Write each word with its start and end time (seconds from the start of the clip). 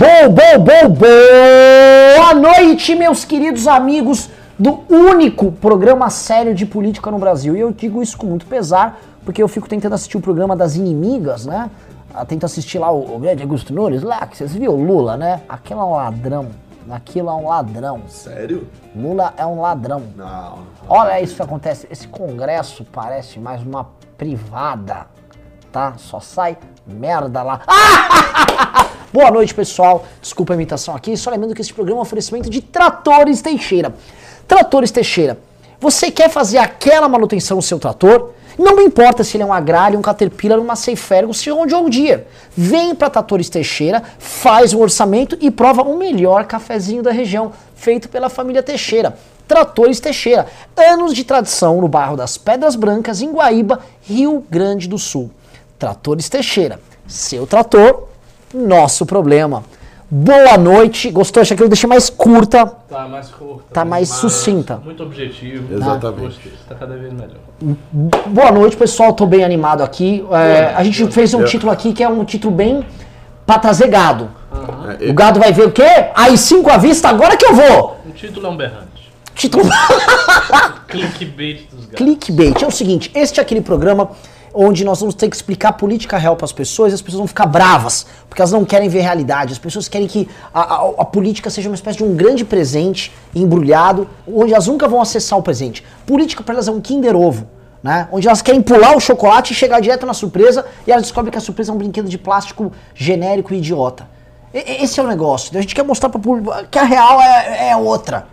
Bo, 0.00 0.30
bo, 0.30 0.64
bo, 0.64 0.96
boa 0.96 2.32
noite, 2.32 2.94
meus 2.94 3.22
queridos 3.22 3.66
amigos 3.68 4.30
do 4.58 4.82
único 4.88 5.52
programa 5.52 6.08
sério 6.08 6.54
de 6.54 6.64
política 6.64 7.10
no 7.10 7.18
Brasil. 7.18 7.54
E 7.54 7.60
eu 7.60 7.70
digo 7.70 8.02
isso 8.02 8.16
com 8.16 8.24
muito 8.24 8.46
pesar, 8.46 8.98
porque 9.26 9.42
eu 9.42 9.46
fico 9.46 9.68
tentando 9.68 9.94
assistir 9.94 10.16
o 10.16 10.20
programa 10.22 10.56
das 10.56 10.74
inimigas, 10.74 11.44
né? 11.44 11.70
Eu 12.18 12.24
tento 12.24 12.46
assistir 12.46 12.78
lá 12.78 12.90
o, 12.90 13.14
o 13.14 13.18
grande 13.18 13.42
Augusto 13.42 13.74
Nunes, 13.74 14.02
lá, 14.02 14.26
que 14.26 14.38
vocês 14.38 14.54
viram, 14.54 14.72
o 14.72 14.82
Lula, 14.82 15.18
né? 15.18 15.42
Aquilo 15.46 15.80
é 15.80 15.84
um 15.84 15.92
ladrão. 15.92 16.48
Aquilo 16.90 17.28
é 17.28 17.34
um 17.34 17.48
ladrão. 17.48 18.00
Sério? 18.08 18.66
Lula 18.96 19.34
é 19.36 19.44
um 19.44 19.60
ladrão. 19.60 20.02
Não. 20.16 20.60
Olha 20.88 21.20
isso 21.20 21.36
que 21.36 21.42
acontece. 21.42 21.86
Esse 21.90 22.08
congresso 22.08 22.86
parece 22.90 23.38
mais 23.38 23.62
uma 23.62 23.86
privada, 24.16 25.08
tá? 25.70 25.92
Só 25.98 26.20
sai 26.20 26.56
merda 26.86 27.42
lá. 27.42 27.60
Boa 29.12 29.28
noite, 29.28 29.52
pessoal. 29.52 30.06
Desculpa 30.22 30.52
a 30.52 30.54
imitação 30.54 30.94
aqui. 30.94 31.16
Só 31.16 31.30
lembrando 31.30 31.52
que 31.52 31.60
esse 31.60 31.72
programa 31.72 31.98
é 31.98 32.00
um 32.00 32.02
oferecimento 32.02 32.48
de 32.48 32.60
Tratores 32.60 33.42
Teixeira. 33.42 33.92
Tratores 34.46 34.92
Teixeira. 34.92 35.36
Você 35.80 36.12
quer 36.12 36.30
fazer 36.30 36.58
aquela 36.58 37.08
manutenção 37.08 37.56
no 37.56 37.62
seu 37.62 37.80
trator? 37.80 38.30
Não 38.56 38.80
importa 38.80 39.24
se 39.24 39.36
ele 39.36 39.42
é 39.42 39.46
um 39.46 39.52
agrário, 39.52 39.98
um 39.98 40.02
Caterpillar, 40.02 40.60
uma 40.60 40.76
se 40.76 40.94
é 41.48 41.54
um 41.54 41.90
Deere. 41.90 42.24
Vem 42.56 42.94
para 42.94 43.10
Tratores 43.10 43.48
Teixeira, 43.48 44.00
faz 44.18 44.72
um 44.72 44.80
orçamento 44.80 45.36
e 45.40 45.50
prova 45.50 45.82
o 45.82 45.96
melhor 45.96 46.44
cafezinho 46.44 47.02
da 47.02 47.10
região, 47.10 47.52
feito 47.74 48.08
pela 48.08 48.28
família 48.28 48.62
Teixeira. 48.62 49.16
Tratores 49.48 49.98
Teixeira. 49.98 50.46
Anos 50.76 51.14
de 51.14 51.24
tradição 51.24 51.80
no 51.80 51.88
bairro 51.88 52.16
das 52.16 52.38
Pedras 52.38 52.76
Brancas, 52.76 53.22
em 53.22 53.32
Guaíba, 53.32 53.80
Rio 54.02 54.44
Grande 54.48 54.86
do 54.86 54.98
Sul. 54.98 55.32
Tratores 55.78 56.28
Teixeira. 56.28 56.78
Seu 57.08 57.46
trator, 57.46 58.09
nosso 58.54 59.06
problema. 59.06 59.62
Boa 60.12 60.58
noite. 60.58 61.10
Gostou? 61.10 61.40
Achei 61.40 61.56
que 61.56 61.62
eu 61.62 61.68
deixei 61.68 61.88
mais 61.88 62.10
curta. 62.10 62.66
Tá 62.66 63.06
mais 63.06 63.28
curta. 63.28 63.64
Tá 63.72 63.84
mais 63.84 64.08
sucinta. 64.08 64.80
Muito 64.84 65.02
objetivo. 65.04 65.72
Exatamente. 65.72 66.52
Tá 66.68 66.74
cada 66.74 66.96
vez 66.96 67.12
melhor. 67.12 67.36
Boa 68.26 68.50
noite, 68.50 68.76
pessoal. 68.76 69.12
Tô 69.12 69.24
bem 69.24 69.44
animado 69.44 69.82
aqui. 69.82 70.24
É, 70.32 70.74
a 70.74 70.82
gente 70.82 71.06
fez 71.12 71.32
um 71.32 71.44
título 71.44 71.70
aqui 71.70 71.92
que 71.92 72.02
é 72.02 72.08
um 72.08 72.24
título 72.24 72.52
bem 72.52 72.84
pra 73.46 73.58
trazer 73.58 73.86
gado. 73.88 74.30
É, 75.00 75.10
O 75.10 75.14
gado 75.14 75.38
vai 75.38 75.52
ver 75.52 75.66
o 75.66 75.70
quê? 75.70 75.86
Aí 76.14 76.36
cinco 76.36 76.70
à 76.70 76.76
vista, 76.76 77.08
agora 77.08 77.36
que 77.36 77.46
eu 77.46 77.54
vou. 77.54 77.96
O 78.04 78.10
título 78.12 78.46
é 78.46 78.50
um 78.50 78.56
berrante. 78.56 79.12
Título 79.34 79.64
Clickbait 80.88 81.68
dos 81.70 81.86
gatos. 81.86 81.96
clickbait. 81.96 82.62
É 82.62 82.66
o 82.66 82.70
seguinte, 82.70 83.10
este 83.14 83.38
é 83.38 83.42
aquele 83.42 83.60
programa 83.60 84.10
onde 84.52 84.84
nós 84.84 85.00
vamos 85.00 85.14
ter 85.14 85.28
que 85.28 85.36
explicar 85.36 85.72
política 85.74 86.16
real 86.18 86.36
para 86.36 86.44
as 86.44 86.52
pessoas 86.52 86.92
e 86.92 86.94
as 86.94 87.02
pessoas 87.02 87.18
vão 87.18 87.26
ficar 87.28 87.46
bravas, 87.46 88.06
porque 88.28 88.42
elas 88.42 88.52
não 88.52 88.64
querem 88.64 88.88
ver 88.88 89.00
realidade. 89.00 89.52
As 89.52 89.58
pessoas 89.58 89.88
querem 89.88 90.06
que 90.08 90.28
a, 90.52 90.60
a- 90.60 90.90
a 90.98 91.04
política 91.04 91.48
seja 91.50 91.68
uma 91.68 91.74
espécie 91.74 91.98
de 91.98 92.04
um 92.04 92.14
grande 92.16 92.44
presente 92.44 93.12
embrulhado, 93.34 94.08
onde 94.26 94.52
elas 94.52 94.66
nunca 94.66 94.88
vão 94.88 95.00
acessar 95.00 95.38
o 95.38 95.42
presente. 95.42 95.84
Política 96.06 96.42
para 96.42 96.54
elas 96.54 96.68
é 96.68 96.70
um 96.72 96.80
Kinder 96.80 97.14
Ovo. 97.16 97.46
Né? 97.82 98.08
Onde 98.12 98.28
elas 98.28 98.42
querem 98.42 98.60
pular 98.60 98.94
o 98.94 99.00
chocolate 99.00 99.52
e 99.54 99.56
chegar 99.56 99.80
direto 99.80 100.04
na 100.04 100.12
surpresa 100.12 100.66
e 100.86 100.92
elas 100.92 101.04
descobrem 101.04 101.32
que 101.32 101.38
a 101.38 101.40
surpresa 101.40 101.72
é 101.72 101.74
um 101.74 101.78
brinquedo 101.78 102.10
de 102.10 102.18
plástico 102.18 102.70
genérico 102.94 103.54
e 103.54 103.56
idiota. 103.56 104.06
E- 104.52 104.82
esse 104.84 105.00
é 105.00 105.02
o 105.02 105.06
negócio. 105.06 105.56
A 105.56 105.62
gente 105.62 105.74
quer 105.74 105.82
mostrar 105.82 106.10
para 106.10 106.20
que 106.64 106.78
a 106.78 106.82
real 106.84 107.18
é, 107.22 107.70
é 107.70 107.76
outra. 107.76 108.26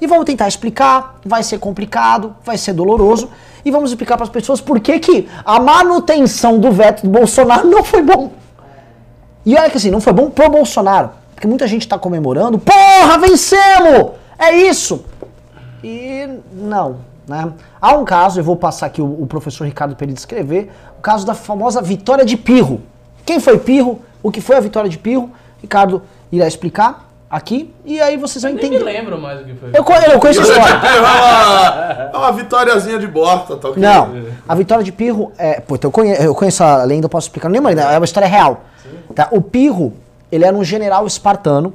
E 0.00 0.06
vamos 0.06 0.24
tentar 0.24 0.46
explicar, 0.46 1.18
vai 1.24 1.42
ser 1.42 1.58
complicado, 1.58 2.36
vai 2.44 2.56
ser 2.56 2.72
doloroso, 2.74 3.28
e 3.64 3.70
vamos 3.70 3.90
explicar 3.90 4.16
para 4.16 4.24
as 4.24 4.30
pessoas 4.30 4.60
por 4.60 4.80
que, 4.80 4.98
que 4.98 5.28
a 5.44 5.60
manutenção 5.60 6.58
do 6.58 6.70
veto 6.70 7.02
do 7.02 7.10
Bolsonaro 7.10 7.68
não 7.68 7.84
foi 7.84 8.02
bom. 8.02 8.32
E 9.44 9.56
olha 9.56 9.70
que 9.70 9.76
assim, 9.76 9.90
não 9.90 10.00
foi 10.00 10.12
bom 10.12 10.30
pro 10.30 10.50
Bolsonaro, 10.50 11.10
porque 11.34 11.46
muita 11.46 11.66
gente 11.66 11.86
tá 11.86 11.98
comemorando, 11.98 12.58
porra, 12.58 13.18
vencemos! 13.18 14.12
É 14.38 14.52
isso! 14.52 15.04
E 15.82 16.28
não, 16.52 16.96
né? 17.26 17.52
Há 17.80 17.94
um 17.94 18.04
caso, 18.04 18.38
eu 18.40 18.44
vou 18.44 18.56
passar 18.56 18.86
aqui 18.86 19.02
o, 19.02 19.22
o 19.22 19.26
professor 19.26 19.64
Ricardo 19.64 19.96
para 19.96 20.04
ele 20.04 20.14
descrever, 20.14 20.70
o 20.98 21.02
caso 21.02 21.26
da 21.26 21.34
famosa 21.34 21.82
vitória 21.82 22.24
de 22.24 22.36
Pirro. 22.36 22.80
Quem 23.24 23.40
foi 23.40 23.58
Pirro? 23.58 24.00
O 24.22 24.30
que 24.30 24.40
foi 24.40 24.56
a 24.56 24.60
vitória 24.60 24.88
de 24.88 24.98
Pirro? 24.98 25.30
Ricardo 25.60 26.02
irá 26.30 26.46
explicar 26.46 27.11
aqui, 27.32 27.74
e 27.82 27.98
aí 27.98 28.18
vocês 28.18 28.42
vão 28.42 28.52
Nem 28.52 28.60
me 28.60 28.76
entender. 28.76 28.84
lembro 28.84 29.18
mais 29.18 29.40
o 29.40 29.44
que 29.44 29.54
foi. 29.54 29.70
Eu, 29.70 30.12
eu 30.12 30.20
conheço 30.20 30.40
a 30.40 30.44
história. 30.44 30.80
É 30.84 31.00
uma, 31.00 32.10
é 32.12 32.16
uma 32.18 32.32
vitóriazinha 32.32 32.98
de 32.98 33.06
borta, 33.06 33.56
tá 33.56 33.70
ok? 33.70 33.82
Não, 33.82 34.10
a 34.46 34.54
vitória 34.54 34.84
de 34.84 34.92
Pirro 34.92 35.32
é. 35.38 35.58
Pô, 35.60 35.74
então 35.76 35.88
eu 35.88 35.92
conheço, 35.92 36.22
eu 36.22 36.34
conheço 36.34 36.62
a 36.62 36.84
lenda, 36.84 37.06
eu 37.06 37.08
posso 37.08 37.26
explicar. 37.28 37.48
Não 37.48 37.54
lembro 37.54 37.70
ainda, 37.70 37.82
é 37.90 37.98
uma 37.98 38.04
história 38.04 38.28
real. 38.28 38.60
Tá? 39.14 39.28
O 39.30 39.40
Pirro, 39.40 39.94
ele 40.30 40.44
era 40.44 40.54
um 40.54 40.62
general 40.62 41.06
espartano 41.06 41.72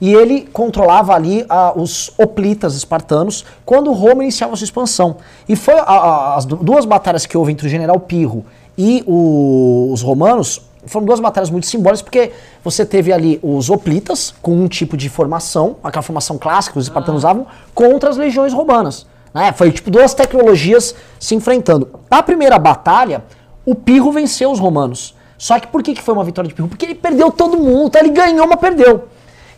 e 0.00 0.12
ele 0.12 0.48
controlava 0.52 1.14
ali 1.14 1.44
ah, 1.48 1.72
os 1.76 2.12
hoplitas 2.18 2.74
espartanos 2.74 3.44
quando 3.64 3.92
Roma 3.92 4.22
iniciava 4.24 4.56
sua 4.56 4.64
expansão. 4.64 5.16
E 5.48 5.54
foi 5.54 5.74
a- 5.74 5.82
a- 5.82 6.34
as 6.36 6.44
du- 6.44 6.56
duas 6.56 6.84
batalhas 6.84 7.24
que 7.24 7.36
houve 7.38 7.52
entre 7.52 7.66
o 7.66 7.70
general 7.70 7.98
Pirro 8.00 8.44
e 8.76 9.04
o- 9.06 9.90
os 9.92 10.02
romanos. 10.02 10.60
Foram 10.86 11.06
duas 11.06 11.20
batalhas 11.20 11.50
muito 11.50 11.66
simbólicas, 11.66 12.02
porque 12.02 12.32
você 12.62 12.84
teve 12.84 13.12
ali 13.12 13.38
os 13.42 13.68
hoplitas, 13.70 14.34
com 14.40 14.52
um 14.52 14.68
tipo 14.68 14.96
de 14.96 15.08
formação, 15.08 15.76
aquela 15.82 16.02
formação 16.02 16.38
clássica 16.38 16.74
que 16.74 16.78
os 16.78 16.86
espartanos 16.86 17.20
usavam, 17.20 17.46
contra 17.74 18.10
as 18.10 18.16
legiões 18.16 18.52
romanas. 18.52 19.06
Né? 19.34 19.52
Foi 19.52 19.70
tipo 19.70 19.90
duas 19.90 20.14
tecnologias 20.14 20.94
se 21.18 21.34
enfrentando. 21.34 21.88
Na 22.10 22.22
primeira 22.22 22.58
batalha, 22.58 23.24
o 23.64 23.74
Pirro 23.74 24.10
venceu 24.12 24.50
os 24.50 24.58
romanos. 24.58 25.14
Só 25.36 25.58
que 25.60 25.66
por 25.66 25.82
que, 25.82 25.94
que 25.94 26.02
foi 26.02 26.14
uma 26.14 26.24
vitória 26.24 26.48
de 26.48 26.54
Pirro? 26.54 26.68
Porque 26.68 26.86
ele 26.86 26.94
perdeu 26.94 27.30
todo 27.30 27.56
mundo, 27.58 27.90
tá? 27.90 28.00
ele 28.00 28.10
ganhou, 28.10 28.46
mas 28.46 28.58
perdeu. 28.58 29.08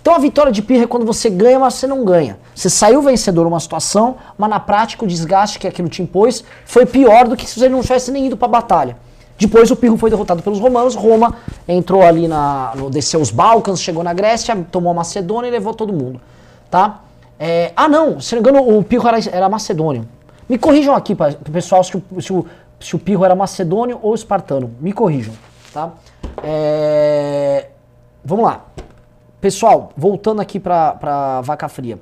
Então 0.03 0.15
a 0.15 0.19
vitória 0.19 0.51
de 0.51 0.63
Pirro 0.63 0.85
é 0.85 0.87
quando 0.87 1.05
você 1.05 1.29
ganha, 1.29 1.59
mas 1.59 1.75
você 1.75 1.87
não 1.87 2.05
ganha. 2.05 2.39
Você 2.55 2.71
saiu 2.71 3.03
vencedor 3.03 3.45
numa 3.45 3.61
situação, 3.61 4.17
mas 4.37 4.49
na 4.49 4.59
prática 4.59 5.05
o 5.05 5.09
desgaste 5.09 5.59
que 5.59 5.67
aquilo 5.67 5.89
te 5.89 6.03
impôs 6.03 6.43
foi 6.65 6.87
pior 6.87 7.29
do 7.29 7.37
que 7.37 7.47
se 7.47 7.59
você 7.59 7.69
não 7.69 7.83
tivesse 7.83 8.11
nem 8.11 8.27
ido 8.27 8.37
pra 8.37 8.49
batalha. 8.49 8.97
Depois 9.41 9.71
o 9.71 9.77
Pirro 9.77 9.97
foi 9.97 10.11
derrotado 10.11 10.43
pelos 10.43 10.61
romanos, 10.61 10.95
Roma 10.95 11.35
entrou 11.67 12.03
ali 12.03 12.29
na. 12.29 12.73
No, 12.77 12.91
desceu 12.91 13.21
os 13.21 13.31
Balcãs, 13.31 13.81
chegou 13.81 14.05
na 14.05 14.13
Grécia, 14.13 14.55
tomou 14.71 14.91
a 14.91 14.95
Macedônia 14.95 15.49
e 15.49 15.51
levou 15.51 15.73
todo 15.73 15.93
mundo. 15.93 16.21
Tá? 16.71 17.01
É, 17.39 17.73
ah 17.75 17.89
não, 17.89 18.21
se 18.21 18.35
não 18.37 18.43
me 18.43 18.49
engano, 18.51 18.79
o 18.79 18.85
Pirro 18.85 19.09
era, 19.09 19.19
era 19.33 19.49
macedônio. 19.49 20.07
Me 20.47 20.59
corrijam 20.59 20.95
aqui, 20.95 21.15
pa- 21.15 21.33
pessoal, 21.51 21.83
se 21.83 21.97
o, 21.97 22.03
se, 22.21 22.33
o, 22.33 22.45
se 22.79 22.95
o 22.95 22.99
Pirro 22.99 23.25
era 23.25 23.35
macedônio 23.35 23.99
ou 24.03 24.15
espartano. 24.15 24.73
Me 24.79 24.93
corrijam. 24.93 25.33
Tá? 25.73 25.93
É, 26.43 27.69
vamos 28.23 28.45
lá. 28.45 28.67
Pessoal, 29.41 29.91
voltando 29.97 30.41
aqui 30.43 30.61
pra, 30.61 30.93
pra 30.93 31.41
vaca 31.41 31.67
fria. 31.69 31.99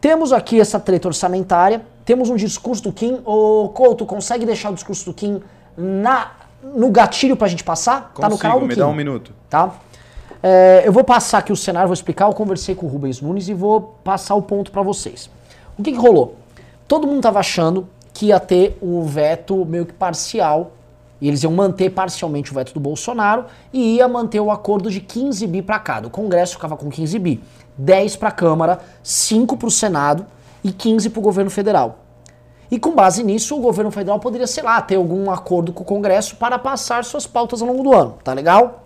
Temos 0.00 0.32
aqui 0.32 0.58
essa 0.60 0.80
treta 0.80 1.08
orçamentária, 1.08 1.82
temos 2.04 2.30
um 2.30 2.36
discurso 2.36 2.82
do 2.84 2.92
Kim. 2.92 3.20
Ô, 3.24 3.68
Couto, 3.74 4.06
consegue 4.06 4.46
deixar 4.46 4.70
o 4.70 4.74
discurso 4.74 5.04
do 5.04 5.12
Kim 5.14 5.42
na, 5.76 6.30
no 6.74 6.90
gatilho 6.90 7.36
pra 7.36 7.48
gente 7.48 7.64
passar? 7.64 8.12
tá 8.14 8.28
no 8.28 8.30
Consigo, 8.30 8.38
canal 8.38 8.60
do 8.60 8.66
me 8.66 8.74
Kim. 8.74 8.80
dá 8.80 8.88
um 8.88 8.94
minuto. 8.94 9.32
Tá? 9.50 9.74
É, 10.42 10.82
eu 10.84 10.92
vou 10.92 11.04
passar 11.04 11.38
aqui 11.38 11.52
o 11.52 11.56
cenário, 11.56 11.88
vou 11.88 11.94
explicar. 11.94 12.26
Eu 12.26 12.32
conversei 12.32 12.74
com 12.74 12.86
o 12.86 12.88
Rubens 12.88 13.20
Nunes 13.20 13.48
e 13.48 13.54
vou 13.54 13.80
passar 14.04 14.34
o 14.34 14.42
ponto 14.42 14.70
pra 14.70 14.82
vocês. 14.82 15.30
O 15.78 15.82
que, 15.82 15.92
que 15.92 15.98
rolou? 15.98 16.36
Todo 16.86 17.06
mundo 17.06 17.22
tava 17.22 17.38
achando 17.38 17.88
que 18.12 18.26
ia 18.26 18.38
ter 18.38 18.76
o 18.80 19.02
veto 19.02 19.64
meio 19.64 19.86
que 19.86 19.92
parcial. 19.92 20.72
E 21.20 21.28
eles 21.28 21.42
iam 21.42 21.52
manter 21.52 21.90
parcialmente 21.90 22.50
o 22.50 22.54
veto 22.54 22.74
do 22.74 22.80
Bolsonaro 22.80 23.46
e 23.72 23.96
ia 23.96 24.06
manter 24.06 24.40
o 24.40 24.50
acordo 24.50 24.90
de 24.90 25.00
15 25.00 25.46
bi 25.46 25.62
para 25.62 25.78
cada. 25.78 26.08
O 26.08 26.10
Congresso 26.10 26.54
ficava 26.54 26.76
com 26.76 26.90
15 26.90 27.18
bi. 27.18 27.42
10 27.78 28.16
para 28.16 28.28
a 28.28 28.32
Câmara, 28.32 28.80
5 29.02 29.56
para 29.56 29.66
o 29.66 29.70
Senado 29.70 30.26
e 30.62 30.70
15 30.70 31.08
para 31.10 31.20
o 31.20 31.22
governo 31.22 31.50
federal. 31.50 32.03
E 32.70 32.78
com 32.78 32.94
base 32.94 33.22
nisso, 33.22 33.56
o 33.56 33.60
governo 33.60 33.90
federal 33.90 34.18
poderia, 34.18 34.46
sei 34.46 34.62
lá, 34.62 34.80
ter 34.80 34.96
algum 34.96 35.30
acordo 35.30 35.72
com 35.72 35.82
o 35.82 35.86
Congresso 35.86 36.36
para 36.36 36.58
passar 36.58 37.04
suas 37.04 37.26
pautas 37.26 37.62
ao 37.62 37.68
longo 37.68 37.82
do 37.82 37.94
ano. 37.94 38.16
Tá 38.24 38.32
legal? 38.32 38.84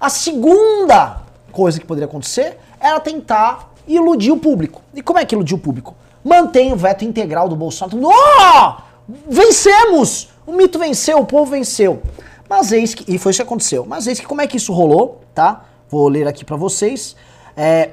A 0.00 0.08
segunda 0.08 1.22
coisa 1.50 1.78
que 1.80 1.86
poderia 1.86 2.06
acontecer 2.06 2.58
era 2.78 3.00
tentar 3.00 3.72
iludir 3.86 4.30
o 4.30 4.36
público. 4.36 4.80
E 4.94 5.02
como 5.02 5.18
é 5.18 5.24
que 5.24 5.34
iludir 5.34 5.54
o 5.54 5.58
público? 5.58 5.94
Mantém 6.22 6.72
o 6.72 6.76
veto 6.76 7.04
integral 7.04 7.48
do 7.48 7.56
Bolsonaro. 7.56 7.98
Oh! 8.04 8.88
Vencemos! 9.28 10.28
O 10.46 10.52
mito 10.52 10.78
venceu, 10.78 11.18
o 11.18 11.26
povo 11.26 11.50
venceu. 11.50 12.00
Mas 12.48 12.72
eis 12.72 12.94
que. 12.94 13.04
E 13.12 13.18
foi 13.18 13.30
isso 13.30 13.38
que 13.38 13.46
aconteceu. 13.46 13.84
Mas 13.86 14.06
eis 14.06 14.18
que 14.18 14.26
como 14.26 14.40
é 14.40 14.46
que 14.46 14.56
isso 14.56 14.72
rolou, 14.72 15.20
tá? 15.34 15.64
Vou 15.90 16.08
ler 16.08 16.26
aqui 16.26 16.44
pra 16.44 16.56
vocês. 16.56 17.16
É, 17.56 17.90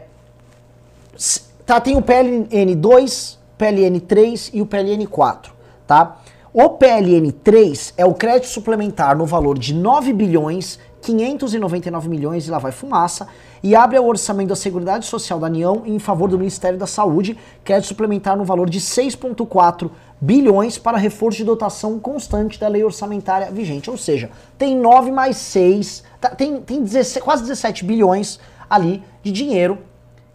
tá, 1.65 1.81
tem 1.81 1.97
o 1.97 2.01
PLN 2.01 2.75
2, 2.75 3.39
PLN 3.57 3.99
3 3.99 4.51
e 4.53 4.61
o 4.61 4.65
PLN 4.65 5.05
4, 5.07 5.53
tá? 5.87 6.17
O 6.53 6.69
PLN 6.69 7.31
3 7.31 7.93
é 7.97 8.05
o 8.05 8.13
crédito 8.13 8.47
suplementar 8.47 9.17
no 9.17 9.25
valor 9.25 9.57
de 9.59 9.73
9 9.73 10.13
bilhões 10.13 10.79
599 11.05 12.09
milhões 12.09 12.47
e 12.47 12.51
lá 12.51 12.57
vai 12.57 12.71
fumaça 12.71 13.27
e 13.61 13.75
abre 13.75 13.97
o 13.99 14.05
orçamento 14.05 14.49
da 14.49 14.55
Seguridade 14.55 15.05
Social 15.05 15.39
da 15.39 15.45
União 15.45 15.83
em 15.85 15.99
favor 15.99 16.29
do 16.29 16.37
Ministério 16.37 16.79
da 16.79 16.87
Saúde, 16.87 17.37
crédito 17.63 17.87
suplementar 17.87 18.35
no 18.35 18.43
valor 18.43 18.69
de 18.69 18.79
6.4 18.79 19.91
bilhões 20.19 20.77
para 20.77 20.97
reforço 20.97 21.37
de 21.37 21.43
dotação 21.43 21.99
constante 21.99 22.59
da 22.59 22.67
lei 22.67 22.83
orçamentária 22.83 23.51
vigente, 23.51 23.89
ou 23.89 23.97
seja, 23.97 24.31
tem 24.57 24.75
9 24.75 25.11
mais 25.11 25.37
6, 25.37 26.03
tá, 26.19 26.29
tem, 26.29 26.59
tem 26.61 26.81
16, 26.81 27.23
quase 27.23 27.43
17 27.43 27.85
bilhões 27.85 28.39
ali 28.67 29.03
de 29.21 29.31
dinheiro 29.31 29.77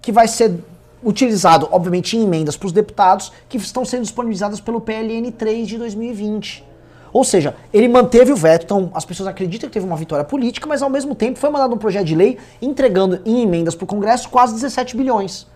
que 0.00 0.12
vai 0.12 0.29
ser 0.29 0.62
utilizado, 1.02 1.69
obviamente, 1.71 2.16
em 2.16 2.23
emendas 2.23 2.57
para 2.57 2.66
os 2.66 2.73
deputados 2.73 3.33
que 3.49 3.57
estão 3.57 3.85
sendo 3.85 4.02
disponibilizadas 4.02 4.61
pelo 4.61 4.80
PLN 4.80 5.30
3 5.33 5.66
de 5.66 5.78
2020. 5.78 6.71
Ou 7.12 7.25
seja, 7.25 7.57
ele 7.73 7.88
manteve 7.88 8.33
o 8.33 8.37
veto, 8.37 8.64
então 8.64 8.90
as 8.95 9.04
pessoas 9.04 9.28
acreditam 9.28 9.69
que 9.69 9.75
teve 9.75 9.87
uma 9.87 9.97
vitória 9.97 10.25
política, 10.25 10.66
mas 10.66 10.80
ao 10.80 10.88
mesmo 10.88 11.14
tempo 11.14 11.38
foi 11.38 11.50
mandado 11.50 11.75
um 11.75 11.78
projeto 11.78 12.07
de 12.07 12.14
lei 12.14 12.38
entregando 12.62 13.21
em 13.25 13.42
emendas 13.42 13.75
para 13.75 13.85
o 13.85 13.87
Congresso 13.87 14.28
quase 14.28 14.54
17 14.54 14.97
bilhões. 14.97 15.47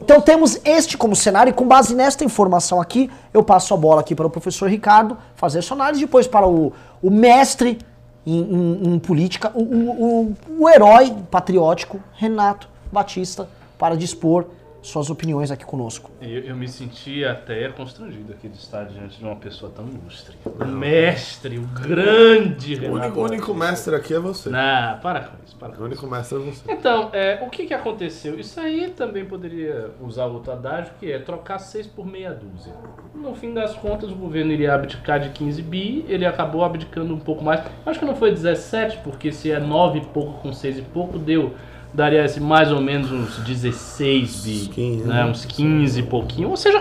Então 0.00 0.20
temos 0.20 0.58
este 0.64 0.96
como 0.96 1.14
cenário 1.14 1.50
e 1.50 1.52
com 1.52 1.66
base 1.66 1.94
nesta 1.94 2.24
informação 2.24 2.80
aqui, 2.80 3.10
eu 3.32 3.42
passo 3.42 3.72
a 3.72 3.76
bola 3.76 4.00
aqui 4.00 4.14
para 4.14 4.26
o 4.26 4.30
professor 4.30 4.68
Ricardo 4.68 5.16
fazer 5.36 5.62
sua 5.62 5.76
análise, 5.76 6.00
depois 6.00 6.26
para 6.26 6.46
o, 6.46 6.72
o 7.00 7.10
mestre 7.10 7.78
em, 8.26 8.40
em, 8.40 8.94
em 8.94 8.98
política, 8.98 9.52
o, 9.54 9.62
o, 9.62 10.26
o, 10.28 10.36
o 10.58 10.68
herói 10.68 11.14
patriótico 11.30 12.00
Renato 12.14 12.68
Batista 12.90 13.48
para 13.82 13.96
dispor 13.96 14.46
suas 14.80 15.10
opiniões 15.10 15.50
aqui 15.50 15.64
conosco. 15.64 16.08
Eu, 16.20 16.38
eu, 16.42 16.56
me 16.56 16.68
senti 16.68 17.24
até 17.24 17.68
constrangido 17.70 18.32
aqui 18.32 18.48
de 18.48 18.56
estar 18.56 18.84
diante 18.84 19.18
de 19.18 19.24
uma 19.24 19.34
pessoa 19.34 19.72
tão 19.74 19.88
ilustre. 19.88 20.36
O 20.44 20.64
mestre, 20.64 21.58
o 21.58 21.62
grande 21.62 22.76
O 22.76 22.92
único, 22.92 23.18
o 23.18 23.24
único 23.24 23.52
mestre 23.52 23.96
aqui 23.96 24.14
é 24.14 24.20
você. 24.20 24.50
Não, 24.50 25.00
para 25.00 25.22
com 25.22 25.36
isso. 25.44 25.56
Para 25.56 25.72
com 25.72 25.82
o 25.82 25.86
único 25.86 26.06
mestre 26.06 26.38
é 26.38 26.40
você. 26.40 26.62
Então, 26.72 27.10
é, 27.12 27.42
o 27.44 27.50
que, 27.50 27.66
que 27.66 27.74
aconteceu? 27.74 28.38
Isso 28.38 28.60
aí 28.60 28.88
também 28.90 29.24
poderia 29.24 29.90
usar 30.00 30.26
outro 30.26 30.52
adágio, 30.52 30.92
que 31.00 31.10
é 31.10 31.18
trocar 31.18 31.58
seis 31.58 31.84
por 31.84 32.06
meia 32.06 32.32
dúzia. 32.32 32.72
No 33.16 33.34
fim 33.34 33.52
das 33.52 33.74
contas, 33.74 34.12
o 34.12 34.14
governo 34.14 34.52
iria 34.52 34.74
abdicar 34.74 35.18
de 35.18 35.30
15 35.30 35.60
bi, 35.60 36.04
ele 36.08 36.24
acabou 36.24 36.64
abdicando 36.64 37.12
um 37.12 37.20
pouco 37.20 37.42
mais. 37.42 37.60
Acho 37.84 37.98
que 37.98 38.04
não 38.04 38.14
foi 38.14 38.30
17, 38.30 38.98
porque 38.98 39.32
se 39.32 39.50
é 39.50 39.58
9 39.58 39.98
e 39.98 40.04
pouco 40.06 40.40
com 40.40 40.52
6 40.52 40.78
e 40.78 40.82
pouco, 40.82 41.18
deu 41.18 41.52
daria 41.92 42.24
assim, 42.24 42.40
mais 42.40 42.72
ou 42.72 42.80
menos 42.80 43.10
uns 43.12 43.38
16 43.38 44.44
bi, 44.44 44.68
15, 44.68 45.08
né? 45.08 45.24
uns 45.24 45.44
15 45.44 46.00
e 46.00 46.02
pouquinho, 46.02 46.50
ou 46.50 46.56
seja, 46.56 46.80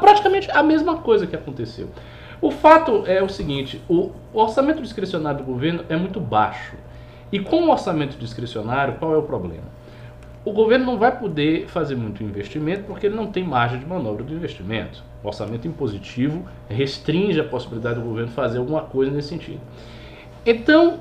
praticamente 0.00 0.50
a 0.50 0.62
mesma 0.62 0.98
coisa 0.98 1.26
que 1.26 1.34
aconteceu. 1.34 1.88
O 2.40 2.50
fato 2.50 3.04
é 3.06 3.22
o 3.22 3.28
seguinte, 3.28 3.80
o 3.88 4.10
orçamento 4.32 4.82
discricionário 4.82 5.38
do 5.38 5.44
governo 5.44 5.84
é 5.88 5.96
muito 5.96 6.20
baixo. 6.20 6.76
E 7.32 7.40
com 7.40 7.64
o 7.64 7.70
orçamento 7.70 8.16
discricionário, 8.16 8.94
qual 8.94 9.14
é 9.14 9.16
o 9.16 9.22
problema? 9.22 9.64
O 10.44 10.52
governo 10.52 10.84
não 10.84 10.98
vai 10.98 11.18
poder 11.18 11.66
fazer 11.68 11.96
muito 11.96 12.22
investimento 12.22 12.84
porque 12.84 13.06
ele 13.06 13.16
não 13.16 13.26
tem 13.26 13.42
margem 13.42 13.78
de 13.78 13.86
manobra 13.86 14.22
do 14.22 14.34
investimento. 14.34 15.02
O 15.22 15.26
orçamento 15.26 15.66
impositivo 15.66 16.44
restringe 16.68 17.40
a 17.40 17.44
possibilidade 17.44 17.98
do 17.98 18.04
governo 18.04 18.30
fazer 18.30 18.58
alguma 18.58 18.82
coisa 18.82 19.10
nesse 19.10 19.28
sentido. 19.28 19.60
Então, 20.44 21.00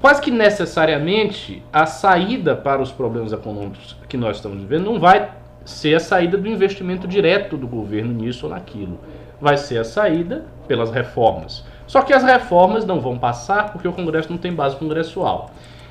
quase 0.00 0.20
que 0.20 0.30
necessariamente 0.30 1.62
a 1.72 1.86
saída 1.86 2.54
para 2.56 2.82
os 2.82 2.90
problemas 2.90 3.32
econômicos 3.32 3.96
que 4.08 4.16
nós 4.16 4.36
estamos 4.36 4.58
vivendo 4.62 4.84
não 4.84 4.98
vai 4.98 5.30
ser 5.64 5.94
a 5.94 6.00
saída 6.00 6.38
do 6.38 6.48
investimento 6.48 7.06
direto 7.06 7.56
do 7.56 7.66
governo 7.66 8.12
nisso 8.12 8.46
ou 8.46 8.50
naquilo. 8.50 8.98
Vai 9.40 9.56
ser 9.56 9.78
a 9.78 9.84
saída 9.84 10.46
pelas 10.66 10.90
reformas. 10.90 11.64
Só 11.86 12.02
que 12.02 12.12
as 12.12 12.22
reformas 12.22 12.84
não 12.84 13.00
vão 13.00 13.18
passar 13.18 13.72
porque 13.72 13.86
o 13.86 13.92
Congresso 13.92 14.30
não 14.30 14.38
tem 14.38 14.52
base 14.52 14.76
congressual. 14.76 15.50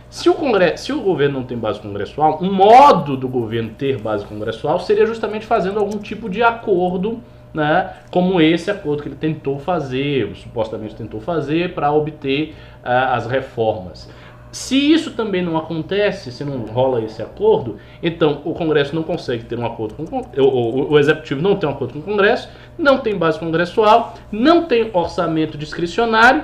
Se 0.10 0.30
o, 0.30 0.34
Congresso, 0.34 0.86
se 0.86 0.94
o 0.94 1.02
governo 1.02 1.40
não 1.40 1.46
tem 1.46 1.58
base 1.58 1.82
congressual, 1.82 2.40
um 2.42 2.52
modo 2.52 3.18
do 3.18 3.28
governo 3.28 3.72
ter 3.72 4.00
base 4.00 4.26
congressual 4.26 4.80
seria 4.80 5.06
justamente 5.06 5.46
fazendo 5.46 5.80
algum 5.80 5.98
tipo 5.98 6.30
de 6.30 6.42
acordo, 6.42 7.20
né, 7.58 7.94
como 8.12 8.40
esse 8.40 8.70
acordo 8.70 9.02
que 9.02 9.10
ele 9.10 9.16
tentou 9.16 9.58
fazer, 9.58 10.32
supostamente 10.36 10.96
tentou 10.96 11.20
fazer, 11.20 11.74
para 11.74 11.92
obter 11.92 12.56
as 12.84 13.26
reformas. 13.26 14.08
Se 14.52 14.94
isso 14.94 15.12
também 15.12 15.44
não 15.44 15.58
acontece, 15.58 16.32
se 16.32 16.46
não 16.46 16.60
rola 16.66 17.02
esse 17.02 17.22
acordo, 17.22 17.78
então 18.02 18.42
o 18.46 18.54
Congresso 18.54 18.96
não 18.96 19.04
consegue 19.04 19.44
ter 19.44 19.60
um 19.60 19.66
acordo 19.66 19.96
com 19.96 20.04
o, 20.04 20.42
o, 20.42 20.92
o 20.94 21.00
Executivo 21.00 21.42
não 21.42 21.56
tem 21.56 21.68
um 21.68 21.74
acordo 21.74 21.94
com 21.94 22.00
o 22.00 22.04
Congresso, 22.04 22.48
não 22.78 23.00
tem 23.00 23.18
base 23.18 23.40
congressual, 23.40 24.14
não 24.32 24.66
tem 24.66 24.90
orçamento 24.94 25.58
discricionário, 25.58 26.44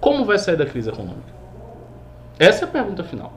como 0.00 0.24
vai 0.24 0.38
sair 0.38 0.56
da 0.56 0.66
crise 0.66 0.90
econômica? 0.90 1.32
Essa 2.38 2.64
é 2.64 2.68
a 2.68 2.70
pergunta 2.70 3.02
final. 3.02 3.32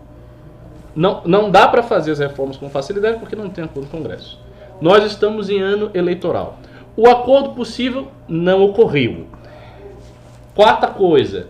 Não, 0.95 1.22
não 1.25 1.50
dá 1.50 1.67
para 1.67 1.81
fazer 1.81 2.12
as 2.12 2.19
reformas 2.19 2.57
com 2.57 2.69
facilidade 2.69 3.19
porque 3.19 3.36
não 3.36 3.50
tem 3.50 3.63
acordo 3.63 3.89
com 3.89 3.98
o 3.98 4.01
Congresso. 4.01 4.39
Nós 4.81 5.03
estamos 5.05 5.50
em 5.50 5.62
ano 5.62 5.89
eleitoral. 5.93 6.60
O 6.98 7.08
acordo 7.08 7.50
possível 7.50 8.08
não 8.28 8.64
ocorreu. 8.64 9.28
Quarta 10.54 10.88
coisa, 10.88 11.48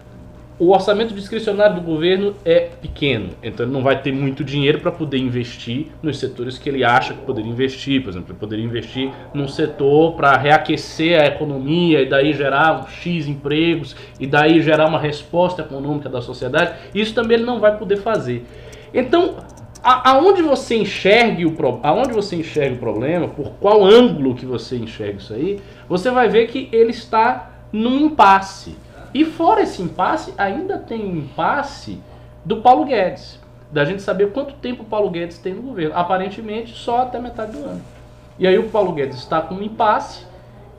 o 0.58 0.72
orçamento 0.72 1.14
discricionário 1.14 1.76
do 1.76 1.82
governo 1.82 2.34
é 2.46 2.62
pequeno, 2.82 3.32
então 3.44 3.66
ele 3.66 3.74
não 3.74 3.84
vai 3.84 4.02
ter 4.02 4.12
muito 4.12 4.44
dinheiro 4.44 4.80
para 4.80 4.92
poder 4.92 5.18
investir 5.18 5.88
nos 6.02 6.18
setores 6.18 6.58
que 6.58 6.70
ele 6.70 6.84
acha 6.84 7.14
que 7.14 7.22
poderia 7.22 7.52
investir. 7.52 8.02
Por 8.02 8.10
exemplo, 8.10 8.34
poderia 8.34 8.66
investir 8.66 9.12
num 9.34 9.48
setor 9.48 10.14
para 10.14 10.36
reaquecer 10.38 11.22
a 11.22 11.26
economia 11.26 12.02
e 12.02 12.10
daí 12.10 12.34
gerar 12.34 12.88
X 12.90 13.28
empregos 13.28 13.96
e 14.20 14.26
daí 14.26 14.62
gerar 14.62 14.88
uma 14.88 14.98
resposta 14.98 15.62
econômica 15.62 16.10
da 16.10 16.22
sociedade. 16.22 16.74
Isso 16.96 17.14
também 17.14 17.38
ele 17.38 17.46
não 17.46 17.60
vai 17.60 17.78
poder 17.78 17.98
fazer. 17.98 18.46
Então, 18.94 19.36
aonde 19.86 20.42
você 20.42 20.76
enxergue 20.76 21.46
o 21.46 21.56
aonde 21.84 22.12
você 22.12 22.36
enxerga 22.36 22.76
o 22.76 22.80
problema, 22.80 23.28
por 23.28 23.52
qual 23.60 23.86
ângulo 23.86 24.34
que 24.34 24.46
você 24.46 24.76
enxerga 24.78 25.20
isso 25.20 25.34
aí, 25.34 25.62
você 25.88 26.10
vai 26.10 26.28
ver 26.28 26.48
que 26.48 26.68
ele 26.72 26.90
está 26.90 27.52
num 27.72 28.00
impasse. 28.00 28.76
E 29.14 29.24
fora 29.24 29.62
esse 29.62 29.82
impasse, 29.84 30.34
ainda 30.38 30.80
tem 30.80 31.06
um 31.06 31.18
impasse 31.18 32.00
do 32.44 32.58
Paulo 32.58 32.84
Guedes. 32.86 33.40
Da 33.72 33.86
gente 33.86 34.02
saber 34.02 34.32
quanto 34.32 34.56
tempo 34.56 34.82
o 34.82 34.86
Paulo 34.86 35.10
Guedes 35.10 35.38
tem 35.38 35.54
no 35.54 35.62
governo. 35.62 35.96
Aparentemente, 35.96 36.74
só 36.74 37.04
até 37.04 37.20
metade 37.20 37.52
do 37.52 37.64
ano. 37.64 37.82
E 38.40 38.48
aí 38.48 38.58
o 38.58 38.70
Paulo 38.70 38.92
Guedes 38.92 39.18
está 39.18 39.40
com 39.40 39.56
um 39.56 39.62
impasse. 39.62 40.26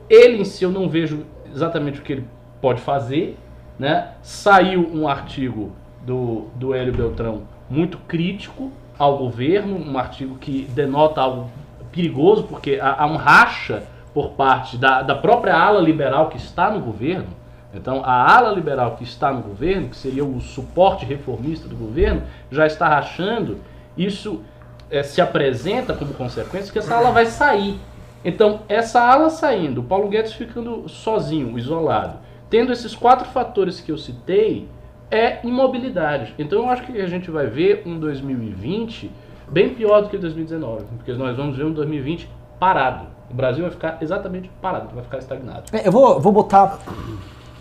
Ele 0.09 0.41
em 0.41 0.45
si 0.45 0.65
eu 0.65 0.71
não 0.71 0.89
vejo 0.89 1.25
exatamente 1.51 1.99
o 1.99 2.03
que 2.03 2.11
ele 2.11 2.25
pode 2.61 2.81
fazer. 2.81 3.37
Né? 3.79 4.11
Saiu 4.21 4.89
um 4.93 5.07
artigo 5.07 5.71
do, 6.05 6.47
do 6.55 6.73
Hélio 6.73 6.93
Beltrão 6.93 7.43
muito 7.69 7.97
crítico 7.99 8.71
ao 8.97 9.17
governo, 9.17 9.77
um 9.77 9.97
artigo 9.97 10.37
que 10.37 10.63
denota 10.73 11.21
algo 11.21 11.49
perigoso, 11.91 12.43
porque 12.43 12.79
há, 12.81 13.03
há 13.03 13.05
um 13.05 13.15
racha 13.15 13.83
por 14.13 14.31
parte 14.31 14.77
da, 14.77 15.01
da 15.01 15.15
própria 15.15 15.55
ala 15.55 15.79
liberal 15.79 16.29
que 16.29 16.37
está 16.37 16.71
no 16.71 16.79
governo 16.79 17.37
então, 17.73 18.01
a 18.03 18.35
ala 18.35 18.51
liberal 18.51 18.95
que 18.95 19.03
está 19.03 19.31
no 19.31 19.41
governo, 19.41 19.89
que 19.89 19.95
seria 19.95 20.23
o 20.25 20.39
suporte 20.39 21.05
reformista 21.05 21.67
do 21.67 21.75
governo, 21.75 22.23
já 22.49 22.65
está 22.65 22.87
rachando. 22.87 23.59
Isso 23.97 24.41
é, 24.89 25.03
se 25.03 25.21
apresenta 25.21 25.93
como 25.93 26.13
consequência 26.13 26.71
que 26.71 26.79
essa 26.79 26.95
ala 26.95 27.11
vai 27.11 27.25
sair. 27.25 27.79
Então, 28.23 28.61
essa 28.67 29.01
ala 29.01 29.29
saindo, 29.29 29.81
o 29.81 29.83
Paulo 29.83 30.09
Guedes 30.09 30.33
ficando 30.33 30.89
sozinho, 30.89 31.57
isolado, 31.57 32.17
tendo 32.49 32.71
esses 32.71 32.95
quatro 32.95 33.27
fatores 33.27 33.79
que 33.79 33.91
eu 33.91 33.97
citei, 33.97 34.67
é 35.09 35.39
imobilidade. 35.45 36.33
Então, 36.37 36.59
eu 36.59 36.69
acho 36.69 36.83
que 36.83 36.99
a 36.99 37.07
gente 37.07 37.31
vai 37.31 37.47
ver 37.47 37.83
um 37.85 37.99
2020 37.99 39.11
bem 39.49 39.73
pior 39.73 40.01
do 40.01 40.09
que 40.09 40.17
2019, 40.17 40.85
porque 40.97 41.13
nós 41.13 41.35
vamos 41.37 41.57
ver 41.57 41.65
um 41.65 41.71
2020 41.71 42.29
parado. 42.59 43.07
O 43.29 43.33
Brasil 43.33 43.63
vai 43.63 43.71
ficar 43.71 43.97
exatamente 44.01 44.49
parado, 44.61 44.93
vai 44.93 45.03
ficar 45.03 45.17
estagnado. 45.17 45.63
É, 45.73 45.87
eu 45.87 45.91
vou, 45.91 46.19
vou 46.19 46.31
botar 46.31 46.79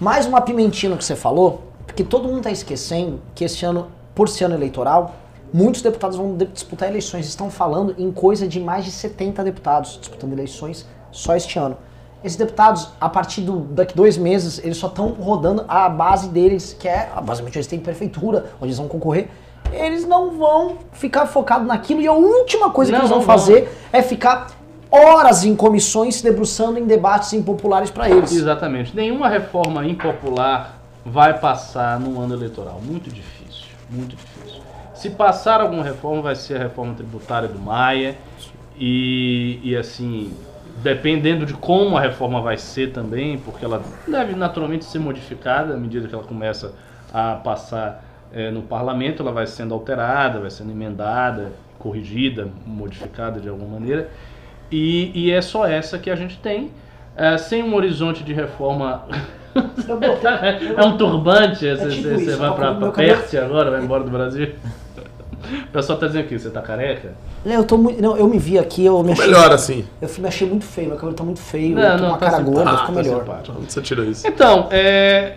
mais 0.00 0.26
uma 0.26 0.40
pimentina 0.40 0.96
que 0.96 1.04
você 1.04 1.16
falou, 1.16 1.72
porque 1.86 2.04
todo 2.04 2.28
mundo 2.28 2.38
está 2.38 2.50
esquecendo 2.50 3.20
que 3.34 3.44
esse 3.44 3.64
ano, 3.64 3.88
por 4.14 4.28
ser 4.28 4.44
ano 4.44 4.54
eleitoral, 4.54 5.14
muitos 5.52 5.82
deputados 5.82 6.16
vão 6.16 6.36
disputar 6.36 6.88
eleições. 6.88 7.26
Estão 7.26 7.50
falando 7.50 7.94
em 7.98 8.10
coisa 8.12 8.46
de 8.46 8.60
mais 8.60 8.84
de 8.84 8.90
70 8.90 9.42
deputados 9.44 9.98
disputando 10.00 10.32
eleições 10.32 10.86
só 11.10 11.34
este 11.34 11.58
ano. 11.58 11.76
Esses 12.26 12.36
deputados, 12.36 12.88
a 13.00 13.08
partir 13.08 13.42
do, 13.42 13.60
daqui 13.60 13.94
dois 13.94 14.18
meses, 14.18 14.58
eles 14.64 14.76
só 14.76 14.88
estão 14.88 15.10
rodando 15.10 15.64
a 15.68 15.88
base 15.88 16.28
deles, 16.28 16.76
que 16.76 16.88
é, 16.88 17.08
basicamente, 17.22 17.56
eles 17.56 17.68
têm 17.68 17.78
prefeitura, 17.78 18.46
onde 18.56 18.64
eles 18.66 18.78
vão 18.78 18.88
concorrer. 18.88 19.28
Eles 19.72 20.04
não 20.04 20.36
vão 20.36 20.78
ficar 20.90 21.26
focados 21.26 21.68
naquilo 21.68 22.00
e 22.00 22.06
a 22.08 22.12
última 22.12 22.70
coisa 22.70 22.90
não, 22.90 22.98
que 22.98 23.04
eles 23.04 23.14
vão 23.14 23.22
fazer 23.22 23.62
vão. 23.62 23.70
é 23.92 24.02
ficar 24.02 24.48
horas 24.90 25.44
em 25.44 25.54
comissões 25.54 26.16
se 26.16 26.24
debruçando 26.24 26.80
em 26.80 26.84
debates 26.84 27.32
impopulares 27.32 27.90
para 27.90 28.10
eles. 28.10 28.32
Exatamente. 28.32 28.94
Nenhuma 28.94 29.28
reforma 29.28 29.86
impopular 29.86 30.80
vai 31.04 31.38
passar 31.38 32.00
no 32.00 32.20
ano 32.20 32.34
eleitoral. 32.34 32.80
Muito 32.82 33.08
difícil, 33.08 33.66
muito 33.88 34.16
difícil. 34.16 34.62
Se 34.94 35.10
passar 35.10 35.60
alguma 35.60 35.84
reforma, 35.84 36.22
vai 36.22 36.34
ser 36.34 36.56
a 36.56 36.58
reforma 36.64 36.92
tributária 36.94 37.48
do 37.48 37.60
Maia. 37.60 38.16
E, 38.78 39.60
e 39.62 39.76
assim, 39.76 40.32
dependendo 40.82 41.46
de 41.46 41.54
como 41.54 41.96
a 41.96 42.00
reforma 42.00 42.40
vai 42.40 42.56
ser 42.56 42.92
também, 42.92 43.38
porque 43.38 43.64
ela 43.64 43.82
deve 44.06 44.34
naturalmente 44.34 44.84
ser 44.84 44.98
modificada 44.98 45.74
à 45.74 45.76
medida 45.76 46.06
que 46.06 46.14
ela 46.14 46.24
começa 46.24 46.74
a 47.12 47.34
passar 47.34 48.04
é, 48.32 48.50
no 48.50 48.62
parlamento, 48.62 49.22
ela 49.22 49.32
vai 49.32 49.46
sendo 49.46 49.72
alterada, 49.72 50.40
vai 50.40 50.50
sendo 50.50 50.70
emendada, 50.70 51.52
corrigida, 51.78 52.48
modificada 52.66 53.40
de 53.40 53.48
alguma 53.48 53.78
maneira. 53.78 54.10
E, 54.70 55.12
e 55.14 55.30
é 55.30 55.40
só 55.40 55.66
essa 55.66 55.98
que 55.98 56.10
a 56.10 56.16
gente 56.16 56.38
tem, 56.38 56.70
é, 57.16 57.38
sem 57.38 57.62
um 57.62 57.74
horizonte 57.74 58.22
de 58.22 58.32
reforma. 58.32 59.06
é 60.76 60.84
um 60.84 60.98
turbante, 60.98 61.66
é 61.66 61.76
você, 61.76 61.88
tipo 61.88 62.08
você 62.10 62.36
vai 62.36 62.54
para 62.54 62.90
Pérsia 62.92 63.44
agora, 63.44 63.70
vai 63.70 63.82
embora 63.82 64.04
do 64.04 64.10
Brasil. 64.10 64.54
O 65.68 65.72
pessoal 65.72 65.98
tá 65.98 66.06
dizendo 66.06 66.24
aqui, 66.24 66.38
você 66.38 66.50
tá 66.50 66.60
careca? 66.62 67.14
Não, 67.44 67.52
eu 67.54 67.64
tô 67.64 67.76
muito. 67.78 68.00
Não, 68.02 68.16
eu 68.16 68.26
me 68.26 68.38
vi 68.38 68.58
aqui, 68.58 68.84
eu 68.84 69.02
me 69.02 69.12
achei. 69.12 69.26
Melhor 69.26 69.52
assim. 69.52 69.84
Eu 70.00 70.08
me 70.18 70.26
achei 70.28 70.48
muito 70.48 70.64
feio, 70.64 70.88
meu 70.88 70.96
cabelo 70.96 71.14
tá 71.16 71.22
muito 71.24 71.40
feio, 71.40 71.74
Não, 71.76 71.82
eu 71.82 71.90
tô 71.90 71.96
não, 71.96 71.98
com 72.00 72.06
uma 72.06 72.18
tá 72.18 72.26
cara 72.30 72.36
simpático. 72.38 72.56
gorda, 72.56 72.70
Ah, 72.70 72.78
ficou 72.78 72.94
tá 72.94 73.02
melhor. 73.02 73.20
simpático. 73.20 73.58
Onde 73.60 73.72
você 73.72 73.80
tirou 73.82 74.04
isso? 74.04 74.26
Então, 74.26 74.68
é, 74.70 75.36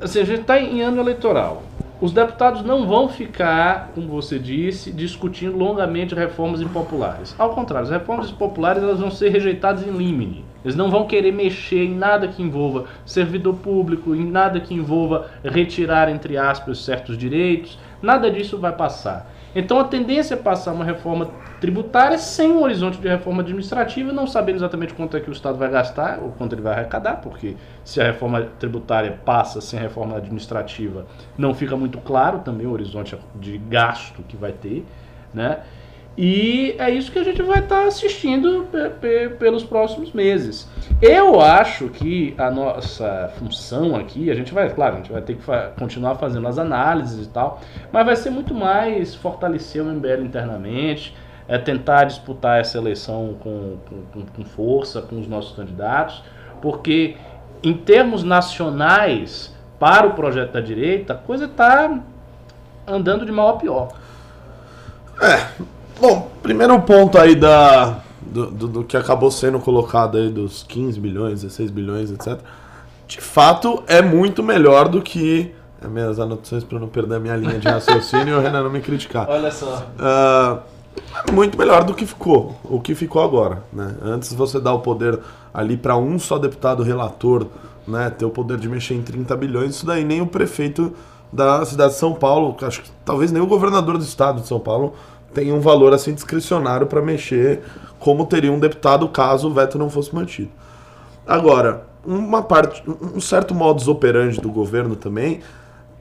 assim, 0.00 0.20
a 0.20 0.24
gente 0.24 0.42
está 0.42 0.60
em 0.60 0.80
ano 0.82 1.00
eleitoral. 1.00 1.62
Os 2.00 2.12
deputados 2.12 2.62
não 2.62 2.86
vão 2.86 3.08
ficar, 3.10 3.90
como 3.94 4.08
você 4.08 4.38
disse, 4.38 4.90
discutindo 4.90 5.56
longamente 5.58 6.14
reformas 6.14 6.60
impopulares. 6.62 7.34
Ao 7.38 7.50
contrário, 7.50 7.84
as 7.86 7.90
reformas 7.92 8.30
impopulares 8.30 8.82
elas 8.82 9.00
vão 9.00 9.10
ser 9.10 9.28
rejeitadas 9.30 9.86
em 9.86 9.90
limine. 9.90 10.44
Eles 10.64 10.76
não 10.76 10.90
vão 10.90 11.06
querer 11.06 11.32
mexer 11.32 11.84
em 11.84 11.94
nada 11.94 12.28
que 12.28 12.42
envolva 12.42 12.84
servidor 13.04 13.54
público, 13.54 14.14
em 14.14 14.26
nada 14.26 14.60
que 14.60 14.74
envolva 14.74 15.30
retirar, 15.42 16.08
entre 16.08 16.36
aspas, 16.36 16.84
certos 16.84 17.16
direitos. 17.16 17.78
Nada 18.02 18.30
disso 18.30 18.58
vai 18.58 18.72
passar. 18.72 19.30
Então 19.54 19.80
a 19.80 19.84
tendência 19.84 20.34
é 20.34 20.36
passar 20.36 20.72
uma 20.72 20.84
reforma 20.84 21.30
tributária 21.60 22.16
sem 22.18 22.52
um 22.52 22.62
horizonte 22.62 22.98
de 22.98 23.08
reforma 23.08 23.42
administrativa, 23.42 24.12
não 24.12 24.26
sabendo 24.26 24.56
exatamente 24.56 24.94
quanto 24.94 25.16
é 25.16 25.20
que 25.20 25.28
o 25.28 25.32
Estado 25.32 25.58
vai 25.58 25.68
gastar 25.68 26.20
ou 26.22 26.30
quanto 26.30 26.54
ele 26.54 26.62
vai 26.62 26.74
arrecadar, 26.74 27.16
porque 27.16 27.56
se 27.84 28.00
a 28.00 28.04
reforma 28.04 28.42
tributária 28.60 29.18
passa 29.24 29.60
sem 29.60 29.78
reforma 29.80 30.16
administrativa, 30.16 31.04
não 31.36 31.52
fica 31.52 31.76
muito 31.76 31.98
claro 31.98 32.40
também 32.40 32.66
o 32.66 32.72
horizonte 32.72 33.18
de 33.34 33.58
gasto 33.58 34.22
que 34.22 34.36
vai 34.36 34.52
ter, 34.52 34.86
né? 35.34 35.60
E 36.18 36.74
é 36.78 36.90
isso 36.90 37.10
que 37.10 37.18
a 37.18 37.24
gente 37.24 37.40
vai 37.42 37.60
estar 37.60 37.86
assistindo 37.86 38.66
pe- 38.70 38.90
pe- 39.00 39.28
pelos 39.38 39.62
próximos 39.64 40.12
meses. 40.12 40.68
Eu 41.00 41.40
acho 41.40 41.88
que 41.88 42.34
a 42.36 42.50
nossa 42.50 43.32
função 43.38 43.96
aqui, 43.96 44.30
a 44.30 44.34
gente 44.34 44.52
vai, 44.52 44.68
claro, 44.68 44.94
a 44.94 44.96
gente 44.98 45.12
vai 45.12 45.22
ter 45.22 45.36
que 45.36 45.42
fa- 45.42 45.72
continuar 45.78 46.16
fazendo 46.16 46.46
as 46.46 46.58
análises 46.58 47.26
e 47.26 47.28
tal, 47.30 47.60
mas 47.92 48.04
vai 48.04 48.16
ser 48.16 48.28
muito 48.30 48.52
mais 48.52 49.14
fortalecer 49.14 49.82
o 49.82 49.86
MBL 49.86 50.22
internamente, 50.24 51.16
é 51.48 51.56
tentar 51.56 52.04
disputar 52.04 52.60
essa 52.60 52.76
eleição 52.76 53.36
com, 53.40 53.78
com, 54.12 54.22
com- 54.36 54.44
força 54.44 55.00
com 55.00 55.18
os 55.18 55.26
nossos 55.26 55.56
candidatos, 55.56 56.22
porque 56.60 57.16
em 57.62 57.72
termos 57.72 58.22
nacionais, 58.22 59.54
para 59.78 60.06
o 60.06 60.12
projeto 60.14 60.52
da 60.52 60.60
direita, 60.60 61.14
a 61.14 61.16
coisa 61.16 61.46
está 61.46 61.98
andando 62.86 63.24
de 63.24 63.32
mal 63.32 63.50
a 63.50 63.56
pior. 63.56 63.88
Bom, 66.00 66.30
primeiro 66.42 66.80
ponto 66.80 67.18
aí 67.18 67.34
da, 67.34 67.98
do, 68.22 68.50
do, 68.50 68.68
do 68.68 68.84
que 68.84 68.96
acabou 68.96 69.30
sendo 69.30 69.60
colocado 69.60 70.16
aí 70.16 70.30
dos 70.30 70.62
15 70.62 70.98
bilhões, 70.98 71.42
16 71.42 71.70
bilhões, 71.70 72.10
etc. 72.10 72.38
De 73.06 73.20
fato, 73.20 73.82
é 73.86 74.00
muito 74.00 74.42
melhor 74.42 74.88
do 74.88 75.02
que. 75.02 75.54
É 75.82 75.88
minhas 75.88 76.18
anotações 76.18 76.62
para 76.62 76.78
não 76.78 76.88
perder 76.88 77.16
a 77.16 77.20
minha 77.20 77.36
linha 77.36 77.58
de 77.58 77.66
raciocínio 77.66 78.34
e 78.34 78.36
o 78.36 78.40
Renan 78.40 78.62
não 78.62 78.70
me 78.70 78.80
criticar. 78.80 79.28
Olha 79.28 79.50
só. 79.50 79.82
É 81.26 81.32
muito 81.32 81.58
melhor 81.58 81.84
do 81.84 81.94
que 81.94 82.06
ficou, 82.06 82.56
o 82.64 82.80
que 82.80 82.94
ficou 82.94 83.22
agora. 83.22 83.62
Né? 83.72 83.94
Antes 84.02 84.32
você 84.32 84.58
dá 84.60 84.72
o 84.72 84.80
poder 84.80 85.18
ali 85.52 85.76
para 85.76 85.96
um 85.96 86.18
só 86.18 86.38
deputado 86.38 86.82
relator, 86.82 87.46
né, 87.86 88.10
ter 88.10 88.24
o 88.24 88.30
poder 88.30 88.58
de 88.58 88.68
mexer 88.68 88.94
em 88.94 89.02
30 89.02 89.36
bilhões, 89.36 89.70
isso 89.70 89.86
daí 89.86 90.04
nem 90.04 90.20
o 90.20 90.26
prefeito 90.26 90.92
da 91.32 91.64
cidade 91.64 91.92
de 91.92 91.98
São 91.98 92.12
Paulo, 92.12 92.56
acho 92.62 92.82
que 92.82 92.90
talvez 93.04 93.32
nem 93.32 93.42
o 93.42 93.46
governador 93.46 93.96
do 93.96 94.04
estado 94.04 94.40
de 94.40 94.48
São 94.48 94.60
Paulo 94.60 94.94
tenha 95.32 95.54
um 95.54 95.60
valor 95.60 95.92
assim 95.92 96.12
discricionário 96.12 96.86
para 96.86 97.00
mexer 97.00 97.62
como 97.98 98.26
teria 98.26 98.50
um 98.50 98.58
deputado 98.58 99.08
caso 99.08 99.48
o 99.48 99.52
veto 99.52 99.78
não 99.78 99.90
fosse 99.90 100.14
mantido. 100.14 100.50
Agora, 101.26 101.84
uma 102.04 102.42
parte, 102.42 102.82
um 103.14 103.20
certo 103.20 103.54
modus 103.54 103.86
operandi 103.86 104.40
do 104.40 104.50
governo 104.50 104.96
também 104.96 105.40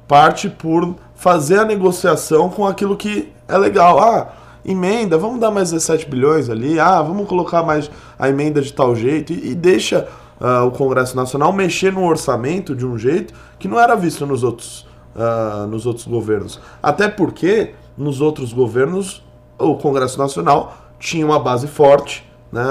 parte 0.08 0.50
por 0.50 0.96
fazer 1.14 1.60
a 1.60 1.66
negociação 1.66 2.50
com 2.50 2.66
aquilo 2.66 2.98
que 2.98 3.32
é 3.48 3.58
legal. 3.58 4.00
Ah, 4.00 4.34
emenda, 4.66 5.18
vamos 5.20 5.40
dar 5.40 5.52
mais 5.52 5.70
17 5.70 6.10
bilhões 6.10 6.50
ali. 6.50 6.80
Ah, 6.80 7.02
vamos 7.02 7.28
colocar 7.28 7.62
mais 7.62 7.92
a 8.18 8.28
emenda 8.28 8.60
de 8.60 8.74
tal 8.74 8.96
jeito. 8.96 9.32
E, 9.32 9.52
e 9.52 9.56
deixa 9.56 10.08
ah, 10.42 10.64
o 10.64 10.72
Congresso 10.72 11.16
Nacional 11.16 11.54
mexer 11.54 11.94
no 11.94 12.04
orçamento 12.04 12.76
de 12.76 12.86
um 12.86 12.98
jeito 12.98 13.34
que 13.60 13.68
não 13.68 13.80
era 13.80 13.96
visto 13.96 14.26
nos 14.26 14.44
outros, 14.44 14.88
ah, 15.16 15.68
nos 15.70 15.86
outros 15.86 16.08
governos. 16.08 16.60
Até 16.82 17.08
porque 17.08 17.74
nos 18.00 18.22
outros 18.22 18.54
governos 18.54 19.22
o 19.60 19.76
Congresso 19.76 20.18
Nacional 20.18 20.76
tinha 20.98 21.26
uma 21.26 21.40
base 21.40 21.68
forte, 21.68 22.26
né? 22.52 22.64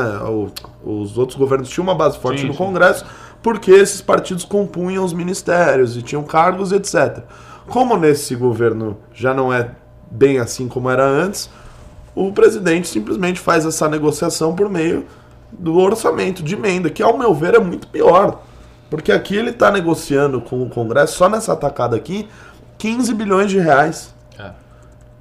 Os 0.83 1.19
outros 1.19 1.39
governos 1.39 1.69
tinham 1.69 1.85
uma 1.85 1.95
base 1.95 2.19
forte 2.19 2.41
Sim, 2.41 2.47
no 2.49 2.53
sim. 2.53 2.59
Congresso, 2.59 3.05
porque 3.43 3.71
esses 3.71 4.01
partidos 4.01 4.45
compunham 4.45 5.05
os 5.05 5.13
ministérios 5.13 5.97
e 5.97 6.03
tinham 6.03 6.25
cargos, 6.25 6.73
etc. 6.73 7.23
Como 7.69 7.97
nesse 7.97 8.35
governo 8.35 8.97
já 9.13 9.35
não 9.35 9.53
é 9.53 9.71
bem 10.11 10.39
assim 10.39 10.67
como 10.67 10.89
era 10.89 11.05
antes, 11.05 11.51
o 12.15 12.33
presidente 12.33 12.89
simplesmente 12.89 13.39
faz 13.39 13.67
essa 13.67 13.89
negociação 13.89 14.57
por 14.57 14.69
meio 14.69 15.05
do 15.53 15.77
orçamento 15.77 16.43
de 16.43 16.55
emenda, 16.55 16.91
que 16.91 17.03
ao 17.03 17.17
meu 17.17 17.35
ver 17.35 17.55
é 17.55 17.59
muito 17.59 17.87
pior. 17.89 18.43
Porque 18.91 19.13
aqui 19.13 19.37
ele 19.37 19.51
está 19.51 19.71
negociando 19.71 20.41
com 20.41 20.63
o 20.63 20.71
Congresso, 20.71 21.17
só 21.17 21.29
nessa 21.29 21.53
atacada 21.53 21.95
aqui, 21.95 22.27
15 22.79 23.13
bilhões 23.13 23.51
de 23.51 23.59
reais. 23.59 24.15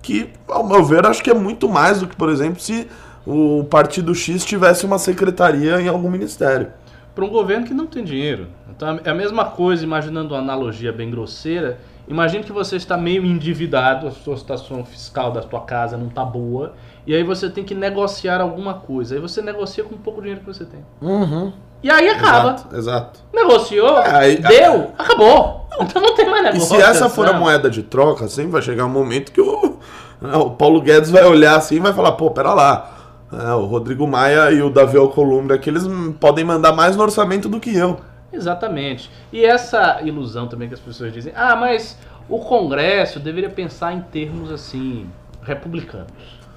Que, 0.07 0.29
ao 0.47 0.65
meu 0.65 0.85
ver, 0.85 1.05
acho 1.05 1.21
que 1.21 1.29
é 1.29 1.33
muito 1.33 1.67
mais 1.67 1.99
do 1.99 2.07
que, 2.07 2.15
por 2.15 2.29
exemplo, 2.29 2.61
se 2.61 2.87
o 3.25 3.65
Partido 3.65 4.15
X 4.15 4.45
tivesse 4.45 4.85
uma 4.85 4.97
secretaria 4.97 5.81
em 5.81 5.89
algum 5.89 6.09
ministério. 6.09 6.71
para 7.13 7.25
um 7.25 7.29
governo 7.29 7.65
que 7.65 7.73
não 7.73 7.87
tem 7.87 8.03
dinheiro. 8.03 8.47
Então 8.69 8.99
é 9.03 9.09
a 9.09 9.13
mesma 9.13 9.45
coisa, 9.45 9.83
imaginando 9.83 10.33
uma 10.35 10.39
analogia 10.39 10.93
bem 10.93 11.09
grosseira. 11.09 11.79
Imagine 12.07 12.43
que 12.43 12.53
você 12.53 12.77
está 12.77 12.95
meio 12.95 13.25
endividado, 13.25 14.07
a 14.07 14.11
sua 14.11 14.37
situação 14.37 14.85
fiscal 14.85 15.31
da 15.31 15.41
sua 15.41 15.61
casa 15.61 15.97
não 15.97 16.07
está 16.07 16.23
boa, 16.23 16.73
e 17.05 17.13
aí 17.13 17.23
você 17.23 17.49
tem 17.49 17.65
que 17.65 17.75
negociar 17.75 18.39
alguma 18.39 18.75
coisa. 18.75 19.15
Aí 19.15 19.19
você 19.19 19.41
negocia 19.41 19.83
com 19.83 19.95
o 19.95 19.97
pouco 19.97 20.21
dinheiro 20.21 20.41
que 20.41 20.47
você 20.47 20.63
tem. 20.63 20.85
Uhum. 21.01 21.51
E 21.83 21.89
aí 21.91 22.09
acaba. 22.09 22.51
Exato, 22.53 22.75
exato. 22.75 23.19
Negociou, 23.33 23.99
É, 23.99 24.15
aí- 24.17 24.37
deu, 24.37 24.91
acabou. 24.97 25.67
Então 25.79 26.01
não 26.01 26.15
tem 26.15 26.27
mais 26.27 26.41
E 26.41 26.43
negócio. 26.53 26.75
se 26.75 26.81
essa 26.81 27.07
for 27.07 27.27
a 27.27 27.33
moeda 27.33 27.69
de 27.69 27.83
troca, 27.83 28.27
sempre 28.27 28.51
vai 28.51 28.61
chegar 28.63 28.85
um 28.85 28.89
momento 28.89 29.31
que 29.31 29.39
o, 29.39 29.77
o 30.21 30.49
Paulo 30.51 30.81
Guedes 30.81 31.11
vai 31.11 31.23
olhar 31.23 31.55
assim 31.55 31.75
e 31.75 31.79
vai 31.79 31.93
falar, 31.93 32.13
pô, 32.13 32.31
pera 32.31 32.51
lá. 32.53 32.93
é, 33.31 33.53
o 33.53 33.65
Rodrigo 33.65 34.07
Maia 34.07 34.51
e 34.51 34.61
o 34.61 34.69
Davi 34.71 34.97
Alcolumbre 34.97 35.53
aqui, 35.55 35.69
eles 35.69 35.83
podem 36.19 36.43
mandar 36.43 36.71
mais 36.73 36.95
no 36.95 37.03
orçamento 37.03 37.47
do 37.47 37.59
que 37.59 37.75
eu. 37.75 37.99
Exatamente. 38.33 39.11
E 39.31 39.43
essa 39.45 39.99
ilusão 40.01 40.47
também 40.47 40.67
que 40.67 40.73
as 40.73 40.79
pessoas 40.79 41.13
dizem, 41.13 41.31
ah, 41.35 41.55
mas 41.55 41.97
o 42.27 42.39
Congresso 42.39 43.19
deveria 43.19 43.49
pensar 43.49 43.93
em 43.93 44.01
termos 44.01 44.51
assim, 44.51 45.07
republicanos. 45.43 46.07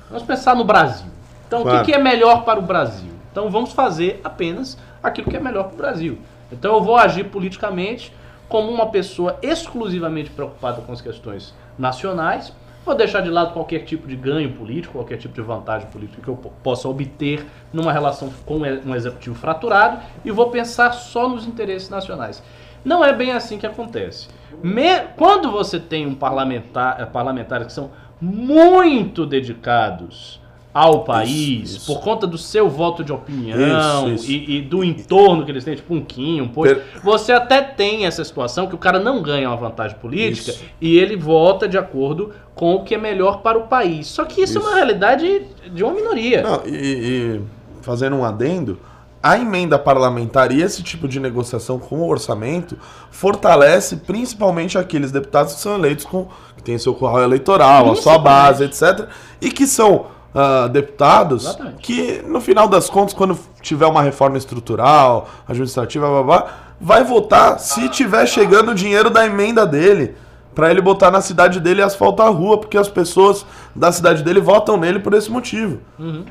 Vamos 0.09 0.23
pensar 0.25 0.55
no 0.57 0.65
Brasil. 0.65 1.07
Então, 1.47 1.61
o 1.61 1.63
Claro. 1.65 1.79
que, 1.85 1.93
que 1.93 1.93
é 1.93 2.01
melhor 2.03 2.45
para 2.45 2.59
o 2.59 2.63
Brasil? 2.63 3.11
Então, 3.31 3.51
vamos 3.51 3.73
fazer 3.73 4.21
apenas 4.25 4.79
aquilo 5.03 5.29
que 5.31 5.37
é 5.37 5.41
melhor 5.41 5.65
para 5.65 5.75
o 5.75 5.77
Brasil. 5.77 6.19
Então, 6.53 6.75
eu 6.75 6.83
vou 6.83 6.97
agir 6.97 7.25
politicamente 7.25 8.13
como 8.49 8.71
uma 8.71 8.87
pessoa 8.91 9.39
exclusivamente 9.43 10.31
preocupada 10.31 10.83
com 10.83 10.93
as 10.93 11.01
questões 11.01 11.55
nacionais. 11.79 12.53
Vou 12.85 12.95
deixar 12.95 13.21
de 13.21 13.29
lado 13.29 13.53
qualquer 13.53 13.81
tipo 13.85 14.09
de 14.09 14.17
ganho 14.17 14.53
político, 14.53 14.95
qualquer 14.95 15.19
tipo 15.19 15.35
de 15.35 15.43
vantagem 15.43 15.87
política 15.89 16.23
que 16.23 16.29
eu 16.29 16.35
po- 16.37 16.51
possa 16.63 16.89
obter 16.89 17.47
numa 17.73 17.93
relação 17.93 18.33
com 18.47 18.57
um 18.59 18.95
executivo 18.95 19.37
fraturado 19.37 20.01
e 20.25 20.31
vou 20.31 20.51
pensar 20.51 20.91
só 20.93 21.29
nos 21.29 21.47
interesses 21.47 21.91
nacionais. 21.91 22.43
Não 22.85 23.05
é 23.05 23.13
bem 23.13 23.33
assim 23.33 23.59
que 23.59 23.67
acontece. 23.67 24.29
Me- 24.63 25.01
Quando 25.17 25.51
você 25.53 25.79
tem 25.79 26.07
um 26.07 26.15
parlamentar, 26.15 26.99
eh, 27.01 27.05
parlamentares 27.07 27.67
que 27.67 27.73
são 27.75 27.91
muito 28.21 29.27
dedicados 29.27 30.40
ao 30.73 31.03
país, 31.03 31.71
isso. 31.75 31.87
por 31.93 32.01
conta 32.01 32.27
do 32.27 32.39
seu 32.39 32.69
voto 32.69 33.03
de 33.03 33.13
opinião 33.13 34.09
Isso, 34.13 34.23
isso. 34.25 34.31
E, 34.31 34.59
e 34.59 34.63
do 34.63 34.85
entorno 34.85 35.45
que 35.45 35.51
eles 35.51 35.65
têm, 35.65 35.75
tipo 35.75 35.93
um 35.93 36.01
Kim, 36.01 36.41
um 36.41 36.49
Poit, 36.49 36.77
Per- 36.77 36.85
você 37.03 37.33
até 37.33 37.61
tem 37.61 38.07
essa 38.07 38.25
situação 38.25 38.69
que 38.69 38.75
o 38.75 38.79
cara 38.79 39.01
não 39.01 39.21
ganha 39.21 39.49
uma 39.49 39.57
vantagem 39.57 39.97
política 39.99 40.53
Isso. 40.53 40.65
e 40.81 40.97
ele 40.97 41.17
vota 41.17 41.67
de 41.69 41.77
acordo 41.77 42.33
com 42.55 42.75
o 42.75 42.85
que 42.85 42.95
é 42.95 42.99
melhor 42.99 43.39
para 43.43 43.59
o 43.59 43.63
país. 43.63 44.07
Só 44.07 44.25
que 44.25 44.43
isso, 44.43 44.59
é 44.59 44.61
uma 44.61 44.69
Isso. 44.71 44.77
realidade 44.77 45.43
de 45.73 45.83
uma 45.83 45.93
minoria. 45.93 46.43
Não, 46.43 46.63
e, 46.65 46.71
e 46.77 47.41
fazendo 47.83 48.15
um 48.17 48.25
adendo, 48.25 48.79
a 49.23 49.37
emenda 49.37 49.79
parlamentar 49.79 50.53
e 50.53 50.63
esse 50.63 50.83
tipo 50.83 51.09
de 51.09 51.19
negociação 51.19 51.79
com 51.79 51.97
o 51.97 52.09
orçamento 52.09 52.79
fortalece 53.11 53.97
principalmente 53.97 54.79
aqueles 54.79 55.11
deputados 55.11 55.55
que 55.55 55.61
são 55.61 55.75
eleitos 55.75 56.05
com 56.05 56.29
que 56.57 56.63
têm 56.63 56.79
seu 56.79 56.95
curral 56.95 57.23
eleitoral, 57.23 57.91
a 57.93 57.97
sua 57.97 58.19
base, 58.19 58.65
etc. 58.65 59.09
E 59.41 59.51
que 59.51 59.67
são 59.67 60.07
ah, 60.35 60.69
deputados 60.69 61.45
Exatamente. 61.45 61.77
que, 61.79 62.23
no 62.27 62.41
final 62.41 62.69
das 62.69 62.89
contas, 62.89 63.15
quando 63.15 63.39
tiver 63.61 63.87
uma 63.87 64.03
reforma 64.03 64.39
estrutural, 64.39 65.29
administrativa, 65.49 66.07
blá, 66.07 66.23
blá, 66.23 66.39
blá, 66.39 66.53
vai 66.81 67.05
votar 67.05 67.59
se 67.59 67.89
tiver 67.89 68.27
chegando 68.27 68.71
o 68.71 68.75
dinheiro 68.75 69.11
da 69.11 69.27
emenda 69.27 69.67
dele. 69.67 70.15
Pra 70.55 70.69
ele 70.69 70.81
botar 70.81 71.13
na 71.13 71.21
cidade 71.21 71.61
dele 71.61 71.81
e 71.81 71.83
asfaltar 71.83 72.27
a 72.27 72.31
rua, 72.31 72.59
porque 72.59 72.77
as 72.77 72.89
pessoas 72.89 73.47
da 73.75 73.93
cidade 73.93 74.25
dele 74.25 74.41
votam 74.41 74.77
nele 74.77 74.99
por 74.99 75.15
esse 75.15 75.31
motivo. 75.31 75.79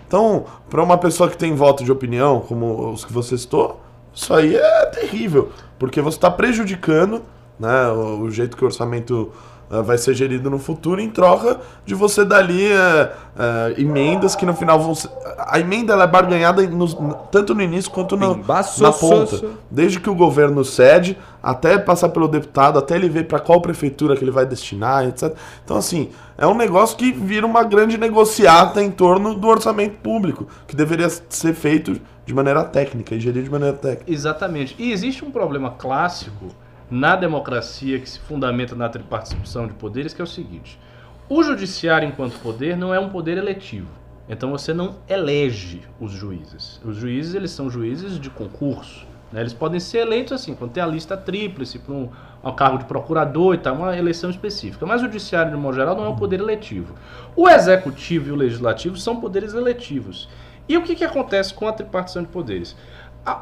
Então, 0.06 0.46
pra 0.70 0.84
uma 0.84 0.98
pessoa 0.98 1.30
que 1.30 1.38
tem 1.38 1.56
voto 1.56 1.86
de 1.86 1.92
opinião, 1.92 2.42
como 2.42 2.92
os 2.92 3.06
que 3.06 3.14
você 3.14 3.38
citou, 3.38 3.80
isso 4.14 4.34
aí 4.34 4.56
é 4.58 4.86
terrível, 4.88 5.52
porque 5.80 6.02
você 6.02 6.18
está 6.18 6.30
prejudicando 6.30 7.22
né, 7.58 7.88
o, 7.88 8.24
o 8.24 8.32
jeito 8.32 8.58
que 8.58 8.64
o 8.64 8.68
orçamento 8.68 9.32
eh, 9.72 9.82
vai 9.82 9.98
ser 9.98 10.14
gerido 10.14 10.50
no 10.50 10.60
futuro 10.60 11.00
em 11.02 11.10
troca 11.10 11.60
de 11.86 11.94
você 11.96 12.26
dar 12.26 12.38
ali 12.40 12.72
eh, 12.72 13.12
eh, 13.38 13.76
emendas 13.78 14.36
que 14.36 14.46
no 14.46 14.54
final 14.54 14.80
vão 14.80 14.96
ser... 14.96 15.10
A 15.38 15.60
emenda 15.60 15.94
ela 15.94 16.04
é 16.04 16.08
barganhada 16.08 16.62
nos- 16.68 16.98
tanto 17.32 17.56
no 17.56 17.62
início 17.62 17.90
quanto 17.92 18.16
no, 18.18 18.36
na 18.38 18.92
ponta. 18.92 19.38
so. 19.38 19.52
Desde 19.70 20.00
que 20.00 20.10
o 20.10 20.16
governo 20.16 20.64
cede, 20.66 21.18
até 21.42 21.78
passar 21.78 22.10
pelo 22.10 22.28
deputado, 22.28 22.78
até 22.78 22.96
ele 22.96 23.10
ver 23.10 23.26
para 23.28 23.40
qual 23.40 23.62
prefeitura 23.62 24.16
que 24.16 24.24
ele 24.24 24.32
vai 24.32 24.46
destinar, 24.46 25.08
etc. 25.08 25.34
Então, 25.64 25.78
assim, 25.78 26.10
é 26.38 26.46
um 26.46 26.54
negócio 26.56 26.98
que 26.98 27.12
vira 27.12 27.46
uma 27.46 27.64
grande 27.64 27.98
negociata 27.98 28.82
em 28.82 28.92
torno 28.92 29.34
do 29.36 29.48
orçamento 29.48 29.96
público, 30.04 30.48
que 30.68 30.76
deveria 30.76 31.10
ser 31.30 31.54
feito 31.54 32.00
de 32.26 32.34
maneira 32.34 32.64
técnica 32.64 33.16
e 33.16 33.20
gerido 33.20 33.46
de 33.46 33.50
maneira 33.50 33.76
técnica. 33.76 34.12
Exatamente. 34.12 34.76
E 34.78 34.92
existe 34.92 35.26
um 35.26 35.32
problema 35.32 35.72
clássico 35.72 36.48
na 36.90 37.16
democracia 37.16 38.00
que 38.00 38.10
se 38.10 38.20
fundamenta 38.20 38.76
na 38.76 38.90
tripartição 38.90 39.68
de 39.68 39.74
poderes, 39.74 40.14
que 40.14 40.22
é 40.22 40.24
o 40.24 40.28
seguinte: 40.28 40.80
o 41.28 41.44
judiciário, 41.44 42.08
enquanto 42.08 42.40
poder, 42.40 42.76
não 42.76 42.94
é 42.94 43.00
um 43.00 43.10
poder 43.10 43.38
eletivo. 43.38 43.88
Então 44.28 44.52
você 44.52 44.74
não 44.74 44.98
elege 45.08 45.82
os 46.00 46.12
juízes. 46.12 46.80
Os 46.86 46.96
juízes 46.96 47.34
eles 47.34 47.52
são 47.52 47.70
juízes 47.70 48.20
de 48.20 48.30
concurso. 48.30 49.08
né? 49.32 49.42
Eles 49.42 49.54
podem 49.54 49.80
ser 49.80 50.00
eleitos 50.00 50.34
assim, 50.34 50.54
quando 50.54 50.72
tem 50.72 50.84
a 50.84 50.88
lista 50.88 51.18
tríplice 51.18 51.80
para 51.80 51.94
um, 51.94 52.10
um 52.44 52.52
cargo 52.52 52.78
de 52.78 52.86
procurador 52.86 53.56
e 53.56 53.58
tal, 53.58 53.76
uma 53.76 53.98
eleição 53.98 54.30
específica. 54.30 54.86
Mas 54.86 55.02
o 55.02 55.06
judiciário, 55.06 55.52
de 55.52 55.58
modo 55.58 55.76
geral, 55.76 55.96
não 55.96 56.06
é 56.06 56.10
um 56.10 56.16
poder 56.16 56.40
eletivo. 56.40 56.94
O 57.36 57.50
executivo 57.50 58.30
e 58.30 58.32
o 58.32 58.36
legislativo 58.36 58.98
são 58.98 59.20
poderes 59.20 59.54
eletivos. 59.56 60.30
E 60.68 60.78
o 60.78 60.84
que, 60.84 60.96
que 60.96 61.04
acontece 61.04 61.52
com 61.52 61.68
a 61.68 61.74
tripartição 61.74 62.22
de 62.22 62.28
poderes? 62.28 62.76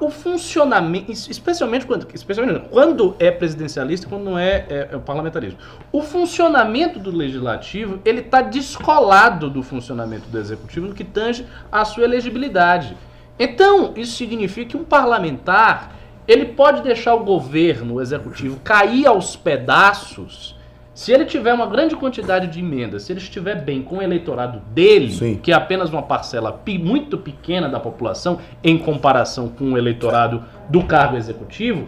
O 0.01 0.09
funcionamento, 0.09 1.11
es- 1.11 1.29
especialmente 1.29 1.85
quando, 1.85 2.05
especialmente 2.13 2.67
quando 2.69 3.15
é 3.19 3.31
presidencialista 3.31 4.07
quando 4.09 4.23
não 4.25 4.37
é, 4.37 4.65
é, 4.69 4.89
é 4.91 4.95
o 4.97 4.99
parlamentarismo. 4.99 5.59
O 5.91 6.01
funcionamento 6.01 6.99
do 6.99 7.09
legislativo 7.15 7.99
ele 8.03 8.19
está 8.19 8.41
descolado 8.41 9.49
do 9.49 9.63
funcionamento 9.63 10.27
do 10.29 10.37
executivo 10.37 10.87
no 10.87 10.93
que 10.93 11.05
tange 11.05 11.45
à 11.71 11.85
sua 11.85 12.03
elegibilidade. 12.03 12.97
Então, 13.39 13.93
isso 13.95 14.17
significa 14.17 14.71
que 14.71 14.77
um 14.77 14.83
parlamentar 14.83 15.91
ele 16.27 16.47
pode 16.47 16.81
deixar 16.81 17.13
o 17.15 17.23
governo, 17.23 17.93
o 17.93 18.01
executivo, 18.01 18.59
cair 18.63 19.07
aos 19.07 19.37
pedaços 19.37 20.56
se 20.97 21.11
ele 21.11 21.25
tiver 21.25 21.53
uma 21.53 21.67
grande 21.67 21.95
quantidade 21.95 22.47
de 22.47 22.59
emendas, 22.59 23.03
se 23.03 23.13
ele 23.13 23.19
estiver 23.19 23.61
bem 23.61 23.83
com 23.83 23.97
o 23.97 24.01
eleitorado 24.01 24.63
dele, 24.71 25.11
Sim. 25.11 25.35
que 25.35 25.51
é 25.51 25.53
apenas 25.53 25.91
uma 25.91 26.01
parcela 26.01 26.59
muito 26.79 27.19
pequena 27.19 27.69
da 27.69 27.79
população 27.79 28.39
em 28.63 28.79
comparação 28.79 29.47
com 29.47 29.73
o 29.73 29.77
eleitorado 29.77 30.43
do 30.67 30.83
cargo 30.83 31.15
executivo, 31.15 31.87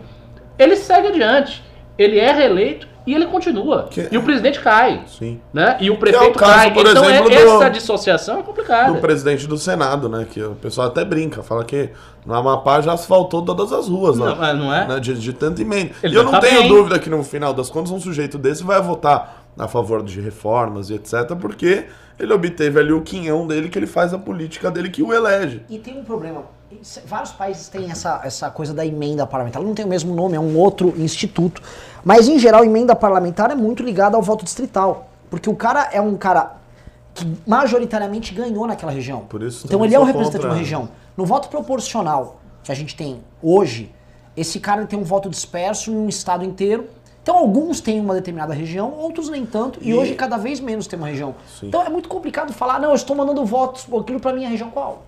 ele 0.59 0.75
segue 0.75 1.07
adiante. 1.07 1.63
Ele 1.97 2.19
é 2.19 2.31
reeleito 2.31 2.87
e 3.05 3.13
ele 3.13 3.25
continua. 3.27 3.87
Que- 3.89 4.07
E 4.11 4.17
o 4.17 4.23
presidente 4.23 4.59
cai. 4.59 5.03
Sim. 5.07 5.39
Né? 5.53 5.77
E 5.79 5.89
o 5.89 5.93
é 5.93 5.95
o 5.95 5.99
prefeito 5.99 6.37
caso, 6.39 6.53
cai. 6.53 6.73
por 6.73 6.85
então 6.85 7.03
é- 7.03 7.09
exemplo, 7.13 7.29
do- 7.29 7.35
essa 7.35 7.69
dissociação 7.69 8.39
é 8.39 8.43
complicada. 8.43 8.91
Do 8.93 8.99
presidente 8.99 9.47
do 9.47 9.57
Senado, 9.57 10.07
né? 10.09 10.25
Que 10.29 10.41
o 10.43 10.55
pessoal 10.55 10.87
até 10.87 11.03
brinca, 11.03 11.41
fala 11.43 11.63
que 11.63 11.89
no 12.25 12.33
Amapá 12.33 12.81
já 12.81 12.93
asfaltou 12.93 13.41
todas 13.43 13.71
as 13.71 13.87
ruas, 13.87 14.17
Não, 14.17 14.35
né? 14.35 14.53
não 14.53 14.73
é? 14.73 14.87
né, 14.87 14.99
de, 14.99 15.13
de 15.15 15.33
tanta 15.33 15.61
emenda. 15.61 15.91
Ele 16.03 16.13
e 16.13 16.17
eu 16.17 16.23
não 16.23 16.31
tá 16.31 16.39
tenho 16.39 16.61
bem. 16.61 16.69
dúvida 16.69 16.99
que 16.99 17.09
no 17.09 17.23
final 17.23 17.53
das 17.53 17.69
contas 17.69 17.91
um 17.91 17.99
sujeito 17.99 18.37
desse 18.37 18.63
vai 18.63 18.81
votar 18.81 19.43
a 19.57 19.67
favor 19.67 20.03
de 20.03 20.21
reformas 20.21 20.89
e 20.89 20.93
etc, 20.93 21.35
porque 21.39 21.85
ele 22.17 22.33
obteve 22.33 22.79
ali 22.79 22.91
o 22.93 23.01
quinhão 23.01 23.47
dele 23.47 23.69
que 23.69 23.77
ele 23.79 23.87
faz 23.87 24.13
a 24.13 24.17
política 24.17 24.69
dele 24.69 24.89
que 24.89 25.01
o 25.01 25.13
elege. 25.13 25.61
E 25.69 25.77
tem 25.79 25.97
um 25.97 26.03
problema. 26.03 26.43
Vários 27.07 27.31
países 27.31 27.67
têm 27.67 27.89
essa, 27.89 28.21
essa 28.23 28.49
coisa 28.51 28.73
da 28.73 28.85
emenda 28.85 29.25
parlamentar. 29.25 29.59
Ela 29.59 29.67
não 29.67 29.73
tem 29.75 29.83
o 29.85 29.87
mesmo 29.87 30.13
nome, 30.13 30.35
é 30.35 30.39
um 30.39 30.55
outro 30.55 30.93
instituto. 30.97 31.61
Mas, 32.03 32.27
em 32.27 32.39
geral, 32.39 32.61
a 32.61 32.65
emenda 32.65 32.95
parlamentar 32.95 33.51
é 33.51 33.55
muito 33.55 33.83
ligada 33.83 34.15
ao 34.15 34.21
voto 34.21 34.43
distrital. 34.45 35.09
Porque 35.29 35.49
o 35.49 35.55
cara 35.55 35.89
é 35.91 36.01
um 36.01 36.15
cara 36.17 36.57
que 37.13 37.25
majoritariamente 37.45 38.33
ganhou 38.33 38.65
naquela 38.65 38.91
região. 38.91 39.21
Por 39.21 39.43
isso 39.43 39.65
então 39.67 39.83
ele 39.83 39.93
é 39.93 39.99
o 39.99 40.03
representante 40.03 40.41
de 40.41 40.47
uma 40.47 40.55
região. 40.55 40.89
No 41.17 41.25
voto 41.25 41.49
proporcional 41.49 42.39
que 42.63 42.71
a 42.71 42.75
gente 42.75 42.95
tem 42.95 43.19
hoje, 43.41 43.91
esse 44.37 44.59
cara 44.59 44.85
tem 44.85 44.97
um 44.97 45.03
voto 45.03 45.29
disperso 45.29 45.91
em 45.91 45.95
um 45.95 46.07
estado 46.07 46.43
inteiro. 46.45 46.87
Então 47.21 47.37
alguns 47.37 47.81
têm 47.81 47.99
uma 47.99 48.13
determinada 48.15 48.53
região, 48.53 48.91
outros 48.93 49.29
nem 49.29 49.45
tanto, 49.45 49.79
e, 49.83 49.89
E- 49.89 49.93
hoje 49.93 50.15
cada 50.15 50.37
vez 50.37 50.59
menos 50.59 50.87
tem 50.87 50.97
uma 50.97 51.07
região. 51.09 51.35
Sim. 51.59 51.67
Então 51.67 51.83
é 51.83 51.89
muito 51.89 52.07
complicado 52.09 52.53
falar, 52.53 52.79
não, 52.79 52.89
eu 52.89 52.95
estou 52.95 53.15
mandando 53.15 53.43
votos, 53.45 53.85
aquilo 53.99 54.19
pra 54.19 54.33
minha 54.33 54.49
região 54.49 54.71
qual? 54.71 55.03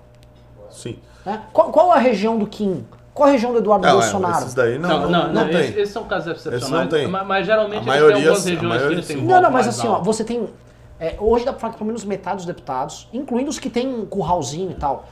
Sim. 0.69 0.99
Né? 1.25 1.41
Qual, 1.53 1.71
qual 1.71 1.91
a 1.91 1.97
região 1.97 2.37
do 2.37 2.45
Kim? 2.45 2.85
Qual 3.13 3.27
a 3.27 3.31
região 3.31 3.51
do 3.51 3.57
Eduardo 3.59 3.85
Não, 3.85 3.93
é, 3.93 4.01
Bolsonaro? 4.01 4.37
esses 4.43 4.53
daí 4.53 4.79
não, 4.79 4.89
Não, 4.89 4.99
não, 5.01 5.09
não, 5.09 5.33
não, 5.33 5.47
tem. 5.49 5.59
esses, 5.61 5.75
esses 5.77 5.93
são 5.93 6.05
casos 6.05 6.27
excepcionais. 6.37 6.71
não 6.71 6.87
tem. 6.87 7.07
Mas, 7.07 7.27
mas 7.27 7.45
geralmente 7.45 7.73
A 7.79 7.81
eles 7.81 7.85
maioria- 7.87 8.15
têm 8.15 8.25
algumas 8.25 8.45
regiões 8.45 8.59
que 8.61 8.65
maioria 8.65 9.03
têm 9.03 9.17
sim. 9.17 9.23
um 9.23 9.25
Não, 9.27 9.41
não, 9.41 9.51
mas 9.51 9.67
assim, 9.67 9.87
ó, 9.87 9.99
você 9.99 10.23
tem. 10.23 10.47
é, 10.99 11.15
hoje 11.19 11.43
dá 11.43 11.51
pra 11.51 11.59
falar 11.59 11.73
que 11.73 11.77
pelo 11.79 11.87
menos 11.87 12.05
metade 12.05 12.37
dos 12.37 12.45
deputados, 12.45 13.09
incluindo 13.11 13.49
os 13.49 13.59
que 13.59 13.69
têm 13.69 13.87
um 13.93 14.05
curralzinho 14.05 14.71
e 14.71 14.75
tal, 14.75 15.05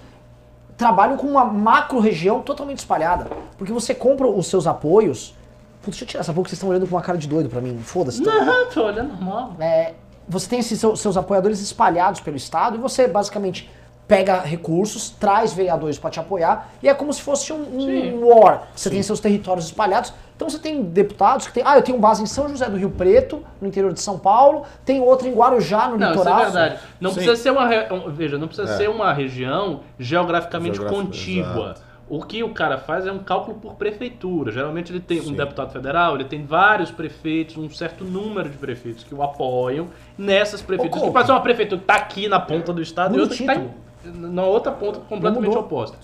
trabalham 0.77 1.17
com 1.17 1.27
uma 1.27 1.43
macro 1.43 1.99
região 1.99 2.41
totalmente 2.41 2.77
espalhada. 2.79 3.27
Porque 3.57 3.73
você 3.73 3.93
compra 3.93 4.27
os 4.27 4.47
seus 4.47 4.65
apoios. 4.65 5.35
Putz, 5.81 5.97
deixa 5.97 6.03
eu 6.03 6.07
tirar 6.07 6.19
essa 6.21 6.31
boca, 6.33 6.47
vocês 6.49 6.57
estão 6.57 6.69
olhando 6.69 6.87
com 6.87 6.95
uma 6.95 7.01
cara 7.01 7.17
de 7.17 7.27
doido 7.27 7.49
pra 7.49 7.59
mim. 7.61 7.77
Foda-se. 7.79 8.21
então. 8.21 8.45
Não, 8.45 8.69
tô 8.69 8.85
olhando 8.85 9.09
normal. 9.13 9.53
É, 9.59 9.93
você 10.27 10.47
tem 10.47 10.59
esses 10.59 10.79
seus, 10.79 10.99
seus 11.01 11.17
apoiadores 11.17 11.59
espalhados 11.59 12.21
pelo 12.21 12.37
estado 12.37 12.75
e 12.75 12.79
você 12.79 13.07
basicamente 13.07 13.69
pega 14.09 14.39
recursos, 14.39 15.11
traz 15.11 15.53
vereadores 15.53 15.99
para 15.99 16.09
te 16.09 16.19
apoiar 16.19 16.71
e 16.81 16.89
é 16.89 16.93
como 16.95 17.13
se 17.13 17.21
fosse 17.21 17.53
um, 17.53 17.63
Sim. 17.79 18.13
um 18.15 18.25
war. 18.27 18.63
Você 18.75 18.89
tem 18.89 19.03
seus 19.03 19.19
territórios 19.19 19.67
espalhados. 19.67 20.11
Então 20.35 20.49
você 20.49 20.57
tem 20.57 20.81
deputados 20.81 21.45
que 21.45 21.53
tem, 21.53 21.61
ah, 21.65 21.75
eu 21.77 21.83
tenho 21.83 21.99
base 21.99 22.23
em 22.23 22.25
São 22.25 22.49
José 22.49 22.67
do 22.67 22.75
Rio 22.77 22.89
Preto, 22.89 23.43
no 23.61 23.67
interior 23.67 23.93
de 23.93 23.99
São 24.01 24.17
Paulo, 24.17 24.63
tem 24.83 24.99
outro 24.99 25.27
em 25.27 25.31
Guarujá, 25.33 25.89
no 25.89 25.97
Não, 25.97 26.07
isso 26.09 26.17
litoral. 26.19 26.39
é 26.39 26.43
verdade. 26.45 26.79
Não 26.99 27.11
Sim. 27.11 27.15
precisa 27.17 27.35
ser 27.35 27.51
uma. 27.51 27.67
re- 27.67 27.93
um- 27.93 28.09
Veja, 28.11 28.37
não 28.39 28.47
precisa 28.47 28.73
É. 28.73 28.77
ser 28.77 28.89
uma 28.89 29.13
região 29.13 29.81
geograficamente 29.99 30.79
contígua. 30.79 31.65
exato. 31.75 31.81
O 32.09 32.23
que 32.23 32.41
o 32.43 32.51
cara 32.51 32.79
faz 32.79 33.05
é 33.05 33.11
um 33.11 33.19
cálculo 33.19 33.59
por 33.59 33.75
prefeitura. 33.75 34.51
Geralmente 34.51 34.91
ele 34.91 34.99
tem 34.99 35.19
um 35.19 35.25
Sim. 35.25 35.35
deputado 35.35 35.71
federal, 35.71 36.15
ele 36.15 36.23
tem 36.23 36.43
vários 36.43 36.89
prefeitos, 36.89 37.55
um 37.57 37.69
certo 37.69 38.03
número 38.03 38.49
de 38.49 38.57
prefeitos 38.57 39.03
que 39.03 39.13
o 39.13 39.21
apoiam 39.21 39.89
nessas 40.17 40.59
prefeituras. 40.59 41.03
Ô, 41.03 41.07
Que 41.07 41.13
pode 41.13 41.25
ser 41.27 41.31
uma 41.33 41.41
prefeitura 41.41 41.79
que 41.79 41.85
tá 41.85 41.93
aqui 41.95 42.27
na 42.27 42.39
ponta 42.39 42.73
do 42.73 42.81
estado 42.81 43.11
Muda 43.11 43.17
e 43.17 43.19
o 43.19 43.23
outra 43.29 43.37
que 43.37 43.45
tá 43.45 43.55
em- 43.55 43.69
na 44.03 44.43
outra 44.43 44.71
ponta 44.71 44.99
completamente 44.99 45.49
mudou. 45.49 45.63
oposta. 45.63 45.97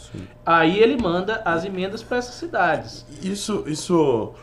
Aí 0.46 0.80
ele 0.80 1.02
manda 1.02 1.42
as 1.46 1.64
emendas 1.66 2.04
para 2.04 2.18
essas 2.18 2.36
cidades. 2.36 3.06
Isso, 3.22 3.64
isso 3.68 4.34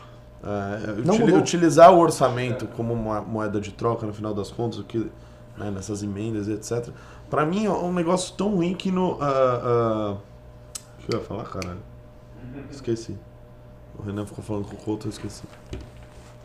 é, 0.43 1.01
mudou. 1.01 1.37
utilizar 1.37 1.93
o 1.93 1.99
orçamento 1.99 2.67
como 2.67 2.93
uma 2.93 3.21
moeda 3.21 3.61
de 3.61 3.71
troca, 3.71 4.05
no 4.05 4.13
final 4.13 4.33
das 4.33 4.51
contas, 4.51 4.79
o 4.79 4.83
que, 4.83 5.09
né, 5.57 5.71
nessas 5.71 6.03
emendas 6.03 6.47
e 6.47 6.53
etc. 6.53 6.89
Pra 7.29 7.45
mim 7.45 7.65
é 7.65 7.69
um 7.71 7.93
negócio 7.93 8.35
tão 8.35 8.55
ruim 8.55 8.73
que 8.73 8.91
no. 8.91 9.17
ah, 9.21 10.17
o 10.99 11.05
que 11.05 11.15
eu 11.15 11.19
ia 11.19 11.25
falar, 11.25 11.43
caralho? 11.45 11.81
Esqueci. 12.71 13.17
O 13.97 14.03
Renan 14.03 14.25
ficou 14.25 14.43
falando 14.43 14.65
com 14.65 14.75
o 14.75 14.77
Couto, 14.77 15.07
eu 15.07 15.11
esqueci. 15.11 15.43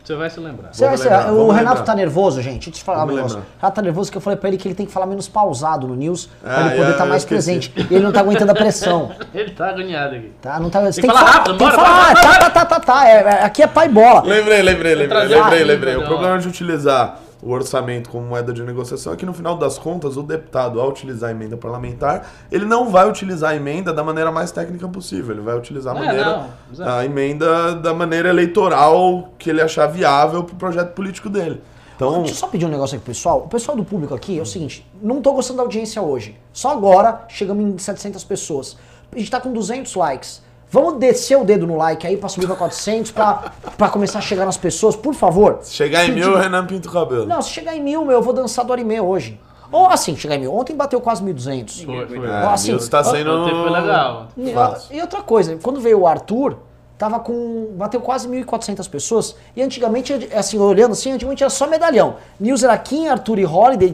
Você 0.09 0.15
vai 0.15 0.27
se 0.27 0.39
lembrar. 0.39 0.69
Você 0.73 0.85
vai 0.87 0.97
ser- 0.97 1.03
lembrar, 1.03 1.31
o 1.33 1.51
Renato 1.51 1.67
lembrar. 1.77 1.83
tá 1.85 1.93
nervoso, 1.95 2.41
gente. 2.41 2.53
Deixa 2.55 2.69
eu 2.71 2.73
te 2.73 2.83
falar 2.83 2.97
um 2.97 3.01
Vamos 3.01 3.15
negócio. 3.17 3.35
O 3.37 3.39
lembrar. 3.41 3.55
Renato 3.61 3.75
tá 3.75 3.81
nervoso 3.83 4.11
que 4.11 4.17
eu 4.17 4.21
falei 4.21 4.37
pra 4.39 4.49
ele 4.49 4.57
que 4.57 4.67
ele 4.67 4.73
tem 4.73 4.85
que 4.87 4.91
falar 4.91 5.05
menos 5.05 5.29
pausado 5.29 5.87
no 5.87 5.95
news 5.95 6.27
pra 6.41 6.51
Ah, 6.57 6.61
ele 6.61 6.69
poder 6.77 6.87
é, 6.87 6.91
estar 6.93 7.03
eu 7.03 7.09
mais 7.09 7.21
esqueci. 7.21 7.51
presente. 7.51 7.73
E 7.91 7.93
ele 7.93 8.03
não 8.03 8.11
tá 8.11 8.21
aguentando 8.21 8.51
a 8.51 8.55
pressão. 8.55 9.11
Ele 9.35 9.51
tá 9.51 9.69
agoniado 9.69 10.15
aqui. 10.15 10.31
Tá? 10.41 10.59
Não 10.59 10.71
tá, 10.71 10.81
você 10.81 10.99
Tem 10.99 11.01
tem 11.01 11.11
que 11.11 11.15
falar 11.15 11.27
falar, 11.31 11.37
rápido, 11.37 11.57
tem 11.59 11.69
que 11.69 11.75
bora, 11.75 11.85
falar. 11.87 12.13
bora, 12.15 12.21
Tá, 12.21 12.39
tá, 12.39 12.49
tá, 12.49 12.65
tá, 12.65 12.79
tá. 12.79 13.07
É, 13.07 13.11
é, 13.21 13.43
aqui 13.43 13.61
é 13.61 13.67
pai 13.67 13.87
bola. 13.87 14.21
Lembrei, 14.23 14.63
lembrei, 14.63 14.95
lembrei, 14.95 15.27
lembrei, 15.27 15.63
lembrei. 15.63 15.95
O 15.95 16.01
ó. 16.01 16.05
problema 16.07 16.39
de 16.39 16.47
utilizar 16.47 17.19
o 17.41 17.51
orçamento 17.51 18.09
como 18.09 18.25
moeda 18.27 18.51
de 18.51 18.61
negociação 18.63 19.13
é 19.13 19.15
que 19.15 19.25
no 19.25 19.33
final 19.33 19.57
das 19.57 19.77
contas 19.77 20.17
o 20.17 20.23
deputado, 20.23 20.79
ao 20.81 20.89
utilizar 20.89 21.29
a 21.29 21.31
emenda 21.31 21.55
parlamentar, 21.55 22.29
ele 22.51 22.65
não 22.65 22.89
vai 22.89 23.09
utilizar 23.09 23.51
a 23.51 23.55
emenda 23.55 23.93
da 23.93 24.03
maneira 24.03 24.31
mais 24.31 24.51
técnica 24.51 24.87
possível. 24.89 25.33
Ele 25.35 25.41
vai 25.41 25.57
utilizar 25.57 25.95
a 25.95 25.99
É, 25.99 26.05
maneira 26.05 26.25
não, 26.37 26.47
exato. 26.73 26.89
a 26.89 27.05
emenda 27.05 27.75
da 27.75 27.93
maneira 27.93 28.29
eleitoral 28.29 29.29
que 29.37 29.49
ele 29.49 29.61
achar 29.61 29.87
viável 29.87 30.43
pro 30.43 30.55
projeto 30.55 30.93
político 30.93 31.29
dele. 31.29 31.61
Então, 31.95 32.19
Deixa 32.19 32.31
eu 32.31 32.37
só 32.37 32.47
pedir 32.47 32.65
um 32.65 32.69
negócio 32.69 32.95
aqui 32.95 33.03
pro 33.03 33.13
pessoal. 33.13 33.39
O 33.39 33.47
pessoal 33.49 33.75
do 33.75 33.83
público 33.83 34.13
aqui 34.15 34.39
é 34.39 34.41
o 34.41 34.45
seguinte: 34.45 34.85
não 35.01 35.21
tô 35.21 35.33
gostando 35.33 35.57
da 35.57 35.63
audiência 35.63 36.01
hoje. 36.01 36.37
Só 36.53 36.71
agora 36.71 37.25
chegamos 37.27 37.63
em 37.63 37.77
700 37.77 38.23
pessoas. 38.23 38.77
A 39.13 39.17
gente 39.19 39.29
tá 39.29 39.39
com 39.41 39.51
200 39.51 39.93
likes. 39.95 40.41
Vamos 40.71 40.95
descer 40.99 41.35
o 41.37 41.43
dedo 41.43 41.65
no 41.65 41.75
like 41.77 42.05
aí 42.05 42.15
pra 42.15 42.29
subir 42.29 42.45
pra 42.45 42.55
400 42.55 43.11
pra, 43.11 43.51
pra 43.77 43.89
começar 43.89 44.19
a 44.19 44.21
chegar 44.21 44.45
nas 44.45 44.57
pessoas, 44.57 44.95
por 44.95 45.13
favor. 45.15 45.59
se 45.61 45.73
chegar 45.73 46.03
em 46.05 46.09
Pedir- 46.13 46.25
mil, 46.25 46.33
o 46.33 46.37
Renan 46.37 46.65
pinta 46.65 46.87
o 46.87 46.91
cabelo. 46.91 47.25
Não, 47.25 47.41
se 47.41 47.49
chegar 47.49 47.75
em 47.75 47.81
mil, 47.81 48.03
meu, 48.05 48.17
eu 48.17 48.21
vou 48.21 48.33
dançar 48.33 48.63
do 48.63 48.71
anime 48.73 48.99
hoje. 49.01 49.39
Ou 49.71 49.87
assim, 49.87 50.15
chegar 50.15 50.35
em 50.35 50.39
mil. 50.39 50.53
Ontem 50.53 50.75
bateu 50.75 50.99
quase 51.01 51.23
1.200. 51.23 51.85
Foi, 51.85 52.07
foi. 52.07 52.27
É, 52.27 52.31
assim, 52.45 52.69
mil 52.69 52.77
está 52.77 53.03
sendo 53.03 53.31
Ontem 53.31 53.51
foi 53.53 53.69
legal. 53.69 54.27
E, 54.37 54.97
e 54.97 55.01
outra 55.01 55.21
coisa, 55.21 55.57
quando 55.61 55.79
veio 55.79 55.99
o 56.01 56.07
Arthur, 56.07 56.57
tava 56.97 57.19
com. 57.19 57.69
bateu 57.75 58.01
quase 58.01 58.27
1.400 58.27 58.87
pessoas. 58.89 59.35
E 59.55 59.61
antigamente, 59.61 60.11
assim, 60.35 60.57
olhando 60.59 60.91
assim, 60.93 61.11
antigamente 61.11 61.43
era 61.43 61.49
só 61.51 61.67
medalhão. 61.67 62.15
News 62.39 62.63
era 62.63 62.75
Kim, 62.77 63.07
Arthur 63.07 63.39
e 63.39 63.45
Holiday, 63.45 63.91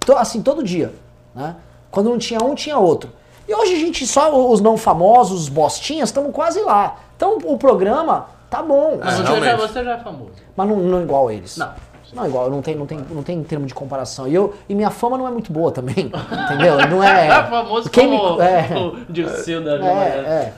to- 0.00 0.16
assim, 0.16 0.40
todo 0.42 0.62
dia. 0.62 0.92
Né? 1.34 1.56
Quando 1.90 2.10
não 2.10 2.18
tinha 2.18 2.42
um, 2.42 2.54
tinha 2.54 2.78
outro. 2.78 3.10
E 3.48 3.54
hoje 3.54 3.74
a 3.74 3.78
gente, 3.78 4.06
só 4.06 4.50
os 4.50 4.60
não 4.60 4.76
famosos, 4.76 5.42
os 5.42 5.48
bostinhas, 5.48 6.08
estamos 6.08 6.32
quase 6.32 6.60
lá. 6.62 6.96
Então 7.16 7.38
o 7.44 7.56
programa 7.56 8.26
tá 8.50 8.62
bom, 8.62 8.98
Mas 9.02 9.14
É, 9.14 9.16
você, 9.18 9.22
já, 9.24 9.34
realmente. 9.34 9.60
você 9.72 9.84
já 9.84 9.92
é 9.92 9.98
famoso. 9.98 10.30
mas 10.56 10.68
não, 10.68 10.76
não 10.76 11.02
igual 11.02 11.30
eles. 11.30 11.56
Não. 11.56 11.70
Não, 12.12 12.24
igual, 12.26 12.48
não 12.48 12.62
tem, 12.62 12.74
não 12.76 12.86
tem, 12.86 12.98
não 13.10 13.22
tem 13.22 13.42
termo 13.42 13.66
de 13.66 13.74
comparação. 13.74 14.26
E, 14.28 14.34
eu, 14.34 14.54
e 14.68 14.74
minha 14.74 14.90
fama 14.90 15.18
não 15.18 15.26
é 15.26 15.30
muito 15.30 15.52
boa 15.52 15.70
também, 15.72 16.10
entendeu? 16.44 16.78
Não 16.88 17.02
é... 17.02 17.26
É 17.26 17.42
famoso 17.50 17.90
Quem 17.90 18.08
me- 18.08 18.16
como 18.16 18.40
é. 18.40 18.68
o 18.78 19.12
Dirceu 19.12 19.62
da 19.62 19.72
É, 19.84 20.08
é. 20.08 20.52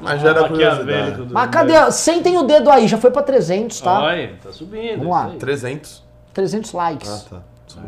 Mas 0.00 0.20
gera 0.20 0.42
Maquiavélico 0.42 0.48
curiosidade. 0.48 1.16
do- 1.28 1.34
Mas 1.34 1.50
cadê? 1.50 1.90
Sentem 1.92 2.36
o 2.38 2.42
dedo 2.44 2.70
aí, 2.70 2.86
já 2.86 2.98
foi 2.98 3.10
pra 3.10 3.22
300, 3.22 3.80
tá? 3.80 4.00
Olha, 4.00 4.34
tá 4.42 4.52
subindo. 4.52 4.98
Vamos 4.98 5.12
lá. 5.12 5.22
isso 5.24 5.32
aí. 5.32 5.38
300. 5.38 6.02
300 6.34 6.72
likes. 6.72 7.10
Ah, 7.10 7.30
tá. 7.30 7.40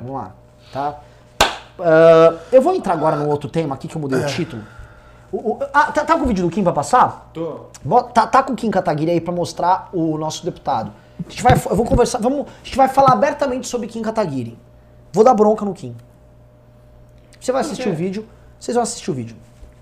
Vamos 0.03 0.13
lá, 0.13 0.33
tá? 0.73 0.97
Ah, 1.79 2.35
eu 2.53 2.63
vou 2.63 2.75
entrar 2.75 2.93
agora 2.93 3.17
no 3.17 3.29
outro 3.29 3.49
tema 3.49 3.75
aqui 3.75 3.89
que 3.89 3.97
eu 3.97 4.01
mudei 4.01 4.21
o 4.21 4.27
título. 4.27 4.63
O- 5.33 5.53
o- 5.55 5.59
ah, 5.73 5.91
tá, 5.91 6.05
tá 6.05 6.17
com 6.17 6.23
o 6.25 6.27
vídeo 6.27 6.45
do 6.45 6.51
Kim 6.51 6.63
pra 6.63 6.73
passar? 6.73 7.31
Tô. 7.33 7.67
Bota- 7.85 8.11
Tá, 8.13 8.27
tá 8.27 8.43
com 8.43 8.53
o 8.53 8.57
Kim 8.57 8.71
Kataguiri 8.71 9.11
aí 9.11 9.21
pra 9.21 9.33
mostrar 9.35 9.89
o 9.93 10.17
nosso 10.17 10.45
deputado. 10.45 10.93
A 11.27 11.31
gente 11.31 11.43
vai, 11.43 11.55
eu 11.55 11.77
vou 11.77 11.85
conversar, 11.85 12.19
vamos, 12.19 12.47
a 12.47 12.65
gente 12.65 12.77
vai 12.77 12.89
falar 12.89 13.13
abertamente 13.13 13.67
sobre 13.67 13.87
Kim 13.89 14.03
Kataguiri. 14.03 14.57
Vou 15.13 15.25
dar 15.25 15.35
bronca 15.35 15.65
no 15.65 15.75
Kim. 15.75 15.97
Você 17.41 17.51
vai 17.53 17.61
assistir 17.63 17.85
quê? 17.85 17.91
o 17.91 17.95
vídeo, 17.95 18.27
vocês 18.59 18.75
vão 18.75 18.83
assistir 18.83 19.11
o 19.11 19.15
vídeo. 19.15 19.37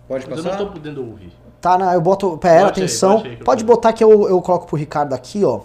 Pode 0.09 0.26
Mas 0.28 0.38
eu 0.38 0.44
não 0.44 0.50
passar? 0.50 0.64
tô 0.64 0.70
podendo 0.72 1.07
ouvir. 1.07 1.33
Tá, 1.61 1.78
na, 1.78 1.94
eu 1.94 2.00
boto, 2.00 2.37
pera, 2.38 2.64
Bote 2.66 2.81
aí, 2.81 2.87
atenção. 2.87 3.18
aí 3.18 3.37
que 3.37 3.42
eu 3.42 3.44
Pode 3.44 3.64
botar 3.64 3.92
que 3.92 4.02
eu, 4.02 4.28
eu 4.28 4.40
coloco 4.42 4.66
pro 4.66 4.76
Ricardo 4.76 5.12
aqui, 5.14 5.44
ó. 5.44 5.61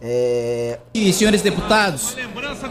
É, 0.00 0.78
E 0.92 1.10
senhores 1.12 1.40
deputados, 1.40 2.14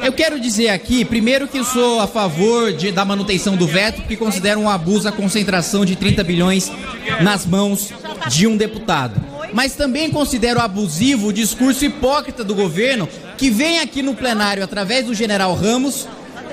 eu 0.04 0.14
quero 0.14 0.40
dizer 0.40 0.70
aqui, 0.70 1.04
primeiro 1.04 1.48
que 1.48 1.64
sou 1.64 2.00
a 2.00 2.08
favor 2.08 2.72
de, 2.72 2.92
da 2.92 3.04
manutenção 3.04 3.56
do 3.58 3.66
veto, 3.66 4.02
porque 4.02 4.16
considero 4.16 4.60
um 4.60 4.70
abuso 4.70 5.08
a 5.08 5.12
concentração 5.12 5.84
de 5.84 5.96
30 5.96 6.24
bilhões 6.24 6.72
nas 7.22 7.46
mãos 7.46 7.92
de 8.30 8.46
um 8.46 8.56
deputado. 8.56 9.20
Mas 9.54 9.76
também 9.76 10.12
considero 10.12 10.60
abusivo 10.60 11.28
o 11.28 11.34
discurso 11.34 11.84
hipócrita 11.84 12.44
do 12.44 12.54
governo 12.54 13.10
que 13.38 13.50
vem 13.50 13.80
aqui 13.80 14.02
no 14.04 14.14
plenário 14.14 14.64
através 14.64 15.06
do 15.06 15.14
general 15.14 15.56
Ramos 15.56 16.08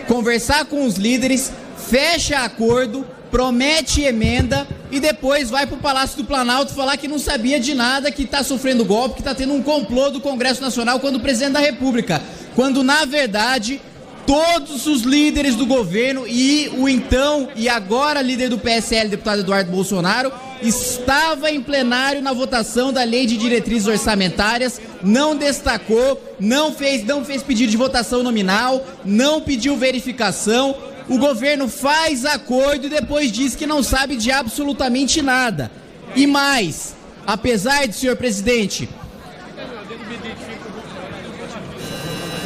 conversar 0.06 0.64
com 0.64 0.86
os 0.86 0.96
líderes, 0.96 1.52
fecha 1.88 2.40
acordo, 2.40 3.06
promete 3.32 4.02
emenda 4.02 4.68
e 4.90 5.00
depois 5.00 5.48
vai 5.48 5.66
pro 5.66 5.78
Palácio 5.78 6.18
do 6.18 6.24
Planalto 6.24 6.74
falar 6.74 6.98
que 6.98 7.08
não 7.08 7.18
sabia 7.18 7.58
de 7.58 7.74
nada, 7.74 8.12
que 8.12 8.26
tá 8.26 8.44
sofrendo 8.44 8.84
golpe, 8.84 9.16
que 9.16 9.22
tá 9.22 9.34
tendo 9.34 9.54
um 9.54 9.62
complô 9.62 10.10
do 10.10 10.20
Congresso 10.20 10.60
Nacional 10.60 11.00
quando 11.00 11.16
o 11.16 11.20
presidente 11.20 11.54
da 11.54 11.60
República. 11.60 12.22
Quando 12.54 12.84
na 12.84 13.06
verdade 13.06 13.80
todos 14.26 14.86
os 14.86 15.02
líderes 15.02 15.56
do 15.56 15.66
governo 15.66 16.26
e 16.28 16.70
o 16.76 16.88
então 16.88 17.48
e 17.56 17.68
agora 17.68 18.20
líder 18.20 18.50
do 18.50 18.58
PSL, 18.58 19.08
deputado 19.08 19.40
Eduardo 19.40 19.70
Bolsonaro, 19.70 20.30
estava 20.62 21.50
em 21.50 21.60
plenário 21.60 22.22
na 22.22 22.32
votação 22.32 22.92
da 22.92 23.02
Lei 23.02 23.26
de 23.26 23.36
Diretrizes 23.36 23.88
Orçamentárias, 23.88 24.80
não 25.02 25.34
destacou, 25.34 26.22
não 26.38 26.70
fez, 26.70 27.04
não 27.04 27.24
fez 27.24 27.42
pedido 27.42 27.70
de 27.70 27.76
votação 27.76 28.22
nominal, 28.22 28.86
não 29.04 29.40
pediu 29.40 29.76
verificação. 29.76 30.76
O 31.08 31.18
governo 31.18 31.68
faz 31.68 32.24
acordo 32.24 32.86
e 32.86 32.90
depois 32.90 33.30
diz 33.30 33.54
que 33.54 33.66
não 33.66 33.82
sabe 33.82 34.16
de 34.16 34.30
absolutamente 34.30 35.20
nada. 35.20 35.70
E 36.14 36.26
mais, 36.26 36.94
apesar 37.26 37.86
de, 37.86 37.94
senhor 37.94 38.16
presidente, 38.16 38.88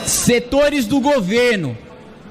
setores 0.07 0.87
do 0.87 1.01
governo 1.01 1.77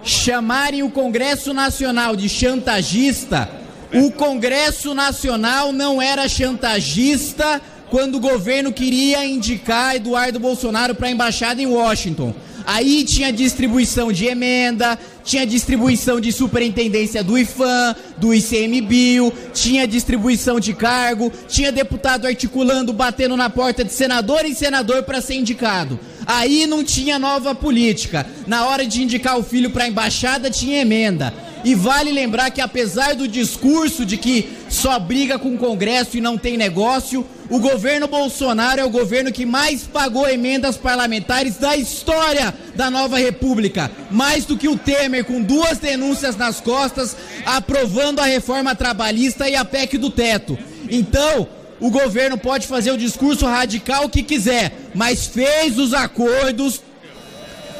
chamarem 0.04 0.84
o 0.84 0.90
Congresso 0.90 1.54
Nacional 1.54 2.16
de 2.16 2.30
chantagista, 2.30 3.50
o 3.94 4.12
Congresso 4.12 4.94
Nacional 4.94 5.72
não 5.72 6.02
era 6.02 6.28
chantagista 6.28 7.62
quando 7.90 8.16
o 8.16 8.20
governo 8.20 8.74
queria 8.74 9.26
indicar 9.26 9.96
Eduardo 9.96 10.40
Bolsonaro 10.40 10.96
para 10.96 11.08
a 11.08 11.12
embaixada 11.12 11.62
em 11.62 11.68
Washington. 11.68 12.34
Aí 12.66 13.04
tinha 13.04 13.32
distribuição 13.32 14.12
de 14.12 14.26
emenda, 14.26 14.98
tinha 15.24 15.46
distribuição 15.46 16.20
de 16.20 16.32
superintendência 16.32 17.24
do 17.24 17.38
IFAM, 17.38 17.96
do 18.18 18.34
ICMBio, 18.34 19.32
tinha 19.54 19.88
distribuição 19.88 20.60
de 20.60 20.74
cargo, 20.74 21.32
tinha 21.48 21.72
deputado 21.72 22.26
articulando, 22.26 22.92
batendo 22.92 23.38
na 23.38 23.50
porta 23.50 23.84
de 23.84 23.94
senador 23.94 24.46
em 24.46 24.54
senador 24.54 25.04
para 25.04 25.22
ser 25.22 25.36
indicado. 25.36 26.00
Aí 26.26 26.66
não 26.66 26.84
tinha 26.84 27.20
nova 27.20 27.54
política. 27.54 28.26
Na 28.48 28.66
hora 28.66 28.86
de 28.86 29.04
indicar 29.04 29.38
o 29.38 29.44
filho 29.44 29.70
para 29.70 29.84
a 29.84 29.88
embaixada 29.88 30.50
tinha 30.50 30.82
emenda. 30.82 31.34
E 31.64 31.74
vale 31.74 32.12
lembrar 32.12 32.52
que 32.52 32.62
apesar 32.62 33.16
do 33.16 33.28
discurso 33.28 34.06
de 34.06 34.18
que 34.18 34.50
só 34.70 35.00
briga 35.00 35.40
com 35.40 35.56
o 35.56 35.58
Congresso 35.58 36.18
e 36.18 36.22
não 36.22 36.38
tem 36.38 36.58
negócio, 36.58 37.26
o 37.50 37.60
governo 37.60 38.08
Bolsonaro 38.08 38.82
é 38.82 38.86
o 38.86 38.90
governo 38.90 39.32
que 39.32 39.46
mais 39.46 39.84
pagou 39.84 40.28
emendas 40.28 40.78
parlamentares 40.78 41.58
da 41.58 41.76
história 41.76 42.54
da 42.74 42.90
nova 42.90 43.20
república. 43.20 43.92
Mais 44.10 44.46
do 44.46 44.58
que 44.58 44.68
o 44.68 44.78
Temer, 44.78 45.26
com 45.26 45.42
duas 45.42 45.78
denúncias 45.78 46.36
nas 46.36 46.60
costas, 46.60 47.16
aprovando 47.46 48.20
a 48.20 48.26
reforma 48.26 48.76
trabalhista 48.76 49.48
e 49.48 49.56
a 49.56 49.64
PEC 49.64 49.98
do 49.98 50.10
teto. 50.10 50.58
Então, 50.90 51.48
o 51.80 51.92
governo 51.92 52.38
pode 52.38 52.66
fazer 52.66 52.92
o 52.92 52.98
discurso 52.98 53.46
radical 53.46 54.10
que 54.10 54.24
quiser, 54.24 54.72
mas 54.96 55.28
fez 55.28 55.78
os 55.78 55.94
acordos, 55.94 56.82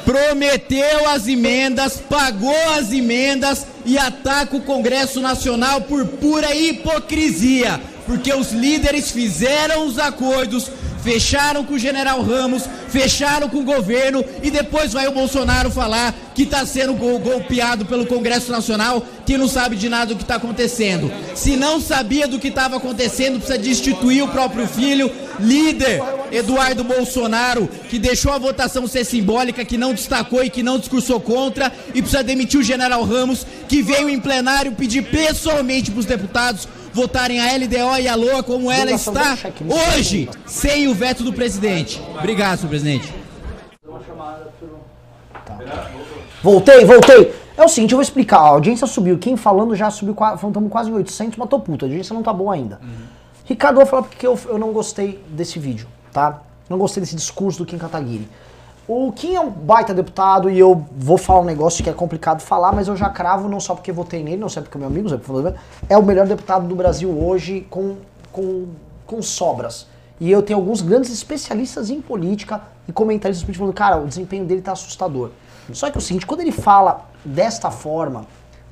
prometeu 0.04 1.08
as 1.08 1.26
emendas, 1.26 1.96
pagou 2.08 2.54
as 2.78 2.92
emendas 2.92 3.66
e 3.84 3.98
ataca 3.98 4.56
o 4.56 4.62
Congresso 4.62 5.20
Nacional 5.20 5.80
por 5.80 6.06
pura 6.06 6.54
hipocrisia, 6.54 7.80
porque 8.06 8.32
os 8.32 8.52
líderes 8.52 9.10
fizeram 9.10 9.86
os 9.86 9.98
acordos, 9.98 10.70
fecharam 11.02 11.64
com 11.64 11.74
o 11.74 11.78
General 11.78 12.20
Ramos, 12.22 12.64
fecharam 12.88 13.48
com 13.48 13.58
o 13.58 13.64
governo 13.64 14.24
e 14.42 14.50
depois 14.50 14.92
vai 14.92 15.06
o 15.06 15.12
Bolsonaro 15.12 15.70
falar 15.70 16.14
que 16.34 16.42
está 16.42 16.66
sendo 16.66 16.94
gol- 16.94 17.18
golpeado 17.18 17.84
pelo 17.86 18.06
Congresso 18.06 18.50
Nacional, 18.50 19.04
que 19.24 19.38
não 19.38 19.48
sabe 19.48 19.76
de 19.76 19.88
nada 19.88 20.06
do 20.06 20.16
que 20.16 20.22
está 20.22 20.34
acontecendo. 20.36 21.10
Se 21.34 21.56
não 21.56 21.80
sabia 21.80 22.26
do 22.28 22.38
que 22.38 22.48
estava 22.48 22.76
acontecendo, 22.76 23.38
precisa 23.38 23.56
destituir 23.58 24.22
o 24.22 24.28
próprio 24.28 24.66
filho, 24.66 25.10
líder 25.38 26.02
Eduardo 26.32 26.82
Bolsonaro, 26.84 27.68
que 27.88 27.98
deixou 27.98 28.32
a 28.32 28.38
votação 28.38 28.86
ser 28.86 29.04
simbólica, 29.04 29.64
que 29.64 29.78
não 29.78 29.94
destacou 29.94 30.42
e 30.44 30.50
que 30.50 30.62
não 30.62 30.78
discursou 30.78 31.20
contra, 31.20 31.72
e 31.94 32.02
precisa 32.02 32.22
demitir 32.22 32.60
o 32.60 32.64
General 32.64 33.02
Ramos, 33.04 33.46
que 33.68 33.80
veio 33.80 34.08
em 34.10 34.20
plenário 34.20 34.72
pedir 34.72 35.02
pessoalmente 35.02 35.90
para 35.90 36.00
os 36.00 36.06
deputados 36.06 36.68
votarem 36.96 37.38
a 37.38 37.54
LDO 37.54 38.00
e 38.00 38.08
a 38.08 38.16
LOA 38.16 38.42
como 38.42 38.72
ela 38.72 38.90
tá 38.90 38.96
está 38.96 39.36
não 39.60 39.76
hoje, 39.76 40.28
sem 40.46 40.88
o 40.88 40.94
veto 40.94 41.22
do 41.22 41.32
presidente. 41.32 42.02
Obrigado, 42.18 42.58
senhor 42.58 42.70
presidente. 42.70 43.14
Voltei, 46.42 46.84
voltei. 46.84 47.34
É 47.56 47.64
o 47.64 47.68
seguinte, 47.68 47.92
eu 47.92 47.96
vou 47.96 48.02
explicar. 48.02 48.38
A 48.38 48.48
audiência 48.48 48.86
subiu. 48.86 49.18
Quem 49.18 49.36
falando 49.36 49.74
já 49.74 49.90
subiu, 49.90 50.16
estamos 50.34 50.70
quase 50.70 50.90
em 50.90 50.94
800, 50.94 51.36
mas 51.36 51.48
tô 51.48 51.60
puto. 51.60 51.84
A 51.84 51.88
audiência 51.88 52.14
não 52.14 52.22
tá 52.22 52.32
boa 52.32 52.54
ainda. 52.54 52.80
Ricardo, 53.44 53.76
eu 53.76 53.80
vou 53.84 53.86
falar 53.86 54.02
porque 54.02 54.26
eu, 54.26 54.38
eu 54.46 54.58
não 54.58 54.72
gostei 54.72 55.22
desse 55.28 55.58
vídeo, 55.58 55.86
tá? 56.12 56.40
Não 56.68 56.78
gostei 56.78 57.00
desse 57.00 57.14
discurso 57.14 57.58
do 57.58 57.66
Kim 57.66 57.78
Kataguiri. 57.78 58.28
O 58.88 59.10
Kim 59.10 59.34
é 59.34 59.40
um 59.40 59.50
baita 59.50 59.92
deputado 59.92 60.48
e 60.48 60.56
eu 60.56 60.86
vou 60.96 61.18
falar 61.18 61.40
um 61.40 61.44
negócio 61.44 61.82
que 61.82 61.90
é 61.90 61.92
complicado 61.92 62.40
falar, 62.40 62.70
mas 62.70 62.86
eu 62.86 62.94
já 62.94 63.10
cravo, 63.10 63.48
não 63.48 63.58
só 63.58 63.74
porque 63.74 63.90
votei 63.90 64.22
nele, 64.22 64.36
não 64.36 64.48
só 64.48 64.60
porque 64.60 64.76
é 64.76 64.78
meu 64.78 64.88
amigo, 64.88 65.08
não 65.08 65.18
porque 65.18 65.58
é 65.88 65.98
o 65.98 66.02
melhor 66.04 66.24
deputado 66.24 66.68
do 66.68 66.76
Brasil 66.76 67.10
hoje 67.10 67.66
com, 67.68 67.96
com, 68.30 68.68
com 69.04 69.20
sobras. 69.20 69.88
E 70.20 70.30
eu 70.30 70.40
tenho 70.40 70.60
alguns 70.60 70.82
grandes 70.82 71.10
especialistas 71.10 71.90
em 71.90 72.00
política 72.00 72.62
e 72.86 72.92
comentaristas 72.92 73.42
políticos 73.42 73.58
falando, 73.58 73.74
cara, 73.74 74.04
o 74.04 74.06
desempenho 74.06 74.44
dele 74.44 74.62
tá 74.62 74.70
assustador. 74.70 75.30
Só 75.72 75.90
que 75.90 75.96
é 75.96 75.98
o 75.98 76.00
seguinte, 76.00 76.24
quando 76.24 76.42
ele 76.42 76.52
fala 76.52 77.06
desta 77.24 77.72
forma, 77.72 78.24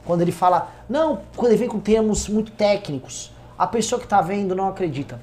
quando 0.05 0.21
ele 0.21 0.31
fala, 0.31 0.69
não, 0.89 1.23
quando 1.35 1.51
ele 1.51 1.59
vem 1.59 1.69
com 1.69 1.81
termos 1.81 2.29
muito 2.29 2.53
técnicos, 2.53 3.33
a 3.59 3.67
pessoa 3.67 4.01
que 4.01 4.07
tá 4.07 4.21
vendo 4.21 4.55
não 4.55 4.69
acredita. 4.69 5.21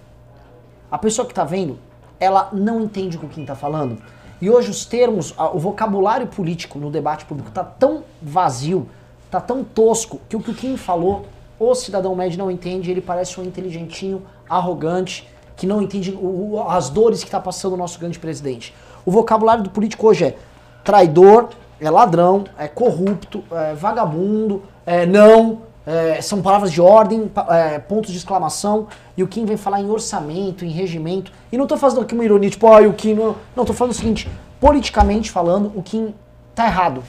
A 0.92 0.98
pessoa 0.98 1.26
que 1.26 1.34
tá 1.34 1.46
vendo, 1.46 1.80
ela 2.20 2.50
não 2.52 2.82
entende 2.82 3.16
o 3.16 3.22
que 3.22 3.26
o 3.26 3.30
Kim 3.30 3.46
tá 3.46 3.56
falando. 3.56 3.98
E 4.42 4.50
hoje 4.50 4.72
os 4.72 4.86
termos, 4.86 5.36
o 5.54 5.60
vocabulário 5.60 6.26
político 6.26 6.80
no 6.80 6.90
debate 6.90 7.26
público 7.26 7.52
tá 7.52 7.64
tão 7.64 8.04
vazio, 8.22 8.88
tá 9.30 9.40
tão 9.40 9.64
tosco, 9.64 10.20
que 10.28 10.36
o 10.36 10.40
que 10.42 10.50
o 10.50 10.54
Kim 10.56 10.76
falou, 10.78 11.26
o 11.60 11.76
cidadão 11.76 12.16
médio 12.16 12.40
não 12.40 12.50
entende, 12.50 12.90
ele 12.90 13.02
parece 13.02 13.40
um 13.40 13.44
inteligentinho, 13.44 14.24
arrogante, 14.50 15.30
que 15.56 15.68
não 15.68 15.80
entende 15.80 16.12
o- 16.20 16.60
as 16.68 16.90
dores 16.90 17.24
que 17.24 17.30
tá 17.30 17.40
passando 17.40 17.74
o 17.74 17.78
nosso 17.78 18.00
grande 18.00 18.18
presidente. 18.18 18.74
O 19.06 19.12
vocabulário 19.12 19.64
do 19.64 19.70
político 19.70 20.08
hoje 20.08 20.26
é 20.26 20.36
traidor, 20.84 21.50
é 21.80 21.90
ladrão, 21.90 22.44
é 22.58 22.68
corrupto, 22.68 23.44
é 23.52 23.76
vagabundo, 23.76 24.64
é 24.86 25.06
não, 25.06 25.62
é, 25.86 26.22
são 26.22 26.42
palavras 26.42 26.72
de 26.72 26.80
ordem, 26.80 27.32
é, 27.50 27.80
pontos 27.80 28.12
de 28.12 28.18
exclamação, 28.18 28.88
e 29.18 29.24
o 29.24 29.28
Kim 29.28 29.46
vem 29.46 29.58
falar 29.58 29.82
em 29.82 29.90
orçamento, 29.90 30.64
em 30.64 30.70
regimento, 30.70 31.32
e 31.52 31.58
não 31.58 31.68
tô 31.68 31.78
fazendo 31.78 32.02
aqui 32.02 32.14
uma 32.14 32.24
ironia, 32.24 32.50
tipo, 32.50 32.68
ah, 32.68 32.82
o 32.82 32.94
Kim 32.94 33.14
não... 33.14 33.66
Tô 33.66 33.74
falando 33.74 33.94
o 33.94 33.96
seguinte, 33.96 34.30
politicamente 34.60 35.32
falando, 35.32 35.72
o 35.76 35.82
Kim 35.82 36.14
tá 36.54 36.66
errado. 36.66 37.04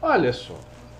Olha 0.00 0.32
só, 0.32 0.54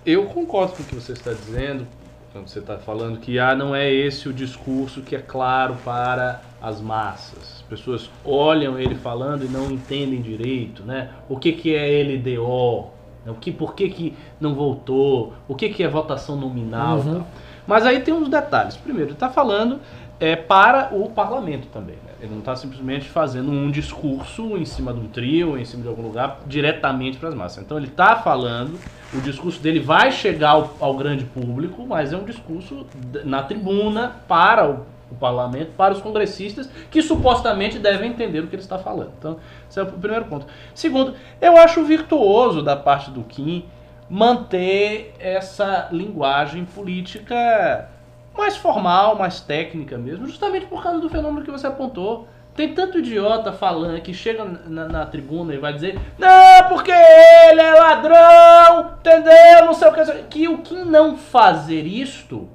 eu 0.05 0.25
concordo 0.25 0.73
com 0.73 0.83
o 0.83 0.85
que 0.85 0.95
você 0.95 1.13
está 1.13 1.31
dizendo. 1.31 1.87
Quando 2.31 2.47
você 2.47 2.59
está 2.59 2.77
falando 2.77 3.19
que 3.19 3.37
ah, 3.39 3.53
não 3.53 3.75
é 3.75 3.91
esse 3.91 4.29
o 4.29 4.33
discurso 4.33 5.01
que 5.01 5.15
é 5.15 5.19
claro 5.19 5.75
para 5.83 6.41
as 6.61 6.79
massas. 6.79 7.55
As 7.57 7.61
pessoas 7.63 8.09
olham 8.23 8.79
ele 8.79 8.95
falando 8.95 9.43
e 9.43 9.49
não 9.49 9.69
entendem 9.69 10.21
direito, 10.21 10.83
né? 10.83 11.09
O 11.27 11.37
que, 11.37 11.51
que 11.51 11.75
é 11.75 12.03
LDO? 12.03 12.87
O 13.27 13.35
que, 13.35 13.51
por 13.51 13.75
que, 13.75 13.89
que 13.89 14.17
não 14.39 14.55
voltou? 14.55 15.33
O 15.47 15.55
que, 15.55 15.69
que 15.69 15.83
é 15.83 15.87
votação 15.87 16.35
nominal? 16.35 17.03
tal. 17.03 17.27
Mas 17.67 17.85
aí 17.85 17.99
tem 17.99 18.13
uns 18.13 18.27
detalhes. 18.29 18.75
Primeiro, 18.75 19.09
ele 19.09 19.15
está 19.15 19.29
falando 19.29 19.79
é, 20.19 20.35
para 20.35 20.89
o 20.91 21.09
parlamento 21.09 21.67
também. 21.67 21.95
né? 22.05 22.13
Ele 22.21 22.31
não 22.31 22.39
está 22.39 22.55
simplesmente 22.55 23.09
fazendo 23.09 23.51
um 23.51 23.71
discurso 23.71 24.57
em 24.57 24.65
cima 24.65 24.93
de 24.93 24.99
um 24.99 25.07
trio, 25.07 25.57
em 25.57 25.65
cima 25.65 25.83
de 25.83 25.89
algum 25.89 26.03
lugar, 26.03 26.41
diretamente 26.45 27.17
para 27.17 27.29
as 27.29 27.35
massas. 27.35 27.63
Então 27.63 27.77
ele 27.77 27.87
está 27.87 28.15
falando, 28.15 28.79
o 29.13 29.19
discurso 29.19 29.59
dele 29.59 29.79
vai 29.79 30.11
chegar 30.11 30.51
ao, 30.51 30.75
ao 30.79 30.95
grande 30.95 31.25
público, 31.25 31.85
mas 31.87 32.13
é 32.13 32.17
um 32.17 32.23
discurso 32.23 32.85
na 33.23 33.41
tribuna 33.41 34.11
para 34.27 34.69
o, 34.69 34.85
o 35.11 35.15
parlamento, 35.15 35.71
para 35.75 35.93
os 35.93 36.01
congressistas, 36.01 36.69
que 36.89 37.01
supostamente 37.01 37.77
devem 37.77 38.11
entender 38.11 38.39
o 38.39 38.47
que 38.47 38.55
ele 38.55 38.61
está 38.61 38.79
falando. 38.79 39.11
Então, 39.19 39.37
esse 39.69 39.79
é 39.79 39.83
o 39.83 39.87
primeiro 39.87 40.25
ponto. 40.25 40.47
Segundo, 40.73 41.13
eu 41.39 41.57
acho 41.57 41.83
virtuoso 41.83 42.61
da 42.61 42.75
parte 42.75 43.11
do 43.11 43.23
Kim 43.23 43.65
manter 44.09 45.13
essa 45.19 45.87
linguagem 45.91 46.65
política 46.65 47.89
mais 48.37 48.57
formal, 48.57 49.15
mais 49.15 49.41
técnica 49.41 49.97
mesmo, 49.97 50.25
justamente 50.25 50.65
por 50.65 50.83
causa 50.83 50.99
do 50.99 51.09
fenômeno 51.09 51.45
que 51.45 51.51
você 51.51 51.67
apontou. 51.67 52.27
Tem 52.53 52.73
tanto 52.73 52.99
idiota 52.99 53.53
falando 53.53 54.01
que 54.01 54.13
chega 54.13 54.43
na, 54.43 54.85
na 54.85 55.05
tribuna 55.05 55.53
e 55.53 55.57
vai 55.57 55.73
dizer 55.73 55.97
Não, 56.17 56.67
porque 56.67 56.91
ele 56.91 57.61
é 57.61 57.73
ladrão, 57.73 58.95
entendeu? 58.99 59.65
Não 59.65 59.73
sei 59.73 59.87
o 59.87 59.93
que. 59.93 60.23
Que 60.23 60.47
o 60.49 60.57
que 60.57 60.75
não 60.75 61.17
fazer 61.17 61.85
isto 61.85 62.49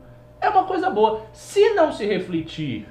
é 0.46 0.50
uma 0.50 0.64
coisa 0.64 0.88
boa. 0.88 1.22
Se 1.32 1.74
não 1.74 1.92
se 1.92 2.06
refletir 2.06 2.86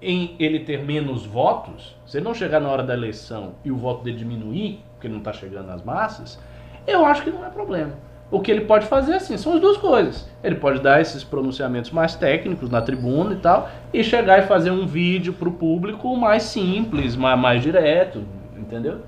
em 0.00 0.34
ele 0.38 0.60
ter 0.60 0.82
menos 0.84 1.26
votos, 1.26 1.96
se 2.06 2.20
não 2.20 2.34
chegar 2.34 2.60
na 2.60 2.68
hora 2.68 2.82
da 2.82 2.94
eleição 2.94 3.54
e 3.64 3.70
o 3.70 3.76
voto 3.76 4.04
dele 4.04 4.16
diminuir, 4.16 4.80
porque 4.92 5.08
não 5.08 5.18
está 5.18 5.32
chegando 5.32 5.66
nas 5.66 5.82
massas, 5.82 6.38
eu 6.86 7.04
acho 7.04 7.22
que 7.22 7.30
não 7.30 7.44
é 7.44 7.50
problema. 7.50 7.92
O 8.30 8.40
que 8.40 8.50
ele 8.50 8.62
pode 8.62 8.86
fazer 8.86 9.14
assim 9.14 9.36
são 9.36 9.54
as 9.54 9.60
duas 9.60 9.78
coisas. 9.78 10.28
Ele 10.44 10.56
pode 10.56 10.80
dar 10.80 11.00
esses 11.00 11.24
pronunciamentos 11.24 11.90
mais 11.90 12.14
técnicos 12.14 12.70
na 12.70 12.82
tribuna 12.82 13.32
e 13.32 13.38
tal, 13.38 13.70
e 13.92 14.04
chegar 14.04 14.38
e 14.38 14.42
fazer 14.42 14.70
um 14.70 14.86
vídeo 14.86 15.32
para 15.32 15.48
o 15.48 15.52
público 15.52 16.14
mais 16.16 16.42
simples, 16.42 17.16
mais, 17.16 17.40
mais 17.40 17.62
direto, 17.62 18.22
entendeu? 18.56 19.00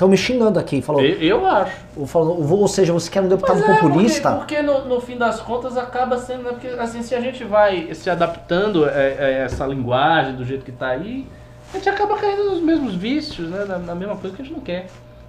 Estão 0.00 0.08
me 0.08 0.16
xingando 0.16 0.58
aqui, 0.58 0.80
falou. 0.80 1.02
Eu, 1.02 1.18
eu 1.18 1.46
acho. 1.46 1.76
Ou, 1.94 2.06
falou, 2.06 2.42
ou 2.42 2.66
seja, 2.68 2.90
você 2.90 3.10
quer 3.10 3.20
um 3.20 3.28
deputado 3.28 3.62
é, 3.62 3.74
populista? 3.74 4.30
Porque, 4.36 4.56
porque 4.56 4.62
no, 4.62 4.86
no 4.86 4.98
fim 4.98 5.18
das 5.18 5.40
contas 5.40 5.76
acaba 5.76 6.16
sendo. 6.16 6.44
né, 6.44 6.52
Porque 6.52 6.68
assim, 6.68 7.02
se 7.02 7.14
a 7.14 7.20
gente 7.20 7.44
vai 7.44 7.92
se 7.94 8.08
adaptando 8.08 8.86
a, 8.86 8.88
a 8.88 8.92
essa 8.94 9.66
linguagem 9.66 10.36
do 10.36 10.42
jeito 10.42 10.64
que 10.64 10.72
tá 10.72 10.86
aí, 10.86 11.26
a 11.70 11.76
gente 11.76 11.86
acaba 11.90 12.16
caindo 12.16 12.44
nos 12.44 12.62
mesmos 12.62 12.94
vícios, 12.94 13.50
né? 13.50 13.66
Na, 13.68 13.78
na 13.78 13.94
mesma 13.94 14.16
coisa 14.16 14.34
que 14.34 14.40
a 14.40 14.44
gente 14.46 14.54
não 14.54 14.62
quer. 14.62 14.86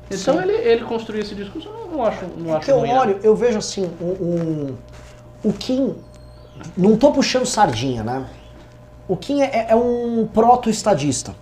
Então 0.10 0.38
Sim. 0.38 0.42
ele, 0.44 0.54
ele 0.54 0.86
construir 0.86 1.20
esse 1.20 1.36
discurso, 1.36 1.68
eu 1.68 1.92
não, 1.92 2.06
acho. 2.06 2.24
Não 2.38 2.54
É 2.54 2.56
acho 2.56 2.66
que 2.66 2.72
eu 2.72 2.80
ruim, 2.80 2.94
olho, 2.94 3.20
eu 3.22 3.36
vejo 3.36 3.58
assim, 3.58 3.92
um, 4.00 4.06
um- 4.06 4.78
o 5.44 5.52
Kim, 5.52 5.96
não 6.78 6.96
tô 6.96 7.12
puxando 7.12 7.46
sardinha, 7.46 8.04
né? 8.04 8.26
O 9.06 9.18
Kim 9.18 9.42
é, 9.42 9.66
é 9.68 9.76
um 9.76 10.26
proto-estadista. 10.34 11.36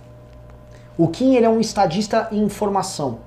O 1.00 1.08
Kim, 1.08 1.34
ele 1.34 1.46
é 1.46 1.48
um 1.48 1.58
estadista 1.58 2.28
em 2.30 2.46
formação. 2.50 3.20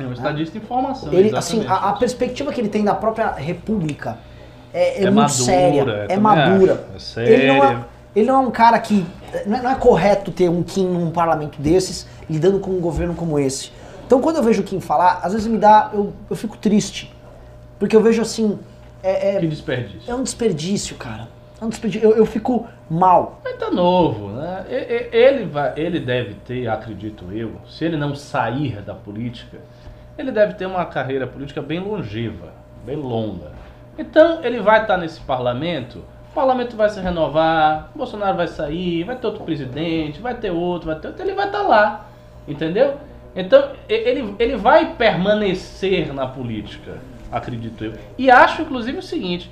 É 0.00 0.04
um 0.04 0.12
estadista 0.12 0.58
em 0.58 0.60
formação. 0.60 1.12
Ele, 1.12 1.36
assim, 1.36 1.64
a, 1.64 1.90
a 1.90 1.92
perspectiva 1.92 2.52
que 2.52 2.60
ele 2.60 2.68
tem 2.68 2.82
da 2.82 2.92
própria 2.92 3.30
república 3.30 4.18
é, 4.74 5.00
é 5.00 5.04
É 5.04 5.10
muito 5.10 5.14
madura, 5.14 5.28
séria, 5.28 5.80
é 5.82 6.06
também 6.08 6.18
madura. 6.18 6.72
é 7.16 7.20
ele, 7.32 7.46
não 7.46 7.54
é, 7.54 7.68
séria. 7.68 7.86
ele 8.16 8.26
não 8.26 8.34
é 8.34 8.38
um 8.48 8.50
cara 8.50 8.80
que... 8.80 9.06
Não 9.46 9.58
é, 9.58 9.62
não 9.62 9.70
é 9.70 9.74
correto 9.76 10.32
ter 10.32 10.50
um 10.50 10.60
Kim 10.64 10.88
num 10.88 11.12
parlamento 11.12 11.62
desses, 11.62 12.04
lidando 12.28 12.58
com 12.58 12.72
um 12.72 12.80
governo 12.80 13.14
como 13.14 13.38
esse. 13.38 13.70
Então, 14.04 14.20
quando 14.20 14.38
eu 14.38 14.42
vejo 14.42 14.62
o 14.62 14.64
Kim 14.64 14.80
falar, 14.80 15.20
às 15.22 15.32
vezes 15.32 15.46
me 15.46 15.56
dá... 15.56 15.90
Eu, 15.92 16.12
eu 16.28 16.34
fico 16.34 16.56
triste. 16.56 17.14
Porque 17.78 17.94
eu 17.94 18.02
vejo 18.02 18.20
assim... 18.20 18.58
É, 19.04 19.36
é- 19.36 19.38
Que 19.38 19.46
desperdício. 19.46 20.10
é 20.10 20.14
um 20.16 20.24
desperdício, 20.24 20.96
cara. 20.96 21.28
Eu, 22.00 22.16
eu 22.16 22.24
fico 22.24 22.66
mal. 22.88 23.40
Mas 23.44 23.56
tá 23.58 23.70
novo, 23.70 24.28
né? 24.28 24.64
Ele, 25.12 25.44
vai, 25.44 25.74
ele 25.76 26.00
deve 26.00 26.34
ter, 26.34 26.66
acredito 26.66 27.26
eu, 27.32 27.60
se 27.68 27.84
ele 27.84 27.98
não 27.98 28.14
sair 28.14 28.80
da 28.80 28.94
política, 28.94 29.58
ele 30.16 30.32
deve 30.32 30.54
ter 30.54 30.64
uma 30.66 30.86
carreira 30.86 31.26
política 31.26 31.60
bem 31.60 31.78
longeva, 31.78 32.54
bem 32.84 32.96
longa. 32.96 33.52
Então 33.98 34.42
ele 34.42 34.60
vai 34.60 34.80
estar 34.80 34.96
nesse 34.96 35.20
parlamento, 35.20 35.98
o 36.30 36.34
parlamento 36.34 36.76
vai 36.76 36.88
se 36.88 36.98
renovar, 37.00 37.90
Bolsonaro 37.94 38.36
vai 38.36 38.48
sair, 38.48 39.04
vai 39.04 39.16
ter 39.16 39.26
outro 39.26 39.44
presidente, 39.44 40.20
vai 40.20 40.34
ter 40.34 40.50
outro, 40.50 40.86
vai 40.86 40.98
ter 40.98 41.08
outro, 41.08 41.22
ele 41.22 41.34
vai 41.34 41.46
estar 41.46 41.62
lá, 41.62 42.06
entendeu? 42.48 42.96
Então 43.36 43.72
ele, 43.86 44.34
ele 44.38 44.56
vai 44.56 44.94
permanecer 44.94 46.12
na 46.14 46.26
política, 46.26 46.98
acredito 47.30 47.84
eu. 47.84 47.92
E 48.16 48.30
acho 48.30 48.62
inclusive 48.62 48.98
o 48.98 49.02
seguinte, 49.02 49.50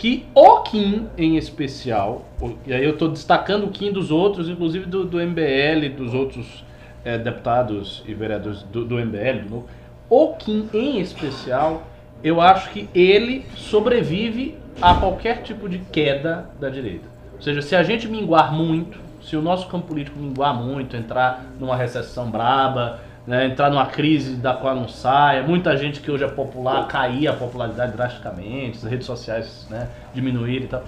que 0.00 0.24
o 0.34 0.62
Kim 0.62 1.08
em 1.18 1.36
especial, 1.36 2.24
e 2.66 2.72
aí 2.72 2.82
eu 2.82 2.92
estou 2.92 3.10
destacando 3.10 3.64
o 3.64 3.68
Kim 3.68 3.92
dos 3.92 4.10
outros, 4.10 4.48
inclusive 4.48 4.86
do, 4.86 5.04
do 5.04 5.18
MBL, 5.18 5.94
dos 5.94 6.14
outros 6.14 6.64
eh, 7.04 7.18
deputados 7.18 8.02
e 8.08 8.14
vereadores 8.14 8.62
do, 8.62 8.82
do 8.86 8.94
MBL, 8.94 9.46
do 9.46 9.66
o 10.08 10.34
Kim 10.36 10.70
em 10.72 11.00
especial, 11.00 11.82
eu 12.24 12.40
acho 12.40 12.70
que 12.70 12.88
ele 12.94 13.44
sobrevive 13.54 14.56
a 14.80 14.94
qualquer 14.94 15.42
tipo 15.42 15.68
de 15.68 15.80
queda 15.80 16.48
da 16.58 16.70
direita. 16.70 17.06
Ou 17.34 17.42
seja, 17.42 17.60
se 17.60 17.76
a 17.76 17.82
gente 17.82 18.08
minguar 18.08 18.54
muito, 18.54 18.98
se 19.22 19.36
o 19.36 19.42
nosso 19.42 19.68
campo 19.68 19.88
político 19.88 20.18
minguar 20.18 20.54
muito, 20.54 20.96
entrar 20.96 21.44
numa 21.60 21.76
recessão 21.76 22.30
braba, 22.30 23.00
né, 23.26 23.46
entrar 23.46 23.70
numa 23.70 23.86
crise 23.86 24.36
da 24.36 24.54
qual 24.54 24.74
não 24.74 24.88
saia, 24.88 25.42
muita 25.42 25.76
gente 25.76 26.00
que 26.00 26.10
hoje 26.10 26.24
é 26.24 26.28
popular 26.28 26.88
cair 26.88 27.28
a 27.28 27.32
popularidade 27.32 27.92
drasticamente, 27.92 28.78
as 28.78 28.84
redes 28.84 29.06
sociais 29.06 29.66
né, 29.70 29.88
diminuírem 30.14 30.64
e 30.64 30.68
tal. 30.68 30.82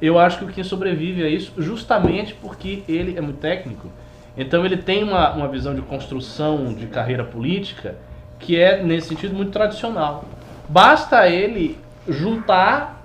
Eu 0.00 0.18
acho 0.18 0.38
que 0.38 0.44
o 0.44 0.48
Kim 0.48 0.62
sobrevive 0.62 1.22
a 1.22 1.28
isso 1.28 1.52
justamente 1.58 2.34
porque 2.34 2.82
ele 2.88 3.18
é 3.18 3.20
muito 3.20 3.38
técnico. 3.38 3.88
Então 4.36 4.64
ele 4.64 4.76
tem 4.76 5.02
uma, 5.02 5.32
uma 5.32 5.48
visão 5.48 5.74
de 5.74 5.82
construção 5.82 6.72
de 6.72 6.86
carreira 6.86 7.24
política 7.24 7.96
que 8.40 8.58
é, 8.58 8.82
nesse 8.82 9.08
sentido, 9.08 9.34
muito 9.34 9.52
tradicional. 9.52 10.24
Basta 10.68 11.28
ele 11.28 11.78
juntar 12.08 13.04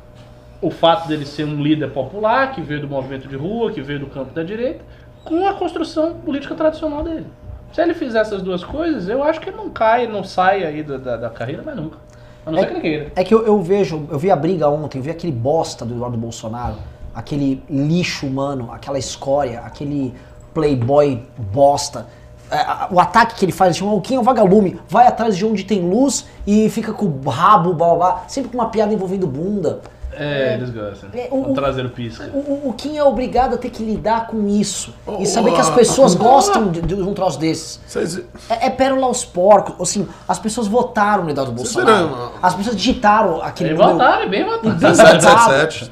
o 0.61 0.71
fato 0.71 1.07
dele 1.07 1.25
ser 1.25 1.43
um 1.43 1.61
líder 1.61 1.91
popular, 1.91 2.53
que 2.53 2.61
veio 2.61 2.81
do 2.81 2.87
movimento 2.87 3.27
de 3.27 3.35
rua, 3.35 3.71
que 3.71 3.81
veio 3.81 3.99
do 3.99 4.07
campo 4.07 4.33
da 4.33 4.41
direita, 4.41 4.83
com 5.23 5.47
a 5.47 5.53
construção 5.53 6.15
política 6.19 6.55
tradicional 6.55 7.03
dele. 7.03 7.27
Se 7.75 7.81
ele 7.81 7.93
fizer 7.93 8.21
essas 8.21 8.41
duas 8.41 8.63
coisas, 8.63 9.09
eu 9.09 9.21
acho 9.21 9.41
que 9.41 9.49
ele 9.49 9.57
não 9.57 9.69
cai, 9.69 10.07
não 10.07 10.23
sai 10.23 10.63
aí 10.63 10.81
da, 10.81 10.95
da, 10.95 11.17
da 11.17 11.29
carreira, 11.29 11.61
mas 11.65 11.75
nunca. 11.75 11.97
A 12.45 12.49
não 12.49 12.57
ser 12.57 12.67
que 12.67 12.71
ele 12.71 12.79
queira. 12.79 13.11
É 13.17 13.21
que 13.21 13.33
eu, 13.33 13.45
eu 13.45 13.61
vejo, 13.61 14.07
eu 14.09 14.17
vi 14.17 14.31
a 14.31 14.35
briga 14.37 14.69
ontem, 14.69 14.97
eu 14.97 15.03
vi 15.03 15.09
aquele 15.09 15.33
bosta 15.33 15.83
do 15.83 15.93
Eduardo 15.93 16.15
Bolsonaro, 16.15 16.77
aquele 17.13 17.61
lixo 17.69 18.27
humano, 18.27 18.69
aquela 18.71 18.97
escória, 18.97 19.59
aquele 19.59 20.15
playboy 20.53 21.21
bosta. 21.51 22.07
É, 22.49 22.65
o 22.89 22.97
ataque 22.97 23.35
que 23.35 23.43
ele 23.43 23.51
faz, 23.51 23.75
tipo, 23.75 23.93
o 23.93 23.99
Kim 23.99 24.15
é 24.15 24.19
um 24.21 24.23
vagalume, 24.23 24.79
vai 24.87 25.05
atrás 25.05 25.35
de 25.35 25.45
onde 25.45 25.65
tem 25.65 25.81
luz 25.81 26.25
e 26.47 26.69
fica 26.69 26.93
com 26.93 27.07
o 27.07 27.29
rabo, 27.29 27.73
blá 27.73 27.87
blá 27.87 27.95
blá, 27.97 28.23
sempre 28.29 28.51
com 28.51 28.57
uma 28.57 28.69
piada 28.69 28.93
envolvendo 28.93 29.27
bunda. 29.27 29.81
É, 30.17 30.53
eles 30.55 30.69
gostam. 30.69 31.09
É, 31.13 31.27
o- 31.31 31.51
o, 31.51 31.53
traseiro 31.53 31.89
pisca. 31.89 32.29
O, 32.33 32.69
o, 32.69 32.73
Kim 32.73 32.97
é 32.97 33.03
obrigado 33.03 33.55
a 33.55 33.57
ter 33.57 33.69
que 33.69 33.83
lidar 33.83 34.27
com 34.27 34.47
isso. 34.47 34.93
E 35.19 35.25
saber 35.25 35.51
que 35.53 35.59
as 35.61 35.69
pessoas 35.69 36.15
gostam 36.15 36.69
de, 36.71 36.81
de 36.81 36.95
um 36.95 37.13
troço 37.13 37.39
desses. 37.39 37.79
Vocês- 37.85 38.21
É, 38.49 38.67
é 38.67 38.69
pérola 38.69 39.07
aos 39.07 39.23
porcos. 39.25 39.75
Assim, 39.79 40.07
as 40.27 40.39
pessoas 40.39 40.67
votaram 40.67 41.23
no 41.25 41.29
Eduardo 41.29 41.51
Bolsonaro. 41.51 42.07
viram? 42.07 42.31
As 42.41 42.53
pessoas 42.55 42.75
digitaram 42.75 43.41
aquele 43.41 43.69
Bem 43.71 43.77
número. 43.79 43.97
votaram, 43.97 44.29
bem 44.29 44.43
votaram. 44.45 44.69
1777. 44.77 45.91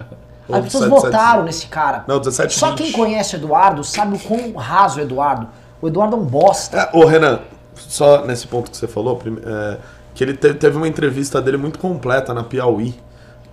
Ou 0.50 0.56
As 0.56 0.64
pessoas 0.66 0.84
1777. 0.86 1.12
votaram 1.12 1.44
nesse 1.44 1.68
cara. 1.68 2.04
Não, 2.08 2.20
17 2.20 2.54
Só 2.60 2.74
quem 2.74 2.92
conhece 2.92 3.36
o 3.36 3.38
Eduardo 3.38 3.84
sabe 3.84 4.16
o 4.18 4.20
quão 4.20 4.54
raso 4.54 5.00
é 5.00 5.04
o 5.04 5.06
Eduardo. 5.06 5.48
O 5.82 5.88
Eduardo 5.88 6.16
é 6.16 6.20
um 6.20 6.24
bosta. 6.26 6.78
É, 6.78 6.90
ô 6.98 7.06
Renan, 7.06 7.40
só 7.76 8.26
nesse 8.26 8.48
ponto 8.48 8.70
que 8.72 8.78
você 8.78 8.88
falou, 8.88 9.20
é, 9.46 9.78
que 10.14 10.24
ele 10.24 10.34
te- 10.36 10.54
teve 10.54 10.78
uma 10.78 10.88
entrevista 10.88 11.42
dele 11.42 11.58
muito 11.58 11.80
completa 11.80 12.34
na 12.34 12.44
Piauí. 12.44 12.94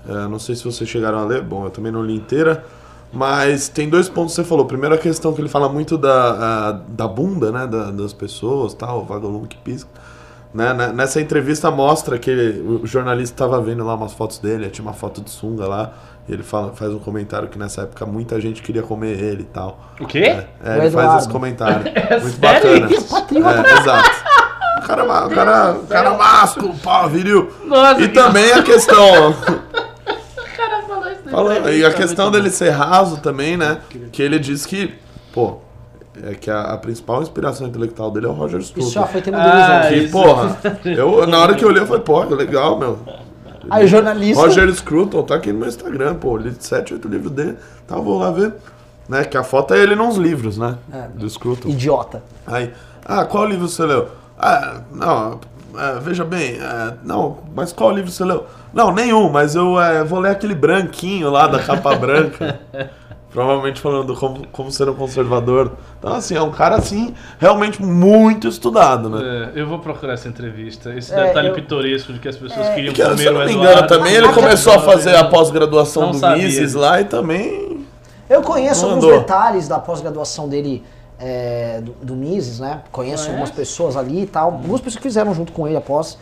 É, 0.09 0.13
não 0.29 0.39
sei 0.39 0.55
se 0.55 0.65
vocês 0.65 0.89
chegaram 0.89 1.19
a 1.19 1.25
ler, 1.25 1.43
bom, 1.43 1.65
eu 1.65 1.71
também 1.71 1.93
não 1.93 2.03
li 2.03 2.15
inteira. 2.17 2.65
Mas 3.13 3.69
tem 3.69 3.89
dois 3.89 4.09
pontos 4.09 4.35
que 4.35 4.43
você 4.43 4.49
falou. 4.49 4.65
Primeiro 4.67 4.95
a 4.95 4.99
questão 4.99 5.33
que 5.33 5.41
ele 5.41 5.49
fala 5.49 5.69
muito 5.69 5.99
da, 5.99 6.69
a- 6.69 6.73
da 6.89 7.09
bunda, 7.09 7.51
né? 7.51 7.67
da- 7.67 7.91
das 7.91 8.13
pessoas, 8.13 8.73
tal, 8.73 9.01
o 9.01 9.05
vagalume 9.05 9.49
que 9.49 9.57
pisca. 9.57 9.91
Né? 10.55 10.73
né, 10.73 10.89
Nessa 10.93 11.21
entrevista 11.21 11.71
mostra 11.71 12.19
que 12.19 12.31
ele- 12.31 12.61
o 12.83 12.87
jornalista 12.87 13.35
estava 13.35 13.61
vendo 13.61 13.85
lá 13.85 13.95
umas 13.95 14.13
fotos 14.13 14.39
dele, 14.39 14.69
tinha 14.71 14.85
uma 14.85 14.93
foto 14.95 15.21
de 15.21 15.31
sunga 15.31 15.67
lá, 15.67 15.93
e 16.29 16.33
ele 16.33 16.43
fala, 16.45 16.73
faz 16.73 16.93
um 16.93 16.99
comentário 17.01 17.49
que 17.49 17.59
nessa 17.59 17.83
época 17.83 18.07
muita 18.07 18.41
gente 18.41 18.63
queria 18.63 18.83
comer 18.83 19.19
ele 19.21 19.43
e 19.43 19.47
tal. 19.47 19.79
O 20.01 20.07
quê? 20.07 20.19
É, 20.19 20.49
é, 20.65 20.79
ele 20.79 20.91
faz 20.91 21.23
esse 21.23 21.29
comentário. 21.29 21.83
Muito 22.23 22.39
sério 22.39 22.39
bacana. 22.39 22.89
Patriota. 23.11 23.69
É, 23.69 23.79
exato. 23.81 24.11
O 24.79 24.83
cara, 24.87 25.05
o 25.27 25.31
cara, 25.31 25.73
o 25.73 25.87
cara 25.87 26.15
másculo, 26.17 26.75
pau, 26.79 27.09
viril. 27.09 27.51
Nossa, 27.67 28.01
E 28.01 28.09
que- 28.09 28.15
também 28.15 28.53
a 28.53 28.63
questão. 28.63 29.35
O 30.11 30.57
cara 30.57 30.83
falou 30.83 31.11
isso 31.11 31.20
Falando, 31.31 31.71
e 31.73 31.85
a 31.85 31.93
questão 31.93 32.31
dele 32.31 32.51
ser 32.51 32.71
raso 32.71 33.19
também, 33.19 33.57
né? 33.57 33.79
Que 34.13 34.23
ele 34.23 34.39
diz 34.39 34.67
que, 34.67 34.95
pô, 35.33 35.59
é 36.23 36.35
que 36.35 36.51
a, 36.51 36.63
a 36.63 36.77
principal 36.77 37.23
inspiração 37.23 37.67
intelectual 37.67 38.11
dele 38.11 38.27
é 38.27 38.29
o 38.29 38.33
Roger 38.33 38.63
Scruton. 38.63 38.87
Isso 38.87 38.95
já 38.95 39.07
foi 39.07 39.23
tema 39.23 39.39
Ah, 39.39 39.83
do 39.83 39.89
Que, 39.89 40.09
porra, 40.09 40.59
eu, 40.85 41.27
na 41.27 41.39
hora 41.39 41.55
que 41.55 41.65
eu 41.65 41.69
olhei, 41.69 41.83
eu 41.83 41.87
falei, 41.87 42.03
pô, 42.03 42.27
que 42.27 42.35
legal, 42.35 42.79
meu. 42.79 42.99
Aí 43.71 43.85
o 43.85 43.89
jornalista. 43.89 44.43
Roger 44.43 44.73
Scruton 44.75 45.23
tá 45.23 45.37
aqui 45.37 45.53
no 45.53 45.61
meu 45.61 45.69
Instagram, 45.69 46.15
pô, 46.17 46.37
li 46.37 46.55
7, 46.59 46.95
8 46.95 47.09
livros 47.09 47.33
dele, 47.33 47.57
tá, 47.87 47.97
vou 47.97 48.19
lá 48.19 48.31
ver. 48.31 48.55
Né, 49.09 49.25
que 49.25 49.37
a 49.37 49.43
foto 49.43 49.75
é 49.75 49.83
ele 49.83 49.97
nos 49.97 50.17
livros, 50.17 50.57
né? 50.57 50.77
Do 51.15 51.29
Scruton. 51.29 51.69
Idiota. 51.69 52.23
Aí, 52.47 52.73
ah, 53.05 53.25
qual 53.25 53.45
livro 53.45 53.69
você 53.69 53.85
leu? 53.85 54.09
Ah, 54.39 54.83
não, 54.93 55.41
é, 55.79 55.99
veja 56.01 56.25
bem, 56.25 56.59
é, 56.61 56.95
não, 57.05 57.39
mas 57.55 57.73
qual 57.73 57.91
livro 57.93 58.11
você 58.11 58.25
leu? 58.25 58.47
Não, 58.73 58.93
nenhum, 58.93 59.29
mas 59.31 59.55
eu 59.55 59.81
é, 59.81 60.03
vou 60.05 60.19
ler 60.21 60.31
aquele 60.31 60.55
branquinho 60.55 61.31
lá 61.31 61.47
da 61.47 61.59
capa 61.59 61.95
branca. 61.97 62.61
Provavelmente 63.33 63.81
falando 63.81 64.13
como, 64.17 64.45
como 64.49 64.73
ser 64.73 64.89
um 64.89 64.95
conservador. 64.95 65.71
Então, 66.01 66.13
assim, 66.15 66.35
é 66.35 66.43
um 66.43 66.51
cara, 66.51 66.75
assim, 66.75 67.15
realmente 67.39 67.81
muito 67.81 68.49
estudado, 68.49 69.09
né? 69.09 69.53
É, 69.55 69.61
eu 69.61 69.69
vou 69.69 69.79
procurar 69.79 70.15
essa 70.15 70.27
entrevista. 70.29 70.93
Esse 70.93 71.15
É, 71.15 71.29
detalhe 71.29 71.47
eu- 71.51 71.55
pitoresco 71.55 72.13
de 72.13 72.19
que 72.19 72.27
as 72.29 72.35
pessoas 72.37 72.69
queriam 72.71 72.93
Que, 72.93 73.05
se 73.05 73.09
comer 73.09 73.27
eu 73.27 73.31
o 73.31 73.39
não 73.39 73.45
me 73.45 73.53
Eduardo. 73.53 73.73
engano 73.73 73.87
também, 73.87 74.15
ele 74.15 74.29
começou 74.33 74.73
a 74.73 74.81
fazer 74.81 75.15
a 75.15 75.23
pós-graduação 75.23 76.11
do 76.11 76.19
sabia 76.19 76.43
Mises 76.43 76.75
lá 76.75 77.01
e 77.01 77.05
também... 77.05 77.87
Eu 78.29 78.43
conheço 78.43 78.85
alguns 78.85 79.07
detalhes 79.07 79.69
da 79.69 79.79
pós-graduação 79.79 80.49
dele 80.49 80.83
é, 81.21 81.81
do, 81.83 81.93
do 82.03 82.15
Mises, 82.17 82.59
né? 82.61 82.83
Conheço 82.91 83.25
Conhece? 83.25 83.29
algumas 83.29 83.51
pessoas 83.51 83.97
ali 83.97 84.23
e 84.23 84.27
tal. 84.27 84.53
Algumas 84.53 84.81
pessoas 84.81 84.97
que 84.97 85.03
fizeram 85.03 85.35
junto 85.35 85.53
com 85.53 85.69
ele 85.69 85.77
após. 85.77 86.17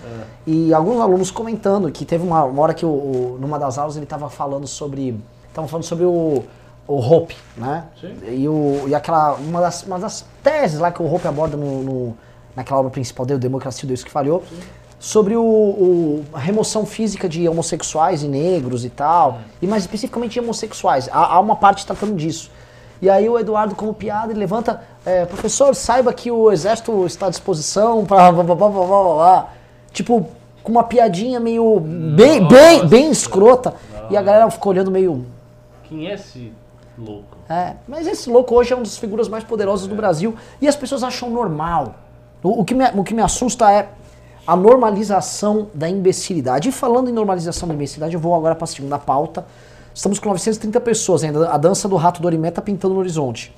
E 0.47 0.75
alguns 0.75 1.01
alunos 1.01 1.31
comentando 1.31 1.91
que 1.91 2.05
teve 2.05 2.25
uma, 2.27 2.45
uma 2.45 2.63
hora 2.63 2.75
que, 2.75 2.85
o, 2.85 2.89
o- 2.89 3.39
numa 3.41 3.59
das 3.59 3.79
aulas, 3.79 3.97
ele 3.97 4.05
estava 4.05 4.29
falando 4.29 4.67
sobre. 4.67 5.19
Estavam 5.49 5.69
falando 5.69 5.85
sobre 5.85 6.05
o, 6.05 6.43
o 6.87 6.97
Hope, 6.97 7.37
né? 7.57 7.85
Sim. 8.01 8.15
E, 8.29 8.49
o, 8.49 8.85
e 8.89 8.95
aquela. 8.95 9.35
Uma 9.35 9.61
das, 9.61 9.83
uma 9.85 9.99
das 9.99 10.25
teses 10.43 10.79
lá 10.81 10.91
que 10.91 11.01
o 11.03 11.13
Hope 11.15 11.27
aborda 11.29 11.57
no, 11.57 11.83
no- 11.83 12.17
naquela 12.57 12.81
obra 12.81 12.91
principal 12.91 13.25
dele, 13.25 13.39
Democracia 13.41 13.87
Deus 13.87 14.03
que 14.03 14.11
Falhou. 14.11 14.43
Sobre 15.01 15.37
o, 15.37 15.43
o- 15.45 16.25
a 16.33 16.41
remoção 16.41 16.85
física 16.85 17.29
de 17.29 17.49
homossexuais 17.49 18.25
e 18.25 18.27
negros 18.29 18.85
e 18.85 18.91
tal, 18.91 19.39
e 19.63 19.67
mais 19.69 19.85
especificamente 19.85 20.33
de 20.33 20.41
homossexuais. 20.41 21.09
Há, 21.13 21.35
há 21.35 21.39
uma 21.41 21.55
parte 21.55 21.87
tratando 21.87 22.17
disso. 22.17 22.51
E 23.01 23.09
aí 23.09 23.29
o 23.29 23.39
Eduardo, 23.39 23.75
como 23.75 23.95
piada, 23.95 24.33
ele 24.33 24.41
levanta, 24.41 24.83
é, 25.07 25.25
professor, 25.25 25.75
saiba 25.75 26.13
que 26.13 26.31
o 26.31 26.51
exército 26.51 27.07
está 27.07 27.27
à 27.27 27.31
disposição 27.31 28.05
para 28.05 28.33
blá 28.33 28.43
blá 28.43 28.55
blá 28.55 28.69
blá 28.69 28.87
blá 28.87 29.03
blá 29.03 29.15
blá. 29.15 29.49
Tipo, 29.93 30.27
com 30.63 30.73
uma 30.73 30.85
piadinha 30.85 31.39
meio 31.39 31.81
bem, 31.81 32.47
bem, 32.47 32.87
bem 32.87 33.11
escrota. 33.11 33.75
E 34.11 34.17
a 34.17 34.23
galera 34.23 34.51
ficou 34.51 34.73
olhando 34.73 34.91
meio. 34.91 35.25
Quem 35.85 36.09
é 36.09 36.15
esse 36.15 36.53
louco? 36.99 37.39
É, 37.49 37.75
mas 37.87 38.07
esse 38.07 38.29
louco 38.29 38.55
hoje 38.55 38.73
é 38.73 38.77
uma 38.77 38.83
das 38.83 38.99
figuras 38.99 39.29
mais 39.29 39.45
poderosas 39.45 39.87
do 39.87 39.95
Brasil 39.95 40.35
e 40.61 40.69
as 40.69 40.77
pessoas 40.77 41.03
acham 41.03 41.31
normal. 41.31 41.95
O, 42.43 42.61
o 42.61 42.65
que 42.65 42.75
me, 42.75 42.85
o 42.95 43.05
que 43.05 43.15
me 43.15 43.23
assusta 43.23 43.71
é 43.71 43.89
a 44.47 44.57
normalização 44.57 45.69
da 45.75 45.89
imbecilidade. 45.89 46.71
E 46.71 46.73
falando 46.73 47.11
em 47.11 47.13
normalização 47.13 47.69
da 47.69 47.75
imbecilidade, 47.75 48.15
eu 48.15 48.21
vou 48.21 48.35
agora 48.35 48.55
para 48.55 48.65
a 48.65 48.67
segunda 48.67 48.99
pauta. 48.99 49.47
Estamos 49.99 50.21
com 50.21 50.29
930 50.29 50.81
pessoas 50.81 51.25
ainda. 51.25 51.51
A 51.51 51.59
dança 51.59 51.89
do 51.89 51.97
rato 51.97 52.23
Dorimé 52.23 52.53
tá 52.53 52.63
pintando 52.63 52.95
no 52.95 53.01
horizonte. 53.01 53.53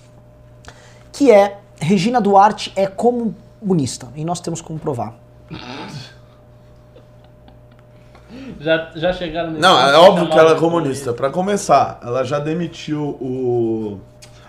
Que 1.12 1.30
é 1.30 1.59
Regina 1.78 2.18
Duarte 2.18 2.72
é 2.74 2.86
comunista. 2.86 4.09
E 4.16 4.24
nós 4.24 4.41
temos 4.41 4.62
como 4.62 4.78
provar. 4.78 5.12
Já, 8.59 8.91
já 8.95 9.12
chegaram 9.12 9.51
nesse 9.51 9.61
Não, 9.61 9.78
é 9.78 9.99
óbvio 9.99 10.30
que 10.30 10.38
ela 10.38 10.53
é 10.53 10.55
comunista. 10.55 11.12
Pra 11.12 11.28
começar, 11.28 12.01
ela 12.03 12.24
já 12.24 12.38
demitiu 12.38 13.03
o... 13.20 14.01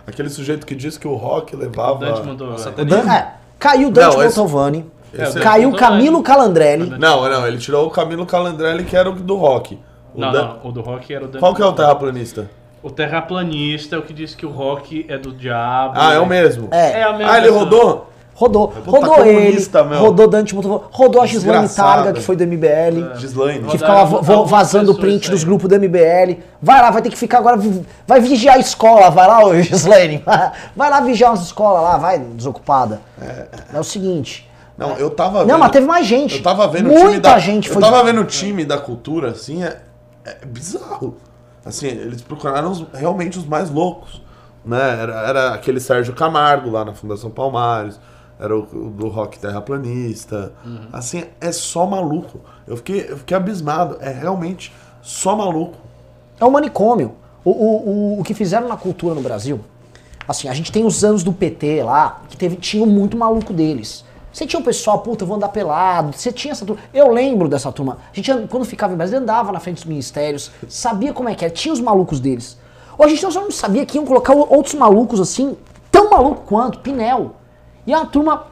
Aquele 0.07 0.29
sujeito 0.29 0.65
que 0.65 0.73
disse 0.73 0.97
que 0.97 1.05
o 1.09 1.15
rock 1.15 1.57
levava... 1.57 2.05
Dante 2.05 2.25
Mantovani. 2.25 2.81
O. 2.81 2.85
Dan- 2.85 3.11
é, 3.13 3.33
caiu 3.59 3.91
Dante 3.91 4.15
Não, 4.15 4.23
esse- 4.23 4.37
Mantovani, 4.39 4.85
esse 5.13 5.39
é- 5.39 5.41
caiu 5.41 5.71
Mantovani. 5.71 5.91
Camilo 5.97 6.23
Calandrelli. 6.23 6.89
Não, 6.97 7.29
não, 7.29 7.45
ele 7.45 7.57
tirou 7.57 7.85
o 7.85 7.91
Camilo 7.91 8.25
Calandrelli, 8.25 8.85
que 8.85 8.95
era 8.95 9.09
o 9.09 9.13
do 9.13 9.35
rock. 9.35 9.77
O 10.14 10.20
Não, 10.22 10.32
Dan- 10.32 10.57
não, 10.64 10.70
o 10.70 10.72
do 10.72 10.82
rock 10.82 11.14
era 11.14 11.26
o 11.26 11.30
Qual 11.30 11.53
que 11.55 11.62
é 11.62 11.66
o 11.66 11.74
terraplanista? 11.74 12.49
O 12.84 12.89
terraplanista 12.89 13.95
é 13.95 13.99
o 13.99 14.01
que 14.01 14.14
disse 14.14 14.36
que 14.36 14.45
o 14.45 14.49
rock 14.49 15.05
é 15.07 15.18
do 15.18 15.32
diabo. 15.32 15.93
Ah, 15.95 16.14
é 16.14 16.20
o 16.20 16.26
mesmo. 16.26 16.68
É. 16.72 16.99
É 16.99 17.03
a 17.03 17.14
mesma 17.14 17.32
Ah, 17.34 17.38
ele 17.38 17.49
rodou? 17.49 18.07
Rodou. 18.34 18.74
Rodou 18.88 19.24
ele, 19.24 19.36
comunista, 19.39 19.84
meu. 19.84 19.99
rodou 19.99 20.28
Dante 20.28 20.55
rodou 20.55 21.22
a 21.22 21.28
Gislaine. 21.28 21.70
Targa, 21.70 22.12
que 22.14 22.22
foi 22.22 22.36
do 22.36 22.43
MBL. 22.43 23.16
Gislaine. 23.20 23.66
Que 23.66 23.78
ficava 23.78 24.20
vazando 24.45 24.93
o 24.93 24.95
print 24.95 25.30
dos 25.30 25.43
grupos 25.43 25.70
do 25.70 25.76
MBL. 25.76 26.39
Vai 26.59 26.82
lá, 26.82 26.89
vai 26.89 27.03
ter 27.03 27.09
que 27.09 27.18
ficar 27.18 27.38
agora. 27.38 27.59
Vai 28.07 28.20
vigiar 28.20 28.55
a 28.55 28.59
escola, 28.59 29.12
vai 29.12 29.28
lá, 29.28 29.45
ô 29.45 29.53
Gislaine. 29.62 30.24
Vai 30.76 30.89
lá 30.89 31.01
vigiar 31.01 31.34
as 31.34 31.41
escolas 31.43 31.84
lá, 31.84 31.97
vai, 31.97 32.18
desocupada. 32.18 32.99
É, 33.22 33.80
o 33.80 33.84
seguinte. 33.84 34.49
Não, 34.76 34.97
eu 34.97 35.12
tava 35.12 35.39
vendo... 35.41 35.49
Não, 35.49 35.59
mas 35.59 35.70
teve 35.72 35.86
mais 35.86 36.07
gente. 36.07 36.38
Eu 36.38 36.43
tava 36.43 36.68
vendo 36.68 36.88
o 36.88 36.93
Muita 36.93 37.07
time 37.09 37.20
da... 37.20 37.38
gente 37.38 37.68
eu 37.68 37.74
foi. 37.76 37.84
tava 37.84 38.03
vendo 38.03 38.22
o 38.22 38.26
time 38.26 38.66
da 38.66 38.80
cultura, 38.80 39.30
assim, 39.30 39.64
é, 39.64 39.78
é 40.26 40.45
bizarro. 40.45 41.17
Assim, 41.65 41.88
eles 41.88 42.22
procuraram 42.22 42.72
os- 42.72 42.86
realmente 42.93 43.38
os 43.38 43.45
mais 43.45 43.69
loucos. 43.69 44.22
Né? 44.65 44.99
Era, 45.01 45.13
era 45.28 45.53
aquele 45.53 45.80
Sérgio 45.80 46.13
Camargo 46.13 46.69
lá 46.69 46.86
na 46.86 46.93
Fundação 46.93 47.30
Palmares, 47.32 47.99
era 48.39 48.55
o, 48.57 48.61
o 48.61 48.89
do 48.89 49.07
rock 49.07 49.38
terraplanista. 49.39 50.53
Assim, 50.91 51.24
é 51.39 51.51
só 51.51 51.86
maluco. 51.86 52.39
Eu 52.67 52.78
fiquei, 52.78 53.05
eu 53.09 53.17
fiquei 53.17 53.36
abismado. 53.38 53.97
É 53.99 54.09
realmente 54.11 54.74
só 55.01 55.36
maluco. 55.36 55.78
É 56.39 56.45
um 56.45 56.51
manicômio. 56.51 57.13
O, 57.43 57.49
o, 57.51 57.89
o, 58.17 58.19
o 58.19 58.24
que 58.24 58.34
fizeram 58.34 58.67
na 58.67 58.78
cultura 58.78 59.15
no 59.15 59.22
Brasil, 59.22 59.59
assim, 60.28 60.47
a 60.47 60.53
gente 60.53 60.72
tem 60.72 60.86
os 60.86 61.03
anos 61.03 61.24
do 61.24 61.34
PT 61.34 61.84
lá, 61.84 62.22
que 62.30 62.38
teve, 62.38 62.55
tinha 62.55 62.86
muito 62.86 63.17
maluco 63.17 63.51
deles. 63.53 64.05
Você 64.32 64.45
tinha 64.45 64.59
o 64.59 64.63
pessoal, 64.63 64.99
puta, 64.99 65.23
eu 65.23 65.27
vou 65.27 65.36
andar 65.36 65.49
pelado. 65.49 66.13
Você 66.13 66.32
tinha 66.32 66.51
essa 66.53 66.65
turma. 66.65 66.82
Eu 66.93 67.11
lembro 67.11 67.49
dessa 67.49 67.71
turma. 67.71 67.97
A 68.11 68.15
gente, 68.15 68.32
and- 68.32 68.47
quando 68.47 68.63
ficava 68.65 68.93
em 68.93 68.97
Brasília, 68.97 69.19
andava 69.19 69.51
na 69.51 69.59
frente 69.59 69.75
dos 69.77 69.86
ministérios, 69.86 70.51
sabia 70.69 71.11
como 71.13 71.27
é 71.29 71.36
que 71.36 71.43
era, 71.43 71.53
tinha 71.53 71.73
os 71.73 71.79
malucos 71.82 72.19
deles. 72.19 72.57
Ou 72.97 73.05
a 73.05 73.09
gente 73.09 73.21
não 73.23 73.32
só 73.32 73.41
não 73.41 73.51
sabia 73.51 73.86
que 73.86 73.97
iam 73.97 74.05
colocar 74.05 74.34
outros 74.34 74.73
malucos 74.75 75.19
assim, 75.19 75.57
tão 75.91 76.09
maluco 76.09 76.43
quanto, 76.45 76.79
Pinel. 76.79 77.36
E 77.86 77.91
é 77.93 77.97
uma 77.97 78.05
turma 78.05 78.45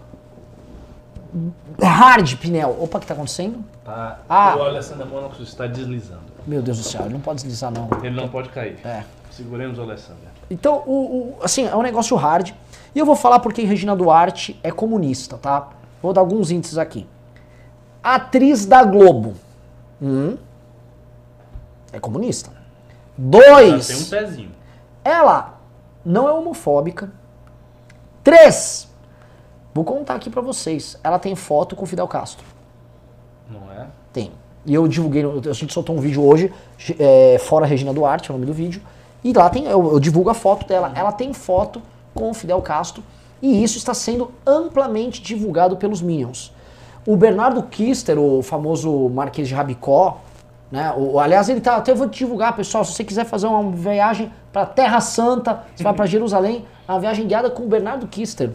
hard, 1.82 2.36
Pinel. 2.38 2.75
Opa, 2.80 2.97
o 2.97 3.01
que 3.01 3.07
tá 3.07 3.13
acontecendo? 3.13 3.63
Tá. 3.86 4.19
Ah. 4.27 4.55
O 4.57 4.63
Alessandro 4.63 5.07
Monaco 5.07 5.41
está 5.41 5.65
deslizando. 5.67 6.30
Meu 6.45 6.61
Deus 6.61 6.77
do 6.77 6.84
céu, 6.84 7.01
ele 7.05 7.13
não 7.13 7.19
pode 7.21 7.38
deslizar 7.43 7.71
não. 7.71 7.88
Ele 8.03 8.15
não 8.15 8.27
pode 8.27 8.49
cair. 8.49 8.80
É. 8.86 9.03
Seguremos 9.32 9.77
o 9.77 9.82
Alessandro. 9.84 10.23
Então, 10.49 10.83
o, 10.85 10.91
o- 10.93 11.35
assim, 11.43 11.65
é 11.67 11.75
um 11.75 11.81
negócio 11.81 12.15
hard. 12.15 12.51
E 12.93 12.99
eu 12.99 13.05
vou 13.05 13.15
falar 13.15 13.39
porque 13.39 13.61
Regina 13.63 13.95
Duarte 13.95 14.59
é 14.63 14.71
comunista, 14.71 15.37
tá? 15.37 15.69
Vou 16.01 16.11
dar 16.13 16.21
alguns 16.21 16.49
índices 16.49 16.77
aqui. 16.77 17.05
Atriz 18.01 18.65
da 18.65 18.83
Globo. 18.83 19.35
Hum, 20.01 20.37
é 21.91 21.99
comunista. 21.99 22.49
Já 22.49 22.55
tem 22.55 22.59
um 23.19 23.29
Dois. 23.29 24.09
pezinho. 24.09 24.51
Ela 25.03 25.59
não 26.05 26.27
é 26.27 26.31
homofóbica. 26.31 27.11
Três. 28.23 28.87
Vou 29.73 29.83
contar 29.83 30.15
aqui 30.15 30.29
pra 30.29 30.41
vocês. 30.41 30.97
Ela 31.03 31.19
tem 31.19 31.35
foto 31.35 31.75
com 31.75 31.85
Fidel 31.85 32.07
Castro. 32.07 32.45
Não 33.49 33.71
é? 33.71 33.87
Tem. 34.13 34.31
E 34.65 34.73
eu 34.73 34.87
divulguei, 34.87 35.23
a 35.49 35.53
gente 35.53 35.73
soltou 35.73 35.95
um 35.95 35.99
vídeo 35.99 36.23
hoje, 36.23 36.53
é, 36.99 37.37
fora 37.39 37.65
Regina 37.65 37.93
Duarte, 37.93 38.29
é 38.29 38.33
o 38.33 38.37
nome 38.37 38.45
do 38.45 38.53
vídeo. 38.53 38.81
E 39.24 39.34
lá 39.34 39.49
tem, 39.49 39.65
eu, 39.65 39.93
eu 39.93 39.99
divulgo 39.99 40.30
a 40.30 40.34
foto 40.34 40.67
dela. 40.67 40.91
Ela 40.95 41.11
tem 41.11 41.34
foto 41.34 41.82
com 42.13 42.30
o 42.30 42.34
Fidel 42.34 42.61
Castro. 42.61 43.03
E 43.41 43.63
isso 43.63 43.78
está 43.78 43.93
sendo 43.93 44.32
amplamente 44.45 45.22
divulgado 45.22 45.78
pelos 45.78 46.01
Minions. 46.01 46.53
O 47.05 47.15
Bernardo 47.15 47.63
Kister, 47.63 48.20
o 48.20 48.41
famoso 48.41 49.09
Marquês 49.09 49.47
de 49.47 49.53
Rabicó, 49.53 50.20
né? 50.72 50.93
O, 50.95 51.20
aliás, 51.20 51.49
ele 51.49 51.61
tá. 51.61 51.78
Até 51.78 51.91
eu 51.91 51.95
vou 51.95 52.07
te 52.07 52.20
divulgar, 52.20 52.55
pessoal. 52.55 52.84
Se 52.86 52.93
você 52.93 53.03
quiser 53.03 53.26
fazer 53.26 53.47
uma 53.47 53.72
viagem 53.72 54.32
para 54.51 54.65
Terra 54.65 54.99
Santa, 54.99 55.63
você 55.76 55.84
vai 55.84 55.93
para 55.93 56.05
Jerusalém, 56.07 56.65
uma 56.88 56.99
viagem 56.99 57.28
guiada 57.28 57.49
com 57.49 57.63
o 57.63 57.67
Bernardo 57.67 58.07
Kister. 58.07 58.51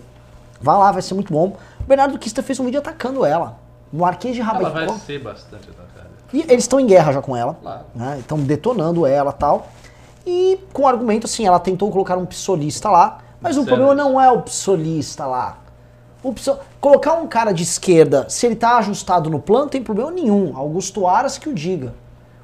Vá 0.61 0.79
lá, 0.79 0.93
vai 0.93 1.03
ser 1.03 1.15
muito 1.15 1.33
bom. 1.33 1.57
O 1.81 1.85
Bernardo 1.85 2.19
Kister 2.19 2.45
fez 2.45 2.61
um 2.61 2.65
vídeo 2.65 2.79
atacando 2.79 3.25
ela. 3.25 3.59
O 3.93 3.99
Marquês 3.99 4.35
de 4.35 4.41
Rabicó. 4.41 4.69
Ela 4.69 4.87
vai 4.87 4.99
ser 4.99 5.19
bastante 5.21 5.69
atacada. 5.71 6.11
E 6.33 6.41
eles 6.43 6.65
estão 6.65 6.81
em 6.81 6.87
guerra 6.87 7.13
já 7.13 7.23
com 7.23 7.37
ela. 7.37 7.57
Claro. 7.61 7.85
né? 7.95 8.19
Estão 8.19 8.39
detonando 8.39 9.07
ela 9.07 9.33
tal. 9.33 9.69
E 10.27 10.59
com 10.73 10.83
o 10.83 10.87
argumento 10.87 11.27
assim, 11.27 11.47
ela 11.47 11.59
tentou 11.61 11.91
colocar 11.91 12.17
um 12.17 12.25
psolista 12.27 12.89
lá, 12.91 13.19
mas 13.41 13.57
o 13.57 13.65
Sério? 13.65 13.77
problema 13.77 13.95
não 13.95 14.21
é 14.21 14.31
o 14.31 14.41
psolista 14.43 15.27
lá. 15.27 15.59
O 16.23 16.33
pso- 16.33 16.59
Colocar 16.81 17.15
um 17.15 17.27
cara 17.27 17.53
de 17.53 17.63
esquerda, 17.63 18.27
se 18.29 18.47
ele 18.47 18.57
tá 18.57 18.79
ajustado 18.79 19.29
no 19.29 19.39
plano, 19.39 19.65
não 19.65 19.71
tem 19.71 19.83
problema 19.83 20.11
nenhum. 20.11 20.57
Augusto 20.57 21.07
Aras 21.07 21.37
que 21.39 21.49
o 21.49 21.55
diga. 21.55 21.95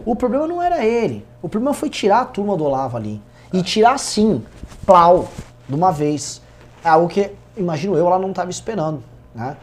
O 0.05 0.14
problema 0.14 0.47
não 0.47 0.61
era 0.62 0.85
ele. 0.85 1.26
O 1.43 1.49
problema 1.49 1.74
foi 1.74 1.89
tirar 1.91 2.20
a 2.20 2.24
turma 2.24 2.57
do 2.57 2.64
Olavo 2.64 2.97
ali. 2.97 3.20
E 3.53 3.62
tirar 3.62 3.99
sim, 3.99 4.43
plau, 4.87 5.28
de 5.68 5.74
uma 5.74 5.91
vez. 5.91 6.41
É 6.85 6.89
algo 6.89 7.09
que, 7.09 7.31
imagino 7.57 7.97
eu, 7.97 8.07
ela 8.07 8.18
não 8.18 8.31
estava 8.31 8.51
esperando. 8.51 9.03
Né? 9.35 9.57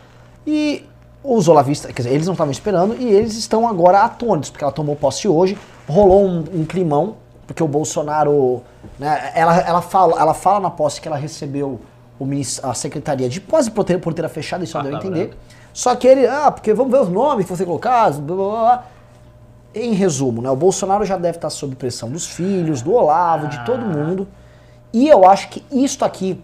E 0.45 0.83
os 1.23 1.47
olavistas, 1.47 1.91
quer 1.91 2.01
dizer, 2.03 2.13
eles 2.13 2.25
não 2.27 2.33
estavam 2.33 2.51
esperando 2.51 2.95
e 2.99 3.07
eles 3.09 3.35
estão 3.35 3.67
agora 3.67 4.01
atônitos, 4.01 4.49
porque 4.49 4.63
ela 4.63 4.71
tomou 4.73 4.95
posse 4.95 5.27
hoje, 5.27 5.57
rolou 5.87 6.25
um, 6.25 6.43
um 6.53 6.65
climão, 6.65 7.15
porque 7.47 7.63
o 7.63 7.67
Bolsonaro, 7.67 8.61
né, 8.99 9.31
ela, 9.33 9.57
ela, 9.61 9.81
fala, 9.81 10.19
ela 10.19 10.33
fala 10.33 10.59
na 10.59 10.69
posse 10.69 10.99
que 11.01 11.07
ela 11.07 11.17
recebeu 11.17 11.79
o 12.19 12.27
a 12.63 12.73
secretaria 12.73 13.29
de 13.29 13.39
quase 13.39 13.71
porteira, 13.71 14.01
porteira 14.01 14.27
fechada, 14.27 14.63
isso 14.63 14.73
deu 14.73 14.81
a 14.89 14.91
Porta 14.91 15.07
entender. 15.07 15.27
branca. 15.27 15.37
Só 15.73 15.95
que 15.95 16.07
ele, 16.07 16.25
ah, 16.27 16.51
porque 16.51 16.73
vamos 16.73 16.91
ver 16.91 16.99
os 17.01 17.09
nomes 17.09 17.45
que 17.45 17.49
vão 17.49 17.57
ser 17.57 17.65
colocados, 17.65 18.19
blá, 18.19 18.35
blá, 18.35 18.45
blá. 18.49 18.85
Em 19.75 19.93
resumo, 19.93 20.41
né, 20.41 20.49
o 20.49 20.55
Bolsonaro 20.55 21.05
já 21.05 21.15
deve 21.17 21.37
estar 21.37 21.49
sob 21.51 21.75
pressão 21.75 22.09
dos 22.09 22.25
filhos, 22.25 22.81
do 22.81 22.93
Olavo, 22.93 23.47
de 23.47 23.63
todo 23.65 23.85
mundo. 23.85 24.27
E 24.91 25.07
eu 25.07 25.23
acho 25.29 25.49
que 25.49 25.63
isto 25.71 26.03
aqui, 26.03 26.41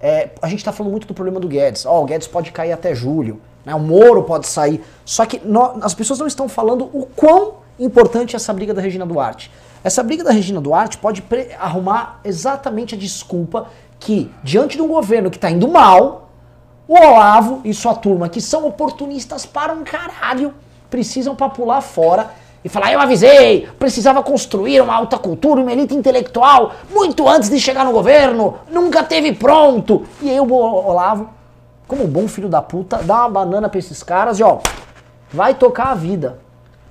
é, 0.00 0.30
a 0.40 0.48
gente 0.48 0.60
está 0.60 0.70
falando 0.70 0.92
muito 0.92 1.08
do 1.08 1.14
problema 1.14 1.40
do 1.40 1.48
Guedes. 1.48 1.84
Ó, 1.84 2.00
o 2.02 2.04
Guedes 2.04 2.28
pode 2.28 2.52
cair 2.52 2.70
até 2.70 2.94
julho, 2.94 3.40
né, 3.66 3.74
o 3.74 3.80
Moro 3.80 4.22
pode 4.22 4.46
sair. 4.46 4.84
Só 5.04 5.26
que 5.26 5.40
nó- 5.44 5.74
as 5.82 5.92
pessoas 5.94 6.20
não 6.20 6.28
estão 6.28 6.48
falando 6.48 6.84
o 6.92 7.06
quão 7.16 7.54
importante 7.80 8.34
é 8.34 8.36
essa 8.36 8.52
briga 8.52 8.72
da 8.72 8.80
Regina 8.80 9.04
Duarte. 9.04 9.50
Essa 9.82 10.02
briga 10.02 10.24
da 10.24 10.32
Regina 10.32 10.60
Duarte 10.60 10.98
pode 10.98 11.22
arrumar 11.58 12.20
exatamente 12.24 12.94
a 12.94 12.98
desculpa 12.98 13.68
que, 13.98 14.30
diante 14.42 14.76
de 14.76 14.82
um 14.82 14.88
governo 14.88 15.30
que 15.30 15.36
está 15.36 15.50
indo 15.50 15.68
mal, 15.68 16.30
o 16.86 16.94
Olavo 16.94 17.60
e 17.64 17.72
sua 17.74 17.94
turma, 17.94 18.28
que 18.28 18.40
são 18.40 18.66
oportunistas 18.66 19.44
para 19.44 19.72
um 19.72 19.84
caralho, 19.84 20.54
precisam 20.88 21.36
pra 21.36 21.48
pular 21.48 21.80
fora 21.80 22.30
e 22.64 22.68
falar: 22.68 22.92
eu 22.92 23.00
avisei, 23.00 23.68
precisava 23.78 24.22
construir 24.22 24.80
uma 24.80 24.94
alta 24.94 25.18
cultura, 25.18 25.60
uma 25.60 25.72
elite 25.72 25.94
intelectual, 25.94 26.72
muito 26.90 27.28
antes 27.28 27.48
de 27.48 27.60
chegar 27.60 27.84
no 27.84 27.92
governo, 27.92 28.56
nunca 28.70 29.02
teve 29.02 29.32
pronto. 29.32 30.04
E 30.20 30.30
aí 30.30 30.40
o 30.40 30.52
Olavo, 30.52 31.30
como 31.86 32.04
um 32.04 32.08
bom 32.08 32.26
filho 32.26 32.48
da 32.48 32.62
puta, 32.62 32.98
dá 32.98 33.20
uma 33.20 33.28
banana 33.28 33.68
pra 33.68 33.78
esses 33.78 34.02
caras 34.02 34.40
e 34.40 34.42
ó, 34.42 34.58
vai 35.32 35.54
tocar 35.54 35.88
a 35.88 35.94
vida. 35.94 36.38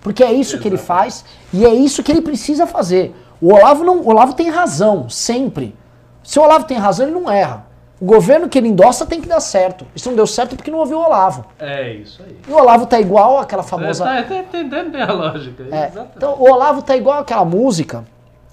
Porque 0.02 0.24
é 0.24 0.32
isso 0.32 0.60
que 0.60 0.68
ele 0.68 0.78
faz 0.78 1.26
e 1.54 1.66
é 1.66 1.74
isso 1.74 2.04
que 2.04 2.12
ele 2.12 2.22
precisa 2.22 2.66
fazer. 2.66 3.16
O 3.42 3.54
Olavo 3.54 3.84
não, 3.84 3.98
o 3.98 4.10
Olavo 4.10 4.34
tem 4.34 4.50
razão, 4.50 5.10
sempre. 5.10 5.76
Se 6.24 6.40
o 6.40 6.44
Olavo 6.44 6.66
tem 6.66 6.78
razão, 6.78 7.08
ele 7.08 7.16
não 7.20 7.30
erra. 7.30 7.66
O 8.00 8.06
governo 8.06 8.48
que 8.48 8.58
ele 8.58 8.68
endossa 8.68 9.06
tem 9.06 9.20
que 9.20 9.28
dar 9.28 9.40
certo. 9.40 9.86
Isso 9.96 10.10
não 10.10 10.16
deu 10.16 10.28
certo 10.28 10.56
porque 10.56 10.70
não 10.70 10.80
ouviu 10.80 11.00
o 11.00 11.04
Olavo. 11.04 11.46
É 11.60 11.94
isso 11.94 12.22
aí. 12.24 12.38
E 12.48 12.52
o 12.52 12.56
Olavo 12.56 12.86
tá 12.86 13.00
igual 13.00 13.40
aquela 13.40 13.64
famosa. 13.64 14.04
Tá, 14.04 14.22
tá 14.24 14.36
entendendo 14.38 14.92
bem 14.92 15.02
a 15.02 15.12
lógica. 15.12 15.64
É, 15.72 15.92
então 16.16 16.36
o 16.38 16.52
Olavo 16.52 16.82
tá 16.84 16.96
igual 16.96 17.20
aquela 17.20 17.44
música 17.44 18.04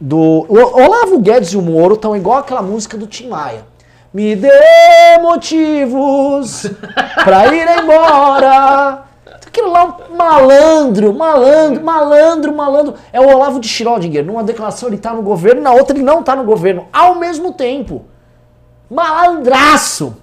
do. 0.00 0.46
O 0.48 0.80
Olavo 0.80 1.18
Guedes 1.18 1.50
e 1.50 1.56
o 1.58 1.62
Moro 1.62 1.94
estão 1.94 2.16
igual 2.16 2.38
aquela 2.38 2.62
música 2.62 2.96
do 2.96 3.06
Tim 3.06 3.28
Maia. 3.28 3.64
Me 4.12 4.34
dê 4.34 4.48
motivos 5.20 6.66
pra 7.24 7.54
ir 7.54 7.66
embora. 7.82 9.02
Aquilo 9.54 9.70
lá, 9.70 9.84
um 10.10 10.16
malandro, 10.16 11.14
malandro, 11.14 11.84
malandro, 11.84 12.52
malandro. 12.52 12.94
É 13.12 13.20
o 13.20 13.28
Olavo 13.28 13.60
de 13.60 13.68
Schrödinger. 13.68 14.24
Numa 14.24 14.42
declaração 14.42 14.88
ele 14.88 14.98
tá 14.98 15.14
no 15.14 15.22
governo, 15.22 15.62
na 15.62 15.70
outra 15.70 15.96
ele 15.96 16.04
não 16.04 16.24
tá 16.24 16.34
no 16.34 16.42
governo. 16.42 16.88
Ao 16.92 17.14
mesmo 17.14 17.52
tempo. 17.52 18.04
Malandraço. 18.90 20.16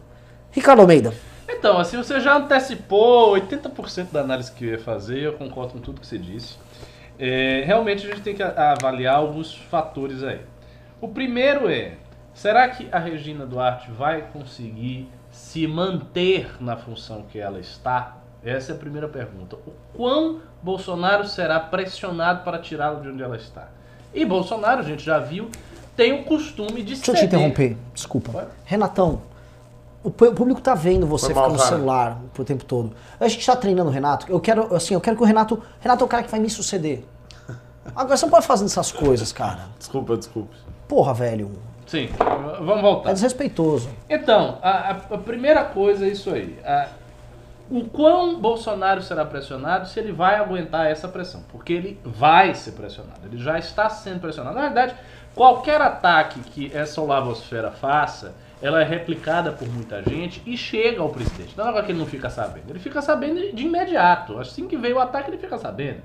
Ricardo 0.51 0.81
Almeida. 0.81 1.13
Então, 1.47 1.77
assim, 1.77 1.95
você 1.95 2.19
já 2.19 2.35
antecipou 2.35 3.33
80% 3.35 4.11
da 4.11 4.19
análise 4.19 4.51
que 4.51 4.65
eu 4.65 4.71
ia 4.71 4.79
fazer, 4.79 5.19
eu 5.19 5.33
concordo 5.33 5.73
com 5.73 5.79
tudo 5.79 6.01
que 6.01 6.07
você 6.07 6.17
disse. 6.17 6.57
É, 7.17 7.63
realmente 7.65 8.05
a 8.05 8.09
gente 8.09 8.23
tem 8.23 8.35
que 8.35 8.43
avaliar 8.43 9.15
alguns 9.15 9.55
fatores 9.55 10.23
aí. 10.23 10.41
O 10.99 11.07
primeiro 11.07 11.69
é, 11.69 11.93
será 12.33 12.67
que 12.67 12.89
a 12.91 12.99
Regina 12.99 13.45
Duarte 13.45 13.91
vai 13.91 14.23
conseguir 14.33 15.09
se 15.31 15.65
manter 15.67 16.61
na 16.61 16.75
função 16.75 17.23
que 17.31 17.39
ela 17.39 17.61
está? 17.61 18.20
Essa 18.43 18.71
é 18.71 18.75
a 18.75 18.77
primeira 18.77 19.07
pergunta. 19.07 19.55
O 19.55 19.71
quão 19.95 20.39
Bolsonaro 20.63 21.27
será 21.27 21.59
pressionado 21.59 22.43
para 22.43 22.57
tirá-la 22.59 22.99
de 22.99 23.07
onde 23.09 23.21
ela 23.21 23.35
está? 23.37 23.67
E 24.13 24.25
Bolsonaro, 24.25 24.79
a 24.79 24.83
gente 24.83 25.03
já 25.03 25.19
viu, 25.19 25.49
tem 25.95 26.13
o 26.19 26.23
costume 26.25 26.81
de 26.81 26.95
Deixa 26.95 27.11
eu 27.11 27.15
te 27.15 27.21
ceder. 27.21 27.39
interromper, 27.39 27.77
desculpa. 27.93 28.31
Pode? 28.31 28.47
Renatão, 28.65 29.21
o 30.03 30.09
público 30.09 30.59
tá 30.59 30.73
vendo 30.73 31.05
você 31.05 31.27
ficar 31.27 31.47
no 31.49 31.59
celular 31.59 32.19
o 32.37 32.43
tempo 32.43 32.65
todo. 32.65 32.93
A 33.19 33.27
gente 33.27 33.45
tá 33.45 33.55
treinando 33.55 33.89
o 33.89 33.93
Renato. 33.93 34.25
Eu 34.27 34.39
quero, 34.39 34.75
assim, 34.75 34.95
eu 34.95 35.01
quero 35.01 35.15
que 35.15 35.21
o 35.21 35.25
Renato. 35.25 35.61
Renato 35.79 36.03
é 36.03 36.05
o 36.05 36.09
cara 36.09 36.23
que 36.23 36.31
vai 36.31 36.39
me 36.39 36.49
suceder. 36.49 37.05
Agora 37.95 38.17
você 38.17 38.25
não 38.25 38.31
pode 38.31 38.47
fazer 38.47 38.65
essas 38.65 38.91
coisas, 38.91 39.31
cara. 39.31 39.65
Desculpa, 39.77 40.17
desculpa. 40.17 40.55
Porra, 40.87 41.13
velho. 41.13 41.51
Sim, 41.85 42.09
vamos 42.17 42.81
voltar. 42.81 43.11
É 43.11 43.13
desrespeitoso. 43.13 43.89
Então, 44.09 44.57
a, 44.61 44.69
a- 44.69 44.91
a 45.15 45.17
primeira 45.17 45.63
coisa 45.65 46.05
é 46.05 46.09
isso 46.09 46.29
aí. 46.31 46.57
A- 46.65 46.87
o 47.71 47.85
quão 47.85 48.39
Bolsonaro 48.39 49.01
será 49.01 49.23
pressionado 49.23 49.87
se 49.87 49.99
ele 49.99 50.11
vai 50.11 50.35
aguentar 50.35 50.87
essa 50.87 51.07
pressão. 51.07 51.41
Porque 51.49 51.71
ele 51.71 51.99
vai 52.03 52.53
ser 52.53 52.73
pressionado. 52.73 53.21
Ele 53.25 53.37
já 53.37 53.57
está 53.57 53.89
sendo 53.89 54.19
pressionado. 54.19 54.55
Na 54.55 54.63
verdade, 54.63 54.93
qualquer 55.33 55.81
ataque 55.81 56.39
que 56.41 56.75
essa 56.75 56.99
olavosfera 57.01 57.71
faça, 57.71 58.33
ela 58.61 58.81
é 58.81 58.83
replicada 58.83 59.51
por 59.51 59.67
muita 59.69 60.03
gente 60.03 60.41
e 60.45 60.57
chega 60.57 61.01
ao 61.01 61.09
presidente. 61.09 61.57
Não 61.57 61.69
é 61.69 61.81
que 61.81 61.91
ele 61.91 61.99
não 61.99 62.05
fica 62.05 62.29
sabendo. 62.29 62.69
Ele 62.69 62.79
fica 62.79 63.01
sabendo 63.01 63.39
de- 63.39 63.63
imediato. 63.63 64.37
Assim 64.37 64.67
que 64.67 64.75
veio 64.77 64.97
o 64.97 64.99
ataque, 64.99 65.29
ele 65.31 65.37
fica 65.37 65.57
sabendo. 65.57 66.01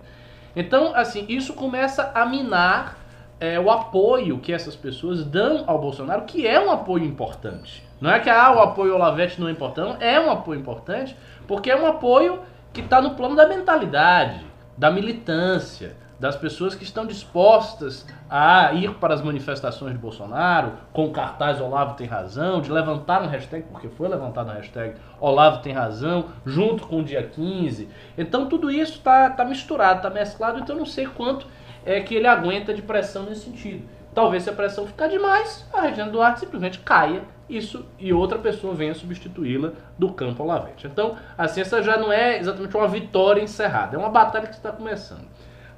Então, 0.54 0.94
assim, 0.94 1.26
isso 1.28 1.52
começa 1.52 2.12
a 2.14 2.24
minar 2.24 2.96
é, 3.38 3.60
o 3.60 3.70
apoio 3.70 4.38
que 4.38 4.52
essas 4.52 4.74
pessoas 4.74 5.24
dão 5.24 5.64
ao 5.66 5.78
Bolsonaro, 5.78 6.22
que 6.22 6.46
é 6.46 6.58
um 6.58 6.70
apoio 6.70 7.04
importante. 7.04 7.84
Não 8.00 8.10
é 8.10 8.20
que 8.20 8.28
ah, 8.28 8.52
o 8.52 8.60
apoio 8.60 8.92
ao 8.92 8.98
Lavete 8.98 9.40
não 9.40 9.48
é 9.48 9.52
importante, 9.52 10.02
é 10.02 10.18
um 10.20 10.30
apoio 10.30 10.60
importante, 10.60 11.16
porque 11.46 11.70
é 11.70 11.76
um 11.76 11.86
apoio 11.86 12.40
que 12.72 12.80
está 12.80 13.00
no 13.00 13.14
plano 13.14 13.36
da 13.36 13.46
mentalidade, 13.46 14.44
da 14.76 14.90
militância, 14.90 15.96
das 16.18 16.34
pessoas 16.34 16.74
que 16.74 16.82
estão 16.82 17.04
dispostas 17.04 18.06
a 18.28 18.72
ir 18.72 18.94
para 18.94 19.12
as 19.12 19.20
manifestações 19.20 19.92
de 19.92 19.98
Bolsonaro, 19.98 20.72
com 20.92 21.10
cartaz 21.10 21.60
Olavo 21.60 21.94
tem 21.94 22.06
razão, 22.06 22.60
de 22.60 22.72
levantar 22.72 23.22
um 23.22 23.26
hashtag, 23.26 23.66
porque 23.70 23.88
foi 23.88 24.08
levantado 24.08 24.50
um 24.50 24.54
hashtag 24.54 24.94
Olavo 25.20 25.62
tem 25.62 25.72
razão, 25.72 26.26
junto 26.44 26.86
com 26.86 27.00
o 27.00 27.04
dia 27.04 27.22
15. 27.22 27.88
Então 28.16 28.46
tudo 28.48 28.70
isso 28.70 28.94
está 28.94 29.28
tá 29.30 29.44
misturado, 29.44 29.98
está 29.98 30.10
mesclado, 30.10 30.58
então 30.58 30.74
eu 30.74 30.80
não 30.80 30.86
sei 30.86 31.06
quanto 31.06 31.46
é 31.86 32.00
que 32.00 32.14
ele 32.14 32.26
aguenta 32.26 32.74
de 32.74 32.82
pressão 32.82 33.22
nesse 33.22 33.42
sentido. 33.42 33.88
Talvez 34.12 34.42
se 34.42 34.50
a 34.50 34.52
pressão 34.52 34.86
ficar 34.86 35.06
demais, 35.06 35.66
a 35.72 35.82
Regina 35.82 36.10
Duarte 36.10 36.40
simplesmente 36.40 36.80
caia 36.80 37.22
isso 37.48 37.86
e 37.98 38.12
outra 38.12 38.38
pessoa 38.38 38.74
venha 38.74 38.94
substituí-la 38.94 39.72
do 39.96 40.12
campo 40.12 40.42
Olavete. 40.42 40.86
Então, 40.86 41.16
assim, 41.38 41.60
essa 41.60 41.82
já 41.82 41.96
não 41.96 42.12
é 42.12 42.38
exatamente 42.38 42.76
uma 42.76 42.88
vitória 42.88 43.40
encerrada, 43.40 43.96
é 43.96 43.98
uma 43.98 44.08
batalha 44.08 44.48
que 44.48 44.54
está 44.54 44.72
começando. 44.72 45.26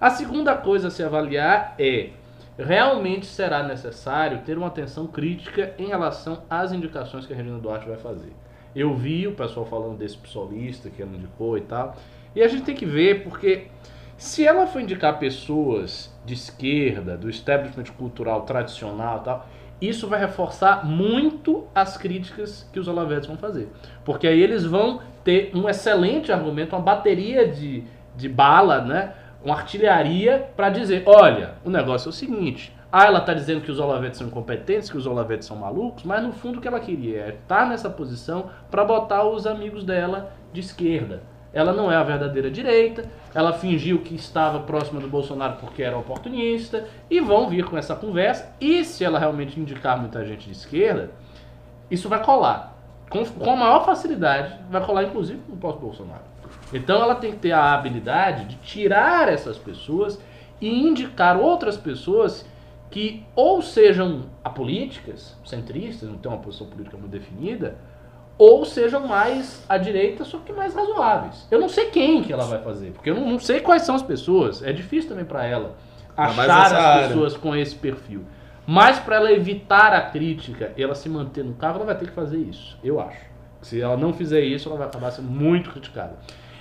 A 0.00 0.08
segunda 0.08 0.56
coisa 0.56 0.88
a 0.88 0.90
se 0.90 1.02
avaliar 1.02 1.74
é 1.78 2.10
realmente 2.56 3.26
será 3.26 3.62
necessário 3.62 4.40
ter 4.46 4.56
uma 4.56 4.68
atenção 4.68 5.06
crítica 5.06 5.74
em 5.78 5.88
relação 5.88 6.42
às 6.48 6.72
indicações 6.72 7.26
que 7.26 7.32
a 7.32 7.36
Regina 7.36 7.58
Duarte 7.58 7.88
vai 7.88 7.98
fazer. 7.98 8.32
Eu 8.74 8.94
vi 8.94 9.26
o 9.26 9.34
pessoal 9.34 9.66
falando 9.66 9.98
desse 9.98 10.16
psolista 10.16 10.88
que 10.88 11.02
ela 11.02 11.14
indicou 11.14 11.58
e 11.58 11.62
tal, 11.62 11.96
e 12.34 12.42
a 12.42 12.48
gente 12.48 12.62
tem 12.62 12.74
que 12.74 12.86
ver 12.86 13.24
porque 13.24 13.66
se 14.18 14.44
ela 14.44 14.66
for 14.66 14.82
indicar 14.82 15.18
pessoas 15.20 16.12
de 16.26 16.34
esquerda, 16.34 17.16
do 17.16 17.30
establishment 17.30 17.84
cultural 17.96 18.42
tradicional 18.42 19.20
e 19.20 19.24
tal, 19.24 19.46
isso 19.80 20.08
vai 20.08 20.18
reforçar 20.18 20.84
muito 20.84 21.68
as 21.72 21.96
críticas 21.96 22.68
que 22.72 22.80
os 22.80 22.88
olavetes 22.88 23.28
vão 23.28 23.36
fazer. 23.36 23.68
Porque 24.04 24.26
aí 24.26 24.42
eles 24.42 24.64
vão 24.64 25.00
ter 25.22 25.52
um 25.54 25.68
excelente 25.68 26.32
argumento, 26.32 26.74
uma 26.74 26.82
bateria 26.82 27.46
de, 27.46 27.84
de 28.16 28.28
bala, 28.28 28.80
né? 28.80 29.14
uma 29.44 29.54
artilharia 29.54 30.50
para 30.56 30.68
dizer, 30.68 31.04
olha, 31.06 31.54
o 31.64 31.70
negócio 31.70 32.08
é 32.08 32.10
o 32.10 32.12
seguinte, 32.12 32.76
ah, 32.90 33.04
ela 33.04 33.20
está 33.20 33.32
dizendo 33.32 33.60
que 33.60 33.70
os 33.70 33.78
olavetes 33.78 34.18
são 34.18 34.26
incompetentes, 34.26 34.90
que 34.90 34.96
os 34.96 35.06
olavetes 35.06 35.46
são 35.46 35.56
malucos, 35.56 36.02
mas 36.02 36.24
no 36.24 36.32
fundo 36.32 36.58
o 36.58 36.60
que 36.60 36.66
ela 36.66 36.80
queria 36.80 37.20
é 37.20 37.28
estar 37.40 37.68
nessa 37.68 37.88
posição 37.88 38.50
para 38.68 38.84
botar 38.84 39.24
os 39.28 39.46
amigos 39.46 39.84
dela 39.84 40.32
de 40.52 40.58
esquerda. 40.58 41.22
Ela 41.52 41.72
não 41.72 41.90
é 41.90 41.96
a 41.96 42.02
verdadeira 42.02 42.50
direita, 42.50 43.04
ela 43.34 43.52
fingiu 43.52 44.00
que 44.00 44.14
estava 44.14 44.60
próxima 44.60 45.00
do 45.00 45.08
Bolsonaro 45.08 45.56
porque 45.60 45.82
era 45.82 45.96
oportunista, 45.96 46.86
e 47.10 47.20
vão 47.20 47.48
vir 47.48 47.64
com 47.64 47.76
essa 47.76 47.94
conversa, 47.94 48.54
e 48.60 48.84
se 48.84 49.04
ela 49.04 49.18
realmente 49.18 49.58
indicar 49.58 49.98
muita 49.98 50.24
gente 50.24 50.46
de 50.46 50.52
esquerda, 50.52 51.10
isso 51.90 52.08
vai 52.08 52.22
colar. 52.22 52.76
Com, 53.08 53.24
com 53.24 53.50
a 53.50 53.56
maior 53.56 53.86
facilidade, 53.86 54.54
vai 54.70 54.84
colar 54.84 55.04
inclusive 55.04 55.40
com 55.46 55.54
o 55.54 55.56
pós-Bolsonaro. 55.56 56.28
Então 56.72 57.00
ela 57.00 57.14
tem 57.14 57.32
que 57.32 57.38
ter 57.38 57.52
a 57.52 57.72
habilidade 57.72 58.44
de 58.44 58.56
tirar 58.56 59.28
essas 59.28 59.56
pessoas 59.56 60.20
e 60.60 60.68
indicar 60.68 61.38
outras 61.38 61.76
pessoas 61.76 62.44
que 62.90 63.24
ou 63.34 63.60
sejam 63.62 64.26
apolíticas, 64.42 65.36
centristas, 65.44 66.08
não 66.08 66.18
tem 66.18 66.30
uma 66.30 66.40
posição 66.40 66.66
política 66.66 66.96
muito 66.96 67.10
definida, 67.12 67.76
ou 68.38 68.64
sejam 68.64 69.06
mais 69.06 69.64
à 69.68 69.76
direita, 69.76 70.24
só 70.24 70.38
que 70.38 70.52
mais 70.52 70.74
razoáveis. 70.74 71.46
Eu 71.50 71.60
não 71.60 71.68
sei 71.68 71.86
quem 71.86 72.22
que 72.22 72.32
ela 72.32 72.44
vai 72.44 72.62
fazer, 72.62 72.92
porque 72.92 73.10
eu 73.10 73.14
não, 73.16 73.28
não 73.32 73.38
sei 73.40 73.60
quais 73.60 73.82
são 73.82 73.94
as 73.96 74.02
pessoas. 74.02 74.62
É 74.62 74.72
difícil 74.72 75.10
também 75.10 75.24
para 75.24 75.44
ela 75.44 75.76
achar 76.16 76.66
as 76.66 76.72
área. 76.72 77.08
pessoas 77.08 77.36
com 77.36 77.54
esse 77.56 77.74
perfil. 77.74 78.22
Mas 78.66 78.98
para 78.98 79.16
ela 79.16 79.32
evitar 79.32 79.92
a 79.94 80.00
crítica 80.02 80.72
e 80.76 80.82
ela 80.82 80.94
se 80.94 81.08
manter 81.08 81.44
no 81.44 81.54
cargo, 81.54 81.78
ela 81.78 81.86
vai 81.86 81.96
ter 81.98 82.06
que 82.06 82.12
fazer 82.12 82.38
isso, 82.38 82.78
eu 82.84 83.00
acho. 83.00 83.26
Se 83.62 83.80
ela 83.80 83.96
não 83.96 84.12
fizer 84.12 84.40
isso, 84.42 84.68
ela 84.68 84.78
vai 84.78 84.86
acabar 84.86 85.10
sendo 85.10 85.28
muito 85.28 85.70
criticada. 85.70 86.16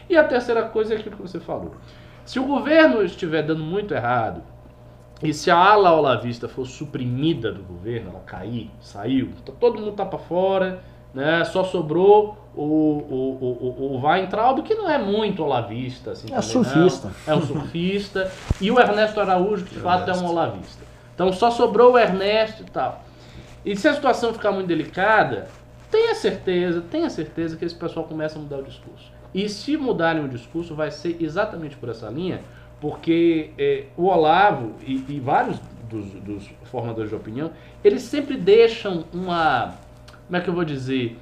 E 0.09 0.15
a 0.17 0.23
terceira 0.23 0.63
coisa 0.63 0.93
é 0.93 0.97
aquilo 0.97 1.15
que 1.15 1.21
você 1.21 1.39
falou. 1.39 1.75
Se 2.25 2.39
o 2.39 2.43
governo 2.45 3.03
estiver 3.03 3.43
dando 3.43 3.63
muito 3.63 3.93
errado, 3.93 4.41
E 5.21 5.33
se 5.33 5.49
a 5.49 5.57
ala 5.57 5.91
olavista 5.93 6.47
for 6.47 6.63
suprimida 6.65 7.51
do 7.51 7.63
governo, 7.63 8.11
ela 8.11 8.19
cair, 8.19 8.69
saiu, 8.79 9.31
tá- 9.43 9.51
todo 9.59 9.79
mundo 9.79 9.93
tá 9.93 10.05
para 10.05 10.19
fora, 10.19 10.79
né? 11.13 11.43
Só 11.45 11.63
sobrou 11.63 12.37
o, 12.55 12.61
o, 12.61 13.37
o, 13.41 13.75
o, 13.79 13.95
o 13.97 14.05
Weintraub, 14.07 14.61
que 14.63 14.73
não 14.75 14.89
é 14.89 14.97
muito 14.97 15.43
olavista. 15.43 16.11
Assim, 16.11 16.33
É 16.33 16.41
surfista. 16.41 17.11
não. 17.27 17.33
É 17.33 17.37
um 17.37 17.41
surfista. 17.45 18.31
e 18.59 18.71
o 18.71 18.79
Ernesto 18.79 19.19
Araújo, 19.19 19.65
que 19.65 19.75
de 19.75 19.81
fato 19.81 20.09
é 20.09 20.13
um 20.13 20.25
olavista. 20.25 20.83
Então 21.13 21.31
só 21.33 21.49
sobrou 21.51 21.93
o 21.93 21.97
Ernesto 21.97 22.63
e 22.63 22.65
tal. 22.65 23.03
E 23.65 23.75
se 23.75 23.87
a 23.87 23.93
situação 23.93 24.33
ficar 24.33 24.51
muito 24.51 24.67
delicada, 24.67 25.47
tenha 25.91 26.15
certeza, 26.15 26.81
tenha 26.89 27.09
certeza 27.09 27.57
que 27.57 27.65
esse 27.65 27.75
pessoal 27.75 28.05
começa 28.05 28.37
a 28.37 28.41
mudar 28.41 28.57
o 28.57 28.63
discurso. 28.63 29.11
E 29.33 29.49
se 29.49 29.75
mudarem 29.77 30.23
o 30.23 30.27
discurso, 30.27 30.73
vai 30.73 30.89
ser 30.89 31.17
exatamente 31.19 31.75
por 31.75 31.89
essa 31.89 32.07
linha, 32.09 32.41
porque 32.79 33.51
eh, 33.57 33.85
o 33.97 34.05
Olavo 34.05 34.73
e, 34.85 35.03
e 35.09 35.19
vários 35.19 35.59
dos, 35.89 36.05
dos 36.21 36.49
formadores 36.65 37.09
de 37.09 37.15
opinião, 37.15 37.51
eles 37.83 38.03
sempre 38.03 38.37
deixam 38.37 39.05
uma, 39.13 39.73
como 40.27 40.37
é 40.37 40.41
que 40.41 40.49
eu 40.49 40.53
vou 40.53 40.63
dizer, 40.65 41.17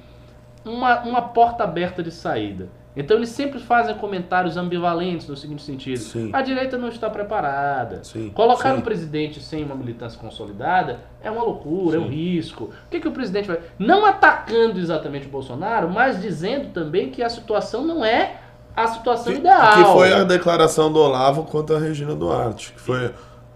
uma, 0.64 1.00
uma 1.02 1.22
porta 1.22 1.64
aberta 1.64 2.02
de 2.02 2.10
saída. 2.10 2.68
Então 2.96 3.18
eles 3.18 3.28
sempre 3.28 3.58
fazem 3.58 3.94
comentários 3.96 4.56
ambivalentes 4.56 5.28
no 5.28 5.36
seguinte 5.36 5.62
sentido: 5.62 5.98
Sim. 5.98 6.30
a 6.32 6.40
direita 6.40 6.78
não 6.78 6.88
está 6.88 7.10
preparada. 7.10 8.02
Sim, 8.02 8.30
Colocar 8.30 8.72
sim. 8.72 8.78
um 8.78 8.80
presidente 8.80 9.38
sem 9.38 9.62
uma 9.62 9.74
militância 9.74 10.18
consolidada 10.18 11.00
é 11.22 11.30
uma 11.30 11.42
loucura, 11.42 11.98
é 11.98 12.00
um 12.00 12.08
risco. 12.08 12.64
O 12.64 12.90
que, 12.90 12.98
que 12.98 13.06
o 13.06 13.12
presidente 13.12 13.48
vai. 13.48 13.60
Não 13.78 14.06
atacando 14.06 14.78
exatamente 14.80 15.26
o 15.26 15.30
Bolsonaro, 15.30 15.90
mas 15.90 16.22
dizendo 16.22 16.72
também 16.72 17.10
que 17.10 17.22
a 17.22 17.28
situação 17.28 17.84
não 17.84 18.02
é 18.02 18.36
a 18.74 18.86
situação 18.86 19.32
Que, 19.32 19.40
ideal. 19.40 19.74
que 19.74 19.84
foi 19.92 20.12
a 20.14 20.24
declaração 20.24 20.90
do 20.90 20.98
Olavo 20.98 21.44
contra 21.44 21.76
a 21.76 21.78
Regina 21.78 22.14
Duarte. 22.14 22.72
Que 22.72 22.80
foi. 22.80 23.10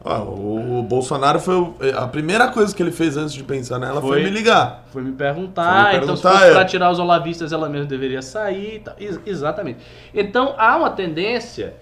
Ah, 0.05 0.23
o, 0.23 0.83
Bolsonaro 0.83 1.39
foi. 1.41 1.55
o- 1.57 1.75
A 1.97 2.07
primeira 2.09 2.49
coisa 2.49 2.75
que 2.75 2.83
ele 2.83 2.91
fez 2.93 3.17
antes 3.17 3.35
de 3.35 3.43
pensar 3.45 3.79
nela 3.79 4.01
foi, 4.01 4.21
Foi. 4.21 4.23
me 4.25 4.31
ligar. 4.31 4.85
Foi 4.91 5.03
me 5.03 5.13
perguntar, 5.13 5.91
Foi 5.91 5.99
me 5.99 6.05
então 6.05 6.17
se 6.17 6.23
perguntar, 6.23 6.31
fosse 6.39 6.51
é. 6.51 6.55
pra 6.55 6.65
tirar 6.65 6.91
os 6.91 6.99
olavistas, 6.99 7.53
ela 7.53 7.69
mesma 7.69 7.87
deveria 7.87 8.23
sair. 8.23 8.77
e 8.77 8.79
tal. 8.81 8.95
Ex- 8.99 9.21
exatamente. 9.27 9.81
Então 10.15 10.55
há 10.57 10.77
uma 10.77 10.91
tendência 10.91 11.75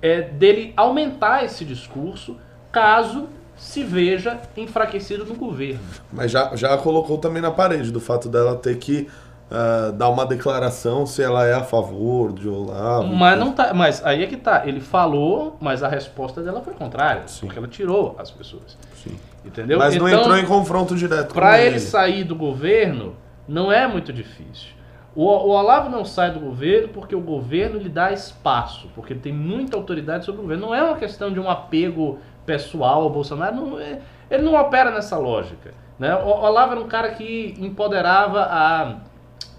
é, 0.00 0.22
dele 0.22 0.72
aumentar 0.76 1.44
esse 1.44 1.64
discurso 1.64 2.36
caso 2.72 3.28
se 3.56 3.82
veja 3.82 4.38
enfraquecido 4.56 5.24
no 5.24 5.34
governo. 5.34 5.80
Mas 6.12 6.30
já, 6.30 6.54
já 6.56 6.76
colocou 6.76 7.16
também 7.18 7.40
na 7.40 7.50
parede 7.50 7.90
do 7.90 8.00
fato 8.00 8.28
dela 8.28 8.54
ter 8.56 8.76
que 8.76 9.08
ah, 9.50 9.92
dar 9.92 10.08
uma 10.08 10.26
declaração 10.26 11.06
se 11.06 11.22
ela 11.22 11.46
é 11.46 11.54
a 11.54 11.62
favor 11.62 12.32
de 12.32 12.48
Olavo. 12.48 13.08
Mas 13.14 13.38
não 13.38 13.52
tá, 13.52 13.72
mas 13.74 14.04
aí 14.04 14.22
é 14.22 14.26
que 14.26 14.36
tá. 14.36 14.66
Ele 14.66 14.80
falou, 14.80 15.56
mas 15.60 15.82
a 15.82 15.88
resposta 15.88 16.42
dela 16.42 16.60
foi 16.62 16.74
contrária, 16.74 17.22
Sim. 17.26 17.46
porque 17.46 17.58
ela 17.58 17.68
tirou 17.68 18.16
as 18.18 18.30
pessoas. 18.30 18.76
Sim. 18.94 19.16
Entendeu? 19.44 19.78
Mas 19.78 19.94
não 19.96 20.08
Então, 20.08 20.20
entrou 20.20 20.36
em 20.38 20.44
confronto 20.44 20.96
direto 20.96 21.28
com 21.28 21.34
Para 21.34 21.58
ele. 21.60 21.68
ele 21.76 21.80
sair 21.80 22.24
do 22.24 22.34
governo, 22.34 23.14
não 23.46 23.70
é 23.70 23.86
muito 23.86 24.12
difícil. 24.12 24.74
O, 25.14 25.24
o 25.24 25.48
Olavo 25.50 25.88
não 25.88 26.04
sai 26.04 26.30
do 26.32 26.40
governo 26.40 26.88
porque 26.88 27.14
o 27.14 27.20
governo 27.20 27.78
lhe 27.78 27.88
dá 27.88 28.12
espaço, 28.12 28.90
porque 28.94 29.12
ele 29.12 29.20
tem 29.20 29.32
muita 29.32 29.76
autoridade 29.76 30.24
sobre 30.24 30.40
o 30.40 30.42
governo. 30.42 30.66
Não 30.66 30.74
é 30.74 30.82
uma 30.82 30.96
questão 30.96 31.32
de 31.32 31.38
um 31.40 31.48
apego 31.48 32.18
pessoal 32.44 33.02
ao 33.02 33.10
Bolsonaro, 33.10 33.56
não 33.56 33.78
é- 33.80 34.00
ele 34.30 34.42
não 34.42 34.54
opera 34.60 34.90
nessa 34.90 35.16
lógica. 35.16 35.72
Né? 35.98 36.14
O 36.14 36.26
Olavo 36.28 36.72
era 36.72 36.80
um 36.80 36.86
cara 36.88 37.10
que 37.12 37.54
empoderava 37.58 38.42
a 38.42 38.96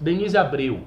Denise 0.00 0.36
Abreu. 0.36 0.80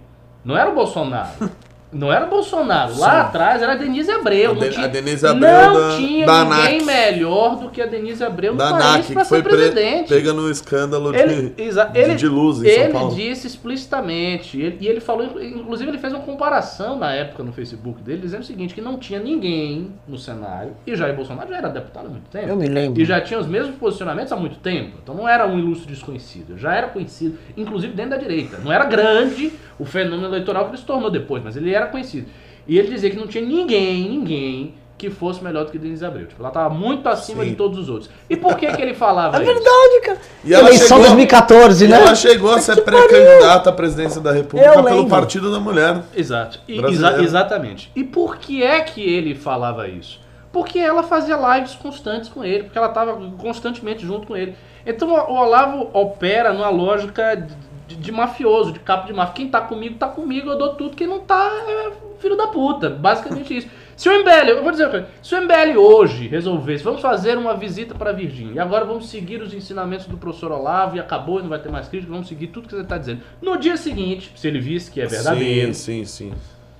Não 0.44 0.58
era 0.58 0.70
o 0.70 0.76
Bolsonaro. 0.76 1.50
Não 1.92 2.12
era 2.12 2.26
Bolsonaro. 2.26 2.98
Lá 2.98 3.12
Sim. 3.12 3.18
atrás 3.18 3.62
era 3.62 3.74
a 3.74 3.76
Denise 3.76 4.10
Abreu. 4.10 4.56
De- 4.56 4.70
tinha, 4.70 4.86
a 4.86 4.88
Denise 4.88 5.28
Abreu 5.28 5.52
não 5.52 5.74
da- 5.90 5.98
tinha 5.98 6.26
da 6.26 6.46
ninguém 6.46 6.82
ANAC. 6.82 6.84
melhor 6.86 7.56
do 7.58 7.70
que 7.70 7.82
a 7.82 7.86
Denise 7.86 8.24
Abreu 8.24 8.54
no 8.54 8.58
da 8.58 8.72
país 8.78 9.08
para 9.12 9.26
ser 9.26 9.44
pre- 9.44 9.52
presidente. 9.58 10.08
pega 10.08 10.32
no 10.32 10.50
escândalo 10.50 11.14
Ele, 11.14 11.50
de- 11.50 11.64
ele, 11.94 12.16
de 12.16 12.28
luz 12.28 12.64
em 12.64 12.68
ele 12.68 12.84
São 12.84 12.92
Paulo. 12.94 13.16
disse 13.16 13.46
explicitamente, 13.48 14.60
ele- 14.60 14.78
e 14.80 14.88
ele 14.88 15.00
falou, 15.00 15.26
inclusive 15.42 15.90
ele 15.90 15.98
fez 15.98 16.14
uma 16.14 16.22
comparação 16.22 16.98
na 16.98 17.14
época 17.14 17.44
no 17.44 17.52
Facebook 17.52 18.02
dele, 18.02 18.22
dizendo 18.22 18.42
o 18.42 18.46
seguinte, 18.46 18.74
que 18.74 18.82
não 18.82 18.98
tinha 18.98 19.20
ninguém 19.20 19.92
no 20.08 20.18
cenário, 20.18 20.72
e 20.86 20.96
Jair 20.96 21.16
Bolsonaro 21.16 21.50
já 21.50 21.58
era 21.58 21.70
deputado 21.70 22.06
há 22.08 22.10
muito 22.10 22.30
tempo. 22.30 22.48
Eu 22.48 22.56
me 22.56 22.68
lembro. 22.68 23.02
E 23.02 23.06
já 23.06 23.20
tinha 23.20 23.40
os 23.40 23.48
mesmos 23.48 23.76
posicionamentos 23.76 24.32
há 24.32 24.36
muito 24.36 24.58
tempo. 24.60 24.98
Então 25.04 25.16
não 25.16 25.28
era 25.28 25.46
um 25.48 25.58
ilustre 25.60 25.92
desconhecido, 25.92 26.58
já 26.58 26.74
era 26.74 26.88
conhecido, 26.88 27.38
inclusive 27.58 27.94
dentro 27.94 28.12
da 28.12 28.18
direita. 28.18 28.58
Não 28.64 28.72
era 28.72 28.86
grande 28.86 29.52
o 29.80 29.86
fenômeno 29.86 30.28
eleitoral 30.28 30.66
que 30.66 30.72
ele 30.72 30.78
se 30.78 30.86
tornou 30.86 31.10
depois, 31.10 31.44
mas 31.44 31.58
ele 31.58 31.74
era 31.74 31.81
conhecido. 31.88 32.28
E 32.68 32.78
ele 32.78 32.90
dizia 32.90 33.10
que 33.10 33.18
não 33.18 33.28
tinha 33.28 33.44
ninguém, 33.46 34.08
ninguém 34.10 34.76
que 34.98 35.10
fosse 35.10 35.44
melhor 35.44 35.66
do 35.66 35.72
que 35.72 35.80
Denise 35.80 36.06
Abreu. 36.06 36.28
Tipo, 36.28 36.42
ela 36.44 36.50
estava 36.50 36.70
muito 36.72 37.10
acima 37.10 37.44
Sim. 37.44 37.50
de 37.50 37.56
todos 37.56 37.80
os 37.80 37.90
outros. 37.90 38.10
E 38.30 38.36
por 38.38 38.56
que, 38.56 38.72
que 38.72 38.80
ele 38.82 38.94
falava 38.94 39.38
É 39.38 39.42
isso? 39.44 39.52
verdade, 39.52 40.02
cara. 40.04 40.18
E 40.46 40.54
ela 40.54 40.68
Eleição 40.68 40.88
chegou- 40.88 41.04
2014, 41.06 41.86
E 41.86 41.88
né? 41.88 41.96
ela 41.98 42.14
chegou 42.16 42.52
a 42.54 42.60
ser 42.60 42.82
pré-candidata 42.84 43.72
à 43.72 43.74
presidência 43.74 44.22
da 44.22 44.32
República 44.32 44.70
Eu 44.70 44.84
pelo 44.84 44.96
lembro. 44.98 45.10
Partido 45.10 45.52
da 45.52 45.60
Mulher. 45.60 46.04
Exato. 46.16 46.60
E- 46.68 46.80
exa- 46.80 47.20
exatamente. 47.24 47.92
E 47.96 48.04
por 48.04 48.38
que 48.38 48.62
é 48.62 48.80
que 48.82 49.02
ele 49.02 49.34
falava 49.34 49.88
isso? 49.88 50.20
Porque 50.54 50.78
ela 50.78 51.02
fazia 51.02 51.36
lives 51.56 51.74
constantes 51.74 52.30
com 52.30 52.44
ele, 52.44 52.66
porque 52.66 52.78
ela 52.78 52.90
estava 52.90 53.20
constantemente 53.40 54.06
junto 54.06 54.28
com 54.28 54.38
ele. 54.38 54.54
Então 54.86 55.10
o 55.10 55.14
o 55.14 55.36
Olavo 55.36 55.90
opera 55.94 56.54
numa 56.54 56.70
lógica 56.70 57.48
de, 57.92 57.96
de 57.98 58.12
mafioso, 58.12 58.72
de 58.72 58.80
capo 58.80 59.08
de 59.08 59.14
máfia. 59.14 59.36
Quem 59.36 59.48
tá 59.48 59.62
comigo, 59.62 59.96
tá 59.96 60.08
comigo, 60.08 60.50
eu 60.50 60.58
dou 60.58 60.76
tudo. 60.76 60.96
Quem 60.96 61.08
não 61.08 61.20
tá, 61.20 61.50
é 61.68 61.92
filho 62.20 62.38
da 62.38 62.48
puta. 62.48 62.90
Basicamente 62.90 63.58
isso. 63.58 63.68
Se 63.96 64.10
o 64.10 64.20
MBL, 64.20 64.50
eu 64.50 64.64
vou 64.64 64.72
dizer 64.72 64.86
uma 64.86 64.90
coisa, 64.90 65.08
se 65.22 65.36
o 65.36 65.42
MBL 65.42 65.78
hoje 65.78 66.28
resolvesse, 66.28 66.84
vamos 66.84 67.02
fazer 67.02 67.38
uma 67.38 67.56
visita 67.56 67.94
para 67.94 68.12
Virgínia, 68.12 68.54
e 68.56 68.60
agora 68.60 68.84
vamos 68.84 69.08
seguir 69.08 69.40
os 69.44 69.54
ensinamentos 69.54 70.08
do 70.08 70.18
professor 70.18 70.52
Olavo, 70.52 70.98
e 70.98 71.00
acabou, 71.00 71.38
e 71.38 71.44
não 71.44 71.50
vai 71.50 71.60
ter 71.60 71.70
mais 71.70 71.88
crítica, 71.88 72.12
vamos 72.12 72.28
seguir 72.28 72.48
tudo 72.48 72.68
que 72.68 72.74
você 72.74 72.82
está 72.82 72.98
dizendo. 72.98 73.22
No 73.40 73.58
dia 73.58 73.78
seguinte, 73.78 74.32
se 74.36 74.48
ele 74.48 74.60
visse 74.60 74.90
que 74.90 75.02
é 75.02 75.06
verdadeiro, 75.06 75.72
Sim, 75.76 76.04
sim, 76.04 76.30
sim. 76.30 76.34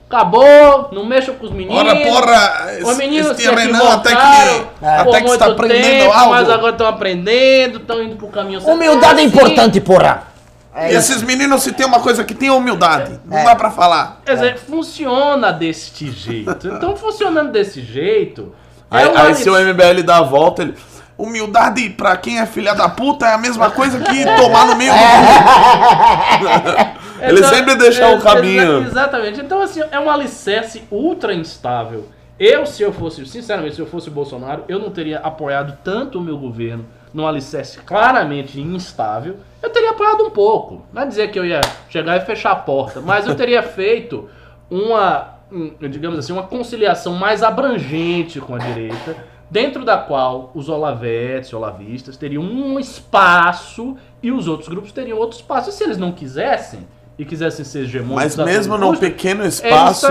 Acabou, 0.10 0.90
não 0.92 1.06
mexa 1.06 1.32
com 1.32 1.46
os 1.46 1.52
meninos. 1.52 1.78
Ora, 1.78 1.96
porra! 1.96 2.80
Os 2.84 2.98
meninos 2.98 3.32
esse 3.32 3.44
se 3.44 3.50
Renan 3.50 3.94
até 3.94 4.10
que, 4.10 4.86
até 4.86 5.22
que 5.22 5.30
está 5.30 5.46
aprendendo 5.46 5.84
tempo, 5.84 6.12
algo. 6.12 6.32
Mas 6.32 6.50
agora 6.50 6.72
estão 6.72 6.88
aprendendo, 6.88 7.78
estão 7.78 8.04
indo 8.04 8.18
pro 8.18 8.28
caminho 8.28 8.60
certo. 8.60 8.76
Humildade 8.76 9.22
é 9.22 9.26
Assim, 9.26 9.38
importante, 9.38 9.80
porra. 9.80 10.31
É 10.74 10.94
E 10.94 10.96
esses 10.96 11.22
meninos, 11.22 11.64
se 11.64 11.72
tem 11.74 11.86
uma 11.86 12.00
coisa 12.00 12.24
que 12.24 12.34
tem 12.34 12.48
é 12.50 12.54
humildade. 12.54 13.20
Não 13.26 13.38
É. 13.38 13.44
dá 13.44 13.56
pra 13.56 13.70
falar. 13.72 14.22
Quer 14.26 14.36
dizer, 14.36 14.58
funciona 14.58 15.52
deste 15.52 16.10
jeito. 16.12 16.68
Então, 16.68 16.96
funcionando 16.96 17.52
desse 17.52 17.82
jeito. 17.82 18.54
Aí, 18.90 19.06
é 19.06 19.10
uma 19.10 19.24
aí 19.24 19.36
se 19.36 19.50
o 19.50 19.54
MBL 19.58 20.02
dá 20.04 20.18
a 20.18 20.22
volta, 20.22 20.62
ele. 20.64 20.76
Humildade 21.18 21.90
pra 21.92 22.18
quem 22.18 22.40
é 22.40 22.46
filha 22.48 22.74
da 22.74 22.90
puta 22.90 23.28
é 23.28 23.34
a 23.34 23.38
mesma 23.38 23.70
coisa 23.70 24.00
que 24.00 24.26
tomar 24.38 24.66
no 24.66 24.76
meio 24.76 24.92
do 24.92 24.98
Ele 27.22 27.38
Então, 27.40 27.50
sempre 27.50 27.76
deixa 27.76 28.04
é, 28.04 28.16
o 28.16 28.20
caminho. 28.20 28.80
exa- 28.80 28.88
exatamente. 28.90 29.40
Então, 29.40 29.62
assim, 29.62 29.82
é 29.92 30.00
um 30.00 30.10
alicerce 30.10 30.84
ultra 30.90 31.32
instável. 31.34 32.08
Eu, 32.40 32.66
se 32.66 32.82
eu 32.82 32.92
fosse, 32.92 33.24
sinceramente, 33.28 33.76
se 33.76 33.82
eu 33.82 33.86
fosse 33.86 34.08
o 34.08 34.12
Bolsonaro, 34.12 34.64
eu 34.68 34.80
não 34.80 34.90
teria 34.90 35.20
apoiado 35.20 35.78
tanto 35.84 36.18
o 36.18 36.22
meu 36.22 36.38
governo 36.40 36.86
num 37.14 37.28
alicerce 37.28 37.80
claramente 37.80 38.60
instável. 38.60 39.38
Eu 39.62 39.70
teria 39.70 39.92
apoiado 39.92 40.24
um 40.24 40.30
pouco. 40.30 40.86
Não 40.94 41.02
é 41.02 41.06
dizer 41.06 41.32
que 41.32 41.38
eu 41.38 41.46
ia 41.46 41.62
chegar 41.90 42.18
e 42.18 42.22
fechar 42.22 42.52
a 42.52 42.56
porta, 42.56 43.02
mas 43.02 43.28
eu 43.28 43.36
teria 43.36 43.62
feito 43.64 44.30
uma, 44.70 45.36
um, 45.52 45.74
digamos 45.90 46.18
assim, 46.18 46.34
uma 46.34 46.44
conciliação 46.44 47.14
mais 47.14 47.44
abrangente 47.44 48.40
com 48.40 48.56
a 48.56 48.58
direita, 48.58 49.16
dentro 49.50 49.84
da 49.84 49.98
qual 49.98 50.52
os 50.56 50.70
olavetes, 50.70 51.54
olavistas, 51.54 52.16
teriam 52.16 52.44
um 52.44 52.80
espaço 52.80 53.98
e 54.24 54.32
os 54.32 54.48
outros 54.48 54.70
grupos 54.70 54.92
teriam 54.92 55.18
outro 55.18 55.38
espaço. 55.38 55.70
E 55.70 55.74
se 55.74 55.84
eles 55.84 55.98
não 55.98 56.12
quisessem, 56.12 56.88
e 57.18 57.26
quisessem 57.26 57.64
ser 57.66 57.82
hegemônicos... 57.82 58.36
Mas 58.36 58.46
mesmo 58.46 58.78
num 58.78 58.90
custo, 58.90 59.06
pequeno 59.06 59.46
espaço, 59.46 60.08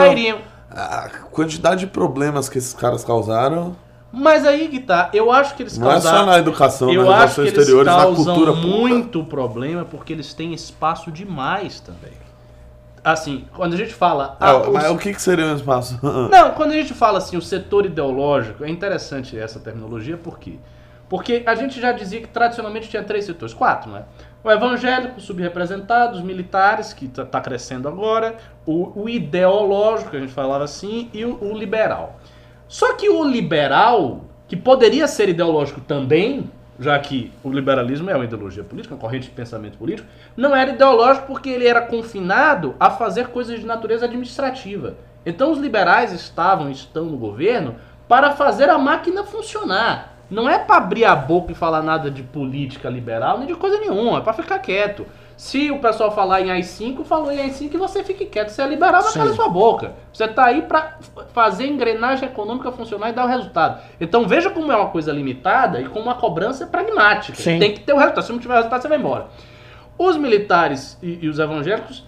a 0.70 1.08
quantidade 1.32 1.80
de 1.80 1.86
problemas 1.88 2.48
que 2.48 2.58
esses 2.58 2.72
caras 2.72 3.02
causaram 3.02 3.74
Mas 4.12 4.44
aí 4.44 4.68
que 4.68 4.80
tá, 4.80 5.08
eu 5.12 5.30
acho 5.30 5.54
que 5.54 5.62
eles 5.62 5.78
não 5.78 5.90
é 5.92 6.00
só 6.00 6.26
na 6.26 6.38
educação, 6.38 6.92
Eu 6.92 7.04
nas 7.04 7.22
acho 7.24 7.34
que 7.36 7.40
eles 7.42 7.52
exteriores, 7.58 7.86
na 7.86 7.98
causam 8.02 8.24
cultura 8.34 8.52
pública. 8.52 8.78
muito 8.78 9.24
problema 9.24 9.84
porque 9.84 10.12
eles 10.12 10.34
têm 10.34 10.52
espaço 10.52 11.12
demais 11.12 11.78
também. 11.78 12.12
Assim, 13.02 13.46
quando 13.54 13.74
a 13.74 13.76
gente 13.76 13.94
fala... 13.94 14.36
Ah, 14.38 14.50
ah, 14.50 14.58
os- 14.62 14.68
mas 14.68 14.90
o 14.90 14.98
que, 14.98 15.14
que 15.14 15.22
seria 15.22 15.46
um 15.46 15.54
espaço? 15.56 15.98
Não, 16.02 16.50
quando 16.52 16.72
a 16.72 16.74
gente 16.74 16.92
fala 16.92 17.18
assim, 17.18 17.36
o 17.36 17.40
setor 17.42 17.86
ideológico, 17.86 18.62
é 18.64 18.68
interessante 18.68 19.38
essa 19.38 19.58
terminologia, 19.58 20.16
por 20.18 20.38
quê? 20.38 20.58
Porque 21.08 21.42
a 21.46 21.54
gente 21.54 21.80
já 21.80 21.92
dizia 21.92 22.20
que 22.20 22.28
tradicionalmente 22.28 22.88
tinha 22.88 23.02
três 23.02 23.24
setores, 23.24 23.54
quatro, 23.54 23.90
né? 23.90 24.04
O 24.44 24.50
evangélico, 24.50 25.20
subrepresentado, 25.20 26.16
os 26.16 26.22
militares, 26.22 26.92
que 26.92 27.06
está 27.06 27.40
crescendo 27.40 27.88
agora, 27.88 28.36
o, 28.66 29.02
o 29.02 29.08
ideológico, 29.08 30.10
que 30.10 30.16
a 30.16 30.20
gente 30.20 30.32
falava 30.32 30.64
assim, 30.64 31.10
e 31.12 31.24
o, 31.24 31.36
o 31.42 31.56
liberal. 31.56 32.19
Só 32.70 32.94
que 32.94 33.08
o 33.08 33.24
liberal, 33.24 34.20
que 34.46 34.56
poderia 34.56 35.08
ser 35.08 35.28
ideológico 35.28 35.80
também, 35.80 36.48
já 36.78 36.96
que 37.00 37.32
o 37.42 37.50
liberalismo 37.50 38.08
é 38.08 38.14
uma 38.14 38.24
ideologia 38.24 38.62
política, 38.62 38.94
uma 38.94 39.00
corrente 39.00 39.24
de 39.24 39.34
pensamento 39.34 39.76
político, 39.76 40.06
não 40.36 40.54
era 40.54 40.70
ideológico 40.70 41.26
porque 41.26 41.50
ele 41.50 41.66
era 41.66 41.80
confinado 41.80 42.76
a 42.78 42.88
fazer 42.88 43.26
coisas 43.26 43.58
de 43.58 43.66
natureza 43.66 44.04
administrativa. 44.04 44.94
Então 45.26 45.50
os 45.50 45.58
liberais 45.58 46.12
estavam, 46.12 46.70
estão 46.70 47.06
no 47.06 47.16
governo 47.16 47.74
para 48.06 48.30
fazer 48.36 48.70
a 48.70 48.78
máquina 48.78 49.24
funcionar. 49.24 50.18
Não 50.30 50.48
é 50.48 50.56
pra 50.56 50.76
abrir 50.76 51.04
a 51.04 51.16
boca 51.16 51.50
e 51.50 51.56
falar 51.56 51.82
nada 51.82 52.08
de 52.08 52.22
política 52.22 52.88
liberal, 52.88 53.38
nem 53.38 53.48
de 53.48 53.54
coisa 53.56 53.80
nenhuma, 53.80 54.18
é 54.18 54.20
pra 54.20 54.32
ficar 54.32 54.60
quieto. 54.60 55.04
Se 55.40 55.70
o 55.70 55.78
pessoal 55.78 56.10
falar 56.10 56.42
em 56.42 56.50
AI-5, 56.50 57.02
falou 57.02 57.32
em 57.32 57.40
AI-5 57.40 57.72
e 57.72 57.76
você 57.78 58.04
fique 58.04 58.26
quieto. 58.26 58.50
Você 58.50 58.60
é 58.60 58.66
liberal, 58.66 59.00
vai 59.00 59.10
Sim. 59.10 59.20
calar 59.20 59.32
sua 59.34 59.48
boca. 59.48 59.94
Você 60.12 60.28
tá 60.28 60.44
aí 60.44 60.60
pra 60.60 60.98
f- 61.00 61.24
fazer 61.32 61.64
a 61.64 61.66
engrenagem 61.66 62.28
econômica 62.28 62.70
funcionar 62.70 63.08
e 63.08 63.14
dar 63.14 63.24
o 63.24 63.26
resultado. 63.26 63.80
Então 63.98 64.28
veja 64.28 64.50
como 64.50 64.70
é 64.70 64.76
uma 64.76 64.90
coisa 64.90 65.10
limitada 65.10 65.80
e 65.80 65.88
como 65.88 66.04
uma 66.04 66.14
cobrança 66.14 66.66
pragmática. 66.66 67.38
Sim. 67.40 67.58
Tem 67.58 67.72
que 67.72 67.80
ter 67.80 67.94
o 67.94 67.96
resultado. 67.96 68.22
Se 68.22 68.32
não 68.32 68.38
tiver 68.38 68.52
resultado, 68.56 68.82
você 68.82 68.88
vai 68.88 68.98
embora. 68.98 69.28
Os 69.96 70.18
militares 70.18 70.98
e, 71.02 71.20
e 71.22 71.28
os 71.30 71.38
evangélicos, 71.38 72.06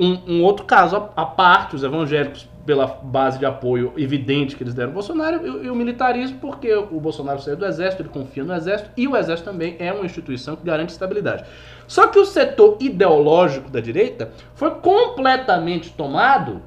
um, 0.00 0.18
um 0.26 0.42
outro 0.42 0.64
caso 0.64 1.10
à 1.14 1.26
parte, 1.26 1.76
os 1.76 1.84
evangélicos 1.84 2.48
pela 2.64 2.86
base 2.86 3.38
de 3.38 3.46
apoio 3.46 3.92
evidente 3.96 4.56
que 4.56 4.62
eles 4.62 4.74
deram 4.74 4.90
ao 4.90 4.94
Bolsonaro 4.94 5.46
e, 5.46 5.66
e 5.66 5.70
o 5.70 5.74
militarismo 5.74 6.38
porque 6.40 6.72
o 6.74 7.00
Bolsonaro 7.00 7.40
saiu 7.40 7.56
do 7.56 7.66
exército, 7.66 8.02
ele 8.02 8.08
confia 8.08 8.44
no 8.44 8.54
exército 8.54 8.90
e 8.96 9.08
o 9.08 9.16
exército 9.16 9.50
também 9.50 9.76
é 9.78 9.92
uma 9.92 10.04
instituição 10.04 10.56
que 10.56 10.64
garante 10.64 10.92
estabilidade. 10.92 11.44
Só 11.86 12.06
que 12.06 12.18
o 12.18 12.24
setor 12.24 12.76
ideológico 12.80 13.70
da 13.70 13.80
direita 13.80 14.30
foi 14.54 14.70
completamente 14.72 15.92
tomado 15.92 16.62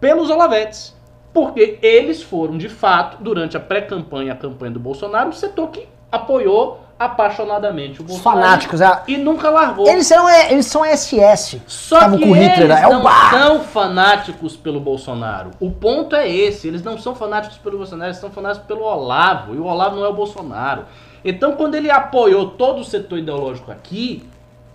pelos 0.00 0.30
Olavetes. 0.30 0.98
Porque 1.32 1.78
eles 1.80 2.22
foram, 2.22 2.58
de 2.58 2.68
fato, 2.68 3.22
durante 3.22 3.56
a 3.56 3.60
pré-campanha 3.60 4.32
a 4.32 4.36
campanha 4.36 4.72
do 4.72 4.80
Bolsonaro, 4.80 5.28
o 5.28 5.32
setor 5.32 5.70
que 5.70 5.86
apoiou 6.10 6.80
apaixonadamente 7.00 8.02
o 8.02 8.04
Bolsonaro. 8.04 8.42
fanáticos, 8.42 8.82
é. 8.82 9.02
E 9.08 9.16
nunca 9.16 9.48
largou. 9.48 9.88
Eles 9.88 10.06
são, 10.06 10.28
eles 10.28 10.66
são 10.66 10.84
SS. 10.84 11.62
Só 11.66 12.10
que 12.10 12.18
com 12.18 12.32
Hitler, 12.32 12.70
eles 12.70 12.78
é 12.78 12.86
o 12.86 12.90
não 12.90 13.02
bar. 13.02 13.30
são 13.30 13.60
fanáticos 13.60 14.54
pelo 14.54 14.78
Bolsonaro. 14.78 15.52
O 15.58 15.70
ponto 15.70 16.14
é 16.14 16.28
esse. 16.28 16.68
Eles 16.68 16.82
não 16.82 16.98
são 16.98 17.14
fanáticos 17.14 17.56
pelo 17.56 17.78
Bolsonaro, 17.78 18.10
eles 18.10 18.18
são 18.18 18.30
fanáticos 18.30 18.66
pelo 18.66 18.82
Olavo. 18.82 19.54
E 19.54 19.58
o 19.58 19.64
Olavo 19.64 19.96
não 19.96 20.04
é 20.04 20.08
o 20.08 20.12
Bolsonaro. 20.12 20.84
Então, 21.24 21.52
quando 21.52 21.74
ele 21.74 21.90
apoiou 21.90 22.50
todo 22.50 22.80
o 22.80 22.84
setor 22.84 23.18
ideológico 23.18 23.72
aqui, 23.72 24.28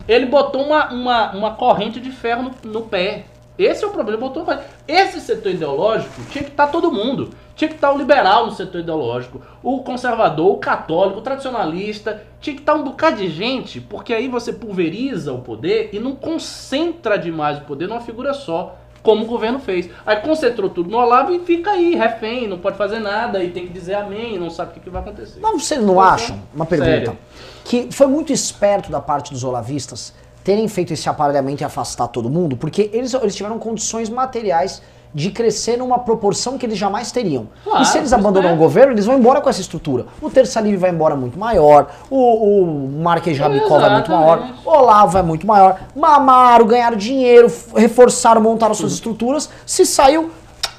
ele 0.08 0.26
botou 0.26 0.64
uma, 0.64 0.92
uma, 0.92 1.32
uma 1.32 1.52
corrente 1.52 2.00
de 2.00 2.10
ferro 2.10 2.52
no, 2.64 2.72
no 2.72 2.82
pé. 2.82 3.26
Esse 3.58 3.84
é 3.84 3.88
o 3.88 3.91
problema. 3.91 4.20
Botou. 4.20 4.45
Esse 4.88 5.22
setor 5.22 5.51
ideológico 5.51 6.22
tinha 6.30 6.43
que 6.43 6.51
estar 6.51 6.68
todo 6.68 6.91
mundo. 6.91 7.30
Tinha 7.56 7.70
que 7.70 7.76
estar 7.76 7.91
o 7.91 7.97
liberal 7.97 8.47
no 8.47 8.51
setor 8.51 8.82
ideológico, 8.82 9.41
o 9.64 9.80
conservador, 9.80 10.51
o 10.51 10.58
católico, 10.58 11.20
o 11.20 11.22
tradicionalista. 11.22 12.22
Tinha 12.41 12.53
que 12.53 12.62
estar 12.62 12.74
um 12.74 12.84
bocado 12.84 13.18
de 13.18 13.30
gente, 13.30 13.80
porque 13.80 14.14
aí 14.14 14.28
você 14.28 14.51
pulveriza 14.51 15.32
o 15.32 15.39
poder 15.39 15.89
e 15.93 15.99
não 15.99 16.16
concentra 16.16 17.18
demais 17.18 17.60
o 17.60 17.62
poder 17.62 17.88
numa 17.88 18.01
figura 18.01 18.34
só, 18.34 18.76
como 19.01 19.24
o 19.24 19.28
governo 19.28 19.60
fez. 19.60 19.89
Aí 20.06 20.18
concentrou 20.18 20.70
tudo 20.70 20.89
no 20.89 20.97
Olavo 20.97 21.32
e 21.32 21.39
fica 21.39 21.72
aí, 21.72 21.95
refém, 21.95 22.45
não 22.45 22.58
pode 22.58 22.78
fazer 22.78 22.99
nada 22.99 23.41
e 23.41 23.51
tem 23.51 23.66
que 23.68 23.72
dizer 23.72 23.93
amém, 23.93 24.38
não 24.38 24.49
sabe 24.49 24.72
o 24.72 24.74
que, 24.74 24.80
que 24.82 24.89
vai 24.89 25.01
acontecer. 25.01 25.39
Mas 25.39 25.64
vocês 25.64 25.82
não 25.82 26.01
acham, 26.01 26.41
uma 26.53 26.66
pergunta, 26.66 26.91
Sério. 26.91 27.18
que 27.64 27.88
foi 27.91 28.08
muito 28.08 28.34
esperto 28.34 28.91
da 28.91 28.99
parte 28.99 29.32
dos 29.32 29.43
olavistas 29.45 30.14
terem 30.46 30.68
feito 30.68 30.93
esse 30.93 31.10
aparelhamento 31.10 31.64
e 31.64 31.66
afastar 31.66 32.08
todo 32.08 32.30
mundo? 32.30 32.56
Porque 32.56 32.91
eles, 32.93 33.14
eles 33.16 33.36
tiveram 33.36 33.58
condições 33.58 34.10
materiais 34.10 34.80
de 35.12 35.32
crescer 35.32 35.78
numa 35.78 35.98
proporção 35.98 36.58
que 36.58 36.66
eles 36.66 36.78
jamais 36.78 37.12
teriam. 37.12 37.48
Claro, 37.64 37.82
e 37.82 37.86
se 37.86 37.98
eles 37.98 38.14
abandonam 38.14 38.50
o 38.50 38.54
esperto. 38.54 38.58
governo, 38.58 38.93
eles 38.93 39.06
vão 39.06 39.18
embora 39.18 39.41
com 39.41 39.50
essa 39.50 39.62
estrutura. 39.62 40.06
O 40.22 40.30
Terça 40.30 40.62
Livre 40.62 40.78
vai 40.78 40.91
embora 40.91 41.16
muito 41.16 41.39
maior, 41.39 41.88
o, 42.10 42.62
o 42.62 43.02
Marques 43.02 43.39
Rabicó 43.39 43.80
vai 43.80 43.93
muito 43.93 44.12
maior, 44.12 44.56
o 44.64 44.70
Olavo 44.70 45.18
é 45.18 45.24
muito 45.24 45.48
maior, 45.48 45.80
mamaram, 45.96 46.68
ganharam 46.68 46.98
dinheiro, 46.98 47.52
reforçaram, 47.76 48.41
montaram 48.41 48.76
suas 48.76 48.91
estruturas. 48.91 49.50
Se 49.66 49.86
saiu, 49.86 50.30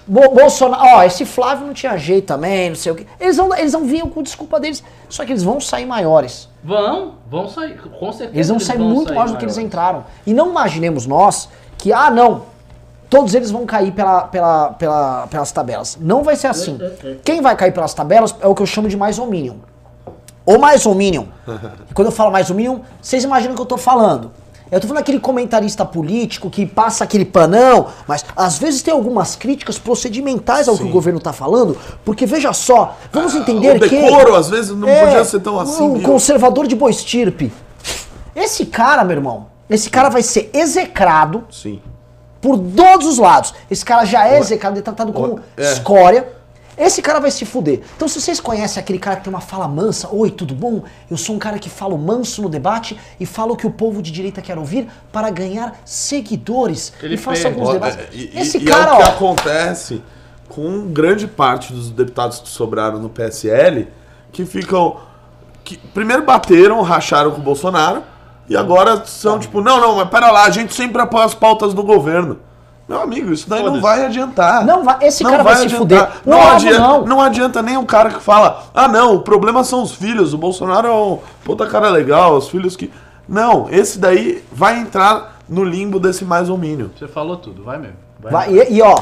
Bolsonaro, 0.06 0.82
ó, 0.98 1.02
esse 1.02 1.24
Flávio 1.24 1.66
não 1.66 1.74
tinha 1.74 1.96
jeito 1.96 2.26
também, 2.26 2.68
não 2.70 2.76
sei 2.76 2.92
o 2.92 2.94
quê. 2.94 3.06
Eles 3.18 3.36
não, 3.36 3.54
eles 3.56 3.72
não 3.72 3.84
vinham 3.84 4.08
com 4.08 4.22
desculpa 4.22 4.60
deles, 4.60 4.82
só 5.08 5.24
que 5.24 5.32
eles 5.32 5.42
vão 5.42 5.60
sair 5.60 5.84
maiores. 5.86 6.48
Vão, 6.62 7.14
vão 7.28 7.48
sair, 7.48 7.76
com 7.80 8.12
certeza. 8.12 8.36
Eles 8.36 8.48
vão 8.48 8.60
sair 8.60 8.78
muito 8.78 9.12
mais 9.14 9.30
do 9.32 9.36
que 9.36 9.44
eles 9.44 9.56
maiores. 9.56 9.74
entraram. 9.74 10.04
E 10.26 10.32
não 10.32 10.50
imaginemos 10.50 11.06
nós 11.06 11.48
que, 11.76 11.92
ah, 11.92 12.10
não, 12.10 12.42
todos 13.10 13.34
eles 13.34 13.50
vão 13.50 13.66
cair 13.66 13.92
pela, 13.92 14.22
pela, 14.22 14.68
pela- 14.74 15.26
pelas 15.28 15.50
tabelas. 15.52 15.96
Não 16.00 16.22
vai 16.22 16.36
ser 16.36 16.46
assim. 16.48 16.78
Quem 17.24 17.40
vai 17.40 17.56
cair 17.56 17.72
pelas 17.72 17.92
tabelas 17.92 18.34
é 18.40 18.46
o 18.46 18.54
que 18.54 18.62
eu 18.62 18.66
chamo 18.66 18.88
de 18.88 18.96
mais 18.96 19.18
ou 19.18 19.26
minion. 19.26 19.56
Ou 20.44 20.58
mais. 20.60 20.84
E 21.90 21.94
quando 21.94 22.06
eu 22.06 22.12
falo 22.12 22.30
mais 22.30 22.48
ou 22.50 22.54
minion, 22.56 22.78
vocês 23.02 23.24
imaginam 23.24 23.52
o 23.54 23.56
que 23.56 23.62
eu 23.62 23.66
tô 23.66 23.76
falando. 23.76 24.30
Eu 24.70 24.80
tô 24.80 24.88
falando 24.88 25.02
aquele 25.02 25.20
comentarista 25.20 25.84
político 25.84 26.50
que 26.50 26.66
passa 26.66 27.04
aquele 27.04 27.24
panão, 27.24 27.86
mas 28.06 28.24
às 28.36 28.58
vezes 28.58 28.82
tem 28.82 28.92
algumas 28.92 29.36
críticas 29.36 29.78
procedimentais 29.78 30.66
ao 30.66 30.76
que 30.76 30.82
o 30.82 30.88
governo 30.88 31.20
tá 31.20 31.32
falando, 31.32 31.78
porque 32.04 32.26
veja 32.26 32.52
só, 32.52 32.96
vamos 33.12 33.34
entender 33.36 33.76
o 33.76 33.80
que... 33.80 33.88
decoro, 33.88 34.34
às 34.34 34.50
vezes, 34.50 34.72
não 34.76 34.88
É, 34.88 35.04
podia 35.06 35.24
ser 35.24 35.38
tão 35.40 35.60
assim. 35.60 35.82
Um 35.84 36.02
conservador 36.02 36.66
de 36.66 36.74
boa 36.74 36.90
estirpe. 36.90 37.52
Esse 38.34 38.66
cara, 38.66 39.04
meu 39.04 39.16
irmão, 39.16 39.46
esse 39.70 39.88
cara 39.88 40.08
vai 40.08 40.22
ser 40.22 40.50
execrado 40.52 41.44
Sim. 41.50 41.80
por 42.40 42.58
todos 42.58 43.06
os 43.06 43.18
lados. 43.18 43.54
Esse 43.70 43.84
cara 43.84 44.04
já 44.04 44.26
é 44.28 44.38
execrado, 44.38 44.78
é 44.78 44.82
tratado 44.82 45.12
como 45.12 45.40
É. 45.56 45.72
escória. 45.72 46.35
Esse 46.76 47.00
cara 47.00 47.18
vai 47.18 47.30
se 47.30 47.46
fuder. 47.46 47.80
Então, 47.96 48.06
se 48.06 48.20
vocês 48.20 48.38
conhecem 48.38 48.80
aquele 48.80 48.98
cara 48.98 49.16
que 49.16 49.24
tem 49.24 49.32
uma 49.32 49.40
fala 49.40 49.66
mansa, 49.66 50.08
oi, 50.12 50.30
tudo 50.30 50.54
bom? 50.54 50.82
Eu 51.10 51.16
sou 51.16 51.34
um 51.34 51.38
cara 51.38 51.58
que 51.58 51.70
falo 51.70 51.96
manso 51.96 52.42
no 52.42 52.48
debate 52.50 52.98
e 53.18 53.24
falo 53.24 53.54
o 53.54 53.56
que 53.56 53.66
o 53.66 53.70
povo 53.70 54.02
de 54.02 54.10
direita 54.10 54.42
quer 54.42 54.58
ouvir 54.58 54.86
para 55.10 55.30
ganhar 55.30 55.80
seguidores. 55.84 56.92
Ele 57.02 57.14
e 57.14 57.18
perde. 57.18 57.46
alguns 57.46 57.72
debates. 57.72 57.98
é, 57.98 58.08
e, 58.12 58.38
Esse 58.38 58.58
e 58.58 58.64
cara, 58.64 58.90
é 58.90 58.94
o 58.94 58.96
que 58.98 59.02
ó. 59.04 59.06
acontece 59.06 60.02
com 60.48 60.92
grande 60.92 61.26
parte 61.26 61.72
dos 61.72 61.90
deputados 61.90 62.40
que 62.40 62.48
sobraram 62.48 62.98
no 62.98 63.08
PSL, 63.08 63.88
que 64.30 64.44
ficam. 64.44 64.98
Que 65.64 65.76
primeiro 65.76 66.24
bateram, 66.24 66.80
racharam 66.82 67.32
com 67.32 67.40
o 67.40 67.42
Bolsonaro, 67.42 68.04
e 68.48 68.56
agora 68.56 69.04
são 69.04 69.38
tipo, 69.38 69.60
não, 69.60 69.80
não, 69.80 69.96
mas 69.96 70.08
pera 70.08 70.30
lá, 70.30 70.44
a 70.44 70.50
gente 70.50 70.72
sempre 70.72 71.02
apoia 71.02 71.24
as 71.24 71.34
pautas 71.34 71.74
do 71.74 71.82
governo. 71.82 72.38
Meu 72.88 73.00
amigo, 73.00 73.32
isso 73.32 73.48
daí 73.48 73.64
não 73.64 73.80
vai 73.80 74.04
adiantar. 74.04 74.64
Não 74.64 74.84
vai- 74.84 74.98
esse 75.02 75.24
cara 75.24 75.42
vai 75.42 75.56
se 75.56 75.68
fuder. 75.70 76.08
Não, 76.24 76.36
Olavo 76.38 76.52
adianta, 76.54 76.78
não. 76.80 77.04
não 77.04 77.20
adianta 77.20 77.62
nem 77.62 77.76
o 77.76 77.84
cara 77.84 78.10
que 78.10 78.20
fala, 78.22 78.64
ah 78.72 78.86
não, 78.86 79.16
o 79.16 79.20
problema 79.22 79.64
são 79.64 79.82
os 79.82 79.92
filhos, 79.92 80.32
o 80.32 80.38
Bolsonaro 80.38 80.86
é 80.86 80.92
um 80.92 81.18
puta 81.44 81.66
cara 81.66 81.88
legal, 81.90 82.36
os 82.36 82.48
filhos 82.48 82.76
que. 82.76 82.92
Não, 83.28 83.66
esse 83.70 83.98
daí 83.98 84.44
vai 84.52 84.78
entrar 84.78 85.38
no 85.48 85.64
limbo 85.64 85.98
desse 85.98 86.24
mais 86.24 86.48
ou 86.48 86.56
mínimo. 86.56 86.90
Você 86.96 87.08
falou 87.08 87.36
tudo, 87.36 87.64
vai 87.64 87.76
mesmo. 87.76 87.96
Vai 88.20 88.32
Vai- 88.32 88.48
mesmo. 88.50 88.72
e, 88.72 88.76
e, 88.78 88.82
ó, 88.82 88.94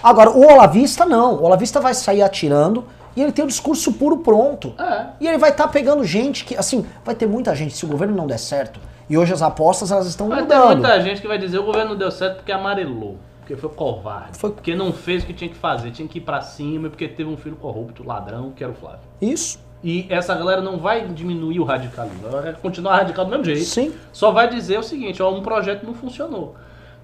agora, 0.00 0.30
o 0.30 0.40
Olavista 0.52 1.04
não. 1.04 1.34
O 1.34 1.42
Olavista 1.44 1.80
vai 1.80 1.94
sair 1.94 2.22
atirando 2.22 2.84
e 3.16 3.22
ele 3.22 3.32
tem 3.32 3.44
o 3.44 3.48
discurso 3.48 3.92
puro 3.94 4.18
pronto. 4.18 4.72
É. 4.78 5.06
E 5.20 5.26
ele 5.26 5.36
vai 5.38 5.50
estar 5.50 5.66
pegando 5.66 6.04
gente 6.04 6.44
que, 6.44 6.56
assim, 6.56 6.86
vai 7.04 7.16
ter 7.16 7.26
muita 7.26 7.56
gente, 7.56 7.76
se 7.76 7.84
o 7.84 7.88
governo 7.88 8.14
não 8.16 8.26
der 8.28 8.38
certo, 8.38 8.78
e 9.10 9.18
hoje 9.18 9.32
as 9.32 9.42
apostas 9.42 9.90
elas 9.90 10.06
estão 10.06 10.28
Vai 10.28 10.46
ter 10.46 10.54
mudando. 10.54 10.78
muita 10.78 11.00
gente 11.00 11.20
que 11.20 11.26
vai 11.26 11.38
dizer 11.38 11.58
o 11.58 11.64
governo 11.64 11.90
não 11.90 11.96
deu 11.98 12.10
certo 12.12 12.36
porque 12.36 12.52
amarelou. 12.52 13.16
Porque 13.42 13.56
foi 13.56 13.70
covarde. 13.70 14.38
Foi- 14.38 14.50
Porque 14.52 14.74
não 14.74 14.92
fez 14.92 15.22
o 15.24 15.26
que 15.26 15.34
tinha 15.34 15.50
que 15.50 15.56
fazer. 15.56 15.90
Tinha 15.90 16.06
que 16.08 16.18
ir 16.18 16.22
pra 16.22 16.40
cima 16.40 16.86
e 16.86 16.90
porque 16.90 17.08
teve 17.08 17.28
um 17.28 17.36
filho 17.36 17.56
corrupto, 17.56 18.06
ladrão, 18.06 18.52
que 18.52 18.62
era 18.62 18.72
o 18.72 18.76
Flávio. 18.76 19.00
Isso. 19.20 19.58
E 19.84 20.06
essa 20.08 20.32
galera 20.34 20.60
não 20.62 20.78
vai 20.78 21.04
diminuir 21.08 21.58
o 21.58 21.64
radicalismo. 21.64 22.26
Ela 22.28 22.40
vai 22.40 22.52
continuar 22.52 22.96
radical 22.98 23.24
do 23.24 23.30
mesmo 23.32 23.44
jeito. 23.44 23.64
Sim. 23.64 23.92
Só 24.12 24.30
vai 24.30 24.48
dizer 24.48 24.78
o 24.78 24.82
seguinte, 24.82 25.20
ó, 25.20 25.30
um 25.34 25.42
projeto 25.42 25.84
não 25.84 25.92
funcionou. 25.92 26.54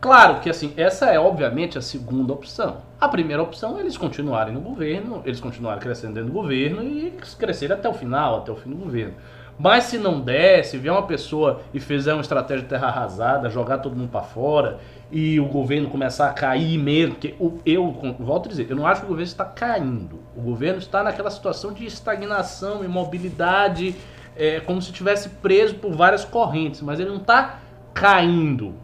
Claro 0.00 0.38
que 0.38 0.48
assim, 0.48 0.72
essa 0.76 1.06
é 1.06 1.18
obviamente 1.18 1.76
a 1.76 1.82
segunda 1.82 2.32
opção. 2.32 2.76
A 3.00 3.08
primeira 3.08 3.42
opção 3.42 3.76
é 3.76 3.80
eles 3.80 3.96
continuarem 3.98 4.54
no 4.54 4.60
governo, 4.60 5.22
eles 5.24 5.40
continuarem 5.40 5.80
crescendo 5.80 6.14
dentro 6.14 6.28
do 6.30 6.32
governo 6.32 6.84
e 6.84 7.12
crescerem 7.36 7.76
até 7.76 7.88
o 7.88 7.92
final, 7.94 8.36
até 8.38 8.52
o 8.52 8.54
fim 8.54 8.70
do 8.70 8.76
governo. 8.76 9.14
Mas 9.58 9.84
se 9.84 9.98
não 9.98 10.20
der, 10.20 10.64
se 10.64 10.78
vier 10.78 10.92
uma 10.92 11.02
pessoa 11.02 11.62
e 11.74 11.80
fizer 11.80 12.12
uma 12.12 12.20
estratégia 12.20 12.62
de 12.62 12.68
terra 12.68 12.86
arrasada, 12.86 13.50
jogar 13.50 13.78
todo 13.78 13.96
mundo 13.96 14.08
pra 14.08 14.22
fora 14.22 14.78
e 15.10 15.40
o 15.40 15.46
governo 15.46 15.88
começar 15.88 16.28
a 16.28 16.32
cair 16.32 16.76
mesmo, 16.78 17.14
porque 17.14 17.34
o- 17.40 17.58
eu 17.64 17.90
volto 18.18 18.46
a 18.46 18.48
dizer, 18.50 18.66
eu 18.68 18.76
não 18.76 18.86
acho 18.86 19.00
que 19.00 19.06
o 19.06 19.08
governo 19.08 19.26
está 19.28 19.44
caindo. 19.44 20.20
O 20.36 20.40
governo 20.42 20.78
está 20.78 21.02
naquela 21.02 21.30
situação 21.30 21.72
de 21.72 21.86
estagnação, 21.86 22.84
imobilidade, 22.84 23.94
é, 24.36 24.60
como 24.60 24.80
se 24.82 24.92
tivesse 24.92 25.30
preso 25.30 25.76
por 25.76 25.92
várias 25.92 26.24
correntes, 26.24 26.82
mas 26.82 27.00
ele 27.00 27.08
não 27.08 27.16
está 27.16 27.58
caindo. 27.94 28.74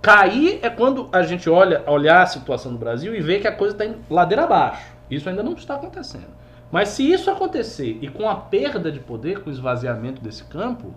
Cair 0.00 0.60
é 0.62 0.70
quando 0.70 1.08
a 1.12 1.22
gente 1.22 1.48
olha 1.50 1.82
olhar 1.86 2.22
a 2.22 2.26
situação 2.26 2.72
do 2.72 2.78
Brasil 2.78 3.14
e 3.14 3.20
vê 3.20 3.38
que 3.38 3.46
a 3.48 3.52
coisa 3.52 3.74
está 3.74 3.98
ladeira 4.08 4.44
abaixo. 4.44 4.86
Isso 5.10 5.28
ainda 5.28 5.42
não 5.42 5.52
está 5.52 5.74
acontecendo. 5.74 6.26
Mas 6.70 6.88
se 6.90 7.10
isso 7.10 7.30
acontecer 7.30 7.98
e 8.00 8.08
com 8.08 8.28
a 8.28 8.34
perda 8.34 8.90
de 8.90 8.98
poder, 8.98 9.40
com 9.40 9.50
o 9.50 9.52
esvaziamento 9.52 10.20
desse 10.20 10.44
campo, 10.44 10.92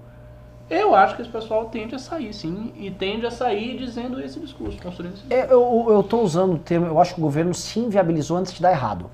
eu 0.69 0.95
acho 0.95 1.15
que 1.15 1.21
esse 1.21 1.31
pessoal 1.31 1.65
tende 1.65 1.95
a 1.95 1.99
sair, 1.99 2.33
sim, 2.33 2.71
e 2.77 2.91
tende 2.91 3.25
a 3.25 3.31
sair 3.31 3.77
dizendo 3.77 4.19
esse 4.21 4.39
discurso, 4.39 4.77
construindo 4.81 5.13
esse 5.13 5.23
discurso. 5.23 5.51
É, 5.51 5.53
Eu, 5.53 5.85
eu 5.89 6.03
tô 6.03 6.21
usando 6.21 6.53
o 6.53 6.57
termo, 6.59 6.85
eu 6.87 6.99
acho 6.99 7.13
que 7.15 7.19
o 7.19 7.23
governo 7.23 7.53
se 7.53 7.79
inviabilizou 7.79 8.37
antes 8.37 8.53
de 8.53 8.61
dar 8.61 8.71
errado. 8.71 9.09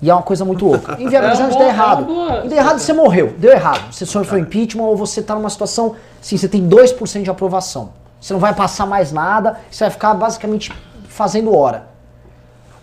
E 0.00 0.10
é 0.10 0.14
uma 0.14 0.22
coisa 0.22 0.44
muito 0.44 0.64
louca. 0.66 0.96
Inviabilizou 1.00 1.44
É 1.44 1.46
antes 1.46 1.56
de 1.56 1.62
dar 1.62 1.68
errado. 1.68 1.98
é 2.02 2.06
uma 2.06 2.14
boa 2.14 2.44
E 2.44 2.48
deu 2.48 2.58
errado, 2.58 2.78
você 2.80 2.92
morreu. 2.92 3.34
Deu 3.38 3.52
errado. 3.52 3.92
Você 3.92 4.04
sofreu 4.04 4.40
impeachment 4.40 4.82
ou 4.82 4.96
você 4.96 5.22
tá 5.22 5.34
numa 5.36 5.48
situação, 5.50 5.94
sim, 6.20 6.36
você 6.36 6.48
tem 6.48 6.68
2% 6.68 7.22
de 7.22 7.30
aprovação. 7.30 7.90
Você 8.20 8.32
não 8.32 8.40
vai 8.40 8.52
passar 8.54 8.84
mais 8.86 9.12
nada, 9.12 9.60
você 9.70 9.84
vai 9.84 9.90
ficar 9.92 10.14
basicamente 10.14 10.72
fazendo 11.08 11.56
hora. 11.56 11.86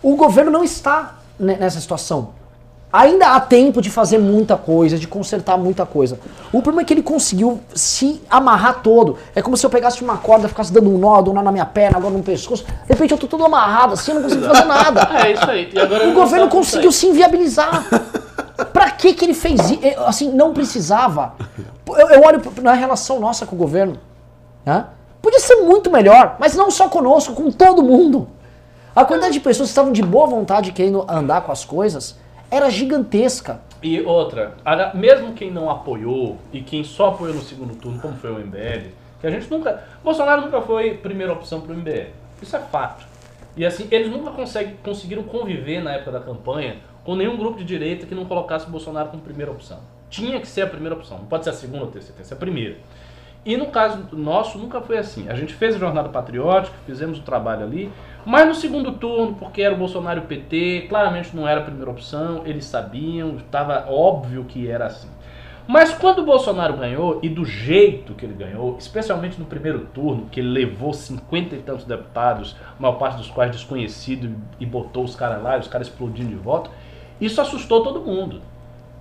O 0.02 0.16
governo 0.16 0.50
não 0.50 0.64
está 0.64 1.18
ne- 1.38 1.56
nessa 1.56 1.78
situação. 1.80 2.30
Ainda 2.92 3.28
há 3.36 3.40
tempo 3.40 3.80
de 3.80 3.88
fazer 3.88 4.18
muita 4.18 4.56
coisa, 4.56 4.98
de 4.98 5.06
consertar 5.06 5.56
muita 5.56 5.86
coisa. 5.86 6.18
O 6.52 6.60
problema 6.60 6.82
é 6.82 6.84
que 6.84 6.92
ele 6.92 7.02
conseguiu 7.04 7.60
se 7.72 8.20
amarrar 8.28 8.82
todo. 8.82 9.16
É 9.32 9.40
como 9.40 9.56
se 9.56 9.64
eu 9.64 9.70
pegasse 9.70 10.02
uma 10.02 10.16
corda, 10.16 10.48
ficasse 10.48 10.72
dando 10.72 10.90
um 10.90 10.98
nó, 10.98 11.18
dando 11.18 11.30
um 11.30 11.34
nó 11.34 11.42
na 11.42 11.52
minha 11.52 11.64
perna, 11.66 11.98
agora 11.98 12.12
no 12.12 12.22
pescoço. 12.22 12.64
De 12.64 12.72
repente 12.88 13.12
eu 13.12 13.18
tô 13.18 13.28
todo 13.28 13.44
amarrado 13.44 13.92
assim, 13.94 14.10
eu 14.10 14.16
não 14.16 14.22
consigo 14.24 14.44
fazer 14.44 14.64
nada. 14.64 15.08
É 15.24 15.32
isso 15.32 15.48
aí. 15.50 15.70
E 15.72 15.78
agora 15.78 16.08
O 16.08 16.14
governo 16.14 16.48
conseguiu 16.48 16.90
se 16.90 17.06
inviabilizar. 17.06 17.84
pra 18.72 18.90
que 18.90 19.14
que 19.14 19.24
ele 19.24 19.34
fez 19.34 19.70
isso? 19.70 19.80
Assim, 20.04 20.32
não 20.32 20.52
precisava. 20.52 21.34
Eu, 21.86 22.08
eu 22.08 22.22
olho 22.22 22.42
na 22.60 22.72
relação 22.72 23.20
nossa 23.20 23.46
com 23.46 23.54
o 23.54 23.58
governo. 23.58 23.98
né? 24.66 24.86
Podia 25.22 25.38
ser 25.38 25.56
muito 25.56 25.90
melhor, 25.92 26.36
mas 26.40 26.56
não 26.56 26.70
só 26.72 26.88
conosco, 26.88 27.34
com 27.34 27.52
todo 27.52 27.82
mundo. 27.84 28.26
A 28.96 29.04
quantidade 29.04 29.34
de 29.34 29.40
pessoas 29.40 29.68
que 29.68 29.72
estavam 29.72 29.92
de 29.92 30.02
boa 30.02 30.26
vontade 30.26 30.72
querendo 30.72 31.04
andar 31.08 31.42
com 31.42 31.52
as 31.52 31.64
coisas 31.64 32.16
era 32.50 32.68
gigantesca. 32.68 33.60
E 33.82 34.00
outra, 34.02 34.54
mesmo 34.94 35.32
quem 35.32 35.50
não 35.50 35.70
apoiou 35.70 36.38
e 36.52 36.60
quem 36.60 36.84
só 36.84 37.08
apoiou 37.08 37.34
no 37.34 37.40
segundo 37.40 37.74
turno, 37.76 38.00
como 38.00 38.16
foi 38.16 38.30
o 38.30 38.38
MBL, 38.38 38.90
que 39.20 39.26
a 39.26 39.30
gente 39.30 39.50
nunca. 39.50 39.82
Bolsonaro 40.02 40.42
nunca 40.42 40.60
foi 40.60 40.94
primeira 40.94 41.32
opção 41.32 41.60
pro 41.60 41.74
MBL. 41.74 42.10
Isso 42.42 42.56
é 42.56 42.60
fato. 42.60 43.06
E 43.56 43.64
assim, 43.64 43.86
eles 43.90 44.10
nunca 44.10 44.30
conseguem, 44.30 44.76
conseguiram 44.82 45.22
conviver 45.22 45.82
na 45.82 45.92
época 45.92 46.12
da 46.12 46.20
campanha 46.20 46.76
com 47.04 47.14
nenhum 47.14 47.36
grupo 47.36 47.58
de 47.58 47.64
direita 47.64 48.06
que 48.06 48.14
não 48.14 48.24
colocasse 48.24 48.66
o 48.66 48.70
Bolsonaro 48.70 49.08
como 49.08 49.22
primeira 49.22 49.50
opção. 49.50 49.78
Tinha 50.08 50.40
que 50.40 50.48
ser 50.48 50.62
a 50.62 50.66
primeira 50.66 50.94
opção, 50.94 51.18
não 51.18 51.26
pode 51.26 51.44
ser 51.44 51.50
a 51.50 51.54
segunda 51.54 51.84
ou 51.84 51.90
terceira, 51.90 52.14
tem 52.14 52.22
que 52.22 52.28
ser 52.28 52.34
a 52.34 52.36
primeira. 52.36 52.76
E 53.44 53.56
no 53.56 53.66
caso 53.66 54.06
nosso, 54.12 54.58
nunca 54.58 54.80
foi 54.80 54.98
assim. 54.98 55.28
A 55.28 55.34
gente 55.34 55.54
fez 55.54 55.74
a 55.74 55.78
jornada 55.78 56.08
patriótica, 56.10 56.76
fizemos 56.84 57.18
o 57.18 57.22
trabalho 57.22 57.64
ali, 57.64 57.90
mas 58.24 58.46
no 58.46 58.54
segundo 58.54 58.92
turno, 58.92 59.34
porque 59.34 59.62
era 59.62 59.74
o 59.74 59.78
Bolsonaro 59.78 60.20
e 60.20 60.24
o 60.24 60.26
PT, 60.26 60.86
claramente 60.88 61.34
não 61.34 61.46
era 61.46 61.60
a 61.60 61.64
primeira 61.64 61.90
opção, 61.90 62.42
eles 62.44 62.64
sabiam, 62.64 63.36
estava 63.36 63.86
óbvio 63.88 64.44
que 64.44 64.68
era 64.68 64.86
assim. 64.86 65.08
Mas 65.66 65.92
quando 65.94 66.20
o 66.20 66.24
Bolsonaro 66.24 66.76
ganhou, 66.76 67.20
e 67.22 67.28
do 67.28 67.44
jeito 67.44 68.14
que 68.14 68.24
ele 68.24 68.34
ganhou, 68.34 68.76
especialmente 68.78 69.38
no 69.38 69.44
primeiro 69.44 69.86
turno, 69.94 70.26
que 70.30 70.40
ele 70.40 70.48
levou 70.48 70.92
cinquenta 70.92 71.54
e 71.54 71.58
tantos 71.58 71.84
deputados, 71.84 72.56
maior 72.78 72.94
parte 72.94 73.18
dos 73.18 73.30
quais 73.30 73.52
desconhecido, 73.52 74.34
e 74.58 74.66
botou 74.66 75.04
os 75.04 75.14
caras 75.14 75.42
lá, 75.42 75.56
os 75.58 75.68
caras 75.68 75.86
explodindo 75.86 76.30
de 76.30 76.34
voto, 76.34 76.70
isso 77.20 77.40
assustou 77.40 77.82
todo 77.84 78.00
mundo. 78.00 78.40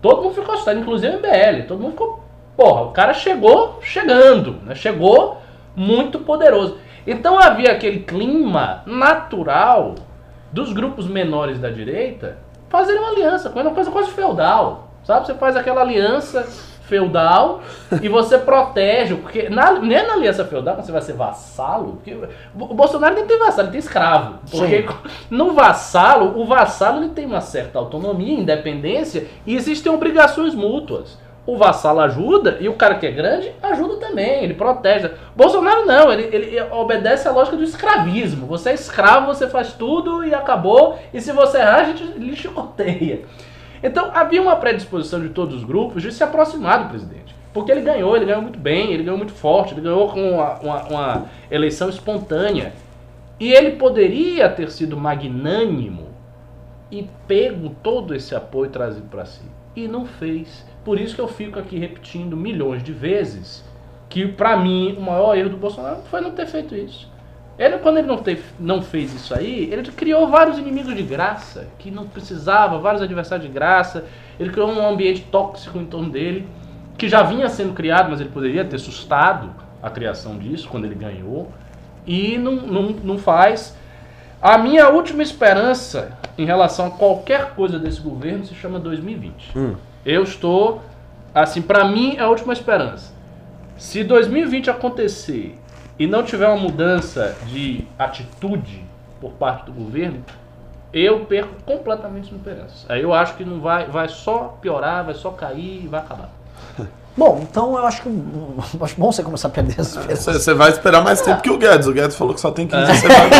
Todo 0.01 0.21
mundo 0.21 0.35
ficou 0.35 0.53
assustado, 0.53 0.79
inclusive 0.79 1.15
o 1.15 1.19
MBL. 1.19 1.67
Todo 1.67 1.81
mundo 1.81 1.91
ficou. 1.91 2.23
Porra, 2.55 2.81
o 2.83 2.91
cara 2.91 3.13
chegou 3.13 3.79
chegando, 3.81 4.57
né? 4.63 4.75
Chegou 4.75 5.37
muito 5.75 6.19
poderoso. 6.19 6.77
Então 7.09 7.39
havia 7.39 7.71
aquele 7.71 8.01
clima 8.01 8.83
natural 8.85 9.95
dos 10.51 10.71
grupos 10.71 11.07
menores 11.07 11.59
da 11.59 11.69
direita 11.69 12.37
fazerem 12.69 13.01
uma 13.01 13.09
aliança, 13.09 13.49
uma 13.49 13.71
coisa 13.71 13.89
quase 13.89 14.11
feudal. 14.11 14.89
Sabe? 15.03 15.25
Você 15.25 15.33
faz 15.33 15.55
aquela 15.55 15.81
aliança 15.81 16.47
feudal 16.83 17.61
e 18.01 18.09
você 18.09 18.37
protege, 18.37 19.15
porque 19.15 19.49
na, 19.49 19.73
nem 19.73 20.05
na 20.05 20.13
aliança 20.13 20.45
feudal, 20.45 20.75
quando 20.75 20.85
você 20.85 20.91
vai 20.91 21.01
ser 21.01 21.13
vassalo, 21.13 21.93
porque 21.93 22.15
o 22.53 22.73
Bolsonaro 22.73 23.15
nem 23.15 23.25
tem 23.25 23.39
vassalo, 23.39 23.63
ele 23.63 23.71
tem 23.71 23.79
escravo. 23.79 24.39
Porque 24.49 24.85
no 25.31 25.53
vassalo, 25.53 26.39
o 26.39 26.45
vassalo 26.45 27.03
ele 27.03 27.09
tem 27.09 27.25
uma 27.25 27.41
certa 27.41 27.79
autonomia, 27.79 28.39
independência 28.39 29.27
e 29.47 29.55
existem 29.55 29.91
obrigações 29.91 30.53
mútuas. 30.53 31.17
O 31.49 31.57
vassalo 31.57 31.99
ajuda 32.01 32.57
e 32.59 32.69
o 32.69 32.75
cara 32.75 32.93
que 32.93 33.07
é 33.07 33.11
grande 33.11 33.51
ajuda 33.59 33.95
também, 33.95 34.43
ele 34.43 34.53
protege. 34.53 35.09
Bolsonaro 35.35 35.83
não, 35.83 36.13
ele, 36.13 36.29
ele 36.31 36.61
obedece 36.71 37.27
à 37.27 37.31
lógica 37.31 37.57
do 37.57 37.63
escravismo. 37.63 38.45
Você 38.45 38.69
é 38.69 38.73
escravo, 38.75 39.25
você 39.25 39.47
faz 39.47 39.73
tudo 39.73 40.23
e 40.23 40.31
acabou, 40.31 40.99
e 41.11 41.19
se 41.19 41.31
você 41.31 41.57
errar, 41.57 41.77
a 41.77 41.83
gente 41.85 42.03
lhe 42.03 42.35
chicoteia. 42.35 43.21
Então 43.81 44.11
havia 44.13 44.39
uma 44.39 44.57
predisposição 44.57 45.19
de 45.19 45.29
todos 45.29 45.55
os 45.55 45.63
grupos 45.63 46.03
de 46.03 46.11
se 46.11 46.23
aproximar 46.23 46.83
do 46.83 46.89
presidente. 46.89 47.35
Porque 47.51 47.71
ele 47.71 47.81
ganhou, 47.81 48.15
ele 48.15 48.25
ganhou 48.25 48.43
muito 48.43 48.59
bem, 48.59 48.93
ele 48.93 49.01
ganhou 49.01 49.17
muito 49.17 49.33
forte, 49.33 49.73
ele 49.73 49.81
ganhou 49.81 50.07
com 50.09 50.33
uma, 50.33 50.59
uma, 50.59 50.83
uma 50.83 51.25
eleição 51.49 51.89
espontânea. 51.89 52.73
E 53.39 53.51
ele 53.51 53.71
poderia 53.71 54.49
ter 54.49 54.69
sido 54.69 54.95
magnânimo 54.95 56.09
e 56.91 57.09
pego 57.27 57.71
todo 57.81 58.13
esse 58.13 58.35
apoio 58.35 58.69
trazido 58.69 59.07
para 59.07 59.25
si. 59.25 59.41
E 59.75 59.87
não 59.87 60.05
fez. 60.05 60.68
Por 60.83 60.99
isso 60.99 61.15
que 61.15 61.21
eu 61.21 61.27
fico 61.27 61.59
aqui 61.59 61.77
repetindo 61.77 62.35
milhões 62.35 62.83
de 62.83 62.91
vezes 62.91 63.63
que, 64.09 64.27
para 64.27 64.57
mim, 64.57 64.95
o 64.97 65.01
maior 65.01 65.37
erro 65.37 65.49
do 65.49 65.57
Bolsonaro 65.57 66.01
foi 66.09 66.21
não 66.21 66.31
ter 66.31 66.47
feito 66.47 66.75
isso. 66.75 67.09
Ele, 67.57 67.77
quando 67.79 67.97
ele 67.97 68.07
não, 68.07 68.17
teve, 68.17 68.41
não 68.57 68.81
fez 68.81 69.13
isso 69.13 69.35
aí, 69.35 69.69
ele 69.71 69.83
criou 69.91 70.29
vários 70.29 70.57
inimigos 70.57 70.95
de 70.95 71.03
graça, 71.03 71.67
que 71.77 71.91
não 71.91 72.07
precisava, 72.07 72.79
vários 72.79 73.01
adversários 73.01 73.45
de 73.45 73.53
graça. 73.53 74.05
Ele 74.39 74.49
criou 74.49 74.71
um 74.71 74.87
ambiente 74.87 75.25
tóxico 75.29 75.77
em 75.77 75.85
torno 75.85 76.09
dele, 76.09 76.47
que 76.97 77.09
já 77.09 77.21
vinha 77.21 77.49
sendo 77.49 77.73
criado, 77.73 78.09
mas 78.09 78.21
ele 78.21 78.29
poderia 78.29 78.63
ter 78.63 78.79
sustado 78.79 79.53
a 79.83 79.89
criação 79.89 80.37
disso 80.37 80.69
quando 80.69 80.85
ele 80.85 80.95
ganhou. 80.95 81.51
E 82.07 82.37
não, 82.37 82.55
não, 82.55 82.83
não 83.03 83.17
faz. 83.17 83.77
A 84.41 84.57
minha 84.57 84.87
última 84.87 85.21
esperança 85.21 86.17
em 86.37 86.45
relação 86.45 86.87
a 86.87 86.91
qualquer 86.91 87.53
coisa 87.55 87.77
desse 87.77 87.99
governo 87.99 88.45
se 88.45 88.55
chama 88.55 88.79
2020. 88.79 89.51
Eu 90.09 90.23
estou, 90.23 90.81
assim, 91.35 91.61
para 91.61 91.85
mim 91.85 92.15
é 92.17 92.21
a 92.21 92.29
última 92.29 92.51
esperança. 92.51 93.13
Se 93.77 94.03
2020 94.03 94.71
acontecer 94.71 95.55
e 95.99 96.07
não 96.07 96.23
tiver 96.23 96.47
uma 96.47 96.57
mudança 96.57 97.35
de 97.45 97.87
atitude 97.97 98.83
por 99.21 99.33
parte 99.33 99.67
do 99.67 99.71
governo, 99.71 100.25
eu 100.91 101.25
perco 101.25 101.53
completamente 101.63 102.29
as 102.29 102.35
esperanças. 102.37 102.85
Aí 102.89 103.03
eu 103.03 103.13
acho 103.13 103.35
que 103.35 103.45
não 103.45 103.61
vai, 103.61 103.85
vai 103.85 104.09
só 104.09 104.57
piorar, 104.59 105.05
vai 105.05 105.13
só 105.13 105.29
cair 105.29 105.83
e 105.83 105.87
vai 105.87 105.99
acabar. 105.99 106.31
Bom, 107.15 107.45
então 107.47 107.77
eu 107.77 107.85
acho 107.85 108.01
que 108.01 108.09
acho 108.81 108.95
bom 108.97 109.11
você 109.11 109.21
começar 109.21 109.49
a 109.49 109.51
perder 109.51 109.79
as 109.79 109.89
esperanças. 109.89 110.23
Você 110.23 110.33
você 110.33 110.53
vai 110.55 110.71
esperar 110.71 111.03
mais 111.03 111.21
tempo 111.21 111.41
que 111.41 111.49
o 111.51 111.57
Guedes. 111.57 111.85
O 111.85 111.91
Guedes 111.91 112.15
falou 112.15 112.33
que 112.33 112.39
só 112.39 112.49
tem 112.49 112.65
15 112.65 112.95
semanas. 112.95 113.37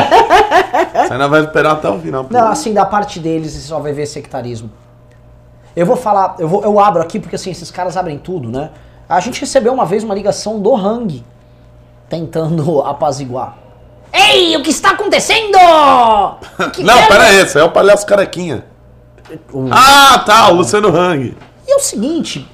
Você 1.08 1.14
ainda 1.14 1.28
vai 1.28 1.42
esperar 1.42 1.74
até 1.74 1.90
o 1.90 1.98
final. 2.00 2.28
Não, 2.30 2.50
assim, 2.50 2.74
da 2.74 2.86
parte 2.86 3.20
deles, 3.20 3.54
você 3.54 3.68
só 3.68 3.80
vai 3.80 3.94
ver 3.94 4.06
sectarismo. 4.06 4.70
Eu 5.76 5.86
vou 5.86 5.96
falar, 5.96 6.36
eu, 6.40 6.48
vou, 6.48 6.64
eu 6.64 6.80
abro 6.80 7.02
aqui 7.02 7.20
porque 7.20 7.36
assim, 7.36 7.52
esses 7.52 7.70
caras 7.72 7.96
abrem 7.96 8.18
tudo, 8.18 8.50
né? 8.50 8.72
A 9.08 9.20
gente 9.20 9.40
recebeu 9.40 9.74
uma 9.74 9.86
vez 9.86 10.04
uma 10.04 10.14
ligação 10.14 10.60
do 10.60 10.76
Hang 10.76 11.24
tentando 12.08 12.82
apaziguar. 12.86 13.58
Ei, 14.12 14.56
o 14.58 14.64
que 14.64 14.72
está 14.72 14.92
acontecendo? 14.92 15.58
Que 16.74 16.84
Não, 16.84 16.96
merda! 16.96 17.08
pera 17.14 17.24
aí, 17.26 17.36
esse 17.42 17.60
é 17.60 17.64
o 17.64 17.70
palhaço 17.72 18.06
carequinha. 18.06 18.66
Ah, 19.72 20.20
tá, 20.26 20.50
o 20.50 20.56
Luciano 20.56 20.90
Hang. 20.90 21.38
E 21.68 21.72
é 21.72 21.76
o 21.76 21.80
seguinte, 21.80 22.50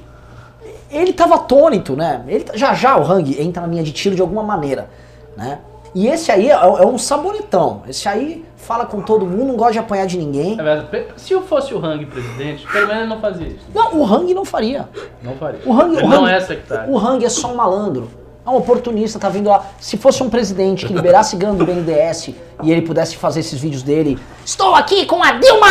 ele 0.92 1.14
tava 1.14 1.36
atônito, 1.36 1.96
né? 1.96 2.24
Ele, 2.28 2.44
tá- 2.44 2.58
já 2.58 2.74
já 2.74 2.98
o 2.98 3.04
Hang 3.10 3.42
entra 3.42 3.62
na 3.62 3.68
linha 3.68 3.84
de 3.84 3.94
tiro 3.94 4.14
de 4.16 4.22
alguma 4.22 4.44
maneira, 4.44 4.90
né? 5.38 5.60
E 5.94 6.08
esse 6.08 6.30
aí 6.30 6.50
é, 6.50 6.54
é 6.54 6.86
um 6.86 6.98
sabonetão. 6.98 7.84
Esse 7.88 8.10
aí 8.10 8.44
fala 8.66 8.86
com 8.86 9.00
todo 9.02 9.26
mundo, 9.26 9.46
não 9.50 9.56
gosta 9.56 9.74
de 9.74 9.80
apanhar 9.80 10.08
de 10.08 10.18
ninguém. 10.18 10.58
É 10.60 11.06
Se 11.16 11.34
eu 11.34 11.42
fosse 11.44 11.74
o 11.74 11.84
Hang 11.86 12.06
presidente, 12.06 12.66
pelo 12.68 12.88
menos 12.88 13.02
ele 13.04 13.10
não 13.10 13.20
fazia 13.22 13.48
isso. 13.48 13.66
Não, 13.74 13.96
o 14.00 14.04
Hang 14.06 14.34
não 14.34 14.44
faria. 14.44 14.90
Não 15.22 15.36
faria. 15.36 15.60
O 15.66 15.74
Hang, 15.74 15.96
o 16.04 16.08
não 16.08 16.26
Hang- 16.26 16.32
é 16.34 16.40
sectário. 16.40 16.92
O 16.92 16.98
Hang 16.98 17.24
é 17.24 17.30
só 17.30 17.52
um 17.52 17.56
malandro. 17.56 18.10
É 18.46 18.50
um 18.50 18.58
oportunista, 18.58 19.18
tá 19.18 19.28
vindo 19.28 19.50
lá. 19.50 19.66
Se 19.80 19.98
fosse 19.98 20.22
um 20.22 20.30
presidente 20.30 20.86
que 20.86 20.94
liberasse 20.94 21.36
gangue 21.36 21.58
do 21.58 21.66
BNDES 21.66 22.30
e 22.62 22.72
ele 22.72 22.84
pudesse 22.84 23.18
fazer 23.18 23.40
esses 23.40 23.60
vídeos 23.60 23.82
dele. 23.82 24.20
Estou 24.46 24.76
aqui 24.76 25.06
com 25.08 25.24
a 25.24 25.32
Dilma! 25.32 25.68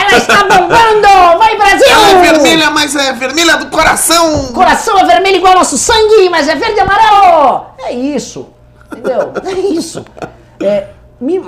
Ela 0.00 0.16
está 0.16 0.44
bombando! 0.44 1.38
Vai 1.38 1.56
Brasil! 1.58 2.70
mas 2.72 2.96
é 2.96 3.12
vermelha 3.12 3.56
do 3.58 3.66
coração. 3.66 4.50
Coração 4.54 4.98
é 4.98 5.04
vermelho 5.04 5.36
igual 5.36 5.54
nosso 5.54 5.76
sangue, 5.76 6.28
mas 6.30 6.48
é 6.48 6.54
verde 6.54 6.76
e 6.76 6.80
amarelo! 6.80 7.66
É 7.80 7.92
isso. 7.92 8.48
Entendeu? 8.90 9.32
É 9.44 9.52
isso. 9.52 10.02
É, 10.60 10.88
me- 11.20 11.42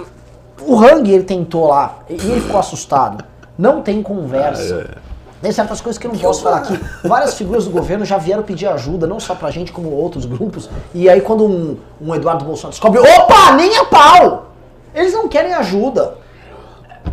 o 0.60 0.78
Hang 0.78 1.10
ele 1.10 1.24
tentou 1.24 1.68
lá 1.68 2.00
e 2.08 2.14
ele 2.14 2.40
ficou 2.40 2.58
assustado. 2.58 3.24
Não 3.56 3.82
tem 3.82 4.02
conversa. 4.02 4.98
Tem 5.40 5.52
certas 5.52 5.80
coisas 5.80 5.98
que 5.98 6.06
eu 6.06 6.12
não 6.12 6.18
posso 6.18 6.42
falar 6.42 6.58
aqui. 6.58 6.78
Várias 7.04 7.34
figuras 7.34 7.64
do 7.64 7.70
governo 7.70 8.04
já 8.04 8.18
vieram 8.18 8.42
pedir 8.42 8.66
ajuda, 8.66 9.06
não 9.06 9.20
só 9.20 9.34
pra 9.34 9.50
gente, 9.50 9.70
como 9.70 9.90
outros 9.90 10.24
grupos. 10.24 10.68
E 10.92 11.08
aí 11.08 11.20
quando 11.20 11.44
um, 11.44 11.76
um 12.00 12.14
Eduardo 12.14 12.44
Bolsonaro 12.44 12.72
descobre, 12.72 13.00
opa, 13.00 13.52
nem 13.54 13.76
a 13.76 13.84
pau! 13.84 14.52
Eles 14.94 15.12
não 15.12 15.28
querem 15.28 15.54
ajuda. 15.54 16.14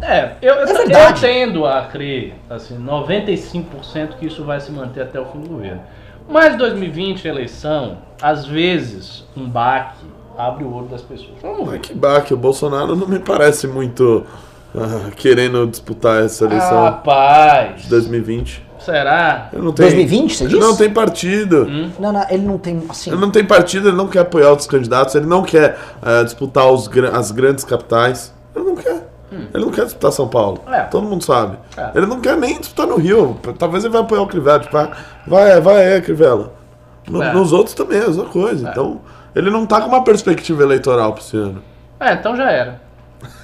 É, 0.01 0.33
eu, 0.41 0.55
eu, 0.55 0.67
É 0.67 1.09
eu 1.09 1.13
tendo 1.13 1.65
a 1.65 1.83
crer, 1.83 2.35
assim, 2.49 2.77
95% 2.77 4.17
que 4.19 4.25
isso 4.25 4.43
vai 4.43 4.59
se 4.59 4.71
manter 4.71 5.03
até 5.03 5.19
o 5.19 5.25
fim 5.25 5.39
do 5.39 5.49
governo. 5.49 5.81
Mas 6.27 6.57
2020, 6.57 7.27
eleição, 7.27 7.99
às 8.21 8.45
vezes, 8.45 9.25
um 9.37 9.47
baque 9.47 10.03
abre 10.37 10.63
o 10.63 10.73
olho 10.73 10.87
das 10.87 11.01
pessoas. 11.01 11.31
Vamos 11.41 11.69
ver. 11.69 11.79
Que 11.79 11.93
baque, 11.93 12.33
o 12.33 12.37
Bolsonaro 12.37 12.95
não 12.95 13.07
me 13.07 13.19
parece 13.19 13.67
muito 13.67 14.23
ah, 14.75 15.09
querendo 15.15 15.65
disputar 15.67 16.23
essa 16.23 16.45
eleição 16.45 16.83
Rapaz, 16.83 17.83
de 17.83 17.89
2020. 17.89 18.63
será? 18.79 19.49
Ele 19.53 19.61
não 19.63 19.71
tem, 19.71 19.85
2020, 19.85 20.35
você 20.35 20.43
ele 20.43 20.49
disse? 20.53 20.61
não 20.61 20.75
tem 20.75 20.89
partido. 20.91 21.65
Não, 21.99 22.11
não, 22.11 22.25
ele 22.29 22.43
não 22.45 22.57
tem, 22.57 22.81
assim... 22.89 23.11
Ele 23.11 23.19
não 23.19 23.31
tem 23.31 23.45
partido, 23.45 23.87
ele 23.89 23.97
não 23.97 24.07
quer 24.07 24.19
apoiar 24.19 24.49
outros 24.49 24.67
candidatos, 24.67 25.15
ele 25.15 25.25
não 25.25 25.43
quer 25.43 25.77
ah, 26.01 26.23
disputar 26.23 26.69
os, 26.71 26.89
as 27.13 27.31
grandes 27.31 27.63
capitais. 27.63 28.33
Ele 28.55 28.65
não 28.65 28.75
quer. 28.75 29.09
Ele 29.53 29.65
não 29.65 29.71
quer 29.71 29.83
disputar 29.85 30.13
São 30.13 30.29
Paulo. 30.29 30.61
É. 30.67 30.81
Todo 30.83 31.05
mundo 31.05 31.23
sabe. 31.23 31.57
É. 31.75 31.91
Ele 31.95 32.05
não 32.05 32.21
quer 32.21 32.37
nem 32.37 32.57
disputar 32.57 32.87
no 32.87 32.95
Rio. 32.95 33.35
Talvez 33.59 33.83
ele 33.83 33.91
vai 33.91 34.01
apoiar 34.01 34.21
o 34.21 34.27
Crivella. 34.27 34.59
Tipo, 34.59 34.71
vai, 34.73 34.89
vai, 35.27 35.59
vai 35.61 35.93
aí, 35.93 36.01
Crivella. 36.01 36.53
No- 37.09 37.21
É. 37.21 37.33
Nos 37.33 37.51
outros 37.51 37.75
também 37.75 37.97
é 37.99 38.03
a 38.03 38.07
mesma 38.07 38.25
coisa. 38.25 38.69
Então, 38.69 39.01
ele 39.35 39.49
não 39.49 39.65
tá 39.65 39.81
com 39.81 39.87
uma 39.89 40.03
perspectiva 40.03 40.63
eleitoral 40.63 41.13
pra 41.13 41.21
esse 41.21 41.35
ano. 41.37 41.61
É, 41.99 42.13
então 42.13 42.35
já 42.35 42.49
era. 42.51 42.81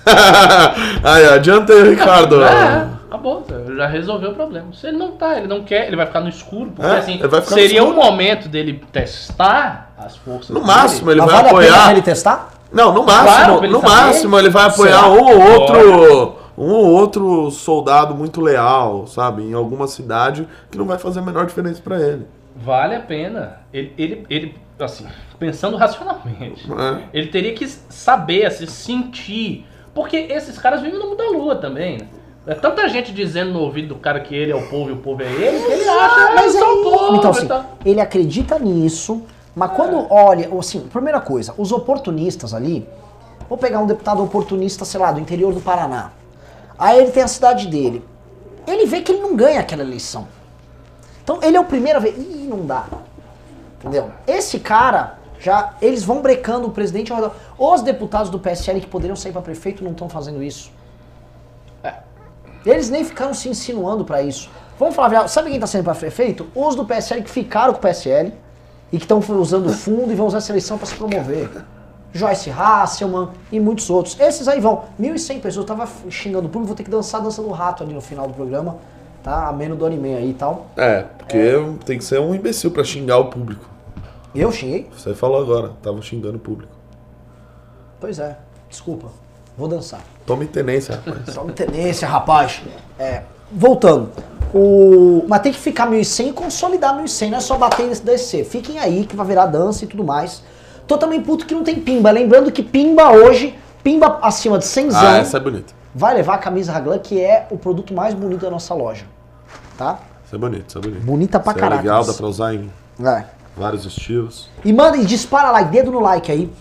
aí, 1.04 1.26
adianta 1.30 1.74
aí, 1.74 1.90
Ricardo. 1.90 2.44
É, 2.44 2.88
acabou. 3.08 3.46
Já 3.76 3.88
resolveu 3.88 4.32
o 4.32 4.34
problema. 4.36 4.68
Se 4.74 4.88
ele 4.88 4.98
não 4.98 5.12
tá, 5.12 5.38
ele 5.38 5.48
não 5.48 5.64
quer, 5.64 5.88
ele 5.88 5.96
vai 5.96 6.06
ficar 6.06 6.22
no 6.22 6.30
escuro. 6.30 6.72
Porque 6.76 6.90
É, 6.92 6.98
assim, 6.98 7.14
ele 7.20 7.28
vai 7.28 7.42
ficar 7.42 7.56
no 7.56 7.62
seria 7.62 7.80
escuro. 7.80 8.00
um 8.00 8.04
momento 8.04 8.48
dele 8.50 8.82
testar 8.92 9.94
as 9.98 10.16
forças. 10.18 10.50
No 10.50 10.56
dele. 10.62 10.68
máximo, 10.68 11.12
ele 11.12 11.20
Mas 11.22 11.32
vai 11.32 11.44
vale 11.44 11.50
a 11.56 11.60
pena 11.60 11.76
apoiar. 11.76 11.92
ele 11.92 12.02
testar? 12.02 12.52
Não, 12.72 12.94
no 12.94 13.04
Claro, 13.04 13.26
máximo, 13.26 13.58
ele 13.66 13.74
no 13.74 13.82
saber. 13.82 13.94
máximo 13.96 14.40
ele 14.40 14.50
vai 14.50 14.66
apoiar 14.68 14.96
Será? 15.04 15.08
um 15.10 15.20
ou 15.26 15.42
outro, 15.52 16.36
um 16.58 16.72
ou 16.72 16.86
outro 16.88 17.52
soldado 17.52 18.16
muito 18.16 18.40
leal, 18.40 19.06
sabe, 19.08 19.44
em 19.44 19.54
alguma 19.54 19.88
cidade 19.88 20.48
que 20.70 20.78
não 20.78 20.86
vai 20.86 20.98
fazer 20.98 21.20
a 21.20 21.22
menor 21.22 21.46
diferença 21.46 21.82
pra 21.84 22.00
ele. 22.00 22.26
Vale 22.56 22.96
a 22.96 23.00
pena. 23.00 23.60
Ele, 23.74 23.94
ele, 23.98 24.26
ele, 24.30 24.56
assim, 24.80 25.06
pensando 25.40 25.78
racionalmente, 25.78 26.68
É. 26.72 27.04
ele 27.14 27.28
teria 27.28 27.54
que 27.54 27.68
saber, 27.68 28.46
assim, 28.46 28.66
sentir. 28.66 29.66
Porque 29.94 30.18
esses 30.18 30.58
caras 30.58 30.82
vivem 30.82 30.98
no 31.00 31.06
mundo 31.10 31.18
da 31.18 31.30
lua 31.30 31.56
também, 31.56 31.98
né? 32.00 32.08
É 32.48 32.56
tanta 32.56 32.88
gente 32.90 33.12
dizendo 33.14 33.52
no 33.54 33.60
ouvido 33.60 33.90
do 33.90 33.96
cara 33.96 34.20
que 34.20 34.34
ele 34.34 34.52
é 34.52 34.56
o 34.56 34.68
povo 34.68 34.90
e 34.90 34.94
o 34.94 34.98
povo 34.98 35.22
é 35.22 35.26
ele, 35.32 35.60
que 35.64 35.72
ele 35.74 35.88
acha, 35.88 36.16
Ah, 36.16 36.28
ah, 36.30 36.36
mas 36.36 36.54
sou 36.54 36.80
o 36.80 36.84
povo. 36.84 37.16
Então, 37.16 37.30
assim, 37.32 37.48
tal. 37.48 37.78
ele 37.86 38.02
acredita 38.02 38.58
nisso, 38.58 39.22
mas 39.56 39.72
quando 39.74 40.08
olha, 40.12 40.50
assim, 40.58 40.80
primeira 40.80 41.22
coisa, 41.22 41.54
os 41.58 41.72
oportunistas 41.72 42.54
ali, 42.54 42.88
vou 43.48 43.58
pegar 43.60 43.80
um 43.80 43.86
deputado 43.86 44.24
oportunista, 44.24 44.86
sei 44.86 45.00
lá, 45.00 45.12
do 45.12 45.20
interior 45.20 45.54
do 45.54 45.62
Paraná. 45.62 46.12
Aí 46.80 46.98
ele 47.00 47.12
tem 47.12 47.22
a 47.22 47.28
cidade 47.28 47.68
dele. 47.68 48.04
Ele 48.66 48.88
vê 48.88 49.02
que 49.02 49.12
ele 49.12 49.22
não 49.22 49.36
ganha 49.36 49.60
aquela 49.60 49.84
eleição. 49.84 50.28
Então 51.24 51.40
ele 51.42 51.58
é 51.58 51.60
o 51.60 51.66
primeiro 51.66 51.98
a 51.98 52.02
ver, 52.02 52.16
ih, 52.18 52.48
não 52.50 52.66
dá. 52.66 52.86
Entendeu? 53.80 54.12
Esse 54.28 54.60
cara, 54.60 55.18
já, 55.40 55.74
eles 55.82 56.04
vão 56.04 56.22
brecando 56.22 56.68
o 56.68 56.72
presidente. 56.72 57.12
Os 57.58 57.82
deputados 57.82 58.30
do 58.30 58.40
PSL 58.40 58.80
que 58.80 58.88
poderiam 58.88 59.16
sair 59.16 59.32
pra 59.32 59.42
prefeito 59.42 59.84
não 59.84 59.92
estão 59.92 60.08
fazendo 60.08 60.44
isso. 60.44 60.72
É. 61.84 61.96
Eles 62.66 62.90
nem 62.90 63.04
ficaram 63.04 63.34
se 63.34 63.50
insinuando 63.50 64.06
pra 64.06 64.22
isso. 64.22 64.50
Vamos 64.78 64.96
falar, 64.96 65.22
a 65.22 65.28
sabe 65.28 65.50
quem 65.50 65.60
tá 65.60 65.68
saindo 65.68 65.86
pra 65.86 65.96
prefeito? 65.96 66.48
Os 66.56 66.76
do 66.76 66.86
PSL 66.86 67.24
que 67.24 67.30
ficaram 67.30 67.74
com 67.74 67.80
o 67.80 67.82
PSL 67.82 68.34
e 68.92 68.98
que 68.98 69.04
estão 69.04 69.20
usando 69.40 69.68
o 69.68 69.74
fundo 69.74 70.12
e 70.12 70.16
vão 70.16 70.28
usar 70.28 70.40
essa 70.40 70.52
eleição 70.52 70.78
pra 70.78 70.86
se 70.86 70.96
promover. 70.96 71.50
Joyce 72.14 72.50
Hasselman 72.52 73.30
e 73.52 73.60
muitos 73.60 73.90
outros. 73.90 74.20
Esses 74.20 74.48
aí 74.48 74.60
vão. 74.60 74.84
1.100 75.00 75.36
pessoas. 75.36 75.56
Eu 75.58 75.64
tava 75.64 75.88
xingando 76.10 76.48
o 76.48 76.50
público, 76.50 76.68
vou 76.68 76.76
ter 76.76 76.84
que 76.84 76.90
dançar 76.90 77.22
a 77.22 77.24
dança 77.24 77.42
do 77.42 77.50
rato 77.52 77.84
ali 77.84 77.94
no 77.94 78.02
final 78.02 78.28
do 78.28 78.34
programa. 78.34 78.78
Tá? 79.24 79.48
A 79.48 79.54
menos 79.54 79.78
do 79.78 79.86
anime 79.86 80.16
aí 80.16 80.32
e 80.32 80.34
tal. 80.34 80.68
É, 80.76 81.04
porque 81.18 81.38
tem 81.86 81.98
que 81.98 82.04
ser 82.04 82.20
um 82.20 82.34
imbecil 82.34 82.72
pra 82.72 82.84
xingar 82.84 83.18
o 83.18 83.26
público. 83.26 83.70
Eu 84.34 84.52
xinguei? 84.52 84.90
Você 84.96 85.14
falou 85.14 85.42
agora, 85.42 85.72
tava 85.82 86.02
xingando 86.02 86.38
o 86.38 86.40
público. 86.40 86.72
Pois 88.00 88.18
é. 88.18 88.38
Desculpa. 88.70 89.08
Vou 89.58 89.68
dançar. 89.68 90.02
Tome 90.26 90.48
tenência, 90.48 90.96
rapaz. 90.96 91.36
Tome 91.36 91.52
tenência, 91.52 92.08
rapaz. 92.08 92.62
É, 92.98 93.24
voltando. 93.52 94.10
O... 94.54 95.26
Mas 95.28 95.42
tem 95.42 95.52
que 95.52 95.60
ficar 95.60 95.90
1.100 95.90 96.30
e 96.30 96.34
consolidar 96.34 96.98
1.100, 96.98 97.30
não 97.30 97.38
é 97.38 97.42
só 97.42 97.58
bater 97.58 97.88
nesse 97.88 98.04
descer. 98.04 98.46
Fiquem 98.46 98.80
aí 98.80 99.06
que 99.06 99.16
vai 99.16 99.26
virar 99.26 99.46
dança 99.46 99.86
e 99.86 99.88
tudo 99.88 100.04
mais. 100.04 100.44
Tô 100.88 100.98
também 100.98 101.22
puto 101.22 101.46
que 101.46 101.54
não 101.54 101.64
tem 101.64 101.80
pimba. 101.80 102.10
Lembrando 102.12 102.52
que 102.52 102.64
pimba 102.64 103.12
hoje, 103.12 103.56
pimba 103.84 104.20
acima 104.22 104.58
de 104.58 104.66
100 104.66 104.90
Ah, 104.94 105.18
essa 105.18 105.38
é 105.38 105.40
bonita. 105.40 105.74
Vai 105.94 106.14
levar 106.14 106.36
a 106.36 106.38
camisa 106.38 106.72
Raglan, 106.72 107.00
que 107.00 107.20
é 107.20 107.48
o 107.52 107.58
produto 107.58 107.94
mais 107.94 108.14
bonito 108.14 108.42
da 108.42 108.50
nossa 108.50 108.74
loja. 108.74 109.06
Tá? 109.78 110.00
Isso 110.26 110.36
é 110.36 110.38
bonito, 110.38 110.70
isso 110.70 110.78
é 110.78 110.82
bonito. 110.82 111.04
Bonita 111.04 111.40
pra 111.40 111.52
Isso 111.52 111.60
é 111.60 111.62
caralho. 111.62 111.82
legal, 111.82 112.06
dá 112.06 112.14
pra 112.14 112.28
usar 112.28 112.54
em 112.54 112.72
É. 113.04 113.26
vários 113.58 113.86
estilos. 113.86 114.50
E 114.64 114.72
manda 114.72 114.98
e 114.98 115.06
dispara 115.06 115.52
like, 115.52 115.70
dedo 115.72 115.92
no 115.92 116.00
like 116.00 116.32
aí. 116.32 116.52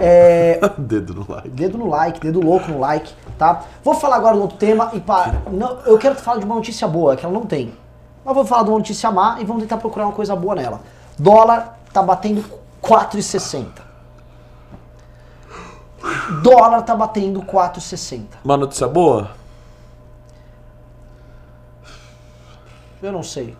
É, 0.00 0.60
Dedo 0.78 1.12
no 1.14 1.26
like. 1.28 1.48
Dedo 1.48 1.76
no 1.78 1.88
like, 1.88 2.20
dedo 2.20 2.40
louco 2.40 2.70
no 2.70 2.78
like, 2.78 3.12
tá? 3.36 3.62
Vou 3.82 3.94
falar 3.94 4.16
agora 4.16 4.36
de 4.36 4.40
outro 4.42 4.56
tema 4.56 4.90
e 4.92 5.00
pá, 5.00 5.34
não, 5.50 5.80
eu 5.86 5.98
quero 5.98 6.14
falar 6.14 6.38
de 6.38 6.44
uma 6.44 6.54
notícia 6.54 6.86
boa, 6.86 7.16
que 7.16 7.24
ela 7.24 7.34
não 7.34 7.44
tem. 7.46 7.72
Mas 8.24 8.34
vou 8.34 8.44
falar 8.44 8.62
de 8.62 8.68
uma 8.70 8.78
notícia 8.78 9.10
má 9.10 9.38
e 9.40 9.44
vamos 9.44 9.62
tentar 9.62 9.78
procurar 9.78 10.06
uma 10.06 10.12
coisa 10.12 10.36
boa 10.36 10.54
nela. 10.54 10.80
Dólar 11.18 11.78
tá 11.92 12.00
batendo 12.02 12.44
4,60. 12.82 13.66
Dólar 16.42 16.82
tá 16.82 16.94
batendo 16.94 17.42
4,60. 17.42 18.22
Uma 18.44 18.56
notícia 18.56 18.86
boa? 18.86 19.30
Eu 23.02 23.12
não 23.12 23.22
sei. 23.22 23.56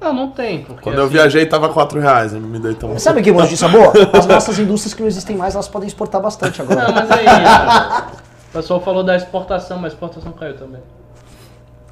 Não, 0.00 0.12
não 0.12 0.30
tem. 0.30 0.62
Porque, 0.62 0.82
Quando 0.82 0.96
eu 0.96 1.04
assim, 1.04 1.12
viajei 1.12 1.46
tava 1.46 1.68
4 1.70 2.00
reais, 2.00 2.32
eu 2.32 2.40
não 2.40 2.48
me 2.48 2.58
dei 2.58 2.74
tão 2.74 2.98
Sabe 2.98 3.20
o 3.20 3.22
que 3.22 3.30
é 3.30 3.32
uma 3.32 3.42
notícia 3.42 3.68
boa? 3.68 3.92
As 4.12 4.26
nossas 4.26 4.58
indústrias 4.58 4.94
que 4.94 5.00
não 5.00 5.08
existem 5.08 5.36
mais, 5.36 5.54
elas 5.54 5.68
podem 5.68 5.88
exportar 5.88 6.20
bastante 6.20 6.62
agora. 6.62 6.88
Não, 6.88 6.94
mas 6.94 7.10
aí. 7.10 7.24
né, 7.24 8.06
o 8.48 8.52
pessoal 8.52 8.80
falou 8.80 9.02
da 9.02 9.16
exportação, 9.16 9.78
mas 9.78 9.92
a 9.92 9.94
exportação 9.94 10.32
caiu 10.32 10.56
também. 10.56 10.80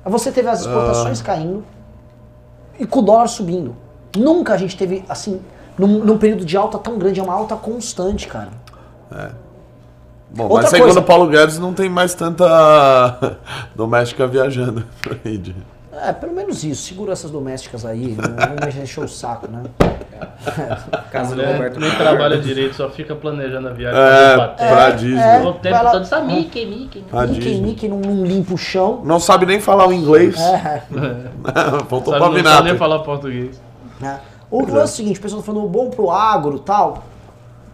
Você 0.05 0.31
teve 0.31 0.49
as 0.49 0.61
exportações 0.61 1.21
caindo 1.21 1.65
e 2.79 2.87
com 2.87 3.01
o 3.01 3.03
dólar 3.03 3.27
subindo. 3.27 3.75
Nunca 4.17 4.55
a 4.55 4.57
gente 4.57 4.77
teve, 4.77 5.05
assim, 5.09 5.43
num, 5.77 6.05
num 6.05 6.17
período 6.17 6.45
de 6.45 6.57
alta 6.57 6.79
tão 6.79 6.97
grande, 6.97 7.19
é 7.19 7.23
uma 7.23 7.35
alta 7.35 7.57
constante, 7.57 8.29
cara. 8.29 8.51
Bom, 10.37 10.45
Outra 10.45 10.62
mas 10.62 10.70
coisa- 10.70 10.84
segundo 10.84 10.99
o 10.99 11.03
Paulo 11.03 11.26
Guedes 11.28 11.59
não 11.59 11.72
tem 11.72 11.89
mais 11.89 12.14
tanta 12.14 12.47
doméstica 13.74 14.26
viajando 14.26 14.84
por 15.03 15.18
aí. 15.24 15.39
de- 15.39 15.57
É, 15.93 16.12
pelo 16.12 16.34
menos 16.34 16.62
isso. 16.62 16.82
Seguranças 16.82 17.30
domésticas 17.30 17.87
aí, 17.87 18.14
não 18.18 18.66
me 18.76 18.82
encher 18.82 19.03
o 19.03 19.09
saco, 19.09 19.49
né? 19.51 19.62
Casa 21.11 21.30
do 21.34 21.37
Mulher 21.37 21.53
Roberto 21.55 21.80
nem 21.80 21.91
trabalha 21.91 22.39
direito, 22.39 22.74
só 22.74 22.91
fica 22.91 23.14
planejando 23.14 23.68
a 23.68 23.72
viagem. 23.72 23.99
É, 23.99 24.34
pra 24.34 24.49
pra 24.49 24.91
Disney. 24.91 25.18
é. 25.22 25.41
O 25.43 25.53
tempo 25.55 25.82
lá- 25.82 25.91
todo, 25.93 26.05
sabe? 26.05 26.26
Mickey, 26.34 26.66
Mickey. 26.66 27.03
Pra 27.09 27.22
Mickey, 27.26 27.41
Disney. 27.41 27.61
Mickey 27.62 27.89
não, 27.89 27.99
não 28.01 28.24
limpa 28.26 28.53
o 28.53 28.59
chão. 28.59 29.01
Não 29.05 29.18
sabe 29.18 29.47
nem 29.47 29.59
falar 29.59 29.89
o 29.89 29.93
inglês. 29.93 30.37
É, 30.39 30.82
Faltou 31.89 32.12
Sabe, 32.12 32.30
pra 32.34 32.43
não 32.43 32.51
sabe 32.51 32.68
nem 32.68 32.76
falar 32.78 32.99
português. 32.99 33.59
né? 33.99 34.20
O 34.51 34.61
lance 34.62 34.76
é 34.78 34.84
o 34.84 34.87
seguinte, 34.87 35.18
o 35.18 35.22
pessoal 35.22 35.41
tá 35.43 35.47
falando 35.47 35.66
bom 35.66 35.89
pro 35.91 36.11
agro 36.11 36.57
e 36.57 36.61
tal. 36.61 37.03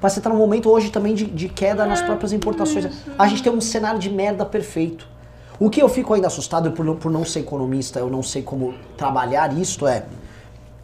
Mas 0.03 0.13
você 0.13 0.21
tá 0.21 0.29
num 0.29 0.37
momento 0.37 0.69
hoje 0.69 0.91
também 0.91 1.15
de, 1.15 1.25
de 1.25 1.49
queda 1.49 1.87
nas 1.87 2.03
próprias 2.03 2.33
importações. 2.33 2.89
A 3.17 3.29
gente 3.29 3.43
tem 3.43 3.53
um 3.53 3.61
cenário 3.61 4.01
de 4.01 4.11
merda 4.11 4.45
perfeito. 4.45 5.07
O 5.61 5.71
que 5.71 5.81
eu 5.81 5.89
fico 5.89 6.13
ainda 6.13 6.27
assustado 6.27 6.73
por 6.73 6.85
não, 6.85 6.97
por 6.97 7.13
não 7.13 7.25
ser 7.25 7.41
economista, 7.41 8.01
eu 8.01 8.11
não 8.11 8.21
sei 8.21 8.43
como 8.43 8.75
trabalhar 8.97 9.57
isto 9.57 9.87
é. 9.87 10.05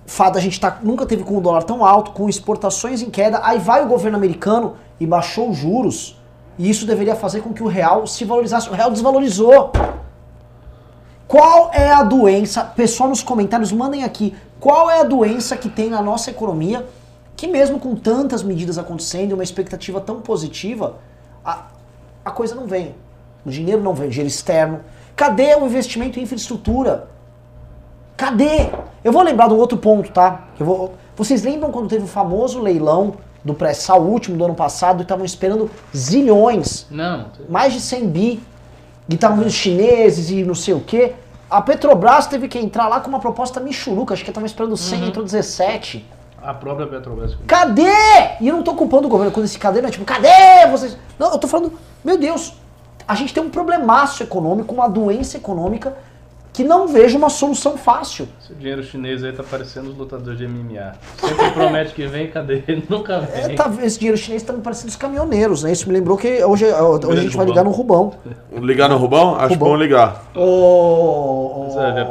Fato, 0.06 0.38
a 0.38 0.40
gente 0.40 0.60
tá, 0.60 0.78
nunca 0.82 1.04
teve 1.04 1.24
com 1.24 1.36
o 1.36 1.40
dólar 1.40 1.64
tão 1.64 1.84
alto, 1.84 2.12
com 2.12 2.28
exportações 2.28 3.02
em 3.02 3.10
queda, 3.10 3.40
aí 3.42 3.58
vai 3.58 3.84
o 3.84 3.88
governo 3.88 4.16
americano 4.16 4.76
e 5.00 5.06
baixou 5.06 5.50
os 5.50 5.56
juros, 5.56 6.16
e 6.56 6.70
isso 6.70 6.86
deveria 6.86 7.16
fazer 7.16 7.40
com 7.40 7.52
que 7.52 7.62
o 7.62 7.66
real 7.66 8.06
se 8.06 8.24
valorizasse. 8.24 8.68
O 8.68 8.72
real 8.72 8.90
desvalorizou. 8.90 9.72
Qual 11.26 11.70
é 11.72 11.90
a 11.90 12.02
doença? 12.02 12.64
Pessoal 12.64 13.08
nos 13.08 13.22
comentários, 13.22 13.70
mandem 13.72 14.02
aqui. 14.02 14.34
Qual 14.58 14.88
é 14.90 15.00
a 15.00 15.04
doença 15.04 15.56
que 15.56 15.68
tem 15.68 15.90
na 15.90 16.00
nossa 16.00 16.30
economia 16.30 16.86
que, 17.38 17.46
mesmo 17.46 17.78
com 17.78 17.94
tantas 17.94 18.42
medidas 18.42 18.78
acontecendo 18.78 19.30
e 19.30 19.34
uma 19.34 19.44
expectativa 19.44 20.00
tão 20.00 20.20
positiva, 20.20 20.96
a, 21.44 21.66
a 22.24 22.32
coisa 22.32 22.52
não 22.52 22.66
vem. 22.66 22.96
O 23.46 23.48
dinheiro 23.48 23.80
não 23.80 23.94
vem, 23.94 24.08
o 24.08 24.10
dinheiro 24.10 24.28
externo. 24.28 24.80
Cadê 25.14 25.54
o 25.54 25.64
investimento 25.64 26.18
em 26.18 26.24
infraestrutura? 26.24 27.08
Cadê? 28.16 28.70
Eu 29.04 29.12
vou 29.12 29.22
lembrar 29.22 29.46
de 29.46 29.54
um 29.54 29.56
outro 29.56 29.78
ponto, 29.78 30.10
tá? 30.10 30.48
Eu 30.58 30.66
vou, 30.66 30.94
vocês 31.16 31.44
lembram 31.44 31.70
quando 31.70 31.88
teve 31.88 32.02
o 32.02 32.08
famoso 32.08 32.60
leilão 32.60 33.14
do 33.44 33.54
pré-sal, 33.54 34.02
o 34.02 34.10
último 34.10 34.36
do 34.36 34.44
ano 34.44 34.56
passado, 34.56 35.00
e 35.00 35.02
estavam 35.02 35.24
esperando 35.24 35.70
zilhões 35.96 36.88
Não, 36.90 37.26
mais 37.48 37.72
de 37.72 37.80
100 37.80 38.08
bi, 38.08 38.42
e 39.08 39.14
estavam 39.14 39.46
os 39.46 39.52
chineses 39.52 40.28
e 40.30 40.42
não 40.42 40.56
sei 40.56 40.74
o 40.74 40.80
quê. 40.80 41.12
A 41.48 41.62
Petrobras 41.62 42.26
teve 42.26 42.48
que 42.48 42.58
entrar 42.58 42.88
lá 42.88 42.98
com 42.98 43.08
uma 43.08 43.20
proposta 43.20 43.60
michuruca, 43.60 44.12
acho 44.12 44.24
que 44.24 44.30
estavam 44.30 44.46
esperando 44.46 44.76
100, 44.76 45.06
entrou 45.06 45.24
17. 45.24 46.17
A 46.42 46.54
própria 46.54 46.86
Petrobras. 46.86 47.36
Cadê? 47.46 47.82
E 48.40 48.48
eu 48.48 48.56
não 48.56 48.62
tô 48.62 48.74
culpando 48.74 49.06
o 49.06 49.10
governo, 49.10 49.32
quando 49.32 49.46
esse 49.46 49.58
cadê 49.58 49.80
não 49.80 49.88
é 49.88 49.92
tipo, 49.92 50.04
cadê 50.04 50.28
vocês? 50.70 50.96
Não, 51.18 51.32
eu 51.32 51.38
tô 51.38 51.46
falando, 51.48 51.72
meu 52.04 52.16
Deus, 52.18 52.54
a 53.06 53.14
gente 53.14 53.32
tem 53.34 53.42
um 53.42 53.50
problemaço 53.50 54.22
econômico, 54.22 54.74
uma 54.74 54.88
doença 54.88 55.36
econômica, 55.36 55.94
que 56.52 56.64
não 56.64 56.88
vejo 56.88 57.16
uma 57.16 57.30
solução 57.30 57.76
fácil. 57.76 58.26
Esse 58.42 58.52
dinheiro 58.54 58.82
chinês 58.82 59.22
aí 59.22 59.32
tá 59.32 59.44
parecendo 59.44 59.90
os 59.90 59.96
lutadores 59.96 60.36
de 60.38 60.48
MMA. 60.48 60.92
Sempre 61.20 61.50
promete 61.52 61.94
que 61.94 62.04
vem, 62.06 62.28
cadê? 62.28 62.64
Nunca 62.90 63.28
É, 63.32 63.46
vem. 63.46 63.54
tá, 63.56 63.70
esse 63.80 63.96
dinheiro 63.98 64.18
chinês 64.18 64.42
tá 64.42 64.52
me 64.52 64.60
parecendo 64.60 64.88
os 64.88 64.96
caminhoneiros, 64.96 65.62
né? 65.62 65.70
Isso 65.70 65.86
me 65.86 65.94
lembrou 65.94 66.16
que 66.16 66.42
hoje, 66.44 66.64
hoje 66.66 67.18
a 67.18 67.22
gente 67.22 67.36
vai 67.36 67.46
ligar 67.46 67.62
no 67.64 67.70
Rubão. 67.70 68.12
Ligar 68.52 68.88
no 68.88 68.96
Rubão? 68.96 69.36
Acho 69.36 69.54
Rubão. 69.54 69.68
bom 69.68 69.76
ligar. 69.76 70.24
Ô, 70.34 71.66
Você 71.70 71.76
vai 71.78 71.92
ver 71.92 72.06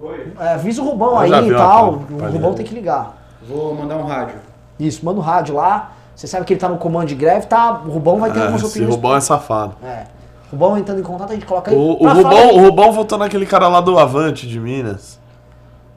Couto, 0.00 0.42
é, 0.42 0.54
avisa 0.54 0.80
o 0.82 0.84
Rubão 0.84 1.18
aí 1.18 1.30
e 1.30 1.54
tal. 1.54 1.98
tá, 2.18 2.26
O 2.26 2.30
Rubão 2.30 2.54
tem 2.54 2.64
que 2.64 2.74
ligar. 2.74 3.16
Vou 3.46 3.74
mandar 3.74 3.96
um 3.96 4.04
rádio. 4.04 4.36
Isso, 4.78 5.04
manda 5.04 5.18
o 5.18 5.22
rádio 5.22 5.54
lá. 5.54 5.92
Você 6.16 6.26
sabe 6.26 6.44
que 6.44 6.52
ele 6.54 6.60
tá 6.60 6.68
no 6.68 6.78
comando 6.78 7.08
de 7.08 7.14
greve, 7.14 7.46
tá? 7.46 7.82
O 7.86 7.90
Rubão 7.90 8.18
vai 8.18 8.30
ter 8.30 8.38
É, 8.38 8.42
algumas 8.42 8.62
opiniões. 8.62 8.94
Rubão 8.94 9.16
é 9.16 9.20
safado. 9.20 9.74
É. 9.84 10.04
Rubão 10.50 10.76
entrando 10.76 11.00
em 11.00 11.02
contato, 11.02 11.30
a 11.30 11.34
gente 11.34 11.46
coloca 11.46 11.70
aí. 11.70 11.76
O, 11.76 11.94
o, 11.94 11.98
falar 11.98 12.12
Rubão, 12.14 12.54
o 12.56 12.60
Rubão 12.60 12.92
votou 12.92 13.18
naquele 13.18 13.46
cara 13.46 13.68
lá 13.68 13.80
do 13.80 13.98
Avante 13.98 14.46
de 14.46 14.58
Minas. 14.58 15.18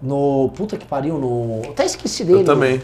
No. 0.02 0.50
Puta 0.56 0.78
que 0.78 0.86
pariu, 0.86 1.18
no. 1.18 1.62
Até 1.70 1.86
esqueci 1.86 2.24
dele. 2.24 2.42
Eu 2.42 2.46
também. 2.46 2.82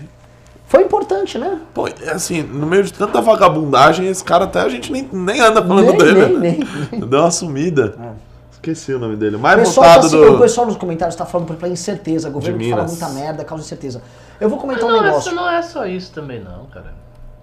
Foi 0.66 0.84
importante, 0.84 1.38
né? 1.38 1.60
Pô, 1.74 1.88
é 1.88 2.12
assim, 2.12 2.44
no 2.44 2.68
meio 2.68 2.84
de 2.84 2.94
tanta 2.94 3.20
vagabundagem, 3.22 4.08
esse 4.08 4.24
cara 4.24 4.46
até 4.46 4.62
a 4.62 4.70
gente 4.70 4.92
nem, 4.92 5.10
nem 5.12 5.42
anda 5.42 5.66
falando 5.66 5.88
Nem, 5.88 5.98
dele. 5.98 6.38
nem, 6.38 6.60
né? 6.60 6.68
nem. 6.92 7.02
Deu 7.02 7.20
uma 7.22 7.32
sumida. 7.32 7.98
Esqueci 8.62 8.94
o 8.94 9.00
nome 9.00 9.16
dele. 9.16 9.38
O 9.38 9.40
mais 9.40 9.58
O 9.58 9.62
pessoal, 9.64 9.86
tá, 9.86 10.00
assim, 10.00 10.18
o 10.18 10.32
do. 10.34 10.40
pessoal 10.40 10.68
nos 10.68 10.76
comentários 10.76 11.16
tá 11.16 11.26
falando 11.26 11.48
por 11.48 11.54
exemplo, 11.54 11.72
incerteza. 11.74 12.30
Governo 12.30 12.58
De 12.58 12.66
que 12.66 12.70
fala 12.72 12.84
muita 12.86 13.10
merda, 13.10 13.46
causa 13.46 13.64
incerteza. 13.64 14.02
Eu 14.40 14.50
vou 14.50 14.60
comentar 14.60 14.84
Mas 14.86 14.94
um 14.94 14.98
não, 14.98 15.04
negócio. 15.04 15.32
não 15.36 15.50
é 15.50 15.62
só 15.62 15.86
isso 15.86 16.12
também 16.12 16.42
não, 16.44 16.66
cara. 16.66 16.94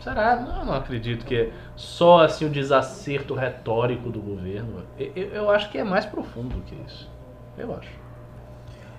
Será? 0.05 0.37
Não, 0.37 0.61
eu 0.61 0.67
não 0.67 0.75
acredito 0.75 1.25
que 1.25 1.35
é 1.35 1.51
só 1.75 2.23
assim 2.23 2.45
o 2.45 2.51
desacerto 2.51 3.35
retórico 3.35 4.11
do 4.11 4.21
governo. 4.21 4.83
Eu, 4.99 5.11
eu- 5.17 5.29
eu 5.31 5.51
acho 5.51 5.71
que 5.71 5.79
é 5.79 5.85
mais 5.85 6.05
profundo 6.05 6.55
do 6.55 6.61
que 6.63 6.77
isso. 6.87 7.09
Eu 7.57 7.73
acho. 7.75 7.89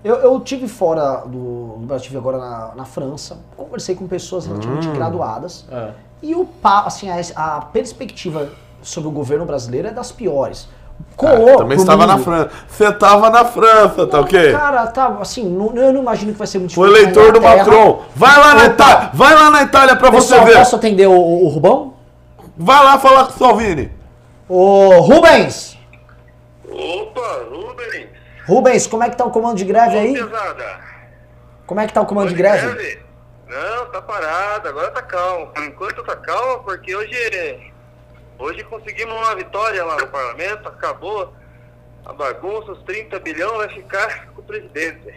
Eu, 0.03 0.15
eu 0.15 0.39
tive 0.39 0.67
fora 0.67 1.21
do, 1.25 1.77
do 1.77 1.85
Brasil, 1.85 2.05
tive 2.07 2.17
agora 2.17 2.37
na, 2.37 2.75
na 2.75 2.85
França, 2.85 3.37
conversei 3.55 3.95
com 3.95 4.07
pessoas 4.07 4.45
Hum. 4.45 4.49
relativamente 4.49 4.89
graduadas 4.89 5.65
É. 5.71 5.91
e 6.21 6.33
o 6.35 6.47
assim, 6.63 7.09
a, 7.09 7.19
a 7.57 7.61
perspectiva 7.61 8.49
sobre 8.81 9.07
o 9.09 9.11
governo 9.11 9.45
brasileiro 9.45 9.87
é 9.87 9.91
das 9.91 10.11
piores. 10.11 10.67
Ah, 10.99 11.15
Colou 11.17 11.57
também 11.57 11.77
estava 11.77 12.05
na. 12.05 12.17
França. 12.19 12.51
Você 12.67 12.91
tava 12.93 13.29
na 13.31 13.43
França, 13.43 14.05
tá 14.05 14.19
ok? 14.19 14.51
Cara, 14.51 14.85
tá, 14.87 15.17
assim, 15.19 15.43
não- 15.49 15.75
eu 15.75 15.91
não 15.91 16.01
imagino 16.01 16.31
que 16.31 16.37
vai 16.37 16.45
ser 16.47 16.59
muito 16.59 16.79
O 16.79 16.85
diferente 16.87 17.17
eleitor 17.17 17.33
do. 17.33 17.41
Macron. 17.41 18.03
Vai 18.15 18.37
lá 18.37 18.53
na 18.53 18.63
Opa. 18.65 18.65
Itália. 18.67 19.09
Vai 19.13 19.33
lá 19.33 19.49
na 19.49 19.63
Itália 19.63 19.95
pra 19.95 20.09
você 20.11 20.29
Pessoal, 20.29 20.45
ver. 20.45 20.53
posso 20.57 20.75
atender 20.75 21.07
o, 21.07 21.11
o, 21.13 21.45
o 21.45 21.47
Rubão? 21.49 21.95
Vai 22.55 22.83
lá 22.83 22.99
falar 22.99 23.25
com 23.25 23.31
o 23.33 23.37
Salvini. 23.37 23.91
Ô, 24.47 24.99
Rubens! 24.99 25.77
Opa, 26.69 27.39
Rubens! 27.49 28.07
Rubens, 28.47 28.87
como 28.87 29.03
é 29.03 29.09
que 29.09 29.17
tá 29.17 29.25
o 29.25 29.31
comando 29.31 29.57
de 29.57 29.65
greve 29.65 29.97
aí? 29.97 30.13
Pesada! 30.13 30.79
Como 31.65 31.79
é 31.81 31.87
que 31.87 31.93
tá 31.93 32.01
o 32.01 32.05
comando 32.05 32.29
de 32.29 32.35
greve? 32.35 32.99
Não, 33.47 33.85
tá 33.91 34.01
parado, 34.01 34.67
agora 34.69 34.91
tá 34.91 35.01
calmo. 35.01 35.47
Por 35.47 35.63
enquanto 35.63 36.03
tá 36.03 36.15
calmo, 36.15 36.63
porque 36.63 36.95
hoje, 36.95 37.71
hoje 38.39 38.63
conseguimos 38.63 39.13
uma 39.15 39.35
vitória 39.35 39.83
lá 39.83 39.97
no 39.97 40.07
parlamento, 40.07 40.67
acabou 40.67 41.33
a 42.05 42.13
bagunça, 42.13 42.71
os 42.71 42.83
30 42.83 43.19
bilhões 43.19 43.57
vai 43.57 43.69
ficar 43.69 44.27
com 44.33 44.41
o 44.41 44.43
presidente. 44.43 45.13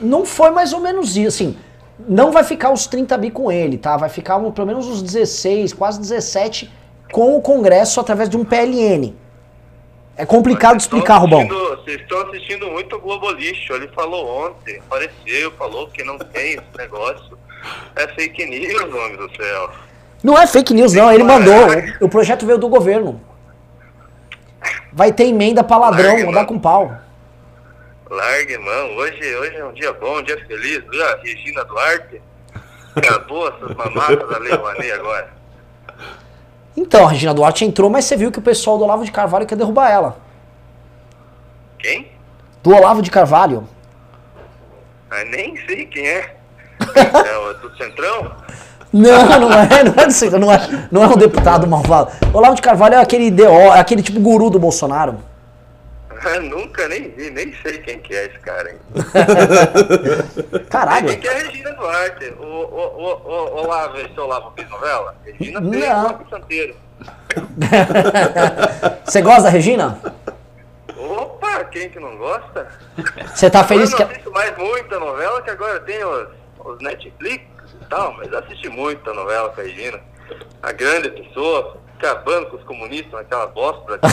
Não 0.00 0.24
foi 0.24 0.50
mais 0.50 0.72
ou 0.72 0.80
menos 0.80 1.16
isso, 1.16 1.28
assim. 1.28 1.58
Não 1.98 2.30
vai 2.30 2.44
ficar 2.44 2.70
os 2.70 2.86
30 2.86 3.16
bi 3.18 3.30
com 3.30 3.50
ele, 3.50 3.76
tá? 3.76 3.96
Vai 3.96 4.08
ficar 4.08 4.36
um- 4.36 4.52
pelo 4.52 4.66
menos 4.66 4.86
os 4.86 5.02
16, 5.02 5.72
quase 5.72 6.00
17 6.00 6.70
com 7.10 7.36
o 7.36 7.42
Congresso 7.42 7.98
através 8.00 8.28
de 8.28 8.36
um 8.36 8.44
PLN. 8.44 9.16
É 10.16 10.24
complicado 10.26 10.76
de 10.76 10.82
explicar, 10.82 11.18
Rubão. 11.18 11.46
Vocês 11.46 12.00
estão 12.00 12.20
assistindo 12.28 12.68
muito 12.70 12.96
o 12.96 13.00
Globo 13.00 13.30
Lixo. 13.30 13.72
Ele 13.72 13.88
falou 13.88 14.46
ontem, 14.46 14.78
apareceu, 14.78 15.52
falou 15.52 15.88
que 15.88 16.02
não 16.02 16.18
tem 16.18 16.54
esse 16.54 16.76
negócio. 16.76 17.38
É 17.96 18.06
fake 18.08 18.44
news, 18.46 18.82
homem 18.94 19.16
do 19.16 19.28
céu. 19.36 19.70
Não 20.22 20.36
é 20.36 20.46
fake 20.46 20.74
news, 20.74 20.92
não. 20.92 21.12
Ele 21.12 21.24
mandou. 21.24 21.54
O, 22.00 22.08
projeto 22.08 22.44
veio 22.44 22.58
do 22.58 22.68
governo. 22.68 23.20
Vai 24.92 25.12
ter 25.12 25.24
emenda 25.24 25.62
pra 25.62 25.76
ladrão, 25.76 26.10
Larga, 26.10 26.26
mandar 26.26 26.40
mano. 26.40 26.48
com 26.48 26.58
pau. 26.58 26.92
Largue, 28.10 28.58
mão. 28.58 28.96
Hoje, 28.96 29.36
hoje 29.36 29.56
é 29.56 29.64
um 29.64 29.72
dia 29.72 29.92
bom, 29.92 30.18
um 30.18 30.22
dia 30.22 30.38
feliz. 30.46 30.82
Viu 30.90 31.04
a 31.04 31.16
Regina 31.16 31.64
Duarte? 31.64 32.22
Acabou 32.96 33.48
essas 33.48 33.76
mamadas 33.76 34.28
da 34.28 34.38
Lei 34.38 34.52
Rouanet 34.54 34.92
agora. 34.92 35.30
Então, 36.76 37.06
a 37.06 37.10
Regina 37.10 37.34
Duarte 37.34 37.64
entrou, 37.64 37.90
mas 37.90 38.04
você 38.04 38.16
viu 38.16 38.32
que 38.32 38.38
o 38.38 38.42
pessoal 38.42 38.78
do 38.78 38.84
Olavo 38.84 39.04
de 39.04 39.12
Carvalho 39.12 39.46
quer 39.46 39.56
derrubar 39.56 39.90
ela. 39.90 40.16
Quem? 41.78 42.10
Do 42.62 42.74
Olavo 42.74 43.02
de 43.02 43.10
Carvalho. 43.10 43.68
Ah, 45.10 45.24
nem 45.24 45.56
sei 45.66 45.86
quem 45.86 46.06
é. 46.06 46.36
É 46.94 47.38
o 47.38 47.54
do 47.54 47.76
Centrão? 47.76 48.32
Não, 48.92 49.26
não 49.40 49.52
é, 49.52 49.84
não 49.84 49.94
é, 50.02 50.10
centro, 50.10 50.38
não 50.38 50.52
é, 50.52 50.88
não 50.90 51.02
é 51.02 51.06
um 51.06 51.16
deputado 51.16 51.66
malvado. 51.66 52.12
Olavo 52.32 52.54
de 52.54 52.62
Carvalho 52.62 52.94
é 52.94 53.00
aquele 53.00 53.30
DO, 53.30 53.44
é 53.44 53.80
aquele 53.80 54.02
tipo 54.02 54.20
guru 54.20 54.50
do 54.50 54.58
Bolsonaro. 54.58 55.18
Nunca 56.42 56.88
nem 56.88 57.10
vi, 57.10 57.30
nem 57.30 57.52
sei 57.62 57.78
quem 57.78 58.00
que 58.00 58.14
é 58.14 58.26
esse 58.26 58.38
cara, 58.40 58.70
hein? 58.70 58.78
Caralho. 60.68 61.08
Quem 61.08 61.20
que 61.20 61.28
é 61.28 61.32
a 61.32 61.38
Regina 61.38 61.72
Duarte? 61.72 62.34
O, 62.40 62.44
o, 62.44 62.46
o, 62.46 63.28
o, 63.28 63.64
Olavo, 63.64 63.98
esse 63.98 64.18
Olavo 64.18 64.52
fez 64.56 64.68
novela? 64.68 65.14
Regina 65.24 65.60
fez. 65.60 65.84
Olavo 65.84 66.30
Santeiro. 66.30 66.76
Você 69.04 69.22
gosta 69.22 69.42
da 69.42 69.50
Regina? 69.50 69.98
Opa, 70.96 71.64
quem 71.64 71.88
que 71.88 72.00
não 72.00 72.16
gosta? 72.16 72.66
Você 73.34 73.48
tá 73.48 73.62
feliz 73.62 73.92
eu 73.92 73.96
que. 73.96 74.02
não 74.02 74.10
assisto 74.10 74.32
mais 74.32 74.56
muita 74.58 74.98
novela, 74.98 75.40
que 75.42 75.50
agora 75.50 75.78
tem 75.80 76.02
os, 76.04 76.28
os 76.64 76.80
Netflix 76.80 77.44
tal, 77.86 78.12
mas 78.14 78.30
eu 78.32 78.38
assisti 78.38 78.68
muita 78.68 79.12
novela 79.12 79.48
com 79.50 79.60
a 79.60 79.64
Regina. 79.64 80.00
A 80.62 80.72
grande 80.72 81.10
pessoa, 81.10 81.78
acabando 81.96 82.46
com 82.46 82.56
os 82.56 82.64
comunistas 82.64 83.12
naquela 83.12 83.46
bosta. 83.46 83.98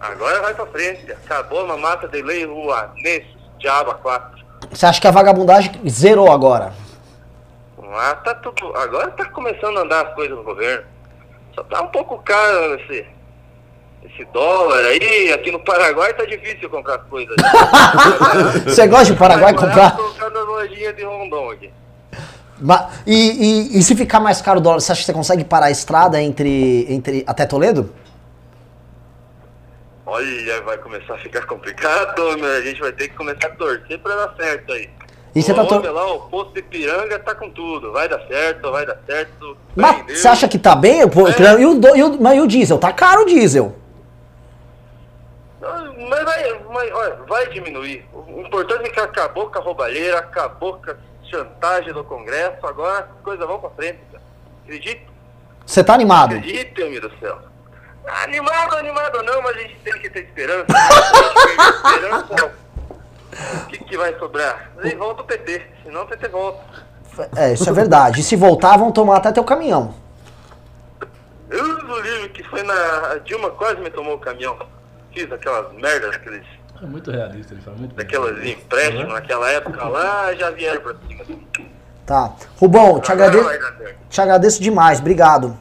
Agora 0.00 0.40
vai 0.40 0.54
pra 0.54 0.66
frente. 0.66 1.10
Acabou 1.12 1.60
a 1.60 1.66
mamata 1.66 2.08
de 2.08 2.22
lei 2.22 2.44
rua 2.44 2.92
nesse 2.96 3.36
diabo 3.58 3.94
4. 3.94 4.44
Você 4.70 4.86
acha 4.86 5.00
que 5.00 5.08
a 5.08 5.10
vagabundagem 5.10 5.72
zerou 5.88 6.30
agora? 6.30 6.72
Ah, 7.98 8.14
tá 8.16 8.34
tudo. 8.34 8.76
Agora 8.76 9.10
tá 9.12 9.24
começando 9.26 9.78
a 9.78 9.82
andar 9.82 10.06
as 10.06 10.14
coisas 10.14 10.36
no 10.36 10.42
governo. 10.42 10.84
Só 11.54 11.62
tá 11.64 11.82
um 11.82 11.88
pouco 11.88 12.18
caro 12.18 12.74
esse, 12.74 13.06
esse 14.04 14.24
dólar 14.32 14.84
aí. 14.84 15.32
Aqui 15.32 15.50
no 15.50 15.58
Paraguai 15.60 16.12
tá 16.14 16.24
difícil 16.24 16.68
comprar 16.70 16.96
as 16.96 17.02
coisas. 17.04 17.34
Você 18.64 18.86
gosta 18.86 19.12
de 19.12 19.18
Paraguai 19.18 19.52
Mais 19.52 19.64
comprar? 19.64 19.96
colocar 19.96 20.30
na 20.30 20.40
lojinha 20.40 20.92
de 20.92 21.04
Rondon 21.04 21.50
aqui. 21.50 21.70
E, 23.06 23.14
e- 23.14 23.78
e 23.78 23.82
se 23.82 23.94
ficar 23.94 24.18
mais 24.20 24.40
caro 24.40 24.58
o 24.58 24.62
dólar, 24.62 24.80
você 24.80 24.90
acha 24.92 25.02
que 25.02 25.06
você 25.06 25.12
consegue 25.12 25.44
parar 25.44 25.66
a 25.66 25.70
estrada 25.70 26.20
entre, 26.22 26.86
entre 26.88 27.22
até 27.26 27.44
Toledo? 27.44 27.92
Olha, 30.06 30.62
vai 30.62 30.78
começar 30.78 31.14
a 31.14 31.18
ficar 31.18 31.44
complicado, 31.46 32.22
meu. 32.38 32.46
A 32.56 32.60
gente 32.62 32.80
vai 32.80 32.92
ter 32.92 33.08
que 33.08 33.14
começar 33.16 33.48
a 33.48 33.50
torcer 33.50 33.98
pra 33.98 34.14
dar 34.14 34.34
certo 34.36 34.72
aí. 34.72 34.88
E 35.34 35.42
você 35.42 35.52
tá 35.52 35.64
tor- 35.66 35.84
lá, 35.84 36.12
o 36.14 36.20
posto 36.30 36.54
de 36.54 36.62
piranga 36.62 37.18
tá 37.18 37.34
com 37.34 37.50
tudo. 37.50 37.92
Vai 37.92 38.08
dar 38.08 38.20
certo, 38.26 38.70
vai 38.70 38.86
dar 38.86 38.96
certo. 39.06 39.56
Mas 39.74 40.18
você 40.18 40.28
acha 40.28 40.48
que 40.48 40.58
tá 40.58 40.74
bem? 40.74 41.06
Pô, 41.08 41.28
É. 41.28 41.32
e, 41.60 41.66
o, 41.66 41.96
e 41.96 42.02
o- 42.02 42.22
mas 42.22 42.38
e 42.38 42.40
o 42.40 42.46
diesel? 42.46 42.78
Tá 42.78 42.90
caro 42.92 43.22
o 43.22 43.26
diesel. 43.26 43.74
Mas 46.08 46.24
vai, 46.24 46.58
vai, 46.58 46.92
olha, 46.92 47.16
vai 47.28 47.48
diminuir. 47.48 48.08
O 48.12 48.40
importante 48.40 48.86
é 48.86 48.90
que 48.90 49.00
acabou 49.00 49.50
com 49.50 49.58
a 49.58 49.62
roubalheira, 49.62 50.18
acabou 50.18 50.74
com 50.74 50.90
a 50.90 50.96
chantagem 51.30 51.92
do 51.92 52.04
Congresso, 52.04 52.66
agora 52.66 53.04
as 53.04 53.22
coisas 53.22 53.46
vão 53.46 53.58
pra 53.58 53.70
frente. 53.70 53.98
cara. 54.10 54.22
Acredita? 54.64 55.12
Você 55.64 55.82
tá 55.82 55.94
animado? 55.94 56.36
Acredita, 56.36 56.80
meu 56.86 57.00
Deus 57.00 57.12
do 57.12 57.18
céu. 57.18 57.38
Animado, 58.22 58.76
animado 58.76 59.22
não, 59.24 59.42
mas 59.42 59.56
a 59.56 59.60
gente 59.60 59.76
tem 59.78 59.98
que 59.98 60.08
ter 60.08 60.20
esperança. 60.24 60.66
Esperança, 61.84 62.54
o 63.64 63.66
que, 63.66 63.78
que 63.78 63.96
vai 63.96 64.16
sobrar? 64.18 64.70
Aí 64.78 64.94
volta 64.94 65.22
o 65.22 65.24
PT, 65.24 65.66
senão 65.84 66.02
o 66.02 66.06
PT 66.06 66.28
volta. 66.28 66.86
É, 67.34 67.52
isso 67.52 67.68
é 67.68 67.72
verdade. 67.72 68.20
E 68.20 68.22
se 68.22 68.36
voltar, 68.36 68.76
vão 68.76 68.92
tomar 68.92 69.16
até 69.16 69.32
teu 69.32 69.42
caminhão. 69.42 69.94
Eu 71.50 71.64
o 71.64 72.00
livro 72.00 72.28
que 72.30 72.42
foi 72.44 72.62
na. 72.62 73.12
A 73.12 73.18
Dilma 73.18 73.50
quase 73.50 73.80
me 73.80 73.90
tomou 73.90 74.14
o 74.14 74.18
caminhão. 74.18 74.58
Fiz 75.16 75.32
aquelas 75.32 75.72
merdas, 75.72 76.14
aqueles, 76.14 76.44
É 76.82 76.84
muito 76.84 77.10
realista, 77.10 77.54
ele 77.54 77.62
fala 77.62 77.78
muito 77.78 77.94
daquelas 77.94 78.44
empréstimos 78.44 79.10
naquela 79.10 79.50
época 79.50 79.82
lá, 79.88 80.34
já 80.34 80.50
vieram 80.50 80.82
pra 80.82 80.94
cima. 81.08 81.24
Tá. 82.04 82.34
Rubão, 82.60 83.00
te, 83.00 83.10
Agora 83.10 83.30
agrade... 83.30 83.46
vai 83.46 83.58
dar 83.58 83.78
certo. 83.78 83.96
te 84.10 84.20
agradeço 84.20 84.62
demais. 84.62 85.00
Obrigado. 85.00 85.56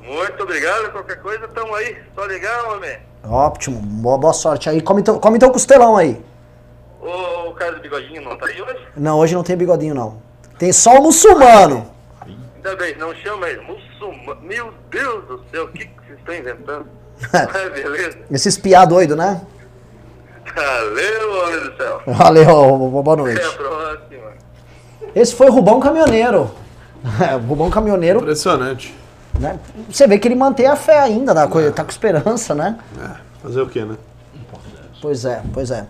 Muito 0.00 0.40
obrigado, 0.44 0.92
qualquer 0.92 1.20
coisa, 1.20 1.48
tamo 1.48 1.74
aí. 1.74 2.00
Só 2.14 2.24
ligar, 2.26 2.66
homem. 2.66 3.00
Ótimo. 3.24 3.80
Boa, 3.80 4.16
boa 4.16 4.32
sorte 4.32 4.70
aí. 4.70 4.80
Come 4.80 5.02
teu, 5.02 5.18
come 5.18 5.40
teu 5.40 5.50
costelão 5.50 5.96
aí. 5.96 6.24
O, 7.00 7.48
o 7.48 7.54
cara 7.54 7.72
do 7.72 7.80
bigodinho 7.80 8.22
não 8.22 8.38
tá 8.38 8.46
aí 8.46 8.62
hoje? 8.62 8.86
Não, 8.96 9.18
hoje 9.18 9.34
não 9.34 9.42
tem 9.42 9.56
bigodinho, 9.56 9.94
não. 9.96 10.22
Tem 10.56 10.72
só 10.72 11.00
o 11.00 11.02
muçulmano. 11.02 11.90
Ainda 12.20 12.76
bem, 12.76 12.96
não 12.96 13.12
chama 13.16 13.48
ele. 13.48 13.60
Muçulmano. 13.62 14.40
Meu 14.40 14.72
Deus 14.88 15.24
do 15.26 15.44
céu, 15.50 15.64
o 15.64 15.68
que, 15.72 15.84
que 15.84 16.06
vocês 16.06 16.18
estão 16.20 16.34
inventando? 16.36 16.86
É, 17.32 17.68
beleza. 17.70 18.18
Esse 18.30 18.48
espiar 18.48 18.86
doido, 18.86 19.16
né? 19.16 19.40
Valeu, 20.54 21.42
homem 21.42 21.60
do 21.70 21.76
céu. 21.76 22.02
Valeu, 22.06 22.78
boa 23.02 23.16
noite. 23.16 23.38
Até 23.40 23.48
a 23.48 23.52
próxima. 23.52 24.28
Esse 25.14 25.34
foi 25.34 25.48
o 25.48 25.52
Rubão 25.52 25.80
Caminhoneiro. 25.80 26.50
É, 27.20 27.34
o 27.36 27.40
Rubão 27.40 27.70
Caminhoneiro, 27.70 28.20
Impressionante. 28.20 28.94
né? 29.38 29.58
Você 29.90 30.06
vê 30.06 30.18
que 30.18 30.26
ele 30.26 30.34
mantém 30.34 30.66
a 30.66 30.74
fé 30.76 30.98
ainda, 31.00 31.32
na 31.32 31.46
coisa, 31.46 31.70
tá 31.72 31.84
com 31.84 31.90
esperança, 31.90 32.54
né? 32.54 32.78
É, 33.00 33.10
fazer 33.42 33.60
o 33.60 33.68
quê, 33.68 33.84
né? 33.84 33.96
Pois 35.00 35.24
é, 35.24 35.42
pois 35.52 35.70
é. 35.70 35.86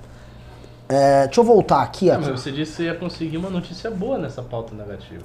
É, 0.88 1.24
deixa 1.26 1.40
eu 1.40 1.44
voltar 1.44 1.82
aqui, 1.82 2.10
Ah, 2.10 2.16
ó. 2.16 2.20
mas 2.20 2.40
você 2.40 2.50
disse 2.50 2.72
que 2.72 2.76
você 2.78 2.82
ia 2.84 2.94
conseguir 2.94 3.36
uma 3.38 3.50
notícia 3.50 3.90
boa 3.90 4.18
nessa 4.18 4.42
pauta 4.42 4.74
negativa. 4.74 5.22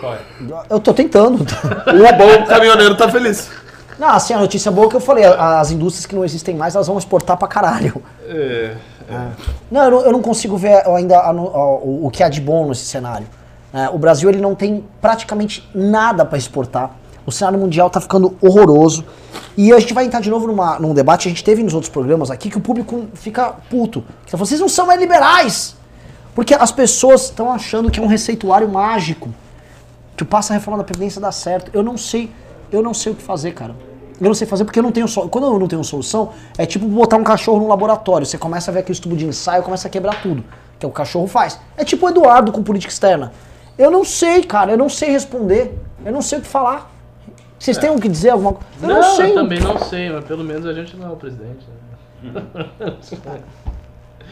Qual 0.00 0.14
é? 0.14 0.20
Eu 0.68 0.78
tô 0.80 0.92
tentando. 0.94 1.38
O 1.44 2.16
bom 2.16 2.46
caminhoneiro 2.46 2.96
tá 2.96 3.08
feliz. 3.08 3.50
Não, 4.00 4.08
assim, 4.08 4.32
a 4.32 4.38
notícia 4.38 4.70
boa 4.70 4.86
é 4.86 4.90
que 4.90 4.96
eu 4.96 5.00
falei, 5.00 5.24
as 5.26 5.70
indústrias 5.70 6.06
que 6.06 6.14
não 6.16 6.24
existem 6.24 6.54
mais, 6.56 6.74
elas 6.74 6.86
vão 6.86 6.96
exportar 6.96 7.36
pra 7.36 7.46
caralho. 7.46 8.02
É, 8.26 8.74
Não, 9.70 9.84
eu 9.84 9.90
não, 9.90 10.00
eu 10.06 10.12
não 10.12 10.22
consigo 10.22 10.56
ver 10.56 10.82
ainda 10.88 11.18
a 11.18 11.28
a- 11.30 11.32
o, 11.34 12.06
o 12.06 12.10
que 12.10 12.22
há 12.22 12.28
de 12.30 12.40
bom 12.40 12.66
nesse 12.68 12.84
cenário. 12.86 13.26
né? 13.72 13.90
o 13.92 13.98
Brasil 13.98 14.28
ele 14.30 14.40
não 14.40 14.54
tem 14.54 14.84
praticamente 15.02 15.68
nada 15.74 16.24
para 16.24 16.38
exportar. 16.38 16.92
O 17.26 17.30
cenário 17.30 17.58
mundial 17.58 17.88
está 17.88 18.00
ficando 18.00 18.36
horroroso. 18.40 19.04
E 19.56 19.70
a 19.72 19.78
gente 19.78 19.92
vai 19.92 20.06
entrar 20.06 20.20
de 20.20 20.30
novo 20.30 20.46
numa, 20.46 20.78
num 20.78 20.94
debate, 20.94 21.28
a 21.28 21.30
gente 21.30 21.44
teve 21.44 21.62
nos 21.62 21.74
outros 21.74 21.92
programas 21.92 22.30
aqui, 22.30 22.48
que 22.48 22.56
o 22.56 22.60
público 22.60 23.06
fica 23.14 23.52
puto. 23.68 24.00
Que 24.24 24.30
tá 24.32 24.38
falando, 24.38 24.46
vocês 24.48 24.60
não 24.60 24.68
são 24.68 24.86
mais 24.86 24.98
liberais! 24.98 25.76
Porque 26.34 26.54
as 26.54 26.72
pessoas 26.72 27.24
estão 27.24 27.52
achando 27.52 27.90
que 27.90 28.00
é 28.00 28.02
um 28.02 28.06
receituário 28.06 28.66
mágico. 28.68 29.28
Que 30.16 30.24
passa 30.24 30.54
a 30.54 30.56
reforma 30.56 30.78
da 30.78 30.84
Previdência 30.84 31.20
dá 31.20 31.30
certo. 31.30 31.70
Eu 31.74 31.82
não 31.82 31.98
sei, 31.98 32.30
eu 32.72 32.82
não 32.82 32.94
sei 32.94 33.12
o 33.12 33.14
que 33.14 33.22
fazer, 33.22 33.52
cara. 33.52 33.74
Eu 34.20 34.26
não 34.26 34.34
sei 34.34 34.46
fazer 34.46 34.64
porque 34.64 34.78
eu 34.78 34.82
não 34.82 34.92
tenho 34.92 35.08
solução. 35.08 35.30
Quando 35.30 35.46
eu 35.46 35.58
não 35.58 35.66
tenho 35.66 35.82
solução, 35.82 36.30
é 36.58 36.66
tipo 36.66 36.86
botar 36.86 37.16
um 37.16 37.24
cachorro 37.24 37.60
no 37.60 37.68
laboratório. 37.68 38.26
Você 38.26 38.36
começa 38.36 38.70
a 38.70 38.74
ver 38.74 38.80
aquele 38.80 38.98
tubo 38.98 39.16
de 39.16 39.24
ensaio, 39.24 39.62
começa 39.62 39.88
a 39.88 39.90
quebrar 39.90 40.20
tudo. 40.22 40.44
Que 40.78 40.84
é 40.84 40.88
o 40.88 40.90
que 40.90 40.94
o 40.94 40.96
cachorro 40.96 41.26
faz. 41.26 41.58
É 41.76 41.84
tipo 41.84 42.06
o 42.06 42.08
Eduardo 42.08 42.52
com 42.52 42.62
política 42.62 42.92
externa. 42.92 43.32
Eu 43.78 43.90
não 43.90 44.04
sei, 44.04 44.42
cara. 44.42 44.72
Eu 44.72 44.78
não 44.78 44.88
sei 44.88 45.10
responder. 45.10 45.78
Eu 46.04 46.12
não 46.12 46.20
sei 46.20 46.38
o 46.38 46.42
que 46.42 46.48
falar. 46.48 46.90
Vocês 47.58 47.76
têm 47.76 47.90
o 47.90 47.98
que 47.98 48.08
dizer 48.08 48.30
alguma 48.30 48.54
coisa? 48.54 48.68
Eu 48.82 48.88
não, 48.88 49.00
não, 49.00 49.16
sei. 49.16 49.30
eu 49.30 49.34
também 49.34 49.60
não 49.60 49.78
sei, 49.78 50.10
mas 50.10 50.24
pelo 50.24 50.44
menos 50.44 50.66
a 50.66 50.72
gente 50.72 50.96
não 50.96 51.08
é 51.08 51.10
o 51.10 51.16
presidente. 51.16 51.66
né? 52.22 52.42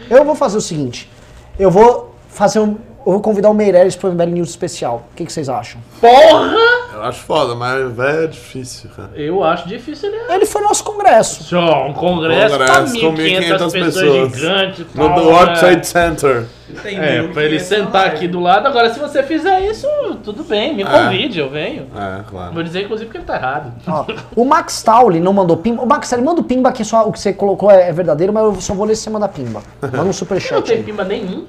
Eu 0.09 0.25
vou 0.25 0.35
fazer 0.35 0.57
o 0.57 0.61
seguinte. 0.61 1.11
Eu 1.59 1.71
vou 1.71 2.15
fazer 2.29 2.61
um. 2.61 2.77
Eu 3.09 3.13
vou 3.13 3.23
convidar 3.23 3.49
o 3.49 3.55
Meirelles 3.55 3.97
para 3.97 4.11
o 4.11 4.13
MBL 4.13 4.27
News 4.27 4.51
especial. 4.51 5.09
O 5.13 5.17
que, 5.17 5.25
que 5.25 5.33
vocês 5.33 5.49
acham? 5.49 5.81
Porra! 5.99 6.55
Eu 6.93 7.05
acho 7.05 7.21
foda, 7.21 7.55
mas 7.55 7.91
velho 7.97 8.25
é 8.25 8.27
difícil, 8.27 8.91
cara. 8.95 9.09
Eu 9.15 9.43
acho 9.43 9.67
difícil 9.67 10.11
ele. 10.13 10.31
Ele 10.31 10.45
foi 10.45 10.61
no 10.61 10.69
nosso 10.69 10.85
congresso. 10.85 11.43
Só 11.45 11.87
um 11.87 11.95
congresso, 11.95 12.59
Congresso 12.59 12.73
pra 12.75 13.01
com 13.01 13.15
1.500 13.17 13.17
1.500 13.17 13.49
pessoas, 13.49 13.73
pessoas. 13.73 14.33
gigantes. 14.35 14.87
No 14.95 15.05
World 15.05 15.53
né? 15.53 15.59
Trade 15.59 15.87
Center. 15.87 16.45
Tem 16.83 16.99
É, 16.99 17.23
pra 17.29 17.45
ele 17.45 17.59
sentar 17.61 18.09
aqui 18.09 18.29
do 18.29 18.41
lado. 18.41 18.67
Agora, 18.69 18.93
se 18.93 19.01
você 19.01 19.23
fizer 19.23 19.59
isso, 19.61 19.87
tudo 20.23 20.45
bem, 20.45 20.77
me 20.77 20.85
convide, 20.85 21.39
eu 21.39 21.49
venho. 21.49 21.87
É, 21.97 22.21
claro. 22.29 22.53
Vou 22.53 22.63
dizer, 22.63 22.83
inclusive, 22.83 23.09
que 23.11 23.17
ele 23.17 23.25
tá 23.25 23.37
errado. 23.37 23.73
Ó, 23.87 24.05
o 24.37 24.45
Max 24.45 24.83
Tauli 24.83 25.19
não 25.19 25.33
mandou 25.33 25.57
pimba. 25.57 25.83
O 25.83 25.87
Max 25.87 26.11
Tauli 26.11 26.23
manda 26.23 26.43
o 26.43 26.45
pimba 26.45 26.71
que 26.73 26.85
só 26.85 27.09
o 27.09 27.13
que 27.13 27.19
você 27.21 27.33
colocou 27.33 27.71
é, 27.71 27.89
é 27.89 27.93
verdadeiro, 27.93 28.35
mas 28.35 28.45
eu 28.45 28.61
só 28.61 28.75
vou 28.75 28.85
ler 28.85 28.97
se 28.97 29.05
você 29.05 29.11
mandar 29.11 29.29
pimba. 29.29 29.63
Manda 29.81 30.03
um 30.03 30.05
Não 30.05 30.13
superchat 30.13 30.63
tem 30.67 30.77
aí. 30.77 30.83
pimba 30.83 31.05
nenhum. 31.05 31.47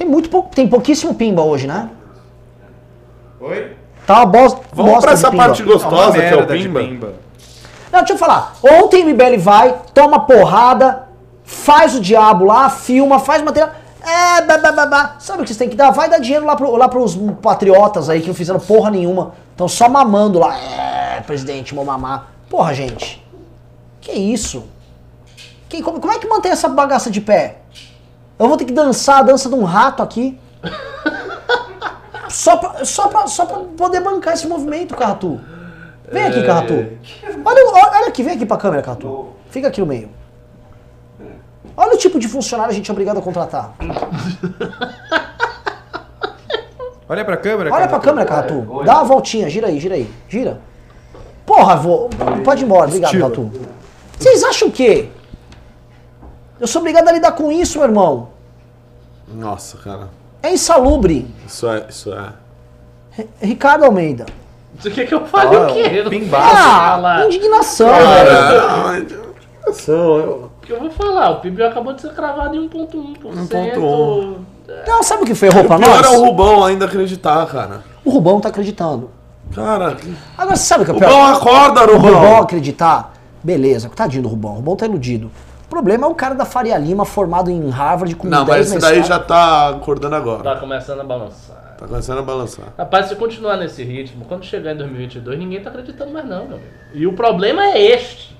Tem 0.00 0.08
muito 0.08 0.30
pouco, 0.30 0.48
tem 0.48 0.66
pouquíssimo 0.66 1.14
pimba 1.14 1.42
hoje, 1.42 1.66
né? 1.66 1.90
Oi? 3.38 3.76
Tá 4.06 4.20
uma 4.20 4.24
bosta. 4.24 4.60
Vamos 4.72 4.92
bosta 4.92 5.06
pra 5.08 5.14
de 5.14 5.20
essa 5.20 5.30
pimba. 5.30 5.44
parte 5.44 5.62
Tá 5.62 5.68
gostosa 5.70 6.12
que 6.12 6.24
é 6.24 6.36
o 6.36 6.46
de 6.46 6.52
Pimba. 6.54 6.80
pimba. 6.80 7.14
Não, 7.92 7.98
deixa 7.98 8.14
eu 8.14 8.18
falar. 8.18 8.54
Ontem 8.62 9.04
o 9.04 9.08
MBL 9.10 9.36
vai, 9.38 9.78
toma 9.92 10.20
porrada, 10.20 11.06
faz 11.44 11.94
o 11.94 12.00
diabo 12.00 12.46
lá, 12.46 12.70
filma, 12.70 13.18
faz 13.18 13.42
material. 13.42 13.72
É, 14.00 14.40
blá, 14.40 14.56
blá, 14.56 14.72
blá, 14.72 14.86
blá. 14.86 15.16
Sabe 15.18 15.40
o 15.40 15.42
que 15.42 15.48
vocês 15.48 15.58
têm 15.58 15.68
que 15.68 15.76
dar? 15.76 15.90
Vai 15.90 16.08
dar 16.08 16.18
dinheiro 16.18 16.46
lá, 16.46 16.56
pro, 16.56 16.74
lá 16.76 16.88
pros 16.88 17.14
patriotas 17.42 18.08
aí 18.08 18.22
que 18.22 18.28
não 18.28 18.34
fizeram 18.34 18.58
porra 18.58 18.90
nenhuma. 18.90 19.34
Estão 19.50 19.68
só 19.68 19.86
mamando 19.86 20.38
lá. 20.38 20.56
É, 20.58 21.20
presidente, 21.20 21.74
vou 21.74 21.84
mamar. 21.84 22.30
Porra, 22.48 22.72
gente. 22.72 23.22
Que 24.00 24.12
isso? 24.12 24.64
Que, 25.68 25.82
como, 25.82 26.00
como 26.00 26.10
é 26.10 26.18
que 26.18 26.26
mantém 26.26 26.52
essa 26.52 26.70
bagaça 26.70 27.10
de 27.10 27.20
pé? 27.20 27.58
Eu 28.40 28.48
vou 28.48 28.56
ter 28.56 28.64
que 28.64 28.72
dançar 28.72 29.18
a 29.18 29.22
dança 29.22 29.48
de 29.50 29.54
um 29.54 29.64
rato 29.64 30.02
aqui. 30.02 30.40
Só 32.30 32.56
pra, 32.56 32.84
só, 32.84 33.06
pra, 33.08 33.26
só 33.26 33.44
pra 33.44 33.58
poder 33.76 34.00
bancar 34.00 34.32
esse 34.34 34.46
movimento, 34.48 34.96
Carratu. 34.96 35.38
Vem 36.10 36.24
aqui, 36.26 36.42
Carratu. 36.44 36.74
Olha, 37.44 37.66
o- 37.66 37.96
olha 37.96 38.08
aqui, 38.08 38.22
vem 38.22 38.34
aqui 38.34 38.46
pra 38.46 38.56
câmera, 38.56 38.82
Carratu. 38.82 39.28
Fica 39.50 39.68
aqui 39.68 39.80
no 39.80 39.86
meio. 39.86 40.08
Olha 41.76 41.94
o 41.94 41.98
tipo 41.98 42.18
de 42.18 42.28
funcionário 42.28 42.70
a 42.72 42.74
gente 42.74 42.90
é 42.90 42.92
obrigado 42.92 43.18
a 43.18 43.22
contratar. 43.22 43.74
Olha 47.08 47.24
pra 47.24 47.36
câmera, 47.36 47.70
Olha 47.72 47.88
pra 47.88 47.98
cara. 47.98 48.02
câmera, 48.02 48.26
Carratu. 48.26 48.84
Dá 48.84 48.94
uma 48.94 49.04
voltinha, 49.04 49.48
gira 49.50 49.66
aí, 49.66 49.80
gira 49.80 49.96
aí. 49.96 50.08
Gira. 50.28 50.60
Porra, 51.44 51.76
vou. 51.76 52.08
Pode 52.44 52.62
ir 52.62 52.64
embora, 52.64 52.86
obrigado, 52.86 53.12
Estilo. 53.14 53.30
Carratu. 53.30 53.52
Vocês 54.18 54.42
acham 54.44 54.68
o 54.68 54.72
quê? 54.72 55.08
Eu 56.60 56.66
sou 56.66 56.80
obrigado 56.80 57.08
a 57.08 57.12
lidar 57.12 57.32
com 57.32 57.50
isso, 57.50 57.78
meu 57.78 57.88
irmão. 57.88 58.28
Nossa, 59.32 59.78
cara. 59.78 60.08
É 60.42 60.52
insalubre. 60.52 61.26
Isso 61.46 61.66
é. 61.68 61.86
Isso 61.88 62.12
é. 62.12 62.32
Ricardo 63.40 63.84
Almeida. 63.84 64.26
Você 64.78 64.90
quer 64.90 65.06
que 65.06 65.14
eu 65.14 65.26
fale 65.26 65.56
Ah, 65.56 65.60
o 65.62 65.72
quê? 65.72 65.80
Eu 65.92 66.04
não 66.04 66.10
pimbaço. 66.10 66.56
Ah, 66.56 67.24
indignação, 67.26 67.88
velho. 67.88 68.30
Cara, 68.30 68.76
mas- 68.84 69.12
eu- 69.88 70.50
O 70.62 70.66
que 70.66 70.72
eu 70.72 70.80
vou 70.80 70.90
falar? 70.90 71.30
O 71.30 71.40
PIB 71.40 71.62
acabou 71.62 71.92
de 71.92 72.00
ser 72.02 72.14
cravado 72.14 72.54
em 72.56 72.60
1,1%. 72.68 73.28
1,1. 73.28 74.36
Não, 74.86 75.02
sabe 75.02 75.22
o 75.24 75.26
que 75.26 75.34
ferrou 75.34 75.64
pra 75.64 75.76
O 75.76 75.80
pior 75.80 75.96
nós? 76.02 76.06
é 76.06 76.16
o 76.16 76.24
Rubão 76.24 76.64
ainda 76.64 76.84
acreditar, 76.86 77.44
cara. 77.46 77.82
O 78.04 78.10
Rubão 78.10 78.40
tá 78.40 78.48
acreditando. 78.48 79.10
Cara, 79.54 79.96
Agora, 80.38 80.56
você 80.56 80.62
sabe 80.64 80.82
o 80.82 80.86
que 80.86 80.90
é 80.92 80.94
o 80.94 80.98
Rubão 80.98 81.10
pior? 81.10 81.34
acorda, 81.34 81.82
O 81.92 81.96
Rubão 81.98 82.14
Rubão. 82.14 82.42
acreditar, 82.42 83.12
beleza, 83.42 83.90
tadinho 83.94 84.22
do 84.22 84.28
Rubão. 84.28 84.52
O 84.52 84.56
Rubão 84.56 84.76
tá 84.76 84.86
iludido. 84.86 85.30
O 85.70 85.74
problema 85.80 86.04
é 86.04 86.10
o 86.10 86.14
cara 86.16 86.34
da 86.34 86.44
Faria 86.44 86.76
Lima, 86.76 87.04
formado 87.04 87.48
em 87.48 87.70
Harvard, 87.70 88.16
com 88.16 88.26
Não, 88.26 88.44
10 88.44 88.48
mas 88.48 88.70
esse 88.72 88.78
daí 88.80 89.04
já 89.04 89.20
tá 89.20 89.68
acordando 89.68 90.10
Tá 90.10 90.16
agora. 90.16 90.56
começando 90.56 91.00
a 91.00 91.04
balançar. 91.04 91.76
Tá 91.78 91.86
começando 91.86 92.18
a 92.18 92.22
balançar. 92.22 92.64
Rapaz, 92.76 93.06
se 93.06 93.14
continuar 93.14 93.56
nesse 93.56 93.84
ritmo, 93.84 94.24
quando 94.24 94.44
chegar 94.44 94.72
em 94.72 94.76
2022, 94.78 95.38
ninguém 95.38 95.60
tá 95.60 95.70
acreditando 95.70 96.10
mais 96.12 96.26
não, 96.26 96.38
meu 96.44 96.56
amigo. 96.56 96.70
E 96.92 97.06
o 97.06 97.12
problema 97.12 97.62
é 97.66 97.80
este. 97.80 98.36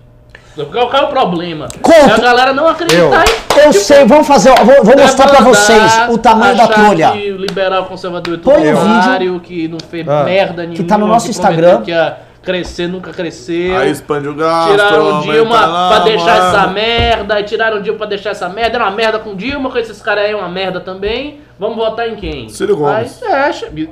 Qual, 0.73 0.93
é 0.93 1.01
o 1.03 1.07
problema? 1.07 1.69
Conta. 1.81 1.97
É 1.97 2.13
a 2.13 2.19
galera 2.19 2.53
não 2.53 2.67
acreditar 2.67 3.25
em 3.25 3.61
Eu 3.65 3.73
sei, 3.73 4.05
vamos 4.05 4.27
fazer, 4.27 4.53
vou, 4.65 4.83
vou 4.85 4.97
mostrar 4.99 5.29
pra 5.29 5.41
vocês 5.43 6.09
o 6.11 6.19
tamanho 6.19 6.57
da 6.57 6.67
trolha. 6.67 7.13
Que 7.13 7.31
o 7.31 7.37
liberal 7.37 7.85
conservador 7.87 8.35
é 8.35 8.39
Põe 8.39 8.73
o 8.73 8.77
otário, 8.77 9.39
que 9.41 9.69
não 9.69 9.79
fez 9.79 10.07
Ah. 10.09 10.25
merda 10.25 10.67
nenhuma. 10.67 10.89
tá 10.89 10.99
no 10.99 11.07
nosso 11.07 11.27
que 11.27 11.31
Instagram. 11.31 11.83
Que 11.83 11.93
ia 11.93 12.19
crescer, 12.43 12.87
nunca 12.89 13.13
cresceu. 13.13 13.77
Aí 13.77 13.91
expande 13.91 14.29
o 14.29 14.35
gasto. 14.35 14.71
Tiraram 14.71 15.19
o 15.19 15.23
Dilma 15.23 15.67
lá, 15.67 15.89
pra 15.89 16.05
deixar 16.05 16.39
mano. 16.39 16.57
essa 16.57 16.67
merda, 16.69 17.35
aí 17.35 17.45
tiraram 17.45 17.79
o 17.79 17.83
Dilma 17.83 17.99
pra 17.99 18.07
deixar 18.07 18.31
essa 18.31 18.49
merda, 18.49 18.77
era 18.77 18.85
uma 18.85 18.91
merda 18.97 19.19
com 19.19 19.31
o 19.31 19.37
Dilma, 19.37 19.71
com 19.71 19.79
esses 19.79 20.01
caras 20.01 20.25
aí 20.25 20.33
é 20.33 20.37
uma 20.37 20.49
merda 20.49 20.81
também. 20.81 21.41
Vamos 21.59 21.77
votar 21.77 22.09
em 22.09 22.17
quem? 22.17 22.49
Ciro 22.49 22.77
Gomes. 22.77 23.23
Aí, 23.23 23.85
é, 23.85 23.89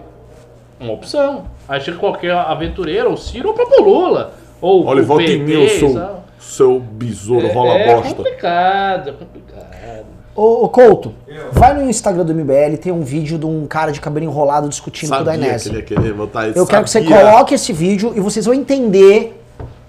uma 0.81 0.93
opção. 0.93 1.47
Aí 1.69 1.81
chega 1.81 1.99
qualquer 1.99 2.33
aventureiro, 2.33 3.11
ou 3.11 3.17
Ciro 3.17 3.49
ou 3.49 3.55
próprio 3.55 3.83
Lula. 3.83 4.33
Ou 4.61 4.87
Olha, 4.87 5.03
o 5.03 5.07
volta 5.07 5.25
em 5.25 5.39
mim, 5.39 5.53
eu 5.53 5.61
PT, 5.61 5.79
sou 5.79 6.19
seu 6.39 6.81
besouro 6.81 7.49
rola 7.49 7.75
é 7.75 7.95
bosta. 7.95 8.15
complicado, 8.15 9.11
é 9.11 9.13
complicado. 9.13 10.07
Ô, 10.41 10.65
ô, 10.65 10.69
Couto, 10.69 11.13
vai 11.51 11.75
no 11.75 11.83
Instagram 11.91 12.25
do 12.25 12.33
MBL, 12.33 12.77
tem 12.81 12.93
um 12.93 13.03
vídeo 13.03 13.37
de 13.37 13.45
um 13.45 13.67
cara 13.67 13.91
de 13.91 14.01
cabelo 14.01 14.25
enrolado 14.25 14.69
discutindo 14.69 15.09
com 15.09 15.17
o 15.17 15.19
Sabia 15.19 15.33
que 15.33 15.39
Dainese. 15.41 15.69
ele 15.69 15.77
ia 15.79 15.83
querer 15.83 16.13
botar 16.15 16.47
isso. 16.47 16.57
Eu 16.57 16.65
quero 16.65 16.85
que 16.85 16.91
você 16.91 17.03
sabia. 17.03 17.17
coloque 17.19 17.55
esse 17.55 17.73
vídeo 17.73 18.13
e 18.15 18.21
vocês 18.21 18.47
vão 18.47 18.55
entender. 18.55 19.43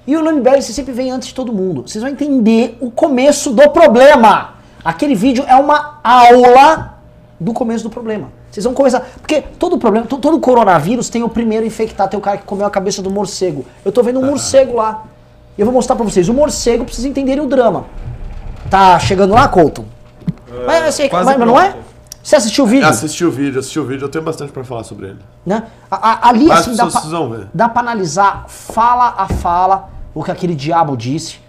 E 0.07 0.17
o 0.17 0.23
MBL 0.23 0.59
você 0.59 0.73
sempre 0.73 0.91
vem 0.91 1.11
antes 1.11 1.27
de 1.27 1.35
todo 1.35 1.53
mundo. 1.53 1.83
Vocês 1.87 2.01
vão 2.01 2.11
entender 2.11 2.75
o 2.81 2.89
começo 2.89 3.51
do 3.51 3.69
problema. 3.69 4.55
Aquele 4.83 5.13
vídeo 5.13 5.45
é 5.47 5.55
uma 5.55 5.99
aula 6.03 6.95
do 7.39 7.53
começo 7.53 7.83
do 7.83 7.91
problema. 7.91 8.29
Vocês 8.49 8.63
vão 8.63 8.73
começar. 8.73 9.07
Porque 9.21 9.43
todo 9.59 9.77
problema, 9.77 10.07
to- 10.07 10.17
todo 10.17 10.39
coronavírus 10.39 11.09
tem 11.09 11.21
o 11.21 11.29
primeiro 11.29 11.63
infectado, 11.63 12.09
tem 12.09 12.17
o 12.17 12.23
cara 12.23 12.37
que 12.37 12.43
comeu 12.45 12.65
a 12.65 12.71
cabeça 12.71 13.03
do 13.03 13.11
morcego. 13.11 13.65
Eu 13.85 13.91
tô 13.91 14.01
vendo 14.01 14.19
um 14.19 14.25
morcego 14.25 14.77
lá. 14.77 15.03
E 15.55 15.61
eu 15.61 15.65
vou 15.67 15.73
mostrar 15.75 15.95
pra 15.95 16.03
vocês. 16.05 16.27
O 16.27 16.33
morcego 16.33 16.85
precisa 16.85 17.07
entenderem 17.07 17.43
o 17.43 17.47
drama. 17.47 17.85
Tá 18.67 18.97
chegando 18.97 19.35
lá, 19.35 19.47
Colton? 19.47 19.85
Mas, 20.65 20.85
assim, 20.87 21.09
mas- 21.11 21.25
mas 21.25 21.39
não 21.39 21.59
é? 21.59 21.75
Você 22.21 22.35
assistiu 22.35 22.65
o 22.65 22.67
vídeo? 22.67 22.87
Assisti 22.87 23.23
o 23.25 23.31
vídeo, 23.31 23.59
assisti 23.59 23.79
o 23.79 23.85
vídeo, 23.85 24.05
eu 24.05 24.09
tenho 24.09 24.23
bastante 24.23 24.51
pra 24.51 24.63
falar 24.63 24.83
sobre 24.83 25.07
ele. 25.07 25.19
né? 25.45 25.63
A- 25.89 26.11
a- 26.11 26.29
ali, 26.29 26.47
Mas 26.47 26.59
assim, 26.67 26.75
dá 26.75 26.85
pra, 26.87 27.01
dá 27.53 27.69
pra 27.69 27.81
analisar 27.81 28.45
fala 28.47 29.15
a 29.17 29.27
fala 29.27 29.89
o 30.13 30.23
que 30.23 30.29
aquele 30.31 30.53
diabo 30.53 30.97
disse. 30.97 31.39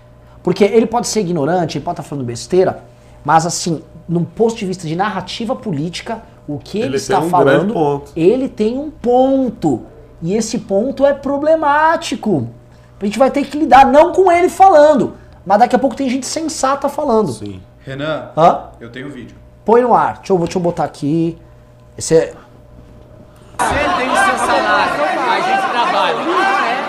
Porque 0.43 0.65
ele 0.65 0.87
pode 0.87 1.09
ser 1.09 1.21
ignorante, 1.21 1.77
ele 1.77 1.85
pode 1.85 1.95
estar 2.01 2.09
falando 2.09 2.25
besteira, 2.25 2.83
mas 3.25 3.45
assim, 3.45 3.83
num 4.09 4.25
ponto 4.25 4.55
de 4.55 4.65
vista 4.65 4.87
de 4.87 4.95
narrativa 4.97 5.55
política, 5.55 6.23
o 6.49 6.57
que 6.59 6.79
ele, 6.79 6.87
Ele 6.89 6.97
está 6.97 7.19
um 7.21 7.29
falando, 7.29 7.75
ele 8.17 8.49
tem 8.49 8.79
um 8.79 8.91
ponto. 8.91 9.83
E 10.23 10.35
esse 10.35 10.59
ponto 10.61 11.05
é 11.05 11.13
problemático. 11.13 12.49
A 13.01 13.05
gente 13.05 13.19
vai 13.19 13.31
ter 13.31 13.45
que 13.45 13.59
lidar, 13.59 13.87
não 13.87 14.13
com 14.13 14.31
ele 14.31 14.49
falando, 14.49 15.15
mas 15.45 15.59
daqui 15.59 15.75
a 15.75 15.79
pouco 15.79 15.97
tem 15.97 16.09
gente 16.09 16.27
sensata 16.27 16.89
falando. 16.89 17.33
Sim. 17.33 17.61
Renan, 17.85 18.31
Hã? 18.37 18.71
eu 18.81 18.91
tenho 18.91 19.11
vídeo. 19.11 19.37
Põe 19.65 19.81
no 19.83 19.95
ar. 19.95 20.19
Deixa 20.19 20.33
eu, 20.33 20.39
deixa 20.39 20.59
eu 20.59 20.63
botar 20.63 20.85
aqui. 20.85 21.39
Esse 21.97 22.15
é, 22.15 22.33
Você 23.59 23.75
tem 23.99 24.11
o 24.11 24.17
seu 24.17 24.39
salário, 24.39 25.05
a 25.05 25.41
gente 25.41 25.71
trabalha. 25.71 26.17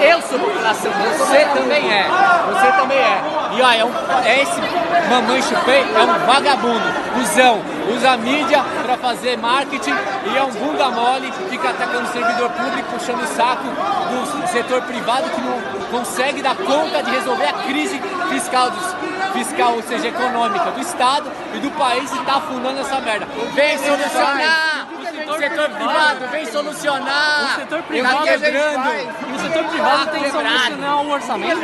Eu 0.01 0.21
sou 0.21 0.39
população, 0.39 0.91
você 1.17 1.45
também 1.45 1.93
é. 1.93 2.07
Você 2.47 2.71
também 2.79 2.97
é. 2.97 3.21
E 3.53 3.61
olha, 3.61 3.77
é, 3.77 3.85
um, 3.85 3.91
é 4.25 4.41
esse 4.41 4.61
mamãe 5.09 5.41
chupei, 5.41 5.81
é 5.81 6.03
um 6.03 6.25
vagabundo, 6.25 6.85
cuzão. 7.13 7.59
Usa 7.93 8.11
a 8.11 8.17
mídia 8.17 8.63
pra 8.83 8.97
fazer 8.97 9.37
marketing 9.37 9.93
e 10.25 10.37
é 10.37 10.43
um 10.43 10.51
bunda 10.51 10.89
mole 10.89 11.29
que 11.31 11.43
fica 11.49 11.69
atacando 11.69 12.03
o 12.03 12.11
servidor 12.11 12.49
público, 12.51 12.89
puxando 12.93 13.21
o 13.21 13.27
saco 13.27 13.63
do 13.63 14.47
setor 14.47 14.81
privado 14.83 15.29
que 15.29 15.41
não 15.41 15.59
consegue 15.91 16.41
dar 16.41 16.55
conta 16.55 17.03
de 17.03 17.11
resolver 17.11 17.47
a 17.47 17.53
crise 17.53 17.99
fiscal, 18.31 18.71
dos, 18.71 18.95
fiscal 19.33 19.73
ou 19.75 19.83
seja, 19.83 20.07
econômica 20.07 20.71
do 20.71 20.81
Estado 20.81 21.31
e 21.53 21.59
do 21.59 21.71
país 21.71 22.11
e 22.11 22.19
tá 22.19 22.35
afundando 22.35 22.79
essa 22.79 22.99
merda. 22.99 23.27
Vem 23.53 23.77
solucionar! 23.77 24.87
O 25.31 25.37
setor 25.37 25.69
privado 25.69 26.27
vem 26.31 26.45
solucionar! 26.45 27.55
O 27.55 27.59
setor 27.61 27.83
privado 27.83 28.17
tá 28.17 28.23
quebrando! 28.23 28.89
E 28.91 29.35
o 29.35 29.39
setor 29.39 29.63
privado 29.65 30.11
tem 30.11 30.23
que 30.23 30.31
quebrado. 30.31 30.57
solucionar 30.57 31.05
o 31.05 31.09
orçamento. 31.09 31.61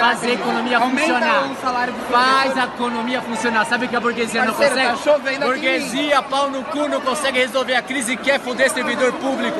Fazer 0.00 0.30
a 0.30 0.34
economia 0.34 0.80
funcionar. 0.80 1.44
Faz 2.10 2.58
a 2.58 2.64
economia 2.64 3.22
funcionar. 3.22 3.66
Sabe 3.66 3.86
o 3.86 3.88
que 3.88 3.96
a 3.96 4.00
burguesia 4.00 4.44
não 4.44 4.54
tá 4.54 4.68
consegue? 4.68 5.38
burguesia, 5.38 6.22
pau 6.22 6.50
no 6.50 6.64
cu, 6.64 6.88
não 6.88 7.00
consegue 7.00 7.38
resolver 7.38 7.76
a 7.76 7.82
crise 7.82 8.12
e 8.12 8.16
quer 8.16 8.40
foder 8.40 8.70
servidor 8.70 9.12
público. 9.14 9.58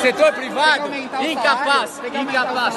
Setor 0.00 0.32
privado, 0.32 0.90
incapaz, 0.94 2.00
incapaz. 2.14 2.74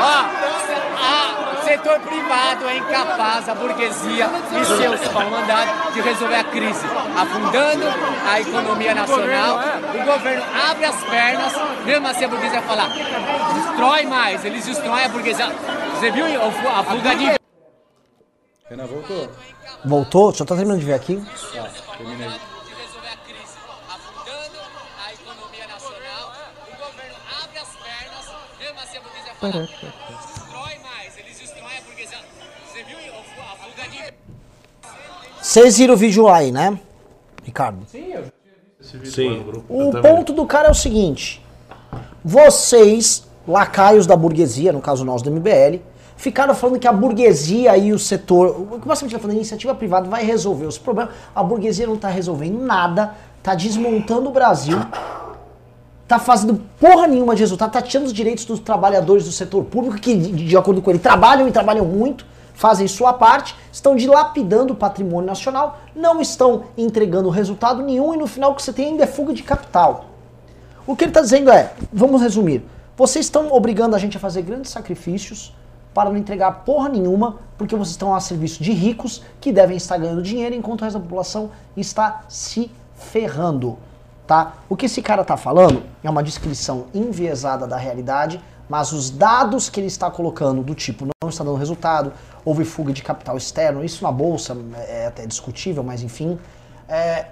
Ó, 0.00 1.57
setor 1.64 2.00
privado 2.00 2.68
é 2.68 2.76
incapaz, 2.76 3.48
a 3.48 3.54
burguesia 3.54 4.26
e 4.60 4.64
seus 4.64 5.08
pau 5.08 5.28
mandados 5.30 5.94
de 5.94 6.00
resolver 6.00 6.34
a 6.36 6.44
crise, 6.44 6.84
afundando 7.16 7.84
a 8.28 8.40
economia 8.40 8.94
nacional. 8.94 9.58
O 9.58 10.04
governo 10.04 10.44
abre 10.70 10.84
as 10.84 10.96
pernas, 11.04 11.52
mesmo 11.84 12.06
assim 12.08 12.24
a 12.24 12.28
burguesia 12.28 12.62
fala, 12.62 12.88
destrói 12.88 14.02
mais, 14.06 14.44
eles 14.44 14.64
destroem 14.66 15.04
a 15.04 15.08
burguesia. 15.08 15.46
Você 15.94 16.10
viu 16.10 16.26
a 16.26 16.50
fu- 16.52 16.68
a 16.68 16.84
fuga 16.84 17.14
de 17.16 17.38
Renan 18.70 18.86
voltou? 18.86 19.30
Voltou? 19.84 20.34
Só 20.34 20.44
tá 20.44 20.54
terminando 20.54 20.80
de 20.80 20.84
ver 20.86 20.94
aqui. 20.94 21.16
Tá, 21.54 21.68
terminei. 21.96 22.28
de 22.28 22.74
resolver 22.74 23.08
a 23.08 23.16
crise, 23.26 23.56
afundando 23.88 24.58
a 25.06 25.12
economia 25.14 25.66
nacional. 25.66 26.32
O 26.66 26.76
governo 26.76 27.16
abre 27.42 27.58
as 27.58 27.68
pernas, 27.68 28.26
mesmo 28.60 28.80
assim 28.80 28.98
a 28.98 29.00
burguesia 29.00 29.34
fala, 29.40 29.52
destrói 29.62 30.78
mais, 30.82 30.87
Vocês 35.40 35.78
viram 35.78 35.94
o 35.94 35.96
vídeo 35.96 36.24
lá 36.24 36.36
aí, 36.36 36.52
né? 36.52 36.78
Ricardo. 37.44 37.86
Esse 38.80 38.96
vídeo 38.96 39.12
Sim. 39.12 39.30
lá 39.30 39.36
no 39.36 39.44
grupo. 39.44 39.74
O 39.74 39.80
Eu 39.82 39.90
também. 39.90 40.14
ponto 40.14 40.32
do 40.32 40.46
cara 40.46 40.68
é 40.68 40.70
o 40.70 40.74
seguinte: 40.74 41.44
vocês, 42.24 43.26
lacaios 43.46 44.06
da 44.06 44.16
burguesia, 44.16 44.72
no 44.72 44.80
caso 44.80 45.04
nós 45.04 45.22
do 45.22 45.30
MBL, 45.30 45.80
ficaram 46.16 46.54
falando 46.54 46.78
que 46.78 46.86
a 46.86 46.92
burguesia 46.92 47.76
e 47.76 47.92
o 47.92 47.98
setor, 47.98 48.48
o 48.48 48.80
que 48.80 48.86
basicamente 48.86 49.14
está 49.14 49.18
falando, 49.18 49.36
a 49.36 49.36
iniciativa 49.36 49.74
privada 49.74 50.08
vai 50.08 50.24
resolver 50.24 50.66
os 50.66 50.76
problemas. 50.76 51.14
A 51.34 51.42
burguesia 51.42 51.86
não 51.86 51.94
está 51.94 52.08
resolvendo 52.08 52.58
nada, 52.60 53.14
está 53.38 53.54
desmontando 53.54 54.28
o 54.28 54.32
Brasil, 54.32 54.78
tá 56.06 56.18
fazendo 56.18 56.60
porra 56.78 57.06
nenhuma 57.06 57.34
de 57.34 57.40
resultado, 57.40 57.70
tá 57.72 57.80
tirando 57.80 58.06
os 58.06 58.12
direitos 58.12 58.44
dos 58.44 58.60
trabalhadores 58.60 59.24
do 59.24 59.32
setor 59.32 59.64
público, 59.64 59.98
que 59.98 60.16
de, 60.16 60.46
de 60.46 60.56
acordo 60.56 60.82
com 60.82 60.90
ele 60.90 60.98
trabalham 60.98 61.48
e 61.48 61.52
trabalham 61.52 61.84
muito, 61.84 62.26
fazem 62.58 62.88
sua 62.88 63.12
parte, 63.12 63.54
estão 63.70 63.94
dilapidando 63.94 64.72
o 64.72 64.76
patrimônio 64.76 65.28
nacional, 65.28 65.78
não 65.94 66.20
estão 66.20 66.64
entregando 66.76 67.30
resultado 67.30 67.84
nenhum 67.84 68.12
e 68.12 68.16
no 68.16 68.26
final 68.26 68.50
o 68.50 68.54
que 68.56 68.62
você 68.64 68.72
tem 68.72 68.88
ainda 68.88 69.04
é 69.04 69.06
fuga 69.06 69.32
de 69.32 69.44
capital. 69.44 70.06
O 70.84 70.96
que 70.96 71.04
ele 71.04 71.10
está 71.12 71.20
dizendo 71.20 71.52
é, 71.52 71.72
vamos 71.92 72.20
resumir, 72.20 72.64
vocês 72.96 73.26
estão 73.26 73.52
obrigando 73.52 73.94
a 73.94 73.98
gente 73.98 74.16
a 74.16 74.20
fazer 74.20 74.42
grandes 74.42 74.72
sacrifícios 74.72 75.54
para 75.94 76.10
não 76.10 76.16
entregar 76.16 76.50
porra 76.64 76.88
nenhuma, 76.88 77.36
porque 77.56 77.76
vocês 77.76 77.90
estão 77.90 78.12
a 78.12 78.18
serviço 78.18 78.60
de 78.60 78.72
ricos 78.72 79.22
que 79.40 79.52
devem 79.52 79.76
estar 79.76 79.96
ganhando 79.96 80.20
dinheiro 80.20 80.52
enquanto 80.52 80.80
o 80.80 80.84
resto 80.84 80.98
da 80.98 81.04
população 81.04 81.52
está 81.76 82.24
se 82.28 82.72
ferrando, 82.96 83.78
tá? 84.26 84.54
O 84.68 84.76
que 84.76 84.86
esse 84.86 85.00
cara 85.00 85.22
está 85.22 85.36
falando 85.36 85.84
é 86.02 86.10
uma 86.10 86.24
descrição 86.24 86.86
enviesada 86.92 87.68
da 87.68 87.76
realidade, 87.76 88.40
mas 88.68 88.92
os 88.92 89.10
dados 89.10 89.70
que 89.70 89.80
ele 89.80 89.86
está 89.86 90.10
colocando 90.10 90.62
do 90.62 90.74
tipo 90.74 91.06
não 91.06 91.30
está 91.30 91.42
dando 91.42 91.56
resultado, 91.56 92.12
houve 92.48 92.64
fuga 92.64 92.92
de 92.94 93.02
capital 93.02 93.36
externo, 93.36 93.84
isso 93.84 94.02
na 94.02 94.10
bolsa 94.10 94.56
é 94.88 95.06
até 95.06 95.26
discutível, 95.26 95.82
mas 95.82 96.02
enfim, 96.02 96.38
é, 96.88 97.26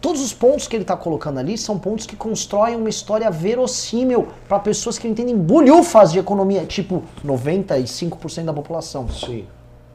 todos 0.00 0.20
os 0.20 0.32
pontos 0.32 0.66
que 0.66 0.74
ele 0.74 0.82
está 0.82 0.96
colocando 0.96 1.38
ali 1.38 1.56
são 1.56 1.78
pontos 1.78 2.04
que 2.04 2.16
constroem 2.16 2.74
uma 2.74 2.88
história 2.88 3.30
verossímil 3.30 4.26
para 4.48 4.58
pessoas 4.58 4.98
que 4.98 5.06
entendem 5.06 5.36
bulhufas 5.36 6.10
de 6.12 6.18
economia, 6.18 6.64
tipo 6.66 7.04
95% 7.24 8.44
da 8.44 8.52
população. 8.52 9.08
Sim. 9.08 9.46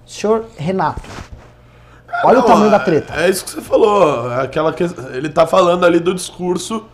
Senhor 0.06 0.46
Renato, 0.58 1.02
olha 2.24 2.40
o 2.40 2.42
Não, 2.42 2.48
tamanho 2.48 2.68
é- 2.68 2.72
da 2.72 2.80
treta. 2.80 3.14
É 3.14 3.30
isso 3.30 3.44
que 3.44 3.52
você 3.52 3.62
falou. 3.62 4.32
é 4.32 4.42
Aquela 4.44 4.72
que, 4.72 4.84
ele 4.84 5.28
tá 5.30 5.46
falando 5.46 5.86
ali 5.86 6.00
do 6.00 6.14
discurso, 6.14 6.86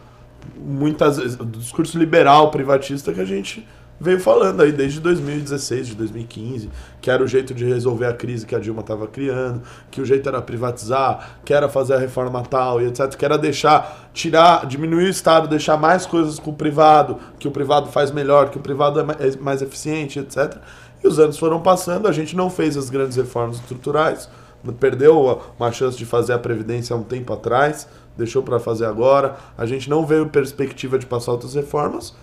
muitas 0.58 1.18
vezes, 1.18 1.36
do 1.36 1.46
discurso 1.46 1.96
liberal, 1.98 2.50
privatista 2.50 3.14
que 3.14 3.22
a 3.22 3.26
gente 3.26 3.68
veio 4.00 4.20
falando 4.20 4.62
aí 4.62 4.72
desde 4.72 5.00
2016, 5.00 5.88
de 5.88 5.96
2015, 5.96 6.70
que 7.02 7.10
era 7.10 7.24
o 7.24 7.28
jeito 7.28 7.54
de 7.54 7.66
resolver 7.66 8.06
a 8.06 8.14
crise 8.14 8.46
que 8.46 8.56
a 8.56 8.60
Dilma 8.60 8.82
estava 8.82 9.08
criando, 9.08 9.62
que 9.90 10.02
o 10.02 10.06
jeito 10.06 10.28
era 10.30 10.42
privatizar, 10.42 11.40
que 11.44 11.54
era 11.54 11.68
fazer 11.68 11.96
a 11.96 12.00
reforma 12.00 12.44
tal 12.44 12.82
e 12.82 12.86
etc, 12.86 13.16
que 13.16 13.26
era 13.26 13.38
deixar, 13.38 14.10
tirar, 14.14 14.66
diminuir 14.66 15.06
o 15.06 15.10
Estado, 15.10 15.48
deixar 15.48 15.78
mais 15.78 16.06
coisas 16.06 16.40
com 16.40 16.52
o 16.52 16.56
privado, 16.56 17.18
que 17.40 17.48
o 17.48 17.52
privado 17.52 17.88
faz 17.90 18.12
melhor, 18.12 18.50
que 18.50 18.58
o 18.58 18.62
privado 18.62 19.00
é 19.00 19.04
é 19.04 19.38
mais 19.38 19.62
eficiente, 19.62 20.20
etc. 20.20 20.58
E 21.04 21.08
os 21.08 21.20
anos 21.20 21.38
foram 21.38 21.62
passando, 21.62 22.08
a 22.08 22.12
gente 22.12 22.36
não 22.36 22.50
fez 22.50 22.76
as 22.78 22.90
grandes 22.90 23.18
reformas 23.18 23.58
estruturais, 23.58 24.30
perdeu 24.80 25.42
uma 25.58 25.72
chance 25.72 25.98
de 25.98 26.06
fazer 26.06 26.34
a 26.34 26.40
Previdência 26.40 26.96
há 26.96 27.00
um 27.00 27.04
tempo 27.04 27.32
atrás, 27.34 27.88
deixou 28.18 28.42
para 28.42 28.60
fazer 28.60 28.86
agora, 28.86 29.38
a 29.58 29.66
gente 29.66 29.90
não 29.90 30.06
veio 30.06 30.28
perspectiva 30.28 30.98
de 30.98 31.06
passar 31.06 31.32
outras 31.32 31.54
reformas, 31.54 32.16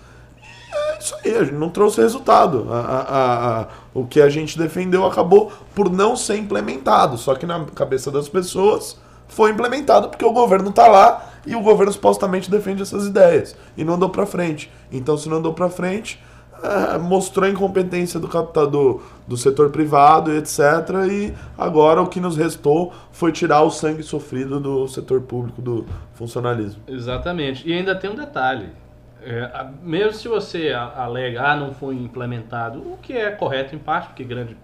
isso 1.05 1.15
aí, 1.25 1.37
a 1.37 1.45
gente 1.45 1.55
não 1.55 1.69
trouxe 1.69 2.01
resultado. 2.01 2.67
A- 2.71 2.79
a- 2.79 3.61
a- 3.63 3.67
o 3.93 4.07
que 4.07 4.21
a 4.21 4.29
gente 4.29 4.59
defendeu 4.59 5.05
acabou 5.05 5.53
por 5.75 5.91
não 5.91 6.17
ser 6.17 6.37
implementado. 6.37 7.17
Só 7.19 7.35
que 7.35 7.47
na 7.47 7.65
cabeça 7.75 8.11
das 8.11 8.29
pessoas 8.29 8.99
foi 9.29 9.51
implementado 9.51 10.09
porque 10.09 10.25
o 10.25 10.33
governo 10.33 10.71
tá 10.73 10.87
lá 10.87 11.27
e 11.47 11.55
o 11.55 11.61
governo 11.61 11.93
supostamente 11.93 12.51
defende 12.51 12.83
essas 12.83 13.07
ideias. 13.07 13.55
E 13.77 13.85
não 13.85 13.95
andou 13.95 14.09
pra 14.09 14.27
frente. 14.27 14.71
Então, 14.91 15.17
se 15.17 15.29
não 15.29 15.37
andou 15.39 15.53
pra 15.53 15.69
frente, 15.69 16.19
é, 16.63 16.97
mostrou 16.99 17.47
a 17.47 17.51
incompetência 17.51 18.19
do 18.19 18.27
capital 18.29 18.67
do, 18.67 19.03
do 19.29 19.37
setor 19.37 19.69
privado 19.71 20.33
e 20.33 20.39
etc. 20.39 20.59
E 21.11 21.35
agora 21.59 22.01
o 22.01 22.07
que 22.07 22.21
nos 22.21 22.37
restou 22.37 22.93
foi 23.13 23.33
tirar 23.33 23.63
o 23.63 23.71
sangue 23.71 24.03
sofrido 24.03 24.59
do 24.59 24.89
setor 24.89 25.21
público, 25.21 25.61
do 25.61 25.85
funcionalismo. 26.15 26.83
Exatamente. 26.89 27.69
E 27.69 27.73
ainda 27.73 27.95
tem 27.95 28.09
um 28.11 28.15
detalhe. 28.15 28.69
É, 29.25 29.41
a- 29.45 29.73
mesmo 29.83 30.13
se 30.13 30.29
você 30.29 30.71
alega, 30.73 31.43
ah, 31.43 31.57
não 31.57 31.73
foi 31.73 31.95
implementado, 31.97 32.81
o 32.81 32.99
que 33.01 33.13
é 33.15 33.31
correto 33.31 33.75
em 33.75 33.79
parte, 33.79 34.09
porque 34.09 34.23
grande 34.25 34.57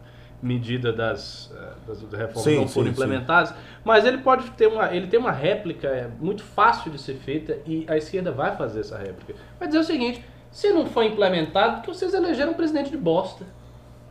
medida 0.42 0.92
das, 0.92 1.52
eh, 1.54 1.72
das 1.86 2.00
reformas 2.02 2.42
Sim, 2.44 2.56
não 2.56 2.68
foram 2.68 2.86
sim, 2.86 2.92
implementadas, 2.92 3.54
mas 3.84 4.04
ele 4.06 4.18
pode 4.18 4.50
ter 4.52 4.68
uma, 4.68 4.94
ele 4.94 5.06
tem 5.06 5.20
uma 5.20 5.30
réplica 5.32 5.86
é, 5.88 6.08
muito 6.20 6.42
fácil 6.42 6.90
de 6.90 6.98
ser 6.98 7.14
feita 7.14 7.58
e 7.66 7.84
a 7.88 7.96
esquerda 7.96 8.32
vai 8.32 8.56
fazer 8.56 8.80
essa 8.80 8.96
réplica. 8.96 9.34
Vai 9.58 9.68
dizer 9.68 9.80
o 9.80 9.84
seguinte, 9.84 10.24
se 10.50 10.72
não 10.72 10.86
foi 10.86 11.06
implementado, 11.06 11.76
porque 11.76 11.92
vocês 11.92 12.14
elegeram 12.14 12.52
um 12.52 12.54
presidente 12.54 12.90
de 12.90 12.96
bosta. 12.96 13.44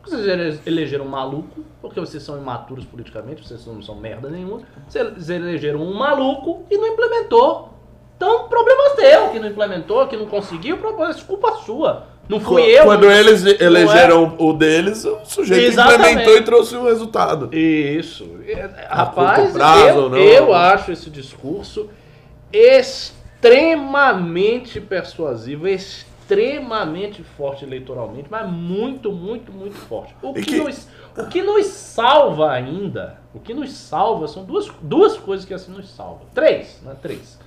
Vocês 0.04 0.26
ele- 0.26 0.58
elegeram 0.66 1.04
um 1.04 1.08
maluco, 1.08 1.64
porque 1.82 1.98
vocês 2.00 2.22
são 2.22 2.38
imaturos 2.38 2.84
politicamente, 2.84 3.46
vocês 3.46 3.66
não 3.66 3.82
são 3.82 3.96
merda 3.96 4.30
nenhuma. 4.30 4.62
Vocês 4.88 5.28
elegeram 5.28 5.80
um 5.82 5.92
maluco 5.94 6.64
e 6.70 6.76
não 6.78 6.86
implementou. 6.86 7.74
Então, 8.20 8.48
problema 8.48 8.96
seu 8.96 9.30
que 9.30 9.38
não 9.38 9.48
implementou, 9.48 10.06
que 10.06 10.14
não 10.14 10.26
conseguiu, 10.26 10.76
problema, 10.76 11.14
culpa 11.26 11.52
sua. 11.64 12.04
Não 12.28 12.38
fui 12.38 12.60
eu. 12.64 12.84
Quando 12.84 13.04
não- 13.06 13.12
eles 13.12 13.42
não 13.42 13.50
é- 13.50 13.56
elegeram 13.64 14.36
o 14.38 14.52
deles, 14.52 15.06
o 15.06 15.20
sujeito 15.24 15.72
Exatamente. 15.72 16.00
implementou 16.10 16.36
e 16.36 16.42
trouxe 16.42 16.76
o 16.76 16.84
resultado. 16.84 17.48
Isso. 17.56 18.28
É, 18.46 18.68
Rapaz, 18.90 19.50
prazo 19.54 20.14
eu, 20.14 20.16
eu 20.16 20.54
acho 20.54 20.92
esse 20.92 21.08
discurso 21.08 21.88
extremamente 22.52 24.82
persuasivo, 24.82 25.66
extremamente 25.66 27.22
forte 27.22 27.64
eleitoralmente, 27.64 28.26
mas 28.30 28.46
muito, 28.50 29.10
muito, 29.10 29.50
muito 29.50 29.76
forte. 29.76 30.14
O 30.20 30.34
que, 30.34 30.42
que- 30.42 30.56
Nos, 30.58 30.86
o 31.16 31.24
que 31.26 31.40
nos 31.42 31.64
salva 31.68 32.50
ainda, 32.52 33.18
o 33.34 33.40
que 33.40 33.54
nos 33.54 33.72
salva 33.72 34.28
são 34.28 34.44
duas, 34.44 34.68
duas 34.82 35.16
coisas 35.16 35.46
que 35.46 35.54
assim 35.54 35.72
nos 35.72 35.88
salvam. 35.88 36.20
Três, 36.34 36.78
né? 36.84 36.92
Três. 37.00 37.40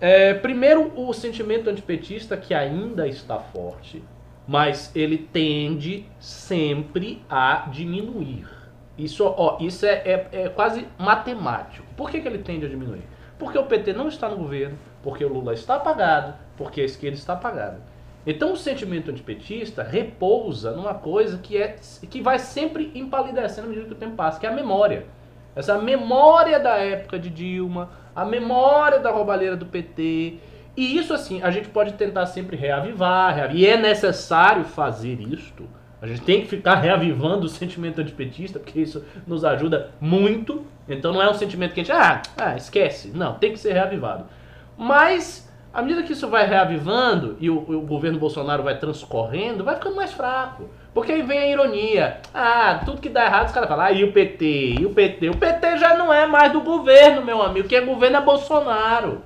É, 0.00 0.34
primeiro, 0.34 0.92
o 0.94 1.12
sentimento 1.12 1.70
antipetista 1.70 2.36
que 2.36 2.52
ainda 2.52 3.08
está 3.08 3.38
forte, 3.38 4.02
mas 4.46 4.94
ele 4.94 5.16
tende 5.18 6.04
sempre 6.20 7.22
a 7.28 7.68
diminuir. 7.70 8.46
Isso, 8.98 9.24
ó, 9.24 9.58
isso 9.60 9.84
é, 9.86 9.92
é- 10.04 10.28
é 10.32 10.48
quase 10.48 10.86
matemático. 10.98 11.86
Por 11.96 12.10
que, 12.10 12.20
que 12.20 12.28
ele 12.28 12.38
tende 12.38 12.66
a 12.66 12.68
diminuir? 12.68 13.02
Porque 13.38 13.58
o 13.58 13.64
PT 13.64 13.92
não 13.92 14.08
está 14.08 14.28
no 14.28 14.36
governo, 14.36 14.78
porque 15.02 15.24
o 15.24 15.28
Lula 15.28 15.52
está 15.52 15.76
apagado, 15.76 16.34
porque 16.56 16.80
a 16.80 16.84
esquerda 16.84 17.16
está 17.16 17.34
apagada. 17.34 17.80
Então 18.26 18.52
o 18.52 18.56
sentimento 18.56 19.10
antipetista 19.10 19.82
repousa 19.82 20.72
numa 20.72 20.94
coisa 20.94 21.38
que, 21.38 21.56
é, 21.56 21.76
que 22.10 22.20
vai 22.20 22.38
sempre 22.38 22.90
empalidecendo 22.94 23.66
à 23.66 23.70
medida 23.70 23.86
que 23.86 23.92
o 23.92 23.96
tempo 23.96 24.16
passa, 24.16 24.40
que 24.40 24.46
é 24.46 24.48
a 24.48 24.52
memória. 24.52 25.06
Essa 25.54 25.78
memória 25.78 26.58
da 26.58 26.76
época 26.76 27.18
de 27.18 27.30
Dilma, 27.30 27.90
a 28.16 28.24
memória 28.24 28.98
da 28.98 29.10
roubalheira 29.10 29.54
do 29.54 29.66
PT, 29.66 30.38
E 30.74 30.98
isso, 30.98 31.14
assim, 31.14 31.40
a 31.42 31.50
gente 31.50 31.68
pode 31.68 31.94
tentar 31.94 32.26
sempre 32.26 32.56
reavivar, 32.56 33.34
reavivar. 33.34 33.56
E 33.56 33.66
é 33.66 33.76
necessário 33.78 34.64
fazer 34.64 35.20
isto. 35.20 35.66
A 36.02 36.06
gente 36.06 36.20
tem 36.20 36.42
que 36.42 36.48
ficar 36.48 36.76
reavivando 36.76 37.46
o 37.46 37.48
sentimento 37.48 38.00
antipetista, 38.00 38.58
porque 38.58 38.80
isso 38.80 39.02
nos 39.26 39.44
ajuda 39.44 39.90
muito. 40.00 40.66
Então 40.86 41.12
não 41.12 41.22
é 41.22 41.30
um 41.30 41.34
sentimento 41.34 41.72
que 41.72 41.80
a 41.80 41.84
gente, 41.84 41.92
ah, 41.92 42.22
ah 42.36 42.56
esquece. 42.56 43.10
Não, 43.14 43.34
tem 43.34 43.52
que 43.52 43.58
ser 43.58 43.72
reavivado. 43.72 44.26
Mas, 44.76 45.50
à 45.72 45.80
medida 45.80 46.02
que 46.02 46.12
isso 46.12 46.28
vai 46.28 46.46
reavivando 46.46 47.36
e 47.40 47.48
o, 47.48 47.56
o 47.56 47.80
governo 47.80 48.18
Bolsonaro 48.18 48.62
vai 48.62 48.78
transcorrendo, 48.78 49.64
vai 49.64 49.76
ficando 49.76 49.96
mais 49.96 50.12
fraco. 50.12 50.68
Porque 50.96 51.12
aí 51.12 51.20
vem 51.20 51.38
a 51.38 51.46
ironia. 51.48 52.22
Ah, 52.32 52.80
tudo 52.82 53.02
que 53.02 53.10
dá 53.10 53.26
errado, 53.26 53.48
os 53.48 53.52
caras 53.52 53.68
falam, 53.68 53.84
ah, 53.84 53.92
e 53.92 54.02
o 54.02 54.12
PT? 54.12 54.76
E 54.80 54.86
o 54.86 54.94
PT? 54.94 55.28
O 55.28 55.36
PT 55.36 55.76
já 55.76 55.94
não 55.94 56.10
é 56.10 56.26
mais 56.26 56.50
do 56.50 56.62
governo, 56.62 57.22
meu 57.22 57.42
amigo. 57.42 57.68
Quem 57.68 57.76
é 57.76 57.80
governo 57.82 58.16
é 58.16 58.20
Bolsonaro. 58.22 59.20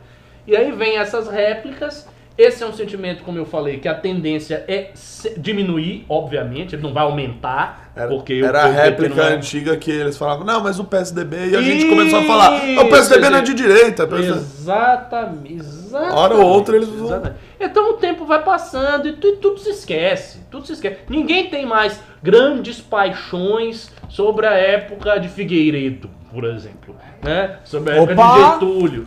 E 0.49 0.57
aí 0.57 0.73
vem 0.73 0.99
essas 0.99 1.29
réplicas. 1.29 2.09
Esse 2.41 2.63
é 2.63 2.67
um 2.67 2.73
sentimento, 2.73 3.23
como 3.23 3.37
eu 3.37 3.45
falei, 3.45 3.79
que 3.79 3.87
a 3.87 3.95
tendência 3.95 4.65
é 4.67 4.93
diminuir, 5.37 6.07
obviamente, 6.09 6.75
ele 6.75 6.83
não 6.83 6.93
vai 6.95 7.03
aumentar, 7.03 7.93
Era, 7.95 8.09
porque 8.09 8.41
era 8.43 8.63
a 8.63 8.67
réplica 8.69 9.23
é- 9.23 9.35
antiga 9.35 9.77
que 9.77 9.91
eles 9.91 10.17
falavam, 10.17 10.45
não, 10.47 10.61
mas 10.63 10.79
o 10.79 10.85
PSDB, 10.85 11.49
e 11.49 11.57
a 11.57 11.61
gente 11.61 11.87
começou 11.87 12.21
a 12.21 12.23
falar, 12.25 12.63
"Ah, 12.79 12.83
o 12.83 12.89
PSDB 12.89 13.29
não 13.29 13.39
é 13.39 13.43
de 13.43 13.53
direita. 13.53 14.07
PSDB 14.07 14.39
Exatamente, 14.39 15.53
exatamente. 15.55 16.15
Hora 16.15 16.35
ou 16.37 16.47
outra 16.47 16.77
eles 16.77 16.89
vão- 16.89 17.07
Exatamente. 17.09 17.41
Então 17.61 17.91
o 17.91 17.93
tempo 17.95 18.25
vai 18.25 18.43
passando 18.43 19.07
e, 19.07 19.11
e 19.11 19.37
tudo 19.37 19.59
se 19.59 19.71
esquece. 19.71 20.39
Tudo 20.51 20.67
se 20.67 20.73
esquece. 20.73 20.97
Ninguém 21.09 21.51
tem 21.51 21.67
mais 21.67 22.01
grandes 22.23 22.81
paixões 22.81 23.91
sobre 24.09 24.47
a 24.47 24.53
época 24.53 25.19
de 25.19 25.29
Figueiredo, 25.29 26.09
por 26.33 26.45
exemplo. 26.45 26.95
Né? 27.23 27.57
Sobre 27.65 27.93
a 27.93 27.97
época 27.97 28.13
Opa! 28.13 28.33
de 28.33 28.53
Getúlio. 28.53 29.07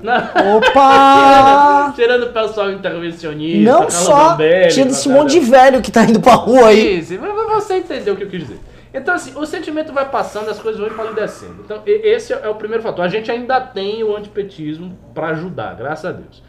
Opa! 0.57 1.93
Tirando 1.95 2.23
o 2.23 2.33
pessoal 2.33 2.71
intervencionista. 2.71 3.71
Não 3.71 3.89
só, 3.89 4.37
tinha 4.69 4.87
esse 4.87 5.09
monte 5.09 5.31
de 5.31 5.39
velho 5.39 5.81
que 5.81 5.91
tá 5.91 6.03
indo 6.03 6.19
pra 6.19 6.33
rua 6.33 6.67
aí. 6.67 6.99
Isso, 6.99 7.17
mas 7.19 7.63
você 7.63 7.77
entendeu 7.77 8.13
o 8.13 8.17
que 8.17 8.23
eu 8.23 8.29
quis 8.29 8.41
dizer. 8.41 8.59
Então, 8.93 9.15
assim, 9.15 9.33
o 9.35 9.45
sentimento 9.45 9.91
vai 9.91 10.07
passando, 10.09 10.49
as 10.51 10.59
coisas 10.59 10.79
vão 10.79 10.89
empalidecendo. 10.89 11.63
Então, 11.65 11.81
esse 11.85 12.31
é 12.31 12.47
o 12.47 12.55
primeiro 12.55 12.83
fator. 12.83 13.03
A 13.03 13.07
gente 13.07 13.31
ainda 13.31 13.59
tem 13.59 14.03
o 14.03 14.15
antipetismo 14.15 14.95
para 15.15 15.29
ajudar, 15.29 15.75
graças 15.75 16.05
a 16.05 16.11
Deus. 16.11 16.43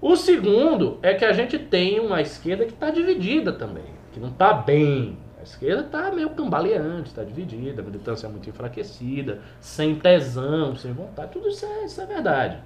O 0.00 0.16
segundo 0.16 0.98
é 1.02 1.12
que 1.12 1.26
a 1.26 1.32
gente 1.32 1.58
tem 1.58 2.00
uma 2.00 2.22
esquerda 2.22 2.64
que 2.64 2.72
está 2.72 2.88
dividida 2.88 3.52
também, 3.52 3.84
que 4.12 4.18
não 4.18 4.28
está 4.28 4.54
bem. 4.54 5.18
A 5.40 5.42
esquerda 5.42 5.86
está 5.86 6.12
meio 6.12 6.30
cambaleante, 6.30 7.08
está 7.08 7.24
dividida, 7.24 7.80
a 7.80 7.84
militância 7.84 8.26
é 8.26 8.30
muito 8.30 8.48
enfraquecida, 8.50 9.40
sem 9.58 9.94
tesão, 9.94 10.76
sem 10.76 10.92
vontade. 10.92 11.32
Tudo 11.32 11.48
isso 11.48 11.64
é, 11.64 11.84
isso 11.86 12.00
é 12.00 12.06
verdade. 12.06 12.58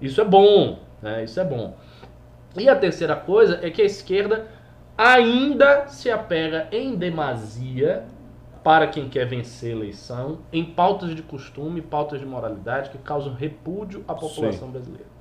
Isso 0.00 0.20
é 0.20 0.24
bom, 0.24 0.78
né? 1.02 1.24
Isso 1.24 1.40
é 1.40 1.44
bom. 1.44 1.76
E 2.56 2.68
a 2.68 2.76
terceira 2.76 3.16
coisa 3.16 3.58
é 3.60 3.70
que 3.70 3.82
a 3.82 3.84
esquerda 3.84 4.46
ainda 4.96 5.88
se 5.88 6.10
apega 6.10 6.68
em 6.70 6.94
demasia 6.94 8.04
para 8.62 8.86
quem 8.86 9.08
quer 9.08 9.26
vencer 9.26 9.72
a 9.72 9.76
eleição 9.76 10.38
em 10.52 10.64
pautas 10.64 11.16
de 11.16 11.22
costume, 11.22 11.82
pautas 11.82 12.20
de 12.20 12.26
moralidade 12.26 12.90
que 12.90 12.98
causam 12.98 13.34
repúdio 13.34 14.04
à 14.06 14.14
população 14.14 14.70
brasileira. 14.70 15.11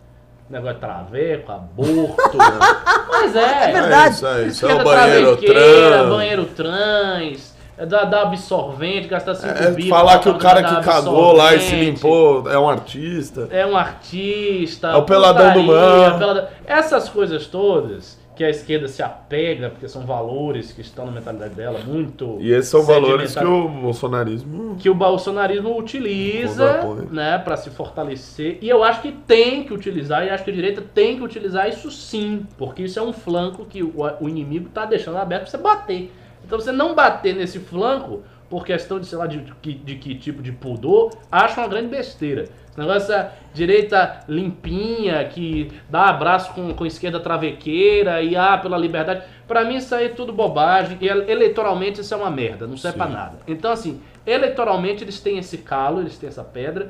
Negócio 0.51 0.75
de 0.75 0.79
traveco, 0.81 1.51
aborto. 1.51 2.37
Mas 3.09 3.35
é. 3.35 3.69
É 3.69 3.71
verdade. 3.71 4.15
isso 4.15 4.27
aí, 4.27 4.47
isso 4.49 4.65
é 4.67 4.69
Esquerda 4.71 4.81
o 4.81 4.93
banheiro 4.95 5.37
travequeira, 5.37 5.89
trans. 5.97 6.09
banheiro 6.09 6.45
trans, 6.45 7.55
é 7.77 7.85
dar, 7.85 8.03
dar 8.05 8.21
absorvente, 8.23 9.07
gastar 9.07 9.35
cinco 9.35 9.53
É 9.63 9.71
bicos 9.71 9.89
falar 9.89 10.19
que 10.19 10.29
o 10.29 10.35
cara 10.37 10.61
que 10.63 10.83
cagou 10.83 11.31
lá 11.33 11.55
e 11.55 11.59
se 11.61 11.75
limpou 11.75 12.49
é 12.51 12.59
um 12.59 12.69
artista. 12.69 13.47
É 13.49 13.65
um 13.65 13.75
artista. 13.77 14.87
É 14.89 14.95
o 14.97 15.03
peladão 15.03 15.53
do 15.53 15.65
putaria, 15.65 16.09
man. 16.11 16.19
pelada- 16.19 16.49
Essas 16.65 17.07
coisas 17.09 17.47
todas 17.47 18.19
que 18.41 18.45
a 18.45 18.49
esquerda 18.49 18.87
se 18.87 19.03
apega, 19.03 19.69
porque 19.69 19.87
são 19.87 20.03
valores 20.03 20.71
que 20.73 20.81
estão 20.81 21.05
na 21.05 21.11
mentalidade 21.11 21.53
dela, 21.53 21.79
muito. 21.85 22.37
E 22.39 22.51
esses 22.51 22.71
são 22.71 22.81
valores 22.81 23.35
que 23.35 23.45
o 23.45 23.67
bolsonarismo. 23.69 24.75
que 24.79 24.89
o 24.89 24.95
bolsonarismo 24.95 25.77
utiliza 25.77 26.65
né, 27.11 27.37
para 27.37 27.55
se 27.55 27.69
fortalecer. 27.69 28.57
E 28.59 28.67
eu 28.67 28.83
acho 28.83 29.01
que 29.03 29.11
tem 29.11 29.63
que 29.63 29.71
utilizar, 29.73 30.25
e 30.25 30.29
acho 30.31 30.43
que 30.43 30.49
a 30.49 30.53
direita 30.53 30.81
tem 30.81 31.17
que 31.17 31.23
utilizar 31.23 31.69
isso 31.69 31.91
sim, 31.91 32.45
porque 32.57 32.81
isso 32.81 32.97
é 32.97 33.01
um 33.03 33.13
flanco 33.13 33.63
que 33.65 33.83
o, 33.83 33.93
o 34.19 34.27
inimigo 34.27 34.67
está 34.67 34.85
deixando 34.85 35.17
aberto 35.17 35.43
para 35.43 35.51
você 35.51 35.57
bater. 35.57 36.11
Então 36.43 36.59
você 36.59 36.71
não 36.71 36.95
bater 36.95 37.35
nesse 37.35 37.59
flanco 37.59 38.21
por 38.49 38.65
questão 38.65 38.99
de, 38.99 39.05
sei 39.05 39.17
lá, 39.19 39.27
de, 39.27 39.37
de 39.41 39.53
que- 39.61 39.73
de 39.75 39.95
que 39.95 40.15
tipo 40.15 40.41
de 40.41 40.51
pudor, 40.51 41.11
acho 41.31 41.59
uma 41.59 41.67
grande 41.67 41.87
besteira. 41.89 42.47
Esse 42.71 42.79
negócio 42.79 43.07
dessa 43.09 43.31
direita 43.53 44.19
limpinha, 44.29 45.23
que 45.25 45.69
dá 45.89 46.05
abraço 46.05 46.53
com, 46.53 46.73
com 46.73 46.85
esquerda 46.85 47.19
travequeira 47.19 48.21
e 48.21 48.35
ah, 48.35 48.57
pela 48.57 48.77
liberdade. 48.77 49.23
Pra 49.47 49.65
mim 49.65 49.75
isso 49.75 49.93
aí 49.93 50.05
é 50.05 50.09
tudo 50.09 50.31
bobagem. 50.31 50.97
E 51.01 51.07
ele- 51.07 51.29
eleitoralmente 51.29 51.99
isso 51.99 52.13
é 52.13 52.17
uma 52.17 52.31
merda, 52.31 52.65
não 52.65 52.77
serve 52.77 52.97
pra 52.97 53.07
nada. 53.07 53.39
Então, 53.45 53.71
assim, 53.71 54.01
eleitoralmente 54.25 55.03
eles 55.03 55.19
têm 55.19 55.37
esse 55.37 55.57
calo, 55.59 55.99
eles 55.99 56.17
têm 56.17 56.29
essa 56.29 56.43
pedra. 56.45 56.87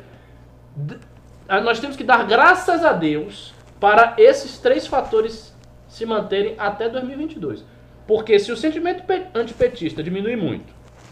Nós 1.64 1.80
temos 1.80 1.96
que 1.98 2.04
dar 2.04 2.26
graças 2.26 2.86
a 2.86 2.94
Deus 2.94 3.54
para 3.80 4.14
esses 4.18 4.58
três 4.60 4.88
fatores 4.88 5.54
se 5.88 6.06
manterem 6.06 6.56
até 6.58 6.88
2022. 6.88 7.66
Porque 8.08 8.38
se 8.40 8.52
o 8.52 8.58
sentimento 8.58 9.04
pe- 9.04 9.26
antipetista 9.34 10.02
diminuir 10.04 10.36
muito, 10.38 10.72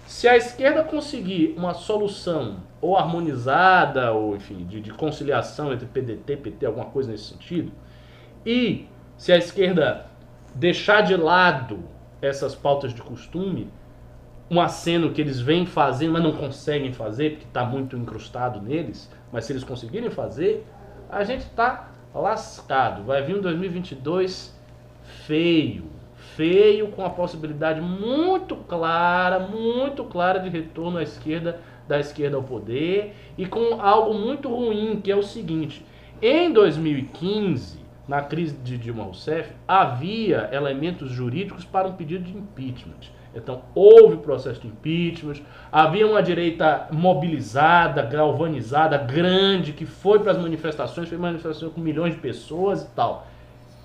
se 0.10 0.27
a 0.27 0.36
esquerda 0.36 0.84
conseguir 0.84 1.53
uma 1.56 1.76
solução 1.76 2.64
ou 2.81 2.98
harmonizada, 2.98 4.11
ou 4.11 4.36
enfim, 4.36 4.65
de, 4.65 4.81
de 4.81 4.91
conciliação 4.91 5.72
entre 5.72 5.86
PDT 5.86 6.36
PT, 6.36 6.65
alguma 6.65 6.88
coisa 6.88 7.11
nesse 7.11 7.26
sentido, 7.26 7.72
e 8.44 8.88
se 9.15 9.31
a 9.31 9.38
esquerda 9.38 10.07
deixar 10.56 11.02
de 11.02 11.15
lado 11.15 11.84
essas 12.23 12.56
pautas 12.56 12.91
de 12.91 13.03
costume, 13.03 13.72
um 14.49 14.60
aceno 14.60 15.11
que 15.11 15.22
eles 15.22 15.40
vêm 15.40 15.68
fazendo, 15.68 16.14
mas 16.14 16.23
não 16.23 16.31
conseguem 16.31 16.91
fazer, 16.91 17.34
porque 17.34 17.45
está 17.45 17.64
muito 17.64 17.95
incrustado 17.95 18.60
neles, 18.60 19.11
mas 19.31 19.45
se 19.45 19.53
eles 19.53 19.64
conseguirem 19.64 20.10
fazer, 20.10 20.65
a 21.07 21.23
gente 21.23 21.41
está 21.41 21.91
lascado. 22.15 23.03
Vai 23.03 23.22
vir 23.22 23.38
um 23.38 23.41
2022 23.41 24.60
feio, 25.27 25.99
feio, 26.40 26.88
com 26.88 27.03
a 27.03 27.10
possibilidade 27.10 27.82
muito 27.82 28.56
clara, 28.56 29.40
muito 29.40 30.06
clara 30.06 30.40
de 30.40 30.48
retorno 30.48 30.98
à 30.98 31.03
esquerda, 31.03 31.60
da 31.86 31.99
esquerda 31.99 32.38
ao 32.38 32.44
poder, 32.44 33.14
e 33.38 33.45
com 33.45 33.82
algo 33.82 34.14
muito 34.14 34.48
ruim, 34.48 35.02
que 35.03 35.11
é 35.11 35.16
o 35.18 35.22
seguinte, 35.22 35.86
em 36.22 36.49
2015, 36.53 37.80
na 38.07 38.22
crise 38.22 38.56
de 38.56 38.78
Dilma 38.78 39.03
Rousseff, 39.03 39.52
havia 39.68 40.49
elementos 40.53 41.11
jurídicos 41.11 41.66
para 41.66 41.90
um 41.90 41.94
pedido 41.98 42.24
de 42.24 42.32
impeachment. 42.32 43.11
Então, 43.36 43.64
houve 43.76 44.16
processo 44.16 44.61
de 44.61 44.68
impeachment, 44.68 45.41
havia 45.70 46.07
uma 46.07 46.24
direita 46.24 46.88
mobilizada, 46.90 48.02
galvanizada, 48.02 48.98
grande, 48.98 49.74
que 49.74 49.86
foi 49.86 50.20
para 50.20 50.32
as 50.32 50.38
manifestações, 50.38 51.10
foi 51.10 51.18
manifestação 51.18 51.70
com 51.70 51.82
milhões 51.82 52.14
de 52.14 52.22
pessoas 52.22 52.84
e 52.84 52.88
tal. 52.95 53.28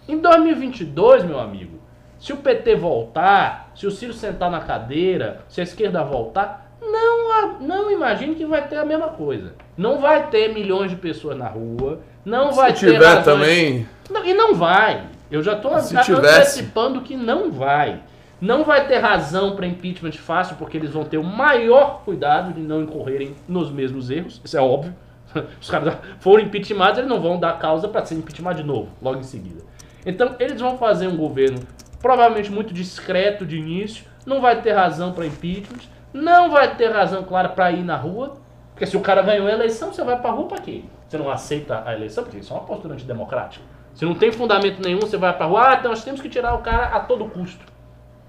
Em 0.08 0.18
2022, 0.18 1.24
meu 1.24 1.40
amigo, 1.40 1.82
se 2.24 2.32
o 2.32 2.38
PT 2.38 2.74
voltar, 2.76 3.70
se 3.74 3.86
o 3.86 3.90
Ciro 3.90 4.14
sentar 4.14 4.50
na 4.50 4.60
cadeira, 4.60 5.42
se 5.46 5.60
a 5.60 5.64
esquerda 5.64 6.02
voltar, 6.02 6.74
não, 6.80 7.58
não 7.60 7.90
imagine 7.90 8.34
que 8.34 8.46
vai 8.46 8.66
ter 8.66 8.78
a 8.78 8.84
mesma 8.84 9.08
coisa. 9.08 9.52
Não 9.76 9.98
vai 10.00 10.28
ter 10.30 10.48
milhões 10.54 10.90
de 10.90 10.96
pessoas 10.96 11.36
na 11.36 11.46
rua, 11.46 12.00
não 12.24 12.50
vai 12.50 12.74
Se 12.74 12.80
ter 12.86 12.92
tiver 12.94 13.04
razões- 13.04 13.24
também. 13.26 13.86
não, 14.10 14.24
e 14.24 14.32
não 14.32 14.54
vai. 14.54 15.02
Eu 15.30 15.42
já 15.42 15.52
estou 15.52 15.78
Se 15.80 15.94
antecipando 16.14 17.02
que 17.02 17.14
não 17.14 17.52
vai. 17.52 18.00
Não 18.40 18.64
vai 18.64 18.86
ter 18.88 19.00
razão 19.00 19.54
para 19.54 19.66
impeachment 19.66 20.12
fácil, 20.12 20.56
porque 20.56 20.78
eles 20.78 20.92
vão 20.92 21.04
ter 21.04 21.18
o 21.18 21.22
maior 21.22 22.04
cuidado 22.06 22.54
de 22.54 22.60
não 22.62 22.80
incorrerem 22.80 23.34
nos 23.46 23.70
mesmos 23.70 24.08
erros. 24.08 24.40
Isso 24.42 24.56
é 24.56 24.60
óbvio. 24.62 24.94
Os 25.60 25.68
caras 25.68 25.94
foram 26.20 26.42
impeachmentados, 26.42 26.98
eles 27.00 27.10
não 27.10 27.20
vão 27.20 27.38
dar 27.38 27.58
causa 27.58 27.86
para 27.86 28.02
ser 28.06 28.14
impeachment 28.14 28.54
de 28.54 28.62
novo, 28.62 28.88
logo 29.02 29.18
em 29.18 29.22
seguida. 29.22 29.62
Então, 30.06 30.34
eles 30.38 30.58
vão 30.58 30.78
fazer 30.78 31.06
um 31.06 31.16
governo 31.16 31.58
provavelmente 32.04 32.52
muito 32.52 32.74
discreto 32.74 33.46
de 33.46 33.56
início, 33.56 34.04
não 34.26 34.38
vai 34.38 34.60
ter 34.60 34.72
razão 34.72 35.14
para 35.14 35.24
impeachment, 35.24 35.88
não 36.12 36.50
vai 36.50 36.76
ter 36.76 36.92
razão 36.92 37.24
clara 37.24 37.48
para 37.48 37.72
ir 37.72 37.82
na 37.82 37.96
rua, 37.96 38.36
porque 38.72 38.84
se 38.84 38.94
o 38.94 39.00
cara 39.00 39.22
ganhou 39.22 39.46
a 39.46 39.50
eleição, 39.50 39.90
você 39.90 40.04
vai 40.04 40.20
pra 40.20 40.30
rua 40.30 40.46
pra 40.46 40.58
quê? 40.58 40.84
Você 41.08 41.16
não 41.16 41.30
aceita 41.30 41.82
a 41.86 41.94
eleição? 41.94 42.22
Porque 42.22 42.40
isso 42.40 42.52
é 42.52 42.56
uma 42.56 42.66
postura 42.66 42.92
antidemocrática. 42.92 43.64
Se 43.94 44.04
não 44.04 44.14
tem 44.14 44.30
fundamento 44.30 44.82
nenhum, 44.82 45.00
você 45.00 45.16
vai 45.16 45.34
pra 45.34 45.46
rua, 45.46 45.70
ah, 45.70 45.74
então 45.76 45.92
nós 45.92 46.04
temos 46.04 46.20
que 46.20 46.28
tirar 46.28 46.54
o 46.54 46.58
cara 46.58 46.88
a 46.88 47.00
todo 47.00 47.24
custo. 47.24 47.64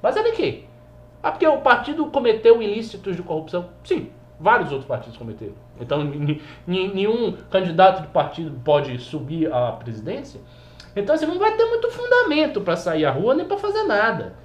Mas 0.02 0.15
é 0.15 0.23
de 0.23 0.31
quê? 0.31 0.64
Ah, 1.22 1.31
porque 1.31 1.45
o 1.45 1.57
partido 1.57 2.06
cometeu 2.06 2.61
ilícitos 2.61 3.14
de 3.18 3.23
corrupção. 3.23 3.68
Sim, 3.84 4.10
vários 4.39 4.72
outros 4.72 4.88
partidos 4.88 5.18
cometeram. 5.18 5.53
Então 5.81 6.02
nenhum 6.65 7.34
candidato 7.52 8.03
de 8.03 8.07
partido 8.07 8.57
pode 8.64 8.97
subir 8.99 9.52
à 9.52 9.73
presidência. 9.73 10.39
Então 10.95 11.17
você 11.17 11.26
não 11.26 11.38
vai 11.39 11.51
ter 11.55 11.65
muito 11.65 11.89
fundamento 11.91 12.61
para 12.61 12.76
sair 12.76 13.05
à 13.05 13.11
rua 13.11 13.34
nem 13.35 13.45
para 13.45 13.57
fazer 13.57 13.84
nada. 13.84 14.35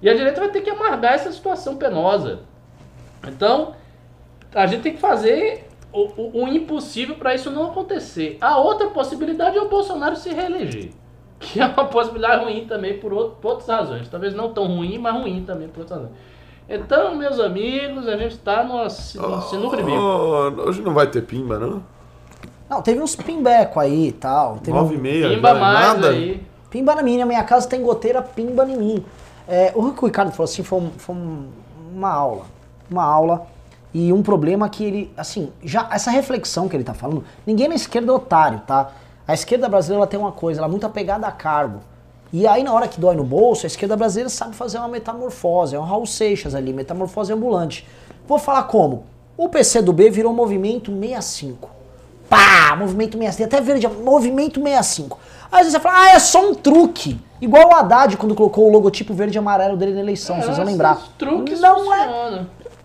E 0.00 0.08
a 0.08 0.14
direita 0.14 0.40
vai 0.40 0.50
ter 0.50 0.60
que 0.60 0.70
amargar 0.70 1.14
essa 1.14 1.32
situação 1.32 1.76
penosa. 1.76 2.40
Então, 3.26 3.74
a 4.54 4.64
gente 4.66 4.82
tem 4.82 4.92
que 4.94 5.00
fazer 5.00 5.66
o, 5.92 6.02
o- 6.16 6.44
o 6.44 6.48
impossível 6.48 7.16
para 7.16 7.34
isso 7.34 7.50
não 7.50 7.66
acontecer. 7.70 8.38
A 8.40 8.58
outra 8.58 8.86
possibilidade 8.88 9.58
é 9.58 9.60
o 9.60 9.68
Bolsonaro 9.68 10.14
se 10.16 10.30
reeleger. 10.32 10.90
Que 11.40 11.60
é 11.60 11.66
uma 11.66 11.84
possibilidade 11.86 12.44
ruim 12.44 12.64
também 12.66 12.98
por, 12.98 13.12
outro- 13.12 13.36
por 13.40 13.48
outras 13.50 13.68
razões. 13.68 14.08
Talvez 14.08 14.34
não 14.34 14.52
tão 14.52 14.66
ruim, 14.66 14.98
mas 14.98 15.14
ruim 15.14 15.42
também 15.44 15.68
por 15.68 15.80
outras 15.80 15.98
razões. 16.00 16.16
Então, 16.68 17.14
meus 17.16 17.40
amigos, 17.40 18.06
a 18.06 18.16
gente 18.16 18.36
tá 18.38 18.62
numa 18.62 18.88
si- 18.90 19.18
numa 19.18 19.40
sinuca 19.42 19.76
de 19.76 19.82
bico. 19.82 19.96
Oh, 19.96 20.62
hoje 20.68 20.82
não 20.82 20.92
vai 20.94 21.06
ter 21.08 21.22
pimba, 21.22 21.58
não? 21.58 21.82
Não, 22.68 22.82
teve 22.82 23.00
uns 23.00 23.16
pimbeco 23.16 23.80
aí 23.80 24.08
e 24.08 24.12
tal. 24.12 24.58
Teve 24.58 24.76
um- 24.76 24.80
Nove 24.82 24.94
e 24.96 24.98
meia, 24.98 25.28
Pimba 25.30 25.48
já 25.50 25.56
é 25.56 25.60
mais 25.60 25.88
nada? 25.88 26.08
aí. 26.10 26.42
Pimba 26.70 26.94
na 26.94 27.02
minha, 27.02 27.24
minha 27.24 27.42
casa 27.44 27.66
tem 27.68 27.82
goteira, 27.82 28.20
pimba 28.20 28.64
em 28.68 28.76
mim. 28.76 29.04
É, 29.48 29.72
o 29.74 29.90
que 29.92 30.02
o 30.04 30.06
Ricardo 30.06 30.30
falou 30.32 30.44
assim 30.44 30.62
foi, 30.62 30.78
um- 30.78 30.90
foi 30.98 31.14
um- 31.16 31.46
uma 31.94 32.10
aula. 32.10 32.44
Uma 32.90 33.04
aula. 33.04 33.46
E 33.94 34.12
um 34.12 34.22
problema 34.22 34.68
que 34.68 34.84
ele, 34.84 35.12
assim, 35.16 35.50
já 35.64 35.88
essa 35.90 36.10
reflexão 36.10 36.68
que 36.68 36.76
ele 36.76 36.84
tá 36.84 36.92
falando, 36.92 37.24
ninguém 37.46 37.68
na 37.68 37.74
esquerda 37.74 38.12
é 38.12 38.14
otário, 38.14 38.60
tá? 38.66 38.90
A 39.26 39.32
esquerda 39.32 39.66
brasileira 39.68 40.00
ela 40.02 40.06
tem 40.06 40.20
uma 40.20 40.32
coisa, 40.32 40.60
ela 40.60 40.66
é 40.66 40.70
muito 40.70 40.84
apegada 40.86 41.26
a 41.26 41.32
cargo. 41.32 41.80
E 42.30 42.46
aí 42.46 42.62
na 42.62 42.74
hora 42.74 42.86
que 42.86 43.00
dói 43.00 43.16
no 43.16 43.24
bolso, 43.24 43.64
a 43.64 43.66
esquerda 43.66 43.96
brasileira 43.96 44.28
sabe 44.28 44.54
fazer 44.54 44.76
uma 44.76 44.88
metamorfose, 44.88 45.74
é 45.74 45.78
um 45.78 45.84
Raul 45.84 46.04
Seixas 46.04 46.54
ali, 46.54 46.74
metamorfose 46.74 47.32
ambulante. 47.32 47.86
Vou 48.26 48.38
falar 48.38 48.64
como? 48.64 49.04
O 49.38 49.48
PCdoB 49.48 50.10
virou 50.10 50.34
movimento 50.34 50.90
65. 50.92 51.70
Pá, 52.28 52.76
movimento 52.76 53.16
65, 53.16 53.44
até 53.44 53.60
verde, 53.60 53.88
movimento 53.88 54.60
65. 54.60 55.18
Aí 55.50 55.64
você 55.64 55.80
fala, 55.80 56.02
ah, 56.02 56.10
é 56.10 56.18
só 56.18 56.50
um 56.50 56.54
truque. 56.54 57.18
Igual 57.40 57.70
o 57.70 57.74
Haddad 57.74 58.16
quando 58.16 58.34
colocou 58.34 58.68
o 58.68 58.72
logotipo 58.72 59.14
verde 59.14 59.36
e 59.36 59.40
amarelo 59.40 59.76
dele 59.76 59.94
na 59.94 60.00
eleição, 60.00 60.36
vocês 60.40 60.56
vão 60.56 60.66
lembrar. 60.66 60.98
truques 61.16 61.60
Não 61.60 61.94
é, 61.94 62.44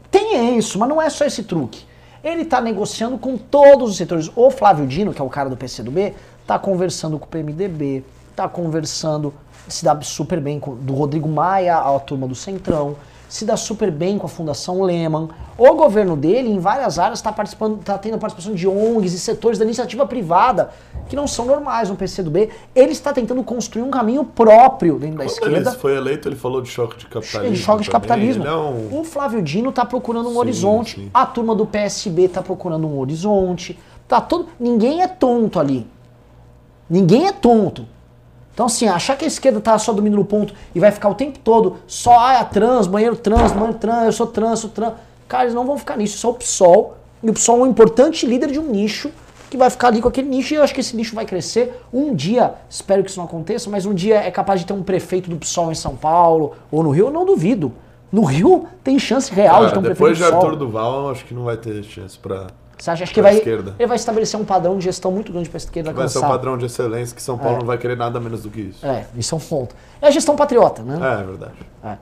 tem 0.09 0.57
isso, 0.57 0.79
mas 0.79 0.87
não 0.87 1.01
é 1.01 1.09
só 1.09 1.25
esse 1.25 1.43
truque. 1.43 1.85
Ele 2.23 2.45
tá 2.45 2.61
negociando 2.61 3.17
com 3.17 3.37
todos 3.37 3.89
os 3.89 3.97
setores. 3.97 4.31
O 4.35 4.49
Flávio 4.49 4.87
Dino, 4.87 5.13
que 5.13 5.21
é 5.21 5.23
o 5.23 5.29
cara 5.29 5.49
do 5.49 5.57
PCdoB, 5.57 6.13
tá 6.47 6.57
conversando 6.57 7.19
com 7.19 7.25
o 7.25 7.27
PMDB, 7.27 8.03
tá 8.35 8.47
conversando, 8.47 9.33
se 9.67 9.83
dá 9.83 9.99
super 10.01 10.39
bem 10.39 10.59
com 10.59 10.75
do 10.75 10.93
Rodrigo 10.93 11.27
Maia, 11.27 11.77
a 11.77 11.99
turma 11.99 12.27
do 12.27 12.35
Centrão, 12.35 12.95
se 13.33 13.45
dá 13.45 13.57
super 13.57 13.89
bem 13.89 14.19
com 14.19 14.27
a 14.27 14.29
Fundação 14.29 14.83
Lehman. 14.83 15.27
O 15.57 15.73
governo 15.73 16.15
dele, 16.15 16.51
em 16.51 16.59
várias 16.59 16.99
áreas, 16.99 17.17
está 17.17 17.31
participando, 17.31 17.83
tá 17.83 17.97
tendo 17.97 18.19
participação 18.19 18.53
de 18.53 18.67
ONGs 18.67 19.11
e 19.11 19.17
setores 19.19 19.57
da 19.57 19.65
iniciativa 19.65 20.05
privada 20.05 20.69
que 21.09 21.15
não 21.15 21.25
são 21.25 21.43
normais 21.47 21.89
no 21.89 21.95
PCdoB. 21.95 22.51
Ele 22.75 22.91
está 22.91 23.11
tentando 23.11 23.43
construir 23.43 23.81
um 23.81 23.89
caminho 23.89 24.23
próprio 24.23 24.99
dentro 24.99 25.17
da 25.17 25.23
Quando 25.23 25.31
esquerda. 25.31 25.69
ele 25.71 25.79
foi 25.79 25.97
eleito, 25.97 26.27
ele 26.27 26.35
falou 26.35 26.61
de 26.61 26.69
choque 26.69 26.95
de 26.95 27.07
capitalismo. 27.07 27.55
Ele 27.55 27.55
choque 27.55 27.81
de 27.81 27.89
capitalismo. 27.89 28.45
É 28.45 28.55
um... 28.55 28.99
O 28.99 29.03
Flávio 29.03 29.41
Dino 29.41 29.71
tá 29.71 29.83
procurando 29.83 30.29
um 30.29 30.33
Sim, 30.33 30.37
horizonte. 30.37 30.95
sim. 30.97 31.09
A 31.11 31.25
turma 31.25 31.55
do 31.55 31.65
PSB 31.65 32.27
tá 32.27 32.43
procurando 32.43 32.85
um 32.87 32.99
horizonte. 32.99 33.79
Tá 34.07 34.21
todo. 34.21 34.49
Ninguém 34.59 35.01
é 35.01 35.07
tonto 35.07 35.59
ali. 35.59 35.87
Ninguém 36.87 37.25
é 37.25 37.31
tonto. 37.31 37.87
Então, 38.53 38.67
assim, 38.67 38.87
achar 38.87 39.17
que 39.17 39.25
a 39.25 39.27
esquerda 39.27 39.59
tá 39.59 39.77
só 39.79 39.91
dominando 39.91 40.21
o 40.21 40.25
ponto 40.25 40.53
e 40.75 40.79
vai 40.79 40.91
ficar 40.91 41.09
o 41.09 41.15
tempo 41.15 41.39
todo 41.39 41.77
só, 41.87 42.19
ah, 42.19 42.33
é 42.35 42.43
trans, 42.43 42.85
banheiro 42.85 43.15
trans, 43.15 43.51
banheiro 43.51 43.73
trans, 43.73 44.05
eu 44.05 44.11
sou 44.11 44.27
trans, 44.27 44.59
sou 44.59 44.69
trans. 44.69 44.93
Cara, 45.27 45.45
eles 45.45 45.55
não 45.55 45.65
vão 45.65 45.77
ficar 45.77 45.97
nisso. 45.97 46.15
Isso 46.15 46.27
é 46.27 46.29
o 46.29 46.33
PSOL. 46.33 46.97
E 47.23 47.29
o 47.29 47.33
PSOL 47.33 47.59
é 47.59 47.63
um 47.63 47.67
importante 47.67 48.25
líder 48.25 48.51
de 48.51 48.59
um 48.59 48.67
nicho 48.67 49.09
que 49.49 49.57
vai 49.57 49.69
ficar 49.69 49.89
ali 49.89 50.01
com 50.01 50.07
aquele 50.07 50.27
nicho 50.27 50.53
e 50.53 50.57
eu 50.57 50.63
acho 50.63 50.73
que 50.73 50.81
esse 50.81 50.95
nicho 50.95 51.15
vai 51.15 51.25
crescer. 51.25 51.79
Um 51.91 52.13
dia, 52.13 52.55
espero 52.69 53.03
que 53.03 53.09
isso 53.09 53.19
não 53.19 53.25
aconteça, 53.25 53.69
mas 53.69 53.85
um 53.85 53.93
dia 53.93 54.15
é 54.15 54.31
capaz 54.31 54.59
de 54.59 54.65
ter 54.65 54.73
um 54.73 54.81
prefeito 54.81 55.29
do 55.29 55.37
PSOL 55.37 55.71
em 55.71 55.75
São 55.75 55.95
Paulo 55.95 56.53
ou 56.71 56.83
no 56.83 56.89
Rio, 56.89 57.07
eu 57.07 57.11
não 57.11 57.25
duvido. 57.25 57.71
No 58.11 58.23
Rio 58.23 58.67
tem 58.83 58.97
chance 58.99 59.31
real 59.31 59.65
de 59.65 59.65
ter 59.65 59.69
Cara, 59.69 59.79
um 59.79 59.83
prefeito 59.83 59.97
depois 59.97 60.17
do 60.17 60.23
de 60.23 60.29
PSOL. 60.31 60.43
Arthur 60.43 60.57
Duval, 60.57 61.03
eu 61.05 61.09
acho 61.11 61.25
que 61.25 61.33
não 61.33 61.43
vai 61.43 61.57
ter 61.57 61.83
chance 61.83 62.17
pra... 62.17 62.47
Você 62.77 62.91
acha 62.91 63.03
acho 63.03 63.13
que 63.13 63.21
vai, 63.21 63.35
esquerda. 63.37 63.75
ele 63.79 63.87
vai 63.87 63.95
estabelecer 63.95 64.39
um 64.39 64.43
padrão 64.43 64.77
de 64.77 64.83
gestão 64.83 65.11
muito 65.11 65.31
grande 65.31 65.47
para 65.49 65.57
a 65.57 65.59
esquerda 65.59 65.93
Vai 65.93 66.07
ser 66.09 66.19
um 66.19 66.21
padrão 66.21 66.57
de 66.57 66.65
excelência 66.65 67.15
que 67.15 67.21
São 67.21 67.37
Paulo 67.37 67.55
É. 67.55 67.59
não 67.59 67.65
vai 67.67 67.77
querer 67.77 67.95
nada 67.95 68.19
menos 68.19 68.43
do 68.43 68.49
que 68.49 68.61
isso. 68.61 68.85
É, 68.85 69.05
isso 69.15 69.33
é 69.33 69.37
um 69.37 69.41
ponto. 69.41 69.75
É 70.01 70.07
a 70.07 70.11
gestão 70.11 70.35
patriota, 70.35 70.81
né? 70.83 70.99
É, 71.01 71.21
é 71.21 71.23
verdade. 71.23 71.53
É. 71.83 71.97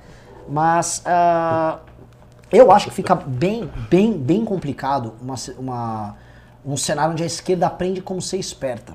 Mas 0.50 1.02
ah, 1.06 1.80
eu 2.52 2.72
acho 2.72 2.88
que 2.90 2.94
fica 2.96 3.16
bem, 3.16 3.70
bem, 3.90 4.14
bem 4.18 4.44
complicado 4.44 5.14
uma, 5.22 5.36
uma- 5.58 6.16
um 6.66 6.76
cenário 6.78 7.14
onde 7.14 7.24
a 7.24 7.26
esquerda 7.28 7.68
aprende 7.68 8.02
como 8.02 8.22
ser 8.22 8.38
esperta. 8.38 8.94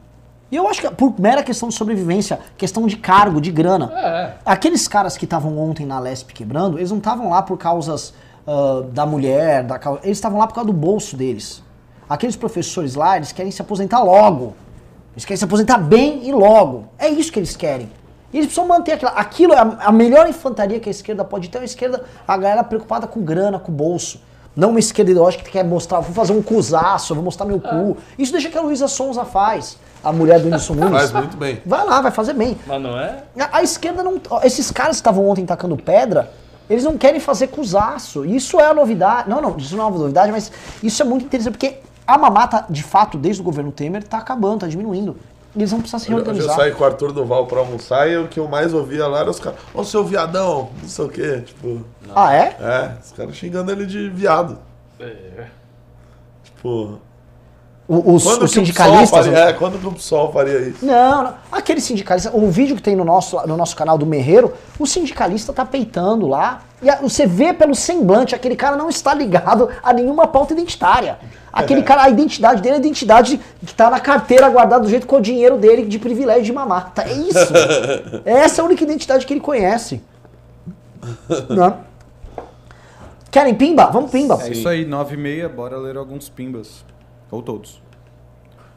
E 0.51 0.57
eu 0.57 0.69
acho 0.69 0.81
que 0.81 0.90
por 0.90 1.19
mera 1.20 1.43
questão 1.43 1.69
de 1.69 1.74
sobrevivência, 1.74 2.39
questão 2.57 2.86
de 2.86 2.97
cargo, 2.97 3.40
de 3.40 3.51
grana. 3.51 3.93
É. 3.93 4.35
Aqueles 4.44 4.86
caras 4.86 5.16
que 5.16 5.24
estavam 5.24 5.59
ontem 5.59 5.85
na 5.85 5.98
Lesp 5.98 6.32
quebrando, 6.32 6.78
eles 6.78 6.90
não 6.90 6.98
estavam 6.98 7.31
lá 7.31 7.43
por 7.43 7.57
causas 7.59 8.15
ah, 8.47 8.85
da 8.93 9.05
mulher, 9.07 9.65
da 9.65 9.78
causa, 9.78 10.01
eles 10.05 10.16
estavam 10.19 10.39
lá 10.39 10.47
por 10.47 10.55
causa 10.55 10.66
do 10.66 10.73
bolso 10.73 11.16
deles. 11.16 11.62
Aqueles 12.09 12.37
professores 12.37 12.95
lá, 12.95 13.16
eles 13.16 13.33
querem 13.33 13.51
se 13.51 13.61
aposentar 13.61 14.03
logo. 14.03 14.55
Eles 15.12 15.24
querem 15.24 15.37
se 15.39 15.45
aposentar 15.45 15.78
bem 15.78 16.27
e 16.28 16.33
logo. 16.33 16.85
É 16.99 17.09
isso 17.09 17.33
que 17.33 17.39
eles 17.39 17.57
querem. 17.57 17.91
E 18.33 18.39
eles 18.39 18.47
precisam 18.47 18.66
manter 18.69 18.93
aquilo. 18.93 19.11
Aquilo 19.15 19.53
é 19.55 19.59
a, 19.59 19.77
a 19.87 19.93
melhor 19.93 20.28
infantaria 20.28 20.78
que 20.78 20.89
a 20.89 20.93
esquerda 20.93 21.24
pode 21.24 21.49
ter. 21.49 21.59
É 21.59 21.61
uma 21.62 21.65
esquerda, 21.65 22.05
a 22.27 22.37
galera 22.37 22.62
preocupada 22.62 23.07
com 23.07 23.23
grana, 23.23 23.59
com 23.59 23.73
o 23.73 23.74
bolso. 23.74 24.20
Não 24.55 24.70
uma 24.70 24.78
esquerda 24.78 25.11
ideológica 25.11 25.45
que 25.45 25.51
quer 25.51 25.65
mostrar, 25.65 26.01
vou 26.01 26.15
fazer 26.15 26.33
um 26.33 26.43
cusaço, 26.43 27.15
vou 27.15 27.23
mostrar 27.23 27.45
meu 27.45 27.61
cu. 27.61 27.99
Isso 28.19 28.33
deixa 28.33 28.49
que 28.49 28.57
a 28.57 28.61
Luísa 28.62 28.89
Sonza 28.89 29.23
faz, 29.23 29.77
a 30.03 30.11
mulher 30.11 30.39
do 30.39 30.47
Whindersson 30.47 30.74
Nunes. 30.74 30.93
Faz 30.93 31.12
muito 31.12 31.37
bem. 31.37 31.61
Vai 31.66 31.85
lá, 31.85 32.01
vai 32.01 32.11
fazer 32.11 32.33
bem. 32.33 32.57
Mas 32.66 32.81
não 32.81 32.99
é? 32.99 33.23
A, 33.39 33.59
a 33.59 33.62
esquerda 33.62 34.03
não. 34.03 34.19
ó, 34.31 34.41
Esses 34.43 34.70
caras 34.70 34.97
que 34.97 35.01
estavam 35.01 35.28
ontem 35.28 35.45
tacando 35.45 35.77
pedra, 35.77 36.31
eles 36.70 36.85
não 36.85 36.97
querem 36.97 37.20
fazer 37.20 37.49
cusaço. 37.49 38.24
Isso 38.24 38.59
é 38.59 38.65
a 38.65 38.73
novidade. 38.73 39.28
Não, 39.28 39.43
não, 39.43 39.59
isso 39.59 39.77
não 39.77 39.85
é 39.85 39.89
uma 39.89 39.99
novidade, 39.99 40.33
mas 40.33 40.51
isso 40.83 41.03
é 41.03 41.05
muito 41.05 41.27
interessante, 41.27 41.53
porque 41.53 41.77
a 42.07 42.16
mamata, 42.19 42.65
de 42.70 42.83
fato, 42.83 43.19
desde 43.19 43.41
o 43.41 43.45
governo 43.45 43.73
Temer, 43.73 44.03
tá 44.05 44.19
acabando, 44.19 44.61
tá 44.61 44.66
diminuindo. 44.69 45.16
E 45.55 45.59
Eles 45.59 45.70
vão 45.70 45.81
precisar 45.81 45.99
se 45.99 46.05
Hoje 46.07 46.12
eu 46.20 46.24
reorganizar. 46.24 46.57
saí 46.57 46.73
com 46.73 46.85
o 46.85 46.87
Arthur 46.87 47.12
Duval 47.12 47.47
pra 47.47 47.61
almoçar 47.61 48.09
e 48.11 48.16
o 48.19 48.28
que 48.28 48.39
eu 48.39 48.47
mais 48.47 48.74
ouvia 48.74 49.07
lá 49.07 49.20
era 49.20 49.31
os 49.31 49.41
caras, 49.41 49.59
ô 49.73 49.83
seu 49.85 50.05
viadão, 50.05 50.69
não 50.83 50.89
sei 50.89 51.05
o 51.05 51.09
quê, 51.09 51.43
tipo... 51.47 51.83
Ah, 52.15 52.35
é? 52.35 52.57
É, 52.61 52.97
os 53.03 53.12
caras 53.12 53.35
xingando 53.35 53.73
ele 53.73 53.87
de 53.87 54.09
viado. 54.11 54.59
É. 55.01 55.47
Tipo... 56.45 56.99
O- 57.88 58.14
Os, 58.14 58.24
Quando 58.24 58.42
os 58.42 58.52
que 58.52 58.58
o 58.58 58.62
PSOL 58.62 58.66
sindicalistas. 58.66 59.26
faria, 59.26 59.38
é, 59.44 59.52
quando 59.52 59.74
o 59.88 59.92
PSOL 59.92 60.32
faria 60.32 60.58
isso? 60.58 60.84
Não, 60.84 61.22
não. 61.22 61.34
Aquele 61.52 61.80
sindicalista, 61.80 62.30
o 62.36 62.50
vídeo 62.50 62.74
que 62.74 62.82
tem 62.82 62.96
no 62.96 63.04
nosso, 63.04 63.36
no 63.46 63.56
nosso 63.56 63.76
canal 63.76 63.96
do 63.96 64.04
Merreiro, 64.04 64.52
o 64.76 64.86
sindicalista 64.86 65.52
tá 65.52 65.64
peitando 65.64 66.26
lá. 66.26 66.62
E 66.82 66.90
a- 66.90 66.96
você 66.96 67.26
vê 67.26 67.52
pelo 67.52 67.74
semblante, 67.76 68.34
aquele 68.34 68.56
cara 68.56 68.74
não 68.76 68.88
está 68.88 69.14
ligado 69.14 69.68
a 69.82 69.92
nenhuma 69.92 70.26
pauta 70.26 70.52
identitária. 70.52 71.16
Aquele 71.52 71.82
cara, 71.84 72.02
a 72.02 72.10
identidade 72.10 72.60
dele 72.60 72.74
é 72.74 72.76
a 72.78 72.80
identidade 72.80 73.40
que 73.64 73.72
tá 73.72 73.88
na 73.88 74.00
carteira 74.00 74.48
guardada 74.50 74.82
do 74.82 74.90
jeito 74.90 75.06
com 75.06 75.16
o 75.16 75.20
dinheiro 75.20 75.56
dele 75.56 75.86
de 75.86 75.98
privilégio 75.98 76.42
de 76.42 76.52
mamar. 76.52 76.92
Tá, 76.92 77.04
é 77.08 77.12
isso. 77.12 77.38
Essa 78.26 78.60
é 78.60 78.62
a 78.62 78.66
única 78.66 78.82
identidade 78.82 79.24
que 79.24 79.32
ele 79.32 79.40
conhece. 79.40 80.02
Não. 81.48 81.78
Querem 83.30 83.54
pimba? 83.54 83.86
Vamos 83.86 84.10
pimba. 84.10 84.38
É 84.42 84.50
isso 84.50 84.68
aí, 84.68 84.84
9 84.84 85.14
e 85.14 85.18
meia, 85.18 85.48
bora 85.48 85.76
ler 85.78 85.96
alguns 85.96 86.28
pimbas. 86.28 86.84
Ou 87.36 87.42
todos. 87.42 87.82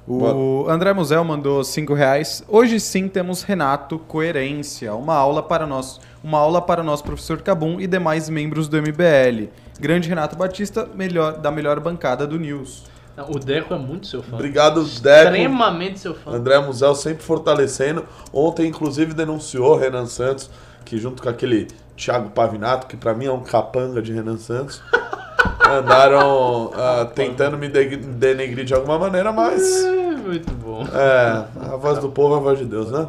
O 0.05 0.67
André 0.67 0.91
Musel 0.91 1.23
mandou 1.23 1.63
5 1.63 1.93
reais. 1.93 2.43
Hoje 2.47 2.79
sim 2.79 3.07
temos 3.07 3.43
Renato 3.43 3.99
Coerência, 3.99 4.93
uma 4.95 5.13
aula 5.13 5.41
para 5.41 5.65
nós, 5.65 6.01
uma 6.23 6.39
aula 6.39 6.61
para 6.61 6.83
nós, 6.83 7.01
professor 7.01 7.41
Cabum 7.41 7.79
e 7.79 7.87
demais 7.87 8.27
membros 8.27 8.67
do 8.67 8.75
MBL. 8.81 9.49
Grande 9.79 10.09
Renato 10.09 10.35
Batista, 10.35 10.89
melhor, 10.93 11.37
da 11.37 11.51
melhor 11.51 11.79
bancada 11.79 12.27
do 12.27 12.37
News. 12.37 12.83
O 13.29 13.39
Deco 13.39 13.73
é 13.73 13.77
muito 13.77 14.07
seu 14.07 14.21
fã. 14.21 14.35
Obrigado, 14.35 14.83
Deco. 14.83 15.27
Extremamente 15.27 15.99
seu 15.99 16.15
fã. 16.15 16.31
André 16.31 16.59
Musel 16.59 16.95
sempre 16.95 17.23
fortalecendo. 17.23 18.05
Ontem, 18.33 18.67
inclusive, 18.67 19.13
denunciou 19.13 19.77
Renan 19.77 20.05
Santos, 20.05 20.49
que 20.83 20.97
junto 20.97 21.23
com 21.23 21.29
aquele 21.29 21.67
Thiago 21.95 22.31
Pavinato, 22.31 22.87
que 22.87 22.97
pra 22.97 23.13
mim 23.13 23.25
é 23.25 23.31
um 23.31 23.41
capanga 23.41 24.01
de 24.01 24.11
Renan 24.11 24.37
Santos, 24.37 24.81
andaram 25.69 26.71
ah, 26.75 27.05
tentando 27.13 27.57
me 27.57 27.67
de- 27.67 27.97
denegrir 27.97 28.65
de 28.65 28.73
alguma 28.73 28.97
maneira, 28.99 29.31
mas 29.31 29.61
É, 29.85 30.11
muito 30.15 30.51
bom. 30.53 30.83
é, 30.93 31.45
a 31.71 31.75
voz 31.77 31.99
do 31.99 32.09
povo 32.09 32.35
é 32.35 32.37
a 32.37 32.41
voz 32.41 32.59
de 32.59 32.65
Deus, 32.65 32.91
né? 32.91 33.07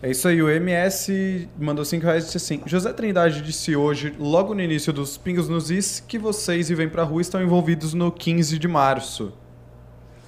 É 0.00 0.10
isso 0.10 0.28
aí, 0.28 0.40
o 0.40 0.48
MS 0.48 1.48
mandou 1.58 1.84
5 1.84 2.04
reais 2.04 2.22
e 2.22 2.26
disse 2.26 2.36
assim: 2.36 2.62
José 2.66 2.92
Trindade 2.92 3.42
disse 3.42 3.74
hoje, 3.74 4.14
logo 4.18 4.54
no 4.54 4.60
início 4.60 4.92
dos 4.92 5.16
Pingos 5.18 5.48
nos 5.48 5.70
Is, 5.72 5.98
que 6.06 6.16
vocês 6.18 6.70
e 6.70 6.74
Vem 6.74 6.88
Pra 6.88 7.02
Rua 7.02 7.20
estão 7.20 7.42
envolvidos 7.42 7.94
no 7.94 8.12
15 8.12 8.58
de 8.60 8.68
março. 8.68 9.32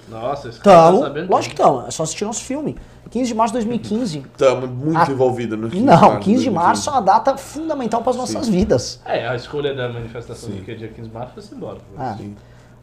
Nossa, 0.09 0.49
esse 0.49 0.59
cara 0.59 0.91
tá 0.91 0.99
sabendo. 0.99 1.31
lógico 1.31 1.55
que 1.55 1.61
estamos. 1.61 1.87
É 1.87 1.91
só 1.91 2.03
assistir 2.03 2.25
nosso 2.25 2.43
filme. 2.43 2.75
15 3.11 3.27
de 3.27 3.35
março 3.35 3.51
de 3.53 3.59
2015. 3.59 4.19
Estamos 4.31 4.69
muito 4.69 4.97
Ah, 4.97 5.05
envolvidos 5.11 5.59
no 5.59 5.69
15 5.69 5.83
Não, 5.83 6.19
15 6.19 6.43
de 6.43 6.49
março 6.49 6.89
é 6.89 6.93
2015. 6.93 6.97
uma 6.97 7.01
data 7.01 7.37
fundamental 7.37 8.01
para 8.01 8.11
as 8.11 8.17
nossas 8.17 8.47
vidas. 8.47 8.99
É, 9.05 9.27
a 9.27 9.35
escolha 9.35 9.75
da 9.75 9.89
manifestação 9.89 10.49
do 10.49 10.61
que 10.63 10.71
é 10.71 10.75
dia 10.75 10.87
15 10.87 11.09
de 11.09 11.13
março 11.13 11.33
foi 11.35 11.57
embora. 11.57 11.77
Ah. 11.97 12.17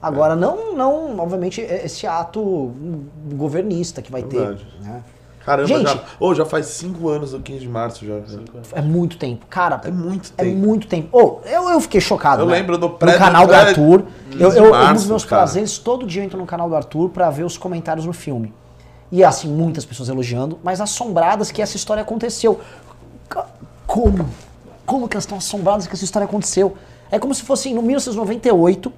Agora, 0.00 0.36
não, 0.36 0.76
não, 0.76 1.18
obviamente, 1.18 1.60
é 1.60 1.84
esse 1.86 2.06
ato 2.06 2.70
governista 3.34 4.00
que 4.00 4.12
vai 4.12 4.22
Verdade. 4.22 4.64
ter. 4.80 4.86
né? 4.88 5.02
Caramba, 5.44 5.66
Gente- 5.68 5.84
já, 5.88 5.98
oh, 6.20 6.34
já 6.34 6.44
faz 6.44 6.66
5 6.66 7.08
anos 7.08 7.32
o 7.32 7.40
15 7.40 7.60
de 7.60 7.68
março 7.68 8.04
já. 8.04 8.16
É 8.74 8.82
muito 8.82 9.16
tempo. 9.16 9.46
Cara, 9.48 9.80
É 9.82 9.90
muito 9.90 10.30
é 10.36 10.44
tempo. 10.44 10.56
muito 10.58 10.86
tempo. 10.86 11.08
Oh, 11.10 11.38
eu, 11.48 11.70
eu 11.70 11.80
fiquei 11.80 12.02
chocado. 12.02 12.42
Eu 12.42 12.46
né? 12.46 12.56
lembro 12.58 12.76
do 12.76 12.86
No 12.88 12.94
pré- 12.94 13.16
canal 13.16 13.46
do 13.46 13.48
pré- 13.48 13.60
Arthur. 13.60 14.04
15 14.30 14.42
Eu, 14.44 14.52
eu, 14.52 14.64
um 14.66 14.70
março, 14.72 14.94
dos 14.94 15.06
meus 15.06 15.24
cara. 15.24 15.42
prazeres, 15.42 15.78
todo 15.78 16.06
dia 16.06 16.20
eu 16.20 16.26
entro 16.26 16.38
no 16.38 16.44
canal 16.44 16.68
do 16.68 16.76
Arthur 16.76 17.08
pra 17.08 17.30
ver 17.30 17.44
os 17.44 17.56
comentários 17.56 18.04
no 18.04 18.12
filme. 18.12 18.52
E 19.10 19.24
assim, 19.24 19.48
muitas 19.48 19.84
pessoas 19.84 20.08
elogiando, 20.08 20.58
mas 20.62 20.80
assombradas 20.80 21.50
que 21.50 21.62
essa 21.62 21.76
história 21.76 22.02
aconteceu. 22.02 22.60
Como? 23.86 24.28
Como 24.84 25.08
que 25.08 25.16
elas 25.16 25.24
estão 25.24 25.38
assombradas 25.38 25.86
que 25.86 25.94
essa 25.94 26.04
história 26.04 26.26
aconteceu? 26.26 26.76
É 27.10 27.18
como 27.18 27.34
se 27.34 27.42
fosse 27.42 27.72
no 27.72 27.82
1998, 27.82 28.92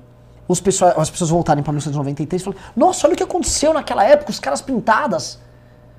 os 0.48 0.60
pessoa- 0.60 0.94
as 0.96 1.10
pessoas 1.10 1.30
voltarem 1.30 1.62
para 1.62 1.72
1993 1.72 2.42
e 2.42 2.44
falarem: 2.44 2.64
Nossa, 2.76 3.06
olha 3.06 3.14
o 3.14 3.16
que 3.16 3.22
aconteceu 3.22 3.72
naquela 3.72 4.04
época, 4.04 4.30
os 4.30 4.40
caras 4.40 4.60
pintadas. 4.60 5.38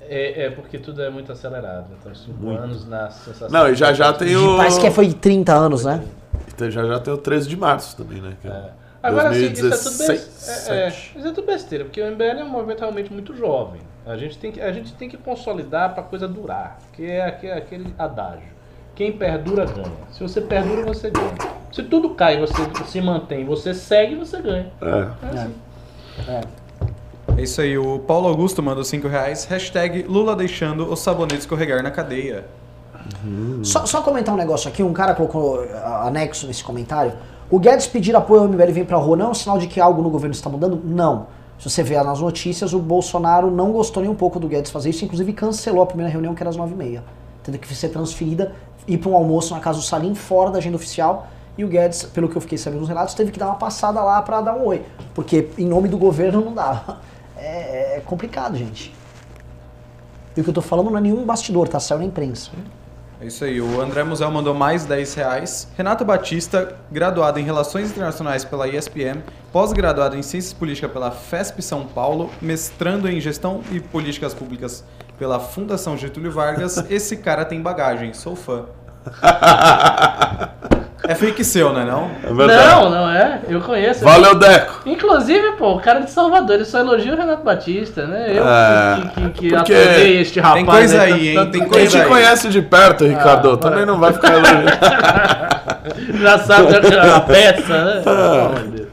É, 0.02 0.44
é 0.46 0.50
porque 0.50 0.78
tudo 0.78 1.00
é 1.00 1.08
muito 1.08 1.32
acelerado. 1.32 1.86
Então, 1.98 2.14
cinco 2.14 2.50
anos 2.50 2.86
na 2.86 3.10
sensação. 3.10 3.48
Não, 3.48 3.68
e 3.68 3.74
já 3.74 3.94
já 3.94 4.12
tem 4.12 4.36
o. 4.36 4.56
Parece 4.58 4.78
que 4.78 4.90
foi 4.90 5.12
30 5.12 5.54
anos, 5.54 5.84
né? 5.84 6.02
Então 6.54 6.70
Já 6.70 6.84
já 6.86 7.00
tem 7.00 7.14
o 7.14 7.18
13 7.18 7.48
de 7.48 7.56
março 7.56 7.96
também, 7.96 8.20
né? 8.20 8.36
que 8.40 8.48
é 8.48 8.70
Agora, 9.02 9.30
assim, 9.30 9.50
isso 9.52 9.66
é 9.66 9.70
tudo, 9.70 9.96
2016, 9.98 10.20
besteira, 10.20 10.80
é, 10.80 10.84
é, 10.84 10.88
isso 10.88 11.28
é 11.28 11.32
tudo 11.32 11.46
besteira, 11.46 11.84
porque 11.84 12.00
o 12.00 12.06
MBL 12.06 12.40
é 12.40 12.44
um 12.44 12.48
movimento 12.48 12.80
realmente 12.80 13.12
muito 13.12 13.34
jovem. 13.34 13.80
A 14.04 14.16
gente 14.16 14.36
tem 14.36 14.50
que, 14.50 14.60
a 14.60 14.72
gente 14.72 14.92
tem 14.94 15.08
que 15.08 15.16
consolidar 15.16 15.94
para 15.94 16.02
a 16.02 16.06
coisa 16.06 16.26
durar, 16.26 16.78
que 16.92 17.04
é 17.04 17.24
aquele, 17.24 17.52
aquele 17.52 17.94
adágio. 17.98 18.50
Quem 18.94 19.12
perdura, 19.12 19.64
ganha. 19.64 19.92
Se 20.10 20.20
você 20.20 20.40
perdura, 20.40 20.84
você 20.84 21.08
ganha. 21.08 21.34
Se 21.72 21.82
tudo 21.82 22.10
cai, 22.10 22.38
você 22.38 22.54
se 22.86 23.00
mantém, 23.00 23.44
você 23.44 23.72
segue, 23.72 24.16
você 24.16 24.40
ganha. 24.42 24.70
É. 24.82 25.08
É 25.22 25.28
assim. 25.28 25.54
É 27.38 27.42
isso 27.42 27.60
aí, 27.60 27.78
o 27.78 27.98
Paulo 28.00 28.28
Augusto 28.28 28.62
mandou 28.62 28.84
5 28.84 29.08
reais. 29.08 29.44
Hashtag 29.46 30.02
Lula 30.02 30.36
deixando 30.36 30.90
o 30.92 30.96
sabonete 30.96 31.40
escorregar 31.40 31.82
na 31.82 31.90
cadeia. 31.90 32.44
Só, 33.62 33.86
só 33.86 34.02
comentar 34.02 34.34
um 34.34 34.38
negócio 34.38 34.68
aqui, 34.68 34.82
um 34.82 34.92
cara 34.92 35.14
colocou 35.14 35.64
ah, 35.72 36.06
anexo 36.06 36.46
nesse 36.46 36.62
comentário. 36.62 37.14
O 37.50 37.58
Guedes 37.58 37.86
pedir 37.86 38.14
apoio 38.14 38.42
ao 38.42 38.48
MBL 38.48 38.68
e 38.68 38.72
vem 38.72 38.84
pra 38.84 38.96
rua 38.96 39.16
não 39.16 39.26
é 39.26 39.28
um 39.30 39.34
sinal 39.34 39.58
de 39.58 39.66
que 39.66 39.80
algo 39.80 40.02
no 40.02 40.10
governo 40.10 40.34
está 40.34 40.48
mudando? 40.48 40.80
Não. 40.84 41.26
Se 41.62 41.70
você 41.70 41.80
ver 41.84 42.02
nas 42.02 42.18
notícias, 42.18 42.72
o 42.72 42.80
Bolsonaro 42.80 43.48
não 43.48 43.70
gostou 43.70 44.02
nem 44.02 44.10
um 44.10 44.16
pouco 44.16 44.40
do 44.40 44.48
Guedes 44.48 44.72
fazer 44.72 44.90
isso, 44.90 45.04
inclusive 45.04 45.32
cancelou 45.32 45.80
a 45.80 45.86
primeira 45.86 46.10
reunião, 46.10 46.34
que 46.34 46.42
era 46.42 46.50
às 46.50 46.56
9h30. 46.56 47.02
Tendo 47.40 47.56
que 47.56 47.72
ser 47.72 47.88
transferida, 47.90 48.52
ir 48.84 48.98
para 48.98 49.08
um 49.08 49.14
almoço 49.14 49.54
na 49.54 49.60
casa 49.60 49.78
do 49.78 49.84
Salim, 49.84 50.12
fora 50.12 50.50
da 50.50 50.58
agenda 50.58 50.74
oficial. 50.74 51.28
E 51.56 51.64
o 51.64 51.68
Guedes, 51.68 52.02
pelo 52.02 52.28
que 52.28 52.34
eu 52.34 52.40
fiquei 52.40 52.58
sabendo 52.58 52.80
nos 52.80 52.88
relatos, 52.88 53.14
teve 53.14 53.30
que 53.30 53.38
dar 53.38 53.46
uma 53.46 53.54
passada 53.54 54.02
lá 54.02 54.20
para 54.22 54.40
dar 54.40 54.56
um 54.56 54.66
oi. 54.66 54.82
Porque 55.14 55.50
em 55.56 55.64
nome 55.64 55.88
do 55.88 55.96
governo 55.96 56.44
não 56.44 56.52
dava. 56.52 57.00
É, 57.44 57.96
é 57.96 58.00
complicado, 58.00 58.56
gente. 58.56 58.94
E 60.36 60.40
o 60.40 60.44
que 60.44 60.50
eu 60.50 60.54
tô 60.54 60.62
falando 60.62 60.90
não 60.90 60.98
é 60.98 61.00
nenhum 61.00 61.24
bastidor, 61.24 61.66
tá? 61.66 61.80
Saiu 61.80 61.98
na 61.98 62.04
imprensa. 62.04 62.52
É 63.22 63.26
isso 63.26 63.44
aí, 63.44 63.60
o 63.60 63.80
André 63.80 64.02
Musel 64.02 64.32
mandou 64.32 64.52
mais 64.52 64.84
10 64.84 65.14
reais. 65.14 65.68
Renato 65.76 66.04
Batista, 66.04 66.76
graduado 66.90 67.38
em 67.38 67.44
Relações 67.44 67.88
Internacionais 67.88 68.44
pela 68.44 68.66
ESPM, 68.66 69.22
pós-graduado 69.52 70.16
em 70.16 70.22
Ciências 70.22 70.52
Políticas 70.52 70.90
pela 70.90 71.12
FESP 71.12 71.62
São 71.62 71.86
Paulo, 71.86 72.32
mestrando 72.42 73.08
em 73.08 73.20
Gestão 73.20 73.60
e 73.70 73.78
Políticas 73.78 74.34
Públicas 74.34 74.82
pela 75.20 75.38
Fundação 75.38 75.96
Getúlio 75.96 76.32
Vargas. 76.32 76.78
Esse 76.90 77.16
cara 77.16 77.44
tem 77.44 77.62
bagagem, 77.62 78.12
sou 78.12 78.34
fã. 78.34 78.64
É 81.08 81.14
fake 81.14 81.44
seu, 81.44 81.72
né 81.72 81.84
não? 81.84 82.10
É 82.22 82.32
verdade. 82.32 82.82
Não, 82.84 82.90
não 82.90 83.10
é. 83.10 83.40
Eu 83.48 83.60
conheço. 83.60 84.04
Valeu, 84.04 84.36
Deco. 84.36 84.82
Inclusive, 84.86 85.52
pô, 85.52 85.72
o 85.74 85.80
cara 85.80 86.00
de 86.00 86.10
Salvador, 86.10 86.56
ele 86.56 86.64
só 86.64 86.78
elogia 86.78 87.12
o 87.12 87.16
Renato 87.16 87.42
Batista, 87.42 88.06
né? 88.06 88.26
Eu 88.28 88.44
É, 88.46 89.10
que, 89.14 89.20
que, 89.20 89.30
que 89.30 89.56
porque 89.56 89.74
apoiei 89.74 90.20
este 90.20 90.38
rapaz. 90.40 90.56
tem 90.56 90.66
coisa 90.66 90.98
né, 90.98 91.04
aí, 91.04 91.28
hein? 91.28 91.34
tanto 91.34 91.50
Tem 91.50 91.60
tempo. 91.60 91.72
Quem 91.72 91.80
coisa 91.82 91.98
te 91.98 92.02
aí. 92.02 92.08
conhece 92.08 92.48
de 92.48 92.62
perto, 92.62 93.04
Ricardo, 93.04 93.56
também 93.56 93.84
não 93.84 93.98
vai 93.98 94.12
ficar 94.12 94.32
elogiando. 94.34 94.70
Já 96.22 96.38
sabe 96.38 96.72
é 96.74 97.02
uma 97.02 97.20
peça, 97.20 97.84
né? 97.84 98.02
Deus. 98.70 98.88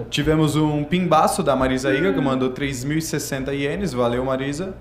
Tivemos 0.10 0.56
um 0.56 0.84
pimbaço 0.84 1.42
da 1.42 1.54
Marisa 1.54 1.92
Iga, 1.92 2.12
que 2.12 2.20
mandou 2.20 2.50
3.060 2.50 3.52
ienes. 3.52 3.92
Valeu, 3.92 4.24
Marisa. 4.24 4.74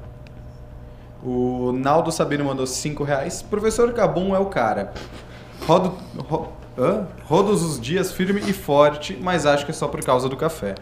O 1.24 1.72
Naldo 1.72 2.12
Sabino 2.12 2.44
mandou 2.46 2.68
5 2.68 3.04
reais. 3.04 3.42
Professor 3.42 3.92
Cabum 3.94 4.36
é 4.36 4.40
o 4.40 4.46
cara. 4.46 4.92
Rodo, 5.66 5.94
ro, 6.30 6.50
hã? 6.78 7.06
Rodos 7.26 7.64
os 7.64 7.80
dias 7.80 8.12
firme 8.12 8.42
e 8.48 8.54
forte, 8.54 9.18
mas 9.22 9.46
acho 9.46 9.66
que 9.66 9.72
é 9.72 9.74
só 9.74 9.88
por 9.88 10.04
causa 10.04 10.28
do 10.28 10.36
café. 10.36 10.76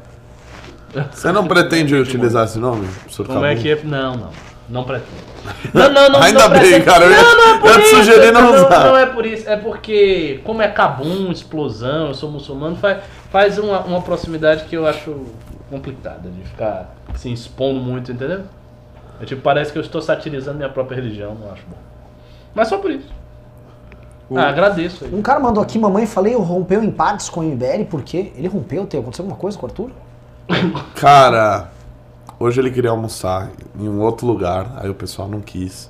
Você 1.12 1.32
não 1.32 1.48
pretende 1.48 1.96
utilizar 1.96 2.46
esse 2.46 2.60
nome, 2.60 2.88
Como 3.26 3.46
é 3.46 3.56
que 3.56 3.72
é? 3.72 3.80
Não, 3.84 4.16
não. 4.16 4.30
Não 4.70 4.84
pretendo. 4.86 5.32
Não, 5.74 5.90
não, 5.92 6.10
não. 6.10 6.22
Ainda 6.22 6.40
não 6.44 6.50
bem, 6.52 6.60
pretendo. 6.60 6.86
cara, 6.86 7.04
eu 7.06 7.12
ia- 7.12 7.22
Não, 7.22 7.36
não 7.38 7.56
é 7.56 7.60
por 7.60 7.68
eu 7.68 7.74
ia 7.74 7.80
te 7.80 7.86
isso. 7.88 7.96
sugerir 7.98 8.32
não 8.32 8.54
usar. 8.54 8.84
Não 8.86 8.96
é 8.98 9.06
por 9.08 9.26
isso. 9.26 9.50
É 9.50 9.58
porque, 9.58 10.40
como 10.46 10.62
é 10.62 10.68
cabum, 10.70 11.30
explosão, 11.32 12.08
eu 12.10 12.14
sou 12.14 12.30
muçulmano, 12.32 12.76
faz, 12.78 13.00
faz 13.32 13.58
uma, 13.58 13.80
uma 13.82 14.02
proximidade 14.02 14.66
que 14.66 14.78
eu 14.78 14.86
acho 14.86 15.26
complicada 15.70 16.30
de 16.30 16.44
ficar 16.48 16.94
se 17.16 17.34
expondo 17.34 17.80
muito, 17.82 18.12
entendeu? 18.12 18.44
É 19.20 19.26
tipo, 19.26 19.42
parece 19.42 19.72
que 19.74 19.78
eu 19.80 19.82
estou 19.82 20.02
satirizando 20.02 20.58
minha 20.58 20.70
própria 20.70 20.96
religião, 20.96 21.34
não 21.36 21.52
acho 21.52 21.64
bom. 21.68 21.78
Mas 22.54 22.68
só 22.70 22.78
por 22.78 22.92
isso. 22.92 23.10
O- 24.32 24.38
Ah, 24.38 24.48
agradeço 24.50 25.04
aí. 25.04 25.14
Um 25.14 25.22
cara 25.22 25.40
mandou 25.40 25.62
aqui, 25.62 25.78
mamãe, 25.78 26.06
falei, 26.06 26.34
rompeu 26.36 26.82
em 26.84 26.90
partes 26.90 27.30
com 27.30 27.42
o 27.42 27.44
MBL, 27.44 27.84
por 27.90 28.02
quê? 28.02 28.32
Ele 28.36 28.48
rompeu? 28.48 28.86
Tem 28.88 29.00
aconteceu 29.00 29.24
alguma 29.24 29.38
coisa 29.38 29.58
com 29.58 29.66
o 29.66 29.70
Arthur? 29.70 29.92
Cara, 30.96 31.70
hoje 32.40 32.60
ele 32.62 32.72
queria 32.72 32.92
almoçar 32.92 33.50
em 33.78 33.88
um 33.90 34.00
outro 34.02 34.26
lugar, 34.26 34.68
aí 34.78 34.90
o 34.90 34.96
pessoal 34.96 35.28
não 35.28 35.42
quis. 35.42 35.90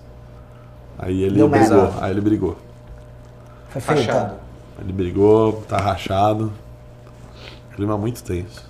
Aí 0.97 1.21
ele 1.23 1.35
Deu 1.35 1.47
brigou. 1.49 1.77
merda. 1.83 1.93
Aí 2.01 2.11
ele 2.11 2.21
brigou. 2.21 2.57
Foi 3.69 3.81
feio, 3.81 3.99
Rachado. 4.05 4.29
tá? 4.29 4.35
Ele 4.81 4.93
brigou, 4.93 5.63
tá 5.67 5.77
rachado. 5.77 6.51
Clima 7.75 7.97
muito 7.97 8.23
tenso. 8.23 8.69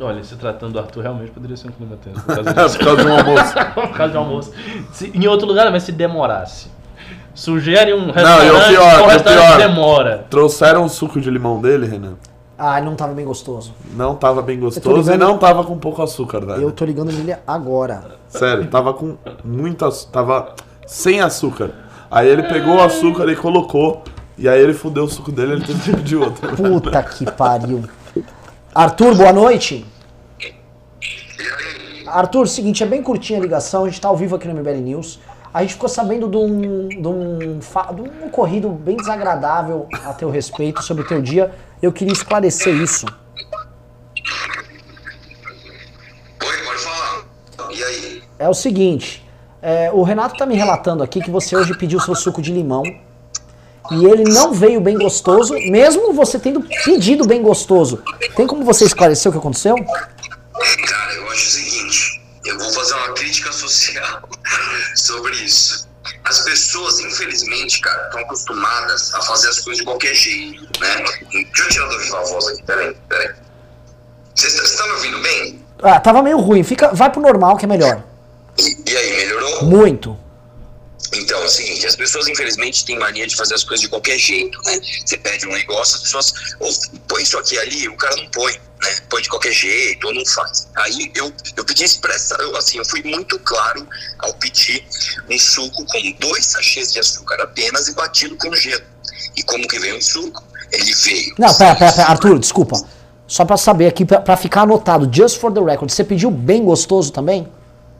Olha, 0.00 0.22
se 0.24 0.34
tratando 0.36 0.72
do 0.72 0.78
Arthur, 0.78 1.02
realmente 1.02 1.30
poderia 1.30 1.56
ser 1.56 1.68
um 1.68 1.72
clima 1.72 1.96
tenso. 2.02 2.20
Por 2.22 2.34
causa. 2.34 2.78
Por 2.78 2.84
causa 2.84 3.02
do 3.04 3.12
almoço. 3.12 3.54
por 3.74 3.90
causa 3.96 4.12
do 4.12 4.18
almoço. 4.18 4.52
Se- 4.92 5.10
em 5.14 5.26
outro 5.26 5.46
lugar, 5.46 5.70
mas 5.70 5.82
se 5.82 5.92
demorasse. 5.92 6.68
Sugere 7.40 7.94
um 7.94 8.08
e 8.08 8.10
o 8.10 8.12
restaurante, 8.12 8.68
pior, 8.68 8.98
e 8.98 9.02
o 9.02 9.06
restaurante 9.06 9.46
pior. 9.46 9.56
demora. 9.58 10.26
Trouxeram 10.28 10.84
o 10.84 10.90
suco 10.90 11.18
de 11.18 11.30
limão 11.30 11.58
dele, 11.58 11.86
Renan. 11.86 12.16
Ah, 12.58 12.76
ele 12.76 12.84
não 12.84 12.94
tava 12.94 13.14
bem 13.14 13.24
gostoso. 13.24 13.72
Não 13.96 14.14
tava 14.14 14.42
bem 14.42 14.60
gostoso 14.60 15.08
e 15.10 15.12
ligando- 15.14 15.18
não 15.26 15.38
tava 15.38 15.64
com 15.64 15.78
pouco 15.78 16.02
açúcar, 16.02 16.40
velho. 16.44 16.60
Eu 16.60 16.70
tô 16.70 16.84
ligando 16.84 17.10
nele 17.10 17.34
agora. 17.46 18.02
Sério, 18.28 18.66
tava 18.66 18.92
com 18.92 19.16
muito 19.42 19.86
açúcar. 19.86 20.12
Tava 20.12 20.54
sem 20.86 21.22
açúcar. 21.22 21.70
Aí 22.10 22.28
ele 22.28 22.42
pegou 22.42 22.74
o 22.76 22.82
açúcar 22.82 23.26
e 23.32 23.36
colocou. 23.36 24.02
E 24.36 24.46
aí 24.46 24.60
ele 24.60 24.74
fudeu 24.74 25.04
o 25.04 25.08
suco 25.08 25.32
dele 25.32 25.52
ele 25.52 25.64
teve 25.64 25.80
que 25.80 25.96
pedir 25.96 26.16
outro. 26.16 26.46
Puta 26.54 27.02
que 27.02 27.24
pariu. 27.32 27.84
Arthur, 28.74 29.14
boa 29.14 29.32
noite. 29.32 29.86
Arthur, 32.06 32.46
seguinte, 32.48 32.82
é 32.82 32.86
bem 32.86 33.02
curtinha 33.02 33.38
a 33.38 33.42
ligação, 33.42 33.84
a 33.84 33.88
gente 33.88 33.98
tá 34.00 34.08
ao 34.08 34.16
vivo 34.16 34.36
aqui 34.36 34.46
no 34.46 34.52
MBL 34.54 34.80
News. 34.82 35.20
A 35.52 35.62
gente 35.62 35.74
ficou 35.74 35.88
sabendo 35.88 36.28
de 36.28 36.36
um, 36.36 36.88
de 36.88 37.08
um, 37.08 37.58
de 37.58 38.02
um 38.02 38.26
ocorrido 38.26 38.68
bem 38.68 38.96
desagradável 38.96 39.88
a 40.04 40.12
teu 40.12 40.30
respeito 40.30 40.80
sobre 40.82 41.02
o 41.02 41.06
teu 41.06 41.20
dia. 41.20 41.52
Eu 41.82 41.92
queria 41.92 42.12
esclarecer 42.12 42.74
isso. 42.74 43.06
Oi, 46.44 46.56
pode 46.64 46.78
falar. 46.78 47.24
E 47.72 47.82
aí? 47.82 48.22
É 48.38 48.48
o 48.48 48.54
seguinte, 48.54 49.28
é, 49.60 49.90
o 49.92 50.02
Renato 50.02 50.36
tá 50.36 50.46
me 50.46 50.54
relatando 50.54 51.02
aqui 51.02 51.20
que 51.20 51.30
você 51.30 51.56
hoje 51.56 51.76
pediu 51.76 51.98
seu 51.98 52.14
suco 52.14 52.40
de 52.40 52.52
limão 52.52 52.84
e 53.90 54.04
ele 54.06 54.24
não 54.24 54.52
veio 54.52 54.80
bem 54.80 54.96
gostoso, 54.96 55.52
mesmo 55.52 56.12
você 56.12 56.38
tendo 56.38 56.62
pedido 56.84 57.26
bem 57.26 57.42
gostoso. 57.42 58.02
Tem 58.36 58.46
como 58.46 58.64
você 58.64 58.84
esclarecer 58.84 59.28
o 59.28 59.32
que 59.32 59.38
aconteceu? 59.38 59.74
Cara, 59.74 61.14
eu 61.14 61.28
acho 61.28 61.46
o 61.46 61.50
seguinte, 61.50 62.09
eu 62.50 62.58
vou 62.58 62.72
fazer 62.72 62.94
uma 62.94 63.12
crítica 63.12 63.52
social 63.52 64.28
sobre 64.96 65.36
isso. 65.36 65.88
As 66.24 66.40
pessoas, 66.40 67.00
infelizmente, 67.00 67.80
cara, 67.80 68.06
estão 68.06 68.20
acostumadas 68.20 69.14
a 69.14 69.22
fazer 69.22 69.48
as 69.48 69.60
coisas 69.60 69.78
de 69.78 69.84
qualquer 69.84 70.14
jeito, 70.14 70.80
né? 70.80 71.04
Deixa 71.30 71.62
eu 71.62 71.68
tirar 71.68 71.86
do 71.86 71.98
viva 71.98 72.24
voz 72.24 72.48
aqui, 72.48 72.62
peraí, 72.62 72.96
peraí. 73.08 73.34
Você 74.34 74.46
está, 74.46 74.62
você 74.62 74.76
tá 74.76 74.84
me 74.84 74.92
ouvindo 74.92 75.20
bem? 75.20 75.66
Ah, 75.82 76.00
tava 76.00 76.22
meio 76.22 76.38
ruim. 76.38 76.62
Fica, 76.62 76.92
vai 76.94 77.10
pro 77.10 77.20
normal 77.20 77.56
que 77.56 77.64
é 77.64 77.68
melhor. 77.68 78.02
E, 78.58 78.90
e 78.90 78.96
aí, 78.96 79.16
melhorou? 79.16 79.64
Muito. 79.64 80.18
Então, 81.12 81.42
é 81.42 81.44
o 81.44 81.48
seguinte, 81.48 81.86
as 81.86 81.96
pessoas 81.96 82.28
infelizmente 82.28 82.84
têm 82.84 82.98
mania 82.98 83.26
de 83.26 83.34
fazer 83.36 83.54
as 83.54 83.64
coisas 83.64 83.80
de 83.80 83.88
qualquer 83.88 84.18
jeito, 84.18 84.58
né? 84.64 84.80
Você 85.04 85.16
pede 85.16 85.46
um 85.46 85.52
negócio, 85.52 85.96
as 85.96 86.02
pessoas, 86.02 86.32
ou 86.60 86.70
põe 87.08 87.22
isso 87.22 87.36
aqui 87.36 87.58
ali, 87.58 87.88
o 87.88 87.96
cara 87.96 88.14
não 88.16 88.28
põe, 88.30 88.60
né? 88.82 88.96
Põe 89.08 89.22
de 89.22 89.28
qualquer 89.28 89.52
jeito, 89.52 90.06
ou 90.06 90.14
não 90.14 90.24
faz. 90.26 90.68
Aí 90.76 91.10
eu, 91.14 91.32
eu 91.56 91.64
pedi 91.64 91.84
expressa, 91.84 92.34
eu, 92.40 92.56
assim, 92.56 92.78
eu 92.78 92.84
fui 92.84 93.02
muito 93.02 93.38
claro 93.40 93.86
ao 94.18 94.32
pedir 94.34 94.84
um 95.28 95.38
suco 95.38 95.84
com 95.86 96.12
dois 96.18 96.46
sachês 96.46 96.92
de 96.92 96.98
açúcar 97.00 97.40
apenas 97.42 97.88
e 97.88 97.94
batido 97.94 98.36
com 98.36 98.54
gelo. 98.54 98.82
E 99.36 99.42
como 99.42 99.66
que 99.68 99.78
veio 99.78 99.98
o 99.98 100.02
suco? 100.02 100.42
Ele 100.72 100.94
veio. 100.94 101.34
Não, 101.38 101.52
pera, 101.54 101.74
pera, 101.74 101.92
pera. 101.92 102.08
Arthur, 102.08 102.38
desculpa. 102.38 102.80
Só 103.26 103.44
pra 103.44 103.56
saber 103.56 103.86
aqui, 103.86 104.04
pra, 104.04 104.20
pra 104.20 104.36
ficar 104.36 104.62
anotado, 104.62 105.08
just 105.12 105.38
for 105.38 105.52
the 105.52 105.60
record, 105.60 105.90
você 105.90 106.02
pediu 106.02 106.30
bem 106.30 106.64
gostoso 106.64 107.12
também? 107.12 107.46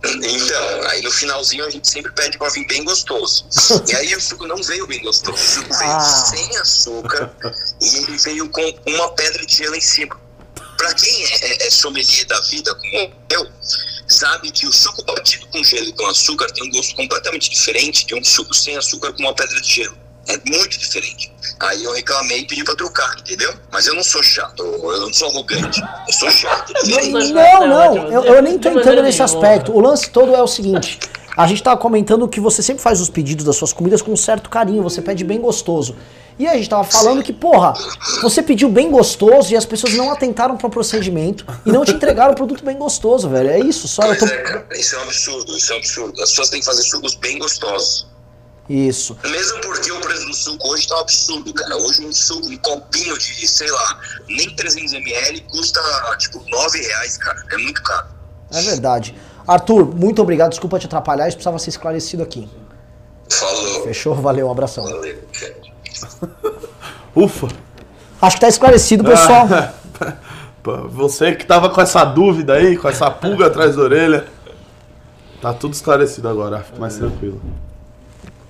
Então, 0.03 0.89
aí 0.89 1.03
no 1.03 1.11
finalzinho 1.11 1.65
a 1.67 1.71
gente 1.71 1.89
sempre 1.89 2.11
pede 2.13 2.39
pra 2.39 2.49
vir 2.49 2.67
bem 2.67 2.83
gostoso. 2.85 3.45
E 3.87 3.95
aí 3.95 4.15
o 4.17 4.21
suco 4.21 4.47
não 4.47 4.57
veio 4.63 4.87
bem 4.87 5.01
gostoso. 5.03 5.35
O 5.37 5.39
suco 5.39 5.75
veio 5.77 5.91
Ah. 5.91 6.01
sem 6.01 6.57
açúcar 6.57 7.31
e 7.81 7.97
ele 7.99 8.17
veio 8.17 8.49
com 8.49 8.75
uma 8.87 9.11
pedra 9.11 9.45
de 9.45 9.57
gelo 9.57 9.75
em 9.77 9.81
cima. 9.81 10.19
Pra 10.81 10.95
quem 10.95 11.25
é, 11.27 11.47
é- 11.65 11.67
é 11.67 11.71
sommelier 11.71 12.25
da 12.27 12.41
vida, 12.41 12.75
como 12.75 13.13
eu, 13.31 13.47
sabe 14.09 14.51
que 14.51 14.67
o 14.67 14.73
suco 14.73 15.05
batido 15.05 15.47
com 15.49 15.63
gelo 15.63 15.87
e 15.89 15.93
com 15.93 16.07
açúcar 16.07 16.51
tem 16.53 16.65
um 16.67 16.71
gosto 16.71 16.97
completamente 16.97 17.51
diferente 17.51 18.07
de 18.07 18.15
um 18.15 18.25
suco 18.25 18.55
sem 18.55 18.79
açúcar 18.79 19.13
com 19.13 19.23
uma 19.23 19.35
pedra 19.35 19.61
de 19.61 19.69
gelo. 19.75 19.95
É 20.27 20.39
muito 20.47 20.79
diferente. 20.79 21.31
Aí 21.61 21.85
eu 21.85 21.93
reclamei 21.93 22.39
e 22.41 22.47
pedi 22.47 22.65
pra 22.65 22.75
trocar, 22.75 23.15
entendeu? 23.19 23.53
Mas 23.71 23.87
eu 23.89 23.95
não 23.95 24.03
sou 24.03 24.23
chato, 24.23 24.63
eu 24.63 25.01
não 25.01 25.13
sou 25.13 25.29
arrogante. 25.29 25.83
Eu 26.07 26.13
sou 26.15 26.31
chato. 26.31 26.73
diferente. 26.83 27.33
Não, 27.33 27.67
não, 27.67 27.97
eu, 28.11 28.25
eu 28.25 28.43
nem 28.43 28.59
tô 28.59 28.71
entrando 28.71 29.03
nesse 29.03 29.23
aspecto. 29.23 29.73
O 29.73 29.81
lance 29.81 30.09
todo 30.11 30.35
é 30.35 30.41
o 30.43 30.47
seguinte: 30.47 30.99
a 31.41 31.47
gente 31.47 31.63
tava 31.63 31.81
comentando 31.81 32.29
que 32.29 32.39
você 32.39 32.63
sempre 32.63 32.83
faz 32.83 33.01
os 33.01 33.09
pedidos 33.09 33.47
das 33.47 33.57
suas 33.57 33.73
comidas 33.73 34.03
com 34.03 34.13
um 34.13 34.17
certo 34.17 34.51
carinho, 34.51 34.83
você 34.83 35.01
pede 35.01 35.25
bem 35.25 35.41
gostoso. 35.41 35.97
E 36.39 36.47
a 36.47 36.55
gente 36.55 36.69
tava 36.69 36.85
falando 36.85 37.23
que, 37.23 37.33
porra, 37.33 37.73
você 38.21 38.43
pediu 38.43 38.69
bem 38.69 38.91
gostoso 38.91 39.51
e 39.53 39.57
as 39.57 39.65
pessoas 39.65 39.95
não 39.95 40.11
atentaram 40.11 40.59
pro 40.59 40.69
procedimento 40.69 41.47
e 41.65 41.73
não 41.73 41.83
te 41.83 41.93
entregaram 41.93 42.33
o 42.33 42.37
produto 42.37 42.63
bem 42.63 42.77
gostoso, 42.77 43.31
velho. 43.31 43.49
É 43.49 43.59
isso, 43.59 43.89
só 43.89 44.03
tô. 44.15 44.27
é, 44.27 44.37
cara, 44.43 44.67
isso 44.73 44.95
é 44.95 44.99
um 44.99 45.03
absurdo, 45.03 45.57
isso 45.57 45.73
é 45.73 45.77
um 45.77 45.79
absurdo. 45.79 46.23
As 46.23 46.29
pessoas 46.29 46.51
têm 46.51 46.61
que 46.61 46.67
fazer 46.67 46.83
sucos 46.83 47.15
bem 47.15 47.39
gostosos. 47.39 48.07
Isso. 48.69 49.17
Mesmo 49.25 49.61
porque 49.63 49.91
o 49.93 50.01
preço 50.01 50.27
do 50.27 50.35
suco 50.35 50.69
hoje 50.69 50.89
tá 50.89 50.97
um 50.97 51.01
absurdo, 51.01 51.55
cara. 51.55 51.77
Hoje 51.77 52.07
um 52.07 52.13
suco, 52.13 52.49
um 52.49 52.57
copinho 52.59 53.19
de, 53.19 53.49
sei 53.49 53.71
lá, 53.71 54.01
nem 54.29 54.55
300ml 54.57 55.43
custa, 55.51 55.81
tipo, 56.19 56.45
9 56.51 56.81
reais, 56.81 57.17
cara. 57.17 57.43
É 57.51 57.57
muito 57.57 57.83
caro. 57.83 58.09
É 58.53 58.63
verdade. 58.63 59.15
Arthur, 59.51 59.85
muito 59.85 60.23
obrigado. 60.23 60.51
Desculpa 60.51 60.79
te 60.79 60.87
atrapalhar, 60.87 61.27
isso 61.27 61.37
precisava 61.37 61.59
ser 61.59 61.71
esclarecido 61.71 62.23
aqui. 62.23 62.49
Falou. 63.29 63.83
Fechou? 63.83 64.15
Valeu, 64.15 64.47
um 64.47 64.51
abração. 64.53 64.85
Valeu. 64.85 65.19
Ufa! 67.17 67.49
Acho 68.23 68.37
que 68.37 68.41
tá 68.41 68.49
esclarecido, 68.49 69.03
pessoal. 69.03 69.49
Pô, 70.63 70.87
Você 70.89 71.35
que 71.35 71.45
tava 71.45 71.69
com 71.69 71.81
essa 71.81 72.05
dúvida 72.05 72.55
aí, 72.55 72.77
com 72.77 72.89
essa 72.89 73.11
pulga 73.11 73.47
atrás 73.47 73.75
da 73.75 73.83
orelha. 73.83 74.27
Tá 75.43 75.53
tudo 75.53 75.75
esclarecido 75.75 76.29
agora, 76.29 76.61
fica 76.61 76.79
mais 76.79 76.97
tranquilo. 76.97 77.41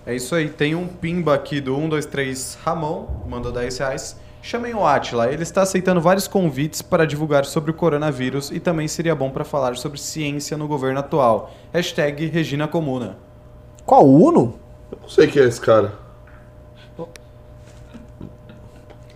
É 0.05 0.14
isso 0.14 0.35
aí, 0.35 0.51
tem 0.51 0.74
um 0.74 0.86
pimba 0.86 1.35
aqui 1.35 1.62
do 1.62 1.74
123 1.77 2.59
Ramon, 2.62 3.06
mandou 3.27 3.51
10 3.51 3.78
reais. 3.78 4.16
Chamem 4.43 4.75
o 4.75 4.87
Atila, 4.87 5.31
ele 5.31 5.43
está 5.43 5.62
aceitando 5.62 6.01
vários 6.01 6.27
convites 6.27 6.81
para 6.81 7.07
divulgar 7.07 7.45
sobre 7.45 7.71
o 7.71 7.75
coronavírus 7.75 8.51
e 8.51 8.59
também 8.59 8.89
seria 8.89 9.15
bom 9.15 9.31
para 9.31 9.45
falar 9.45 9.77
sobre 9.77 10.01
ciência 10.01 10.57
no 10.57 10.67
governo 10.67 11.01
atual. 11.01 11.53
Hashtag 11.73 12.27
Regina 12.27 12.67
Comuna. 12.67 13.19
Qual 13.85 14.07
Uno? 14.07 14.59
Eu 14.91 14.99
não 15.03 15.09
sei 15.09 15.27
quem 15.27 15.43
é 15.43 15.47
esse 15.47 15.61
cara. 15.61 15.93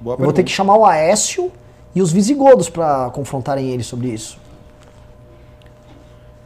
Boa 0.01 0.17
Eu 0.19 0.25
vou 0.25 0.33
ter 0.33 0.43
que 0.43 0.51
chamar 0.51 0.77
o 0.77 0.85
Aécio 0.85 1.51
e 1.95 2.03
os 2.03 2.13
visigodos 2.13 2.69
pra 2.69 3.11
confrontarem 3.11 3.71
ele 3.71 3.83
sobre 3.83 4.09
isso. 4.09 4.39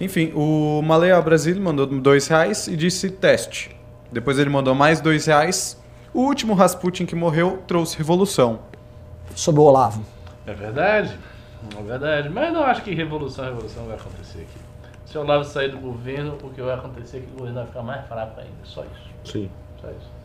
Enfim, 0.00 0.32
o 0.34 0.80
Malea 0.82 1.20
Brasil 1.20 1.60
mandou 1.60 1.86
dois 1.86 2.28
reais 2.28 2.68
e 2.68 2.76
disse 2.76 3.10
teste. 3.10 3.76
Depois 4.12 4.38
ele 4.38 4.50
mandou 4.50 4.74
mais 4.74 5.00
dois 5.00 5.26
reais. 5.26 5.77
O 6.12 6.20
último 6.22 6.54
Rasputin 6.54 7.06
que 7.06 7.14
morreu 7.14 7.62
trouxe 7.66 7.96
revolução. 7.96 8.60
Sobre 9.34 9.60
o 9.60 9.64
Olavo. 9.64 10.02
É 10.46 10.52
verdade, 10.52 11.18
é 11.78 11.82
verdade. 11.82 12.28
Mas 12.28 12.52
não 12.52 12.62
acho 12.62 12.82
que 12.82 12.94
revolução, 12.94 13.44
revolução 13.44 13.84
vai 13.84 13.96
acontecer 13.96 14.40
aqui. 14.40 14.68
Se 15.06 15.16
o 15.16 15.20
Olavo 15.20 15.44
sair 15.44 15.70
do 15.70 15.78
governo, 15.78 16.36
o 16.42 16.50
que 16.50 16.60
vai 16.60 16.74
acontecer 16.74 17.18
é 17.18 17.20
que 17.20 17.26
o 17.32 17.36
governo 17.36 17.54
vai 17.54 17.66
ficar 17.66 17.82
mais 17.82 18.06
fraco 18.06 18.40
ainda. 18.40 18.52
Só 18.64 18.82
isso. 18.82 19.32
Sim. 19.32 19.50
Só 19.80 19.88
isso. 19.88 20.18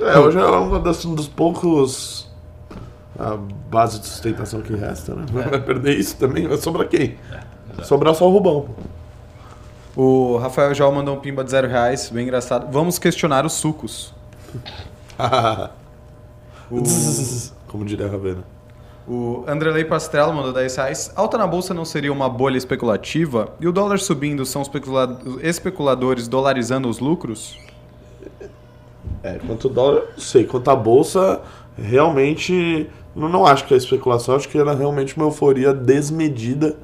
É, 0.00 0.18
hoje 0.18 0.38
é 0.38 0.44
uma 0.44 0.80
das, 0.80 1.04
um 1.04 1.14
dos 1.14 1.28
poucos. 1.28 2.30
A 3.16 3.36
base 3.36 4.00
de 4.00 4.06
sustentação 4.06 4.60
que 4.60 4.74
resta, 4.74 5.14
né? 5.14 5.24
Vai 5.30 5.60
perder 5.60 5.96
isso 5.96 6.16
também, 6.16 6.48
vai 6.48 6.56
sobrar 6.56 6.88
quem? 6.88 7.16
Vai 7.72 7.84
sobrar 7.84 8.12
só 8.12 8.28
o 8.28 8.32
Rubão. 8.32 8.62
pô. 8.62 8.72
O 9.96 10.38
Rafael 10.38 10.74
João 10.74 10.90
mandou 10.90 11.14
um 11.14 11.20
pimba 11.20 11.44
de 11.44 11.50
zero 11.52 11.68
reais, 11.68 12.10
bem 12.10 12.24
engraçado. 12.24 12.66
Vamos 12.72 12.98
questionar 12.98 13.46
os 13.46 13.52
sucos. 13.52 14.12
Como 17.68 17.84
diria 17.84 18.06
a 18.06 18.10
Ravena. 18.10 18.44
O 19.06 19.44
Andrelei 19.46 19.84
Pastrello 19.84 20.32
mandou 20.32 20.52
10 20.52 20.76
reais. 20.76 21.12
Alta 21.14 21.36
na 21.36 21.46
bolsa 21.46 21.74
não 21.74 21.84
seria 21.84 22.10
uma 22.12 22.28
bolha 22.28 22.56
especulativa? 22.56 23.50
E 23.60 23.68
o 23.68 23.72
dólar 23.72 23.98
subindo 23.98 24.46
são 24.46 24.62
os 24.62 24.68
especula- 24.68 25.18
especuladores 25.42 26.26
dolarizando 26.26 26.88
os 26.88 26.98
lucros? 27.00 27.58
É, 29.22 29.38
quanto 29.46 29.66
o 29.66 29.70
dólar, 29.70 29.98
eu 29.98 30.08
não 30.12 30.18
sei. 30.18 30.44
Quanto 30.44 30.70
a 30.70 30.76
bolsa, 30.76 31.40
realmente. 31.76 32.88
Eu 33.14 33.28
não 33.28 33.46
acho 33.46 33.64
que 33.66 33.74
é 33.74 33.76
especulação, 33.76 34.34
acho 34.34 34.48
que 34.48 34.58
era 34.58 34.74
realmente 34.74 35.16
uma 35.16 35.26
euforia 35.26 35.72
desmedida. 35.74 36.74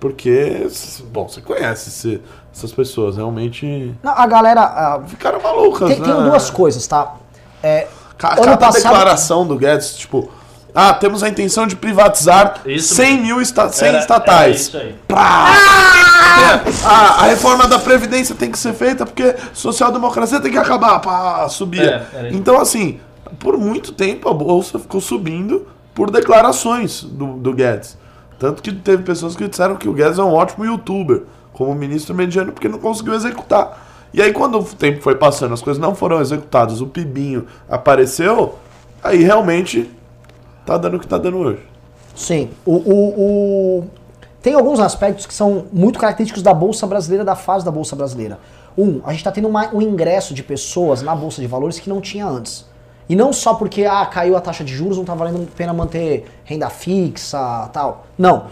Porque, 0.00 0.68
bom, 1.12 1.28
você 1.28 1.40
conhece 1.40 1.88
esse- 1.88 2.22
essas 2.54 2.70
pessoas, 2.72 3.16
realmente 3.16 3.92
Não, 4.00 4.12
a 4.12 4.26
galera. 4.28 4.60
ah, 4.62 5.02
ficaram 5.06 5.42
malucas, 5.42 5.88
tem, 5.88 5.98
né? 5.98 6.04
tem 6.06 6.22
duas 6.22 6.50
coisas, 6.50 6.86
tá? 6.86 7.16
É, 7.62 7.86
Ca- 8.16 8.32
ano 8.32 8.42
Cada 8.44 8.56
passado- 8.56 8.82
declaração 8.82 9.46
do 9.46 9.56
Guedes, 9.56 9.94
tipo, 9.96 10.30
ah, 10.74 10.92
temos 10.94 11.22
a 11.22 11.28
intenção 11.28 11.66
de 11.66 11.76
privatizar 11.76 12.60
Isso 12.66 12.94
100 12.94 13.20
mil 13.20 13.40
esta 13.40 13.68
100 13.68 13.88
Era- 13.88 13.98
estatais. 14.00 14.40
era 14.40 14.50
isso 14.50 14.76
aí. 14.76 14.94
Pá! 15.06 15.54
É, 16.38 16.86
a, 16.86 16.90
a 16.90 17.22
reforma 17.24 17.66
da 17.66 17.78
Previdência 17.78 18.34
tem 18.34 18.50
que 18.50 18.58
ser 18.58 18.72
feita 18.74 19.04
porque 19.04 19.34
social-democracia 19.52 20.40
tem 20.40 20.50
que 20.52 20.58
acabar. 20.58 21.00
Pá, 21.00 21.48
subia. 21.48 22.06
É, 22.14 22.28
então, 22.32 22.60
assim, 22.60 23.00
por 23.38 23.56
muito 23.58 23.92
tempo 23.92 24.28
a 24.28 24.34
Bolsa 24.34 24.78
ficou 24.78 25.00
subindo 25.00 25.66
por 25.94 26.10
declarações 26.10 27.02
do, 27.02 27.34
do 27.38 27.52
Guedes. 27.52 27.96
Tanto 28.38 28.62
que 28.62 28.70
teve 28.72 29.02
pessoas 29.02 29.34
que 29.34 29.48
disseram 29.48 29.74
que 29.76 29.88
o 29.88 29.92
Guedes 29.92 30.18
é 30.18 30.22
um 30.22 30.32
ótimo 30.32 30.64
youtuber, 30.64 31.22
como 31.52 31.74
ministro 31.74 32.14
mediano, 32.14 32.52
porque 32.52 32.68
não 32.68 32.78
conseguiu 32.78 33.14
executar. 33.14 33.87
E 34.12 34.22
aí, 34.22 34.32
quando 34.32 34.58
o 34.58 34.64
tempo 34.64 35.02
foi 35.02 35.14
passando, 35.16 35.52
as 35.54 35.60
coisas 35.62 35.80
não 35.80 35.94
foram 35.94 36.20
executadas, 36.20 36.80
o 36.80 36.86
Pibinho 36.86 37.46
apareceu, 37.68 38.54
aí 39.02 39.22
realmente 39.22 39.90
tá 40.64 40.76
dando 40.78 40.96
o 40.96 41.00
que 41.00 41.06
tá 41.06 41.18
dando 41.18 41.36
hoje. 41.38 41.60
Sim. 42.14 42.50
O, 42.64 42.72
o- 42.74 43.78
o- 43.80 43.84
Tem 44.42 44.54
alguns 44.54 44.78
aspectos 44.80 45.26
que 45.26 45.34
são 45.34 45.66
muito 45.72 45.98
característicos 45.98 46.42
da 46.42 46.54
Bolsa 46.54 46.86
Brasileira, 46.86 47.24
da 47.24 47.34
fase 47.34 47.64
da 47.64 47.70
Bolsa 47.70 47.94
Brasileira. 47.96 48.38
Um, 48.78 49.00
a 49.04 49.10
gente 49.10 49.18
está 49.20 49.32
tendo 49.32 49.48
uma- 49.48 49.68
um 49.74 49.82
ingresso 49.82 50.32
de 50.32 50.42
pessoas 50.42 51.02
na 51.02 51.14
Bolsa 51.14 51.40
de 51.40 51.46
Valores 51.48 51.78
que 51.80 51.88
não 51.90 52.00
tinha 52.00 52.24
antes. 52.26 52.64
E 53.08 53.16
não 53.16 53.32
só 53.32 53.54
porque 53.54 53.84
ah, 53.84 54.06
caiu 54.06 54.36
a 54.36 54.40
taxa 54.40 54.62
de 54.62 54.74
juros, 54.74 54.96
não 54.96 55.02
está 55.02 55.14
valendo 55.14 55.42
a 55.42 55.56
pena 55.56 55.72
manter 55.72 56.26
renda 56.44 56.68
fixa 56.70 57.68
tal. 57.72 58.06
Não. 58.16 58.46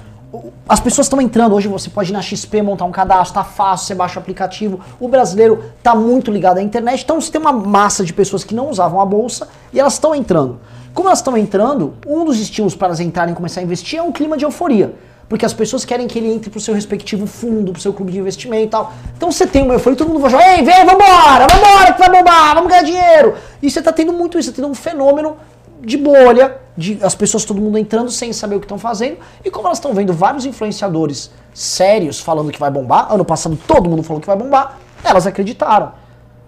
As 0.68 0.80
pessoas 0.80 1.06
estão 1.06 1.20
entrando. 1.20 1.54
Hoje 1.54 1.68
você 1.68 1.88
pode 1.88 2.10
ir 2.10 2.12
na 2.12 2.20
XP 2.20 2.62
montar 2.62 2.84
um 2.84 2.92
cadastro, 2.92 3.34
tá 3.34 3.44
fácil, 3.44 3.86
você 3.86 3.94
baixa 3.94 4.18
o 4.18 4.22
aplicativo. 4.22 4.80
O 4.98 5.08
brasileiro 5.08 5.62
tá 5.82 5.94
muito 5.94 6.30
ligado 6.30 6.58
à 6.58 6.62
internet. 6.62 7.02
Então 7.02 7.20
você 7.20 7.30
tem 7.30 7.40
uma 7.40 7.52
massa 7.52 8.04
de 8.04 8.12
pessoas 8.12 8.42
que 8.42 8.54
não 8.54 8.68
usavam 8.68 9.00
a 9.00 9.06
bolsa 9.06 9.48
e 9.72 9.78
elas 9.78 9.94
estão 9.94 10.14
entrando. 10.14 10.58
Como 10.92 11.08
elas 11.08 11.18
estão 11.18 11.36
entrando, 11.36 11.94
um 12.06 12.24
dos 12.24 12.40
estímulos 12.40 12.74
para 12.74 12.88
elas 12.88 13.00
entrarem 13.00 13.32
e 13.32 13.36
começar 13.36 13.60
a 13.60 13.62
investir 13.62 13.98
é 13.98 14.02
um 14.02 14.10
clima 14.10 14.36
de 14.36 14.44
euforia. 14.44 14.94
Porque 15.28 15.44
as 15.44 15.52
pessoas 15.52 15.84
querem 15.84 16.06
que 16.06 16.18
ele 16.18 16.32
entre 16.32 16.50
pro 16.50 16.60
seu 16.60 16.72
respectivo 16.72 17.26
fundo, 17.26 17.72
pro 17.72 17.80
seu 17.80 17.92
clube 17.92 18.12
de 18.12 18.18
investimento 18.18 18.64
e 18.64 18.68
tal. 18.68 18.92
Então 19.16 19.30
você 19.30 19.46
tem 19.46 19.62
uma 19.62 19.74
euforia, 19.74 19.96
todo 19.96 20.08
mundo 20.08 20.20
vai 20.20 20.30
jogar, 20.30 20.56
ei, 20.56 20.64
vem, 20.64 20.86
vambora, 20.86 21.46
vambora 21.52 21.92
que 21.92 21.98
vai 21.98 22.10
bombar, 22.10 22.54
vamos 22.54 22.70
ganhar 22.70 22.82
dinheiro. 22.82 23.34
E 23.60 23.70
você 23.70 23.82
tá 23.82 23.92
tendo 23.92 24.12
muito 24.12 24.38
isso, 24.38 24.50
tá 24.50 24.56
tendo 24.56 24.68
um 24.68 24.74
fenômeno 24.74 25.36
de 25.80 25.96
bolha, 25.96 26.65
de 26.76 26.98
as 27.02 27.14
pessoas, 27.14 27.44
todo 27.44 27.60
mundo 27.60 27.78
entrando 27.78 28.10
sem 28.10 28.32
saber 28.32 28.56
o 28.56 28.60
que 28.60 28.66
estão 28.66 28.78
fazendo. 28.78 29.18
E 29.44 29.50
como 29.50 29.66
elas 29.66 29.78
estão 29.78 29.94
vendo 29.94 30.12
vários 30.12 30.44
influenciadores 30.44 31.30
sérios 31.54 32.20
falando 32.20 32.52
que 32.52 32.58
vai 32.58 32.70
bombar, 32.70 33.12
ano 33.12 33.24
passado 33.24 33.58
todo 33.66 33.88
mundo 33.88 34.02
falou 34.02 34.20
que 34.20 34.26
vai 34.26 34.36
bombar, 34.36 34.78
elas 35.02 35.26
acreditaram. 35.26 35.92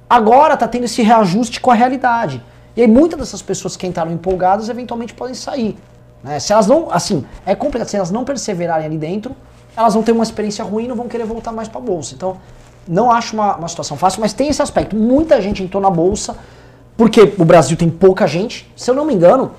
Agora 0.08 0.56
tá 0.56 0.66
tendo 0.68 0.84
esse 0.84 1.02
reajuste 1.02 1.60
com 1.60 1.70
a 1.70 1.74
realidade. 1.74 2.42
E 2.76 2.82
aí 2.82 2.86
muitas 2.86 3.18
dessas 3.18 3.42
pessoas 3.42 3.76
que 3.76 3.86
entraram 3.86 4.12
empolgadas 4.12 4.68
eventualmente 4.68 5.14
podem 5.14 5.34
sair. 5.34 5.76
né? 6.22 6.38
Se 6.38 6.52
elas 6.52 6.66
não, 6.66 6.88
assim, 6.90 7.24
é 7.44 7.54
complicado, 7.54 7.88
se 7.88 7.96
elas 7.96 8.10
não 8.10 8.24
perseverarem 8.24 8.86
ali 8.86 8.98
dentro, 8.98 9.34
elas 9.76 9.94
vão 9.94 10.02
ter 10.02 10.12
uma 10.12 10.24
experiência 10.24 10.64
ruim 10.64 10.84
e 10.84 10.88
não 10.88 10.96
vão 10.96 11.08
querer 11.08 11.24
voltar 11.24 11.52
mais 11.52 11.68
pra 11.68 11.80
bolsa. 11.80 12.14
Então, 12.14 12.36
não 12.86 13.10
acho 13.10 13.34
uma, 13.34 13.56
uma 13.56 13.68
situação 13.68 13.96
fácil, 13.96 14.20
mas 14.20 14.32
tem 14.32 14.48
esse 14.48 14.62
aspecto. 14.62 14.96
Muita 14.96 15.40
gente 15.42 15.62
entrou 15.62 15.82
na 15.82 15.90
bolsa, 15.90 16.36
porque 16.96 17.34
o 17.38 17.44
Brasil 17.44 17.76
tem 17.76 17.90
pouca 17.90 18.26
gente. 18.26 18.70
Se 18.74 18.90
eu 18.90 18.94
não 18.94 19.04
me 19.04 19.14
engano, 19.14 19.52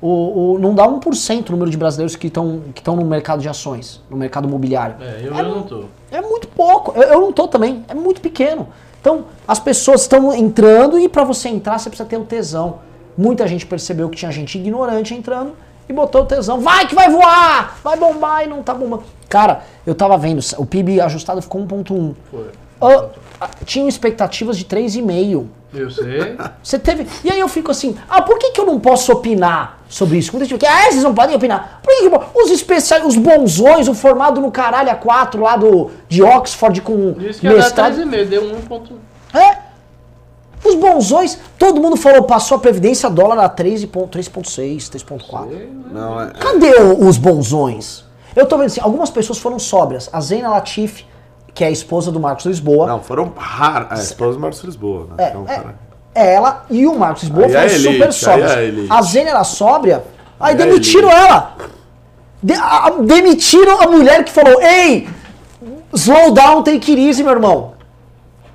o, 0.00 0.54
o- 0.54 0.58
não 0.58 0.74
dá 0.74 0.86
1% 0.86 1.48
o 1.48 1.52
número 1.52 1.70
de 1.70 1.76
brasileiros 1.76 2.14
que 2.16 2.26
estão 2.26 2.62
que 2.74 2.82
no 2.88 3.04
mercado 3.04 3.40
de 3.40 3.48
ações, 3.48 4.00
no 4.10 4.16
mercado 4.16 4.46
imobiliário. 4.48 4.96
É, 5.00 5.20
eu, 5.24 5.34
eu 5.34 5.48
não 5.48 5.62
tô. 5.62 5.84
É 6.10 6.20
muito 6.20 6.48
pouco. 6.48 6.92
Eu, 6.96 7.02
eu 7.14 7.20
não 7.20 7.32
tô 7.32 7.48
também. 7.48 7.84
É 7.88 7.94
muito 7.94 8.20
pequeno. 8.20 8.68
Então, 9.00 9.24
as 9.46 9.58
pessoas 9.60 10.02
estão 10.02 10.32
entrando 10.34 10.98
e 10.98 11.08
para 11.08 11.24
você 11.24 11.48
entrar, 11.48 11.78
você 11.78 11.88
precisa 11.88 12.08
ter 12.08 12.16
um 12.16 12.24
tesão. 12.24 12.80
Muita 13.16 13.46
gente 13.46 13.64
percebeu 13.64 14.08
que 14.10 14.16
tinha 14.18 14.30
gente 14.32 14.58
ignorante 14.58 15.14
entrando 15.14 15.52
e 15.88 15.92
botou 15.92 16.22
o 16.22 16.26
tesão. 16.26 16.60
Vai 16.60 16.86
que 16.86 16.94
vai 16.94 17.08
voar! 17.10 17.78
Vai 17.82 17.96
bombar 17.96 18.44
e 18.44 18.46
não 18.48 18.62
tá 18.62 18.74
bombando. 18.74 19.04
Cara, 19.28 19.62
eu 19.86 19.94
tava 19.94 20.16
vendo, 20.18 20.40
o 20.58 20.66
PIB 20.66 21.00
ajustado 21.00 21.40
ficou 21.40 21.60
1.1. 21.64 22.14
Foi. 22.30 22.46
Ah, 23.40 23.48
tinham 23.64 23.88
expectativas 23.88 24.56
de 24.58 24.64
3,5. 24.64 25.46
Eu 25.76 25.90
sei. 25.90 26.36
Você 26.62 26.78
teve. 26.78 27.06
E 27.24 27.30
aí 27.30 27.38
eu 27.40 27.48
fico 27.48 27.70
assim, 27.70 27.96
ah, 28.08 28.22
por 28.22 28.38
que, 28.38 28.50
que 28.50 28.60
eu 28.60 28.66
não 28.66 28.80
posso 28.80 29.12
opinar 29.12 29.80
sobre 29.88 30.18
isso? 30.18 30.30
Fica, 30.32 30.66
ah, 30.68 30.90
vocês 30.90 31.02
não 31.02 31.14
podem 31.14 31.36
opinar. 31.36 31.80
Por 31.82 31.90
que, 31.92 32.00
que 32.00 32.06
eu 32.06 32.10
posso? 32.10 32.26
Os 32.34 32.50
especiais, 32.50 33.04
os 33.04 33.16
bonzões, 33.16 33.88
o 33.88 33.94
formado 33.94 34.40
no 34.40 34.50
caralho 34.50 34.90
a 34.90 34.94
4 34.94 35.42
lá 35.42 35.56
do, 35.56 35.90
de 36.08 36.22
Oxford 36.22 36.80
com 36.80 37.12
Disse 37.12 37.40
que 37.40 37.46
ia 37.46 37.52
dar 37.52 37.58
mestrado. 37.58 37.94
3,5, 37.96 38.24
deu 38.26 38.42
1,1. 38.42 38.92
É. 39.38 39.66
Os 40.64 40.74
bonzões, 40.74 41.38
todo 41.58 41.80
mundo 41.80 41.96
falou, 41.96 42.24
passou 42.24 42.56
a 42.56 42.60
Previdência, 42.60 43.08
dólar 43.08 43.38
a 43.44 43.48
3,6, 43.48 44.88
3,4. 44.90 45.68
Não, 45.92 46.20
é, 46.20 46.30
Cadê 46.32 46.74
o- 46.80 47.06
os 47.06 47.16
bonzões? 47.18 48.04
Eu 48.34 48.46
tô 48.46 48.56
vendo 48.56 48.66
assim, 48.66 48.80
algumas 48.80 49.08
pessoas 49.10 49.38
foram 49.38 49.58
sóbrias. 49.58 50.10
A 50.12 50.20
Zena 50.20 50.48
Latif, 50.50 51.04
que 51.56 51.64
é 51.64 51.68
a 51.68 51.70
esposa 51.70 52.12
do 52.12 52.20
Marcos 52.20 52.44
Lisboa. 52.44 52.86
não, 52.86 53.02
foram 53.02 53.32
raras. 53.36 53.98
É, 53.98 54.02
esposa 54.04 54.34
do 54.34 54.40
Marcos 54.40 54.62
Lisboa, 54.62 55.08
né? 55.16 55.24
É, 55.24 55.30
que 55.30 55.36
é 55.50 55.64
é, 56.14 56.34
ela 56.34 56.64
e 56.70 56.86
o 56.86 56.96
Marcos 56.98 57.22
Lisboa 57.24 57.46
Aí 57.46 57.50
foram 57.52 57.64
é 57.64 57.74
elite, 57.74 57.92
super 57.94 58.12
sóbrios. 58.12 58.50
é 58.52 58.64
elite. 58.64 58.86
a 58.92 59.02
Zena 59.02 59.30
era 59.30 59.42
sóbria, 59.44 60.04
aí 60.38 60.54
Aí 60.54 60.54
é 60.54 60.64
demitiram 60.66 61.10
ela. 61.10 61.56
De- 62.42 62.52
a- 62.52 62.86
a- 62.86 62.90
demitiram 62.90 63.80
a 63.82 63.86
mulher 63.88 64.22
que 64.24 64.30
falou, 64.30 64.60
ei, 64.62 65.08
slow 65.94 66.32
down, 66.32 66.62
take 66.62 66.92
it 66.92 67.00
easy, 67.08 67.22
meu 67.24 67.32
irmão. 67.32 67.72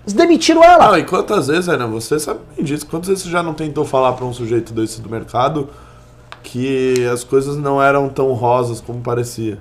Eles 0.03 0.13
demitiram 0.13 0.63
ela. 0.63 0.87
Não, 0.89 0.97
e 0.97 1.03
quantas 1.03 1.47
vezes, 1.47 1.67
né? 1.67 1.85
Você 1.87 2.19
sabe 2.19 2.39
bem 2.55 2.63
disso. 2.65 2.85
Quantas 2.87 3.09
vezes 3.09 3.23
você 3.23 3.29
já 3.29 3.43
não 3.43 3.53
tentou 3.53 3.83
falar 3.85 4.13
pra 4.13 4.25
um 4.25 4.33
sujeito 4.33 4.73
desse 4.73 5.01
do 5.01 5.09
mercado 5.09 5.69
que 6.43 7.07
as 7.11 7.23
coisas 7.23 7.57
não 7.57 7.81
eram 7.81 8.09
tão 8.09 8.31
rosas 8.33 8.79
como 8.81 9.01
parecia? 9.01 9.59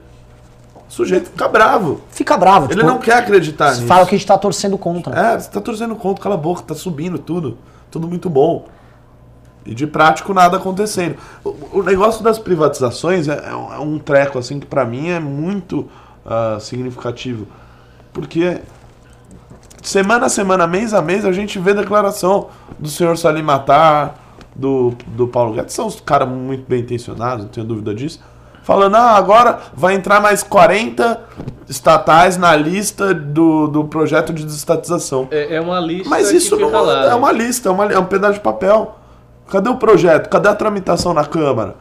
O 0.90 0.92
sujeito 0.92 1.30
fica 1.30 1.46
bravo. 1.46 2.00
Fica 2.10 2.36
bravo. 2.36 2.66
Ele 2.66 2.74
tipo, 2.74 2.86
não 2.86 2.98
quer 2.98 3.14
acreditar 3.14 3.70
nisso. 3.70 3.86
Fala 3.86 4.04
que 4.04 4.14
a 4.16 4.18
gente 4.18 4.26
tá 4.26 4.36
torcendo 4.36 4.76
contra. 4.76 5.16
É, 5.16 5.38
você 5.38 5.48
tá 5.48 5.60
torcendo 5.60 5.94
contra, 5.94 6.20
cala 6.22 6.34
a 6.34 6.38
boca, 6.38 6.62
tá 6.62 6.74
subindo 6.74 7.16
tudo. 7.16 7.56
Tudo 7.92 8.08
muito 8.08 8.28
bom. 8.28 8.66
E 9.64 9.72
de 9.72 9.86
prático 9.86 10.34
nada 10.34 10.56
acontecendo. 10.56 11.16
O, 11.44 11.78
o 11.78 11.82
negócio 11.84 12.24
das 12.24 12.40
privatizações 12.40 13.28
é, 13.28 13.50
é 13.50 13.54
um- 13.54 13.72
é 13.74 13.78
um 13.78 13.98
treco, 14.00 14.36
assim, 14.38 14.58
que 14.58 14.66
pra 14.66 14.84
mim 14.84 15.10
é 15.10 15.20
muito 15.20 15.88
ah, 16.26 16.58
significativo. 16.60 17.46
Porque 18.12 18.60
semana 19.82 20.26
a 20.26 20.28
semana, 20.28 20.66
mês 20.66 20.92
a 20.92 21.00
mês, 21.00 21.24
a 21.24 21.30
gente 21.30 21.56
vê 21.60 21.72
declaração 21.72 22.48
do 22.78 22.88
senhor 22.88 23.16
Salim 23.16 23.42
Matar, 23.42 24.18
do, 24.56 24.92
do 25.06 25.28
Paulo 25.28 25.52
Guedes. 25.54 25.72
São 25.74 25.86
os 25.86 26.00
caras 26.00 26.28
muito 26.28 26.68
bem 26.68 26.80
intencionados, 26.80 27.44
não 27.44 27.52
tenho 27.52 27.66
dúvida 27.66 27.94
disso. 27.94 28.20
Falando, 28.62 28.94
ah, 28.96 29.12
agora 29.16 29.58
vai 29.74 29.94
entrar 29.94 30.20
mais 30.20 30.42
40 30.42 31.20
estatais 31.68 32.36
na 32.36 32.54
lista 32.54 33.14
do, 33.14 33.66
do 33.68 33.84
projeto 33.84 34.32
de 34.32 34.44
desestatização. 34.44 35.28
É, 35.30 35.56
é 35.56 35.60
uma 35.60 35.80
lista 35.80 36.08
Mas 36.08 36.30
que 36.30 36.36
isso 36.36 36.56
fica 36.56 36.70
não 36.70 36.82
lá. 36.84 37.06
é 37.06 37.14
uma 37.14 37.32
lista, 37.32 37.68
é, 37.68 37.72
uma, 37.72 37.84
é 37.92 37.98
um 37.98 38.04
pedaço 38.04 38.34
de 38.34 38.40
papel. 38.40 38.96
Cadê 39.50 39.68
o 39.68 39.76
projeto? 39.76 40.28
Cadê 40.28 40.48
a 40.48 40.54
tramitação 40.54 41.12
na 41.14 41.24
Câmara? 41.24 41.74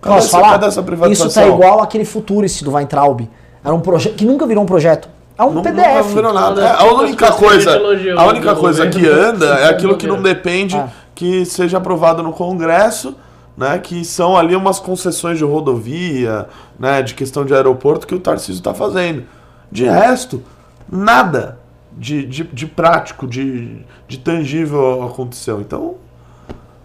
Cadê, 0.00 0.16
Posso 0.16 0.28
essa, 0.28 0.38
falar? 0.38 0.52
cadê 0.52 0.66
essa 0.66 0.82
privatização? 0.82 1.26
Isso 1.28 1.40
tá 1.40 1.46
igual 1.46 1.80
aquele 1.82 2.04
Futurice 2.04 2.64
do 2.64 2.72
Weintraub. 2.72 3.20
Era 3.64 3.74
um 3.74 3.80
projeto 3.80 4.14
que 4.16 4.24
nunca 4.24 4.46
virou 4.46 4.62
um 4.64 4.66
projeto. 4.66 5.08
É 5.36 5.42
um 5.42 5.50
Não, 5.52 5.62
PDF. 5.62 5.76
nunca 5.86 6.02
virou 6.04 6.32
nada. 6.32 6.62
É, 6.64 6.70
a 6.80 6.84
única 6.92 7.32
coisa, 7.32 7.80
a 8.16 8.26
única 8.26 8.54
coisa 8.54 8.86
que 8.88 9.06
anda 9.06 9.46
é 9.60 9.68
aquilo 9.68 9.96
que 9.96 10.06
não 10.06 10.22
depende 10.22 10.76
Ah. 10.76 10.88
que 11.14 11.44
seja 11.44 11.78
aprovado 11.78 12.22
no 12.22 12.32
Congresso, 12.32 13.14
né? 13.56 13.78
Que 13.78 14.04
são 14.04 14.36
ali 14.36 14.54
umas 14.54 14.78
concessões 14.80 15.38
de 15.38 15.44
rodovia, 15.44 16.48
né? 16.78 17.02
De 17.02 17.14
questão 17.14 17.44
de 17.44 17.54
aeroporto 17.54 18.06
que 18.06 18.14
o 18.14 18.20
Tarcísio 18.20 18.54
está 18.54 18.74
fazendo. 18.74 19.24
De 19.70 19.84
resto, 19.84 20.42
nada 20.90 21.58
de, 21.92 22.24
de, 22.26 22.44
de 22.44 22.66
prático, 22.66 23.26
de, 23.26 23.84
de 24.06 24.18
tangível 24.18 25.04
aconteceu. 25.04 25.60
Então, 25.60 25.96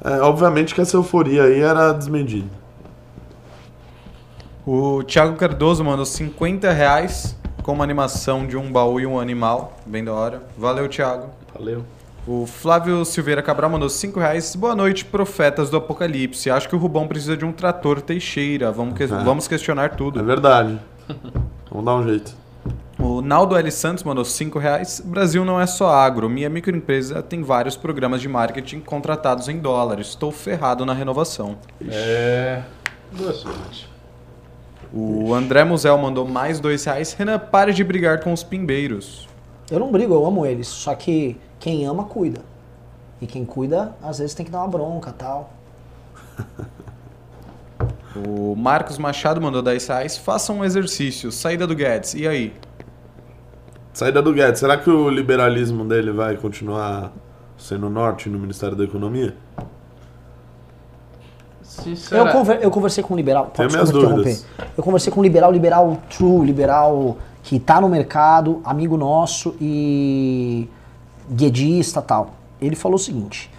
é, 0.03 0.21
obviamente 0.21 0.73
que 0.73 0.81
essa 0.81 0.95
euforia 0.95 1.43
aí 1.43 1.59
era 1.59 1.91
desmedida. 1.91 2.49
O 4.65 5.03
Thiago 5.03 5.35
Cardoso 5.35 5.83
mandou 5.83 6.05
50 6.05 6.71
reais 6.71 7.35
com 7.63 7.73
uma 7.73 7.83
animação 7.83 8.45
de 8.45 8.55
um 8.55 8.71
baú 8.71 8.99
e 8.99 9.05
um 9.05 9.19
animal. 9.19 9.77
Bem 9.85 10.03
da 10.03 10.13
hora. 10.13 10.43
Valeu, 10.57 10.87
Thiago. 10.87 11.27
Valeu. 11.53 11.83
O 12.27 12.45
Flávio 12.45 13.03
Silveira 13.05 13.41
Cabral 13.41 13.69
mandou 13.71 13.89
5 13.89 14.19
reais. 14.19 14.55
Boa 14.55 14.75
noite, 14.75 15.03
profetas 15.05 15.69
do 15.69 15.77
apocalipse. 15.77 16.49
Acho 16.51 16.69
que 16.69 16.75
o 16.75 16.79
Rubão 16.79 17.07
precisa 17.07 17.35
de 17.35 17.43
um 17.43 17.51
trator 17.51 18.01
Teixeira. 18.01 18.71
Vamos, 18.71 18.93
que- 18.95 19.03
Ah. 19.05 19.23
vamos 19.23 19.47
questionar 19.47 19.85
É 19.85 19.89
tudo. 19.89 20.23
verdade. 20.23 20.79
Vamos 21.71 21.85
dar 21.85 21.95
um 21.95 22.03
jeito. 22.03 22.35
O 22.99 23.21
Naldo 23.21 23.55
L. 23.55 23.71
Santos 23.71 24.03
mandou 24.03 24.23
5 24.25 24.59
reais. 24.59 25.01
Brasil 25.03 25.43
não 25.43 25.59
é 25.59 25.65
só 25.65 25.89
agro. 25.89 26.29
Minha 26.29 26.49
microempresa 26.49 27.23
tem 27.23 27.41
vários 27.41 27.75
programas 27.75 28.21
de 28.21 28.27
marketing 28.27 28.81
contratados 28.81 29.47
em 29.47 29.57
dólar. 29.57 29.99
Estou 29.99 30.31
ferrado 30.31 30.85
na 30.85 30.93
renovação. 30.93 31.55
É. 31.89 32.61
Boa 33.11 33.33
sorte. 33.33 33.89
O 34.93 35.33
André 35.33 35.63
Musel 35.63 35.97
mandou 35.97 36.27
mais 36.27 36.59
2 36.59 36.83
reais. 36.83 37.13
Renan, 37.13 37.39
pare 37.39 37.73
de 37.73 37.83
brigar 37.83 38.19
com 38.19 38.33
os 38.33 38.43
pimbeiros. 38.43 39.27
Eu 39.71 39.79
não 39.79 39.91
brigo, 39.91 40.13
eu 40.13 40.25
amo 40.25 40.45
eles. 40.45 40.67
Só 40.67 40.93
que 40.93 41.37
quem 41.59 41.85
ama, 41.85 42.05
cuida. 42.05 42.41
E 43.21 43.27
quem 43.27 43.43
cuida, 43.45 43.95
às 44.01 44.19
vezes 44.19 44.33
tem 44.33 44.45
que 44.45 44.51
dar 44.51 44.59
uma 44.59 44.67
bronca 44.67 45.13
tal. 45.17 45.51
O 48.27 48.55
Marcos 48.55 48.97
Machado 48.97 49.39
mandou 49.39 49.61
10 49.61 49.87
reais. 49.87 50.17
Faça 50.17 50.51
um 50.51 50.65
exercício. 50.65 51.31
Saída 51.31 51.65
do 51.67 51.75
Guedes. 51.75 52.15
E 52.15 52.27
aí? 52.27 52.53
Saída 53.93 54.21
do 54.21 54.33
Guedes. 54.33 54.59
Será 54.59 54.77
que 54.77 54.89
o 54.89 55.09
liberalismo 55.09 55.85
dele 55.85 56.11
vai 56.11 56.35
continuar 56.35 57.11
sendo 57.57 57.87
norte 57.89 58.27
no 58.27 58.39
Ministério 58.39 58.75
da 58.75 58.83
Economia? 58.83 59.35
Eu, 62.11 62.27
conver- 62.31 62.59
eu 62.61 62.71
conversei 62.71 63.03
com 63.03 63.13
um 63.13 63.17
liberal. 63.17 63.51
Tenho 63.53 63.69
Pode 63.69 63.73
minhas 63.73 63.91
dúvidas. 63.91 64.41
interromper. 64.41 64.71
Eu 64.75 64.83
conversei 64.83 65.13
com 65.13 65.19
um 65.19 65.23
liberal, 65.23 65.51
liberal 65.51 65.97
true, 66.09 66.45
liberal 66.45 67.17
que 67.43 67.59
tá 67.59 67.79
no 67.79 67.87
mercado, 67.87 68.59
amigo 68.65 68.97
nosso 68.97 69.55
e 69.61 70.67
guedista 71.29 72.01
tal. 72.01 72.33
Ele 72.61 72.75
falou 72.75 72.95
o 72.95 72.99
seguinte: 72.99 73.49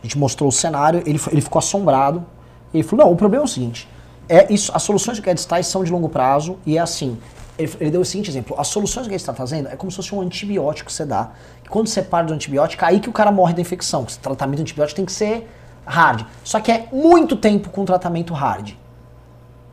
a 0.00 0.02
gente 0.02 0.18
mostrou 0.18 0.48
o 0.48 0.52
cenário, 0.52 1.02
ele, 1.06 1.20
ele 1.30 1.40
ficou 1.40 1.58
assombrado. 1.58 2.24
Ele 2.72 2.82
falou: 2.82 3.06
não, 3.06 3.12
o 3.12 3.16
problema 3.16 3.44
é 3.44 3.46
o 3.46 3.48
seguinte: 3.48 3.88
é 4.28 4.52
isso, 4.52 4.70
as 4.74 4.82
soluções 4.82 5.18
que 5.18 5.22
o 5.22 5.24
Guedes 5.24 5.46
são 5.66 5.84
de 5.84 5.90
longo 5.90 6.08
prazo 6.08 6.58
e 6.64 6.76
é 6.76 6.80
assim. 6.80 7.18
Ele, 7.58 7.72
ele 7.80 7.90
deu 7.90 8.00
o 8.00 8.04
seguinte 8.04 8.30
exemplo: 8.30 8.54
as 8.58 8.68
soluções 8.68 9.04
que 9.04 9.08
o 9.08 9.10
Guedes 9.10 9.22
está 9.22 9.32
trazendo 9.32 9.68
é 9.68 9.76
como 9.76 9.90
se 9.90 9.96
fosse 9.96 10.14
um 10.14 10.20
antibiótico 10.20 10.86
que 10.88 10.92
você 10.92 11.04
dá. 11.04 11.30
Quando 11.68 11.86
você 11.86 12.02
para 12.02 12.26
do 12.26 12.32
antibiótico, 12.32 12.84
aí 12.84 12.98
que 12.98 13.08
o 13.08 13.12
cara 13.12 13.30
morre 13.30 13.54
da 13.54 13.60
infecção. 13.60 14.04
Esse 14.06 14.18
tratamento 14.18 14.56
de 14.56 14.62
antibiótico 14.62 14.96
tem 14.96 15.04
que 15.04 15.12
ser 15.12 15.48
hard. 15.86 16.26
Só 16.42 16.58
que 16.60 16.72
é 16.72 16.88
muito 16.92 17.36
tempo 17.36 17.70
com 17.70 17.84
tratamento 17.84 18.34
hard. 18.34 18.72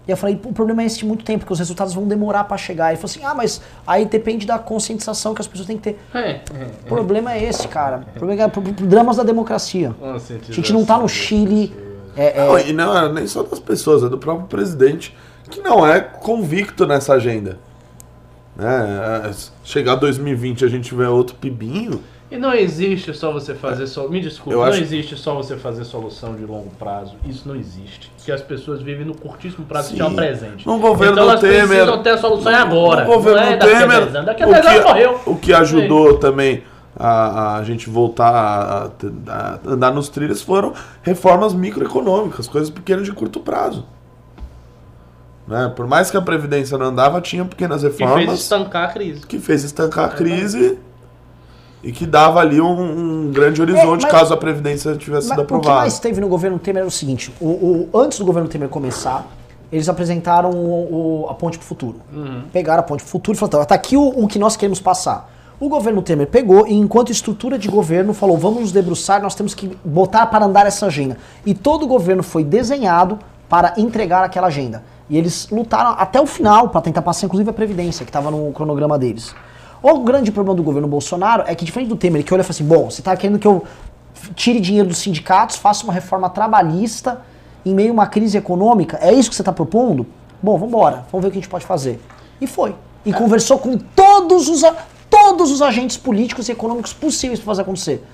E 0.07 0.11
eu 0.11 0.15
falei, 0.17 0.35
"Pô, 0.37 0.49
o 0.49 0.53
problema 0.53 0.81
é 0.81 0.85
esse 0.85 0.99
de 0.99 1.05
muito 1.05 1.25
tempo, 1.25 1.39
porque 1.39 1.51
os 1.53 1.59
resultados 1.59 1.93
vão 1.93 2.07
demorar 2.07 2.45
pra 2.45 2.55
chegar. 2.57 2.89
Ele 2.89 2.95
falou 2.97 3.11
assim, 3.11 3.23
ah, 3.25 3.33
mas 3.35 3.61
aí 3.85 4.05
depende 4.05 4.45
da 4.47 4.57
conscientização 4.57 5.33
que 5.33 5.41
as 5.41 5.47
pessoas 5.47 5.67
têm 5.67 5.77
que 5.77 5.83
ter. 5.83 5.99
É, 6.13 6.19
é, 6.31 6.41
O 6.85 6.87
problema 6.87 7.33
é 7.33 7.43
esse, 7.43 7.67
cara. 7.67 8.03
O 8.15 8.17
problema 8.17 8.43
é 8.43 8.47
pro- 8.47 8.61
pro- 8.61 8.87
dramas 8.87 9.17
da 9.17 9.23
democracia. 9.23 9.93
é. 10.01 10.09
A 10.49 10.51
gente 10.53 10.71
não 10.71 10.85
tá 10.85 10.97
no 10.97 11.09
Chile. 11.09 11.75
É, 12.15 12.39
é, 12.41 12.47
Não, 12.47 12.57
e 12.59 12.73
não 12.73 12.97
é 12.97 13.11
nem 13.13 13.27
só 13.27 13.43
das 13.43 13.59
pessoas, 13.59 14.01
é 14.01 14.09
do 14.09 14.17
próprio 14.17 14.47
presidente, 14.47 15.15
que 15.51 15.59
não 15.61 15.85
é 15.85 15.99
convicto 15.99 16.87
nessa 16.87 17.13
agenda. 17.13 17.59
Né? 18.55 19.23
É, 19.29 19.31
Chegar 19.63 19.95
2020 19.95 20.65
a 20.65 20.67
gente 20.67 20.95
vê 20.95 21.05
outro 21.05 21.35
pibinho. 21.35 22.01
E 22.29 22.37
não 22.37 22.53
existe 22.53 23.13
só 23.13 23.31
você 23.31 23.55
fazer 23.55 23.87
só. 23.87 24.07
Me 24.09 24.19
desculpe, 24.19 24.51
Eu 24.51 24.57
não 24.59 24.65
acho- 24.67 24.81
existe 24.81 25.15
só 25.15 25.33
você 25.33 25.55
fazer 25.55 25.85
solução 25.85 26.35
de 26.35 26.43
longo 26.45 26.69
prazo. 26.77 27.15
Isso 27.25 27.47
não 27.47 27.55
existe. 27.55 28.11
Porque 28.17 28.31
as 28.33 28.41
pessoas 28.41 28.81
vivem 28.81 29.05
no 29.05 29.15
curtíssimo 29.15 29.65
prazo 29.65 29.89
Sim. 29.91 29.95
que 29.95 30.01
é 30.01 30.05
o 30.05 30.13
presente. 30.13 30.67
No 30.67 30.77
governo 30.77 31.13
então 31.13 31.23
elas 31.29 31.39
Temer- 31.39 31.67
precisam 31.67 32.03
ter 32.03 32.09
a 32.09 32.17
solução 32.17 32.53
agora. 32.53 33.05
No 33.05 33.13
governo 33.13 33.39
não 33.39 33.47
é 33.47 33.55
daqui 33.55 33.73
a 33.73 33.79
Temer, 33.79 33.99
10 34.01 34.15
anos. 34.15 34.25
Daqui 34.25 34.43
a 34.43 34.47
o 34.47 34.51
10 34.51 34.65
anos 34.65 34.79
que- 34.81 34.87
morreu. 34.87 35.19
O 35.25 35.35
que 35.37 35.53
ajudou 35.53 36.17
também 36.17 36.63
a, 36.99 37.57
a 37.59 37.63
gente 37.63 37.89
voltar 37.89 38.29
a, 38.29 38.91
a 39.31 39.59
andar 39.65 39.93
nos 39.93 40.09
trilhos 40.09 40.41
foram 40.41 40.73
reformas 41.03 41.53
microeconômicas, 41.53 42.45
coisas 42.47 42.69
pequenas 42.69 43.05
de 43.05 43.13
curto 43.13 43.39
prazo. 43.39 43.85
Né? 45.47 45.71
Por 45.75 45.87
mais 45.87 46.11
que 46.11 46.17
a 46.17 46.21
Previdência 46.21 46.77
não 46.77 46.87
andava, 46.87 47.21
tinha 47.21 47.45
pequenas 47.45 47.81
Que 47.81 47.89
fez 47.89 47.99
reformas 48.09 48.39
estancar 48.39 48.89
a 48.89 48.91
crise. 48.91 49.25
que 49.25 49.39
fez 49.39 49.63
estancar 49.63 50.05
a 50.05 50.09
crise 50.09 50.77
e 51.87 51.91
que 51.91 52.05
dava 52.05 52.39
ali 52.41 52.59
um, 52.59 53.27
um 53.27 53.31
grande 53.31 53.61
horizonte 53.61 54.03
mas- 54.03 54.11
caso 54.11 54.33
a 54.33 54.37
Previdência 54.37 54.95
tivesse 54.95 55.29
Mas 55.29 55.37
sido 55.37 55.43
o 55.43 55.47
que 55.47 55.53
aprovada. 55.55 55.79
mais 55.81 55.99
teve 55.99 56.19
no 56.19 56.27
governo 56.27 56.59
Temer 56.59 56.81
era 56.81 56.87
o 56.87 56.91
seguinte: 56.91 57.33
o, 57.39 57.45
o- 57.47 57.89
antes 57.99 58.19
do 58.19 58.25
governo 58.25 58.49
Temer 58.49 58.67
começar, 58.69 59.25
eles 59.71 59.87
apresentaram 59.87 60.51
o- 60.51 61.23
o- 61.25 61.29
a 61.29 61.33
ponte 61.33 61.57
pro 61.57 61.65
futuro. 61.67 62.01
Pegaram 62.51 62.81
a 62.81 62.83
ponte 62.83 63.01
pro 63.03 63.09
futuro 63.11 63.37
e 63.37 63.39
falaram: 63.39 63.65
tá 63.65 63.75
aqui 63.75 63.95
o, 63.95 64.07
o 64.23 64.27
que 64.27 64.37
nós 64.37 64.55
queremos 64.57 64.79
passar. 64.79 65.33
O 65.59 65.69
governo 65.69 66.01
Temer 66.03 66.27
pegou 66.27 66.67
e, 66.67 66.73
enquanto 66.73 67.11
estrutura 67.11 67.57
de 67.57 67.67
governo, 67.67 68.13
falou: 68.13 68.37
vamos 68.37 68.61
nos 68.61 68.71
debruçar, 68.71 69.21
nós 69.21 69.33
temos 69.33 69.53
que 69.55 69.75
botar 69.83 70.25
para 70.27 70.45
andar 70.45 70.67
essa 70.67 70.85
agenda. 70.87 71.17
E 71.45 71.53
todo 71.53 71.83
o 71.83 71.87
governo 71.87 72.21
foi 72.21 72.43
desenhado 72.43 73.17
para 73.49 73.73
entregar 73.77 74.23
aquela 74.23 74.47
agenda. 74.47 74.83
E 75.09 75.17
eles 75.17 75.47
lutaram 75.49 75.91
até 75.97 76.19
o 76.19 76.25
final 76.27 76.67
para 76.69 76.81
tentar 76.81 77.01
passar, 77.01 77.25
inclusive, 77.27 77.49
a 77.49 77.53
Previdência, 77.53 78.03
que 78.05 78.09
estava 78.09 78.29
no 78.29 78.51
cronograma 78.51 78.99
deles. 78.99 79.33
O 79.81 79.99
grande 79.99 80.31
problema 80.31 80.55
do 80.55 80.63
governo 80.63 80.87
Bolsonaro 80.87 81.43
é 81.45 81.53
que, 81.55 81.63
diferente 81.63 81.89
do 81.89 81.95
Temer, 81.95 82.23
que 82.23 82.33
olha 82.33 82.41
e 82.41 82.43
fala 82.43 82.51
assim: 82.51 82.65
bom, 82.65 82.89
você 82.89 83.01
está 83.01 83.15
querendo 83.15 83.39
que 83.39 83.47
eu 83.47 83.65
tire 84.35 84.59
dinheiro 84.59 84.87
dos 84.87 84.97
sindicatos, 84.97 85.55
faça 85.57 85.83
uma 85.83 85.93
reforma 85.93 86.29
trabalhista 86.29 87.21
em 87.65 87.73
meio 87.73 87.89
a 87.91 87.93
uma 87.93 88.07
crise 88.07 88.37
econômica. 88.37 88.97
É 89.01 89.13
isso 89.13 89.29
que 89.29 89.35
você 89.35 89.41
está 89.41 89.51
propondo? 89.53 90.05
Bom, 90.41 90.53
vamos 90.53 90.69
embora, 90.69 91.05
vamos 91.11 91.23
ver 91.23 91.27
o 91.27 91.31
que 91.31 91.37
a 91.37 91.41
gente 91.41 91.49
pode 91.49 91.65
fazer. 91.65 91.99
E 92.39 92.47
foi. 92.47 92.75
E 93.05 93.13
conversou 93.13 93.57
com 93.57 93.77
todos 93.77 94.47
os, 94.49 94.61
todos 95.09 95.51
os 95.51 95.61
agentes 95.61 95.97
políticos 95.97 96.49
e 96.49 96.51
econômicos 96.51 96.93
possíveis 96.93 97.39
para 97.39 97.45
fazer 97.45 97.61
acontecer. 97.61 98.05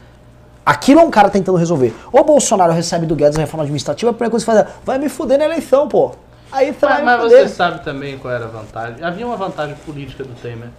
Aquilo 0.66 1.02
é 1.02 1.04
um 1.04 1.10
cara 1.12 1.30
tentando 1.30 1.58
resolver. 1.58 1.94
O 2.12 2.24
Bolsonaro 2.24 2.72
recebe 2.72 3.06
do 3.06 3.16
Guedes 3.16 3.38
a 3.38 3.42
reforma 3.42 3.64
administrativa, 3.64 4.12
a 4.12 4.14
primeira 4.14 4.32
coisa 4.32 4.46
que 4.46 4.52
faz 4.52 4.66
é, 4.66 4.68
vai 4.86 4.98
me 4.98 5.10
fuder 5.10 5.38
na 5.38 5.46
eleição, 5.46 5.88
pô. 5.88 6.12
Aí 6.52 6.72
você 6.72 6.86
vai 6.86 6.90
Mas, 6.90 7.00
me 7.00 7.06
mas 7.06 7.22
fuder. 7.24 7.50
você 7.50 7.56
sabe 7.56 7.84
também 7.84 8.18
qual 8.18 8.34
era 8.34 8.46
a 8.46 8.48
vantagem. 8.48 9.04
Havia 9.04 9.26
uma 9.26 9.36
vantagem 9.36 9.76
política 9.86 10.24
do 10.24 10.34
Temer. 10.36 10.70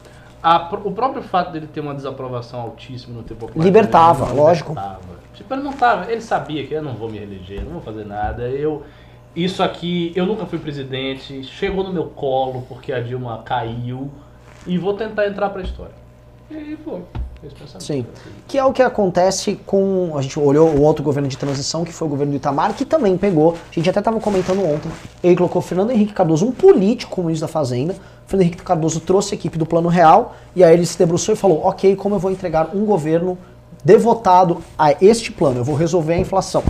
A 0.44 0.68
o 0.84 0.92
próprio 0.92 1.22
fato 1.22 1.52
dele 1.52 1.66
ter 1.66 1.80
uma 1.80 1.94
desaprovação 1.94 2.60
altíssima 2.60 3.16
no 3.16 3.22
ter 3.22 3.34
popularidade. 3.34 3.66
Libertava, 3.66 4.30
lógico. 4.30 4.72
libertava. 4.72 5.00
Tipo, 5.32 5.54
ele 5.54 5.62
não 5.62 5.72
tava. 5.72 6.12
Ele 6.12 6.20
sabia 6.20 6.66
que 6.66 6.74
eu 6.74 6.82
não 6.82 6.92
vou 6.92 7.10
me 7.10 7.18
reeleger, 7.18 7.64
não 7.64 7.72
vou 7.72 7.80
fazer 7.80 8.04
nada. 8.04 8.42
Eu. 8.50 8.82
Isso 9.34 9.62
aqui, 9.62 10.12
eu 10.14 10.26
nunca 10.26 10.46
fui 10.46 10.58
presidente, 10.58 11.42
chegou 11.42 11.82
no 11.82 11.92
meu 11.92 12.04
colo 12.04 12.64
porque 12.68 12.92
a 12.92 13.00
Dilma 13.00 13.42
caiu 13.42 14.10
e 14.66 14.78
vou 14.78 14.94
tentar 14.94 15.26
entrar 15.26 15.48
pra 15.48 15.62
história. 15.62 15.94
E 16.50 16.76
foi. 16.84 17.02
Sim. 17.78 18.06
Que 18.46 18.58
é 18.58 18.64
o 18.64 18.72
que 18.72 18.82
acontece 18.82 19.58
com. 19.66 20.16
A 20.16 20.22
gente 20.22 20.38
olhou 20.38 20.68
o 20.68 20.82
outro 20.82 21.02
governo 21.02 21.28
de 21.28 21.36
transição, 21.36 21.84
que 21.84 21.92
foi 21.92 22.06
o 22.06 22.10
governo 22.10 22.32
do 22.32 22.36
Itamar, 22.36 22.74
que 22.74 22.84
também 22.84 23.16
pegou. 23.16 23.52
A 23.52 23.74
gente 23.74 23.88
até 23.88 23.98
estava 23.98 24.18
comentando 24.20 24.64
ontem. 24.64 24.90
Ele 25.22 25.36
colocou 25.36 25.60
Fernando 25.60 25.90
Henrique 25.90 26.12
Cardoso, 26.12 26.46
um 26.46 26.52
político 26.52 27.12
como 27.12 27.26
ministro 27.26 27.46
da 27.46 27.52
Fazenda. 27.52 27.96
Fernando 28.34 28.42
Henrique 28.42 28.62
Cardoso 28.62 29.00
trouxe 29.00 29.34
a 29.34 29.36
equipe 29.36 29.56
do 29.56 29.64
Plano 29.64 29.88
Real. 29.88 30.34
E 30.56 30.64
aí 30.64 30.74
ele 30.74 30.84
se 30.86 30.98
debruçou 30.98 31.34
e 31.34 31.36
falou: 31.36 31.60
Ok, 31.64 31.94
como 31.96 32.14
eu 32.16 32.18
vou 32.18 32.30
entregar 32.30 32.70
um 32.74 32.84
governo 32.84 33.38
devotado 33.84 34.58
a 34.78 34.92
este 35.00 35.30
plano? 35.32 35.60
Eu 35.60 35.64
vou 35.64 35.74
resolver 35.76 36.14
a 36.14 36.18
inflação. 36.18 36.62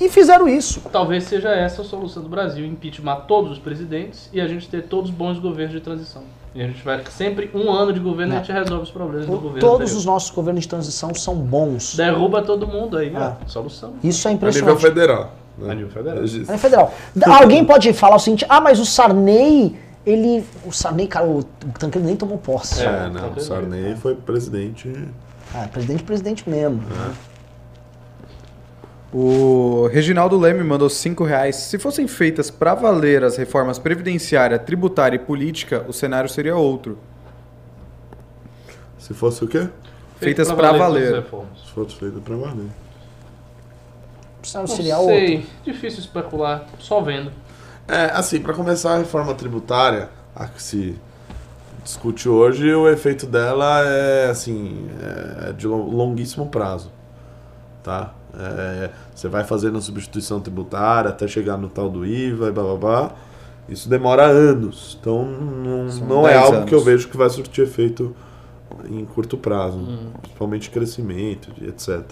E 0.00 0.08
fizeram 0.08 0.48
isso. 0.48 0.80
Talvez 0.92 1.24
seja 1.24 1.50
essa 1.50 1.82
a 1.82 1.84
solução 1.84 2.22
do 2.22 2.28
Brasil, 2.28 2.64
impeachment 2.64 3.22
todos 3.28 3.52
os 3.52 3.58
presidentes 3.58 4.30
e 4.32 4.40
a 4.40 4.46
gente 4.48 4.68
ter 4.68 4.82
todos 4.84 5.10
bons 5.10 5.38
governos 5.38 5.74
de 5.74 5.80
transição. 5.80 6.22
E 6.54 6.62
a 6.62 6.66
gente 6.66 6.82
vai 6.84 7.02
sempre 7.10 7.50
um 7.54 7.70
ano 7.70 7.92
de 7.92 8.00
governo 8.00 8.34
e 8.34 8.36
a 8.36 8.40
gente 8.40 8.52
resolve 8.52 8.84
os 8.84 8.90
problemas 8.90 9.26
do 9.26 9.32
governo. 9.32 9.58
Todos 9.60 9.80
anterior. 9.82 9.98
os 9.98 10.04
nossos 10.04 10.30
governos 10.30 10.62
de 10.62 10.68
transição 10.68 11.14
são 11.14 11.34
bons. 11.34 11.94
Derruba 11.96 12.42
todo 12.42 12.66
mundo 12.66 12.96
aí, 12.96 13.12
Ah. 13.14 13.36
ó. 13.42 13.48
Solução. 13.48 13.94
Isso 14.04 14.26
é 14.28 14.30
A 14.30 14.34
nível 14.34 14.48
impressionante. 14.48 14.80
federal. 14.82 15.32
né? 15.58 15.70
A 15.72 15.74
nível 15.74 15.90
federal. 15.90 16.22
É 16.24 16.58
federal. 16.58 16.94
Da- 17.14 17.36
Alguém 17.40 17.64
pode 17.64 17.92
falar 17.92 18.16
o 18.16 18.18
seguinte: 18.18 18.44
ah, 18.48 18.60
mas 18.60 18.78
o 18.80 18.86
Sarney, 18.86 19.76
ele. 20.04 20.44
O 20.64 20.72
Sarney, 20.72 21.06
cara, 21.06 21.26
o 21.26 21.42
Tancredo 21.78 22.06
nem 22.06 22.16
tomou 22.16 22.38
posse. 22.38 22.82
É, 22.84 23.08
não, 23.08 23.32
o 23.32 23.40
Sarney 23.40 23.96
foi 23.96 24.14
presidente. 24.14 24.92
Ah, 25.54 25.68
presidente, 25.70 26.02
presidente 26.02 26.48
mesmo. 26.48 26.82
O 29.12 29.88
Reginaldo 29.92 30.38
Leme 30.38 30.64
mandou 30.64 30.88
5 30.88 31.22
reais. 31.22 31.56
Se 31.56 31.78
fossem 31.78 32.08
feitas 32.08 32.50
para 32.50 32.74
valer 32.74 33.22
as 33.22 33.36
reformas 33.36 33.78
previdenciária, 33.78 34.58
tributária 34.58 35.16
e 35.16 35.18
política, 35.18 35.84
o 35.86 35.92
cenário 35.92 36.30
seria 36.30 36.56
outro. 36.56 36.98
Se 38.98 39.12
fosse 39.12 39.44
o 39.44 39.48
quê? 39.48 39.68
Feitas 40.16 40.48
pra 40.48 40.70
pra 40.70 40.72
valer. 40.78 41.24
Se 41.62 41.72
fosse 41.72 41.96
feito 41.96 42.20
pra 42.20 42.36
valer. 42.36 42.68
Precisava 44.40 44.66
Não 44.66 44.74
seria 44.74 44.96
sei, 44.96 45.36
outro. 45.36 45.50
difícil 45.64 46.00
especular, 46.00 46.66
só 46.78 47.00
vendo. 47.00 47.30
É, 47.88 48.06
assim, 48.12 48.40
pra 48.40 48.54
começar 48.54 48.94
a 48.94 48.98
reforma 48.98 49.34
tributária, 49.34 50.08
a 50.34 50.46
que 50.46 50.62
se 50.62 50.96
discute 51.84 52.28
hoje, 52.28 52.72
o 52.72 52.88
efeito 52.88 53.26
dela 53.26 53.82
é, 53.84 54.30
assim, 54.30 54.86
é 55.48 55.52
de 55.52 55.66
lo- 55.66 55.90
longuíssimo 55.90 56.46
prazo, 56.46 56.90
tá? 57.82 58.14
É, 58.34 58.90
você 59.14 59.28
vai 59.28 59.44
fazendo 59.44 59.76
a 59.76 59.80
substituição 59.80 60.40
tributária 60.40 61.10
até 61.10 61.26
chegar 61.28 61.56
no 61.58 61.68
tal 61.68 61.90
do 61.90 62.06
IVA 62.06 62.48
e 62.48 62.52
blá 62.52 62.62
blá 62.64 62.76
blá. 62.76 63.10
Isso 63.68 63.88
demora 63.88 64.24
anos, 64.24 64.96
então 65.00 65.24
não, 65.24 65.90
São 65.90 66.06
não 66.06 66.26
é 66.26 66.32
10 66.32 66.44
algo 66.44 66.64
que 66.66 66.74
eu 66.74 66.78
anos. 66.78 66.84
vejo 66.90 67.08
que 67.08 67.16
vai 67.16 67.28
surtir 67.30 67.64
efeito 67.64 68.14
em 68.88 69.04
curto 69.04 69.36
prazo, 69.36 69.78
principalmente 70.22 70.70
crescimento, 70.70 71.50
etc. 71.62 72.02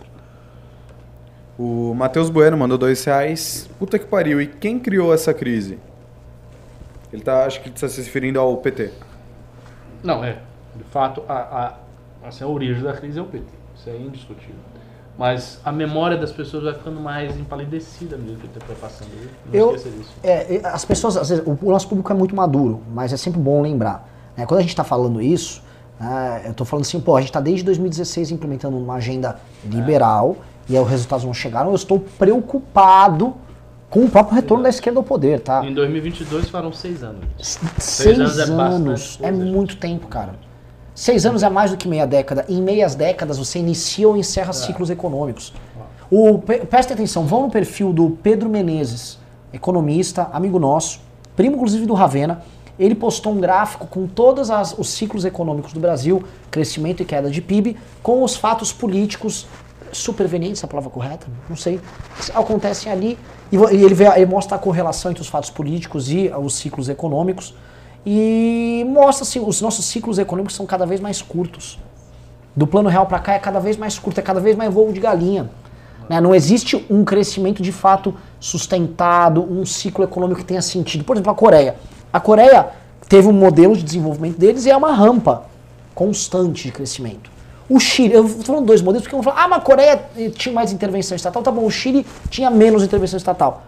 O 1.62 1.92
Matheus 1.94 2.30
Bueno 2.30 2.56
mandou 2.56 2.78
2 2.78 3.04
reais. 3.04 3.68
Puta 3.78 3.98
que 3.98 4.06
pariu. 4.06 4.40
E 4.40 4.46
quem 4.46 4.78
criou 4.78 5.12
essa 5.12 5.34
crise? 5.34 5.78
Ele 7.12 7.20
tá, 7.22 7.44
acho 7.44 7.60
que 7.60 7.68
ele 7.68 7.74
está 7.74 7.86
se 7.86 8.00
referindo 8.00 8.40
ao 8.40 8.56
PT. 8.56 8.90
Não, 10.02 10.24
é. 10.24 10.38
De 10.74 10.84
fato, 10.84 11.22
a, 11.28 11.34
a, 12.24 12.28
assim, 12.28 12.44
a 12.44 12.46
origem 12.46 12.82
da 12.82 12.94
crise 12.94 13.18
é 13.18 13.22
o 13.22 13.26
PT. 13.26 13.44
Isso 13.76 13.90
é 13.90 13.96
indiscutível. 13.98 14.54
Mas 15.18 15.60
a 15.62 15.70
memória 15.70 16.16
das 16.16 16.32
pessoas 16.32 16.64
vai 16.64 16.72
ficando 16.72 16.98
mais 16.98 17.38
empalidecida 17.38 18.16
mesmo 18.16 18.38
que 18.38 18.46
o 18.46 18.48
tempo 18.48 18.64
vai 18.66 18.76
passando. 18.76 19.10
Não 19.44 19.54
Eu- 19.54 19.74
esqueça 19.74 19.94
disso. 19.94 20.10
É, 20.22 20.54
e 20.54 20.60
as 20.64 20.84
pessoas, 20.86 21.14
às 21.18 21.28
vezes, 21.28 21.44
o, 21.46 21.58
o 21.60 21.70
nosso 21.70 21.86
público 21.88 22.10
é 22.10 22.14
muito 22.14 22.34
maduro, 22.34 22.80
mas 22.90 23.12
é 23.12 23.18
sempre 23.18 23.38
bom 23.38 23.60
lembrar. 23.60 24.08
né? 24.34 24.46
Quando 24.46 24.60
a 24.60 24.62
gente 24.62 24.70
está 24.70 24.84
falando 24.84 25.20
isso, 25.20 25.62
né, 25.98 26.40
eu 26.46 26.52
estou 26.52 26.64
falando 26.64 26.86
assim, 26.86 26.98
pô, 27.00 27.16
a 27.16 27.20
gente 27.20 27.28
está 27.28 27.40
desde 27.40 27.62
2016 27.66 28.30
implementando 28.30 28.78
uma 28.78 28.94
agenda 28.94 29.38
liberal 29.66 30.36
e 30.68 30.76
aí 30.76 30.82
os 30.82 30.88
resultados 30.88 31.24
não 31.24 31.34
chegaram. 31.34 31.70
Eu 31.70 31.76
estou 31.76 31.98
preocupado 32.18 33.34
com 33.88 34.04
o 34.04 34.08
próprio 34.10 34.36
retorno 34.36 34.62
da 34.62 34.68
esquerda 34.70 35.00
ao 35.00 35.02
poder, 35.04 35.40
tá? 35.40 35.64
Em 35.66 35.74
2022 35.74 36.48
foram 36.48 36.72
seis 36.72 37.02
anos. 37.02 37.24
Seis 37.78 38.18
anos 38.20 38.38
é 38.38 38.42
anos 38.44 39.18
é 39.20 39.28
coisa, 39.30 39.44
muito 39.44 39.76
tempo, 39.76 40.06
cara. 40.06 40.34
Seis 40.94 41.24
anos 41.26 41.42
é 41.42 41.48
mais 41.48 41.70
do 41.70 41.76
que 41.76 41.88
meia 41.88 42.06
década. 42.06 42.44
Em 42.48 42.60
meias 42.62 42.94
décadas 42.94 43.38
você 43.38 43.58
inicia 43.58 44.08
ou 44.08 44.16
encerra 44.16 44.52
ciclos 44.52 44.90
econômicos. 44.90 45.52
O, 46.10 46.38
presta 46.38 46.94
atenção, 46.94 47.24
vão 47.24 47.42
no 47.42 47.50
perfil 47.50 47.92
do 47.92 48.10
Pedro 48.22 48.48
Menezes, 48.48 49.18
economista, 49.52 50.28
amigo 50.32 50.58
nosso, 50.58 51.00
primo 51.36 51.56
inclusive 51.56 51.86
do 51.86 51.94
Ravena. 51.94 52.42
Ele 52.78 52.94
postou 52.94 53.32
um 53.32 53.40
gráfico 53.40 53.86
com 53.86 54.06
todos 54.06 54.50
as- 54.50 54.76
os 54.78 54.88
ciclos 54.88 55.24
econômicos 55.24 55.72
do 55.72 55.80
Brasil, 55.80 56.22
crescimento 56.50 57.02
e 57.02 57.04
queda 57.06 57.30
de 57.30 57.40
PIB, 57.42 57.76
com 58.02 58.22
os 58.22 58.36
fatos 58.36 58.72
políticos 58.72 59.46
supervenientes, 59.92 60.62
é 60.62 60.66
a 60.66 60.68
palavra 60.68 60.90
correta? 60.90 61.26
Não 61.48 61.56
sei. 61.56 61.80
Acontecem 62.34 62.90
ali 62.90 63.18
e, 63.50 63.56
e 63.56 63.84
ele, 63.84 63.94
vê- 63.94 64.12
ele 64.16 64.26
mostra 64.26 64.56
a 64.56 64.58
correlação 64.58 65.10
entre 65.10 65.22
os 65.22 65.28
fatos 65.28 65.50
políticos 65.50 66.10
e 66.10 66.28
ah, 66.28 66.38
os 66.38 66.54
ciclos 66.54 66.88
econômicos 66.88 67.54
e 68.04 68.84
mostra 68.88 69.24
assim, 69.24 69.40
os 69.40 69.60
nossos 69.60 69.84
ciclos 69.84 70.18
econômicos 70.18 70.56
são 70.56 70.66
cada 70.66 70.86
vez 70.86 71.00
mais 71.00 71.20
curtos. 71.20 71.78
Do 72.56 72.66
plano 72.66 72.88
real 72.88 73.06
para 73.06 73.18
cá 73.18 73.34
é 73.34 73.38
cada 73.38 73.60
vez 73.60 73.76
mais 73.76 73.98
curto, 73.98 74.18
é 74.18 74.22
cada 74.22 74.40
vez 74.40 74.56
mais 74.56 74.72
voo 74.72 74.92
de 74.92 75.00
galinha. 75.00 75.50
Né? 76.08 76.20
Não 76.20 76.34
existe 76.34 76.84
um 76.90 77.04
crescimento 77.04 77.62
de 77.62 77.70
fato 77.70 78.14
sustentado, 78.40 79.42
um 79.42 79.64
ciclo 79.64 80.02
econômico 80.02 80.40
que 80.40 80.46
tenha 80.46 80.62
sentido. 80.62 81.04
Por 81.04 81.14
exemplo, 81.16 81.30
a 81.30 81.34
Coreia. 81.34 81.76
A 82.12 82.18
Coreia 82.18 82.70
teve 83.08 83.28
um 83.28 83.32
modelo 83.32 83.76
de 83.76 83.82
desenvolvimento 83.82 84.36
deles 84.38 84.66
e 84.66 84.70
é 84.70 84.76
uma 84.76 84.92
rampa 84.92 85.44
constante 85.94 86.64
de 86.64 86.72
crescimento. 86.72 87.30
O 87.70 87.78
Chile, 87.78 88.14
eu 88.14 88.24
tô 88.24 88.42
falando 88.42 88.66
dois 88.66 88.82
modelos 88.82 89.04
porque 89.04 89.14
vão 89.14 89.22
falar, 89.22 89.44
ah, 89.44 89.48
mas 89.48 89.58
a 89.60 89.62
Coreia 89.62 90.04
tinha 90.34 90.52
mais 90.52 90.72
intervenção 90.72 91.14
estatal, 91.14 91.40
tá 91.40 91.52
bom, 91.52 91.64
o 91.64 91.70
Chile 91.70 92.04
tinha 92.28 92.50
menos 92.50 92.82
intervenção 92.82 93.16
estatal. 93.16 93.62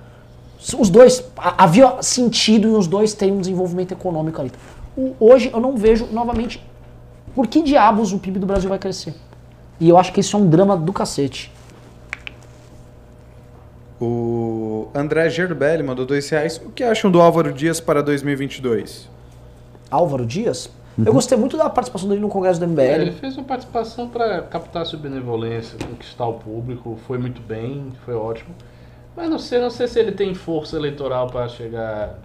Os 0.76 0.90
dois, 0.90 1.24
havia 1.36 2.02
sentido 2.02 2.66
em 2.66 2.74
os 2.76 2.88
dois 2.88 3.14
terem 3.14 3.34
um 3.34 3.40
desenvolvimento 3.40 3.92
econômico 3.92 4.40
ali. 4.40 4.50
Hoje 5.20 5.50
eu 5.52 5.60
não 5.60 5.76
vejo, 5.76 6.08
novamente, 6.10 6.60
por 7.32 7.46
que 7.46 7.62
diabos 7.62 8.12
o 8.12 8.18
PIB 8.18 8.40
do 8.40 8.46
Brasil 8.46 8.68
vai 8.68 8.78
crescer? 8.78 9.14
E 9.78 9.88
eu 9.88 9.96
acho 9.96 10.12
que 10.12 10.18
isso 10.18 10.36
é 10.36 10.40
um 10.40 10.48
drama 10.48 10.76
do 10.76 10.92
cacete. 10.92 11.52
O 14.00 14.88
André 14.92 15.30
Gerbelli 15.30 15.84
mandou 15.84 16.04
2 16.04 16.28
reais. 16.28 16.60
O 16.64 16.70
que 16.70 16.82
acham 16.82 17.08
do 17.08 17.20
Álvaro 17.20 17.52
Dias 17.52 17.78
para 17.80 18.02
2022? 18.02 19.08
Álvaro 19.88 20.26
Dias, 20.26 20.68
eu 20.98 21.12
gostei 21.12 21.38
muito 21.38 21.56
da 21.56 21.70
participação 21.70 22.08
dele 22.08 22.20
no 22.20 22.28
Congresso 22.28 22.60
do 22.60 22.80
É, 22.80 22.94
ele 22.94 23.04
MBL. 23.06 23.18
fez 23.18 23.36
uma 23.36 23.44
participação 23.44 24.08
para 24.08 24.42
captar 24.42 24.84
sua 24.86 24.98
benevolência, 24.98 25.78
conquistar 25.78 26.26
o 26.26 26.34
público, 26.34 26.98
foi 27.06 27.18
muito 27.18 27.40
bem, 27.40 27.92
foi 28.04 28.14
ótimo. 28.14 28.54
Mas 29.16 29.28
não 29.28 29.38
sei, 29.38 29.60
não 29.60 29.70
sei 29.70 29.86
se 29.88 29.98
ele 29.98 30.12
tem 30.12 30.34
força 30.34 30.76
eleitoral 30.76 31.26
para 31.28 31.48
chegar 31.48 32.18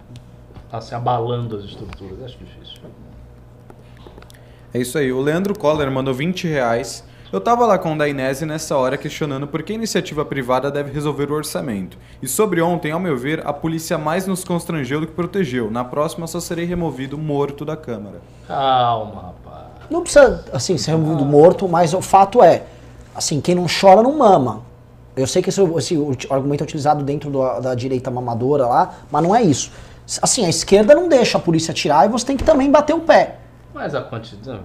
assim, 0.72 0.94
abalando 0.94 1.56
as 1.56 1.64
estruturas. 1.64 2.22
Acho 2.24 2.38
difícil. 2.38 2.80
É 4.72 4.78
isso 4.80 4.98
aí. 4.98 5.10
O 5.12 5.20
Leandro 5.20 5.58
Coller 5.58 5.90
mandou 5.90 6.12
20 6.12 6.46
reais. 6.46 7.04
Eu 7.30 7.40
tava 7.40 7.66
lá 7.66 7.78
com 7.78 7.92
o 7.94 7.98
Dainese 7.98 8.46
nessa 8.46 8.74
hora 8.76 8.96
questionando 8.96 9.46
por 9.46 9.62
que 9.62 9.72
a 9.72 9.74
iniciativa 9.74 10.24
privada 10.24 10.70
deve 10.70 10.90
resolver 10.90 11.30
o 11.30 11.34
orçamento. 11.34 11.98
E 12.22 12.26
sobre 12.28 12.62
ontem, 12.62 12.90
ao 12.90 12.98
meu 12.98 13.18
ver, 13.18 13.46
a 13.46 13.52
polícia 13.52 13.98
mais 13.98 14.26
nos 14.26 14.44
constrangeu 14.44 15.00
do 15.00 15.06
que 15.06 15.12
protegeu. 15.12 15.70
Na 15.70 15.84
próxima 15.84 16.26
só 16.26 16.40
serei 16.40 16.64
removido 16.64 17.18
morto 17.18 17.66
da 17.66 17.76
Câmara. 17.76 18.22
Calma, 18.46 19.34
rapaz. 19.44 19.66
Não 19.90 20.00
precisa, 20.02 20.42
assim, 20.54 20.78
ser 20.78 20.92
removido 20.92 21.24
morto, 21.24 21.68
mas 21.68 21.92
o 21.92 22.00
fato 22.00 22.42
é, 22.42 22.62
assim, 23.14 23.42
quem 23.42 23.54
não 23.54 23.66
chora 23.68 24.02
não 24.02 24.16
mama. 24.16 24.62
Eu 25.14 25.26
sei 25.26 25.42
que 25.42 25.50
esse, 25.50 25.60
esse 25.62 25.96
argumento 26.30 26.62
é 26.62 26.64
utilizado 26.64 27.04
dentro 27.04 27.28
do- 27.28 27.60
da 27.60 27.74
direita 27.74 28.10
mamadora 28.10 28.66
lá, 28.66 28.94
mas 29.10 29.22
não 29.22 29.34
é 29.36 29.42
isso. 29.42 29.70
Assim, 30.22 30.46
a 30.46 30.48
esquerda 30.48 30.94
não 30.94 31.08
deixa 31.08 31.36
a 31.36 31.40
polícia 31.40 31.72
atirar 31.72 32.06
e 32.06 32.08
você 32.08 32.24
tem 32.24 32.36
que 32.38 32.44
também 32.44 32.70
bater 32.70 32.94
o 32.94 33.00
pé. 33.00 33.36
Mas 33.74 33.94
a 33.94 34.00
quantidade. 34.00 34.60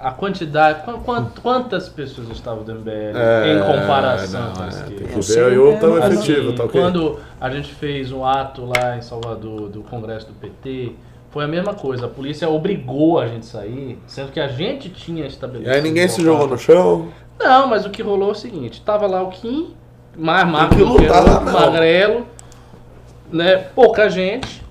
A 0.00 0.10
quantidade, 0.12 0.82
qu- 0.84 0.98
quant- 1.04 1.38
quantas 1.42 1.88
pessoas 1.88 2.28
estavam 2.30 2.62
do 2.64 2.72
MBL 2.72 3.16
É, 3.16 3.52
em 3.54 3.58
comparação 3.60 4.40
não, 4.48 4.52
com 4.54 4.62
a 4.62 4.66
é, 4.66 4.68
esquerda? 4.68 4.94
tem 4.96 5.06
que 5.08 5.14
Eu 5.18 5.22
ver 5.22 5.44
aí 5.44 5.58
o 5.58 5.72
é, 5.72 5.76
tão 5.76 5.98
efetivo, 5.98 6.48
Assim, 6.48 6.56
tá 6.56 6.64
ok? 6.64 6.80
Quando 6.80 7.18
a 7.40 7.50
gente 7.50 7.74
fez 7.74 8.12
um 8.12 8.24
ato 8.24 8.64
lá 8.64 8.96
em 8.96 9.00
Salvador 9.02 9.68
do 9.68 9.82
Congresso 9.82 10.26
do 10.28 10.34
PT, 10.34 10.92
foi 11.30 11.44
a 11.44 11.48
mesma 11.48 11.74
coisa. 11.74 12.06
A 12.06 12.08
polícia 12.08 12.48
obrigou 12.48 13.18
a 13.18 13.26
gente 13.26 13.40
a 13.40 13.50
sair, 13.50 13.98
sendo 14.06 14.32
que 14.32 14.40
a 14.40 14.48
gente 14.48 14.88
tinha 14.90 15.24
E 15.24 15.28
estabelecido. 15.28 15.74
aí 15.74 15.82
ninguém 15.82 16.08
se 16.08 16.22
jogou 16.22 16.46
no 16.46 16.56
chão. 16.58 17.08
Não, 17.38 17.66
mas 17.68 17.84
o 17.84 17.90
que 17.90 18.02
rolou 18.02 18.30
é 18.30 18.32
o 18.32 18.34
seguinte: 18.34 18.80
tava 18.80 19.06
lá 19.06 19.22
o 19.22 19.28
Kim, 19.30 19.74
mais 20.16 20.46
magro 20.48 20.84
não. 20.84 21.52
magrelo, 21.52 22.26
né? 23.30 23.56
Pouca 23.74 24.08
gente. 24.08 24.62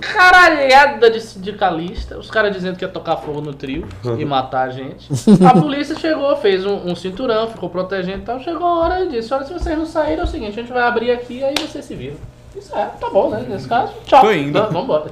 Caralhada 0.00 1.10
de 1.10 1.20
sindicalista, 1.20 2.18
os 2.18 2.30
caras 2.30 2.52
dizendo 2.52 2.76
que 2.76 2.84
ia 2.84 2.88
tocar 2.88 3.16
fogo 3.16 3.40
no 3.40 3.54
trio 3.54 3.86
e 4.18 4.24
matar 4.24 4.68
a 4.68 4.70
gente. 4.70 5.08
A 5.44 5.60
polícia 5.60 5.98
chegou, 5.98 6.36
fez 6.36 6.64
um, 6.64 6.90
um 6.90 6.94
cinturão, 6.94 7.48
ficou 7.48 7.70
protegendo 7.70 8.18
e 8.18 8.22
tal. 8.22 8.40
Chegou 8.40 8.66
a 8.66 8.78
hora 8.80 9.04
e 9.04 9.08
disse: 9.08 9.32
Olha, 9.32 9.44
se 9.44 9.52
vocês 9.52 9.78
não 9.78 9.86
saírem, 9.86 10.20
é 10.20 10.24
o 10.24 10.26
seguinte, 10.26 10.58
a 10.58 10.62
gente 10.62 10.72
vai 10.72 10.82
abrir 10.82 11.10
aqui 11.10 11.42
aí 11.42 11.54
vocês 11.58 11.84
se 11.84 11.94
viram. 11.94 12.16
Isso 12.56 12.74
é, 12.74 12.86
tá 12.86 13.10
bom, 13.10 13.30
né? 13.30 13.44
Nesse 13.48 13.68
caso, 13.68 13.92
tchau. 14.04 14.22
Tô 14.22 14.32
indo. 14.32 14.58
Vamos 14.58 14.84
embora. 14.84 15.10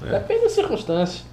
Depende 0.00 0.42
da 0.42 0.48
circunstância. 0.50 1.24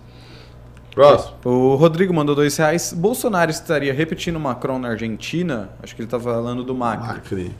Próximo. 0.95 1.33
O 1.43 1.75
Rodrigo 1.75 2.13
mandou 2.13 2.33
dois 2.33 2.55
reais. 2.55 2.93
Bolsonaro 2.93 3.51
estaria 3.51 3.93
repetindo 3.93 4.39
Macron 4.39 4.79
na 4.79 4.89
Argentina? 4.89 5.69
Acho 5.83 5.93
que 5.93 6.01
ele 6.01 6.09
tá 6.09 6.17
falando 6.17 6.63
do 6.63 6.73
Macri. 6.73 7.07
Macri. 7.07 7.55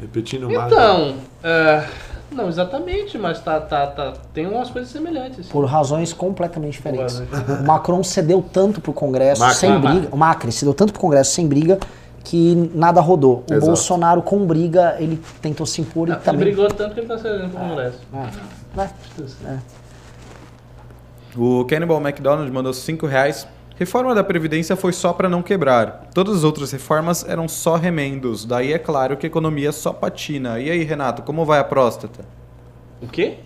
Repetindo 0.00 0.48
o 0.48 0.52
Macri. 0.52 0.74
Então, 0.74 1.14
é, 1.42 1.84
não 2.30 2.48
exatamente, 2.48 3.18
mas 3.18 3.40
tá, 3.40 3.60
tá, 3.60 3.86
tá, 3.86 4.12
tem 4.32 4.46
umas 4.46 4.70
coisas 4.70 4.90
semelhantes. 4.90 5.48
Por 5.48 5.64
razões 5.64 6.12
completamente 6.12 6.74
diferentes. 6.74 7.20
O 7.60 7.64
Macron 7.66 8.02
cedeu 8.04 8.40
tanto 8.42 8.80
pro 8.80 8.92
Congresso 8.92 9.40
Macri. 9.40 9.56
sem 9.56 9.80
briga. 9.80 10.08
O 10.12 10.16
Macri 10.16 10.52
cedeu 10.52 10.74
tanto 10.74 10.92
pro 10.92 11.00
Congresso 11.00 11.32
sem 11.32 11.46
briga 11.48 11.78
que 12.24 12.70
nada 12.74 13.00
rodou. 13.00 13.44
O 13.48 13.52
Exato. 13.54 13.66
Bolsonaro 13.66 14.22
com 14.22 14.46
briga, 14.46 14.96
ele 14.98 15.18
tentou 15.40 15.64
se 15.64 15.80
impor 15.80 16.08
e 16.08 16.12
Ah, 16.12 16.14
Ele 16.14 16.22
também. 16.24 16.40
brigou 16.44 16.68
tanto 16.68 16.94
que 16.94 17.00
ele 17.00 17.06
tá 17.06 17.16
cedendo 17.16 17.48
pro 17.50 17.58
Congresso. 17.60 17.98
É, 18.12 18.76
né? 18.76 18.90
É. 19.46 19.58
O 21.38 21.64
Cannibal 21.64 22.00
McDonald 22.00 22.50
mandou 22.52 22.72
5 22.72 23.06
reais. 23.06 23.46
Reforma 23.78 24.12
da 24.14 24.24
Previdência 24.24 24.74
foi 24.74 24.92
só 24.92 25.12
para 25.12 25.28
não 25.28 25.40
quebrar. 25.40 26.08
Todas 26.12 26.38
as 26.38 26.44
outras 26.44 26.72
reformas 26.72 27.24
eram 27.28 27.46
só 27.46 27.76
remendos. 27.76 28.44
Daí 28.44 28.72
é 28.72 28.78
claro 28.78 29.16
que 29.16 29.24
a 29.24 29.28
economia 29.28 29.70
só 29.70 29.92
patina. 29.92 30.58
E 30.58 30.68
aí, 30.68 30.82
Renato, 30.82 31.22
como 31.22 31.44
vai 31.44 31.60
a 31.60 31.64
próstata? 31.64 32.24
O 33.00 33.06
quê? 33.06 33.38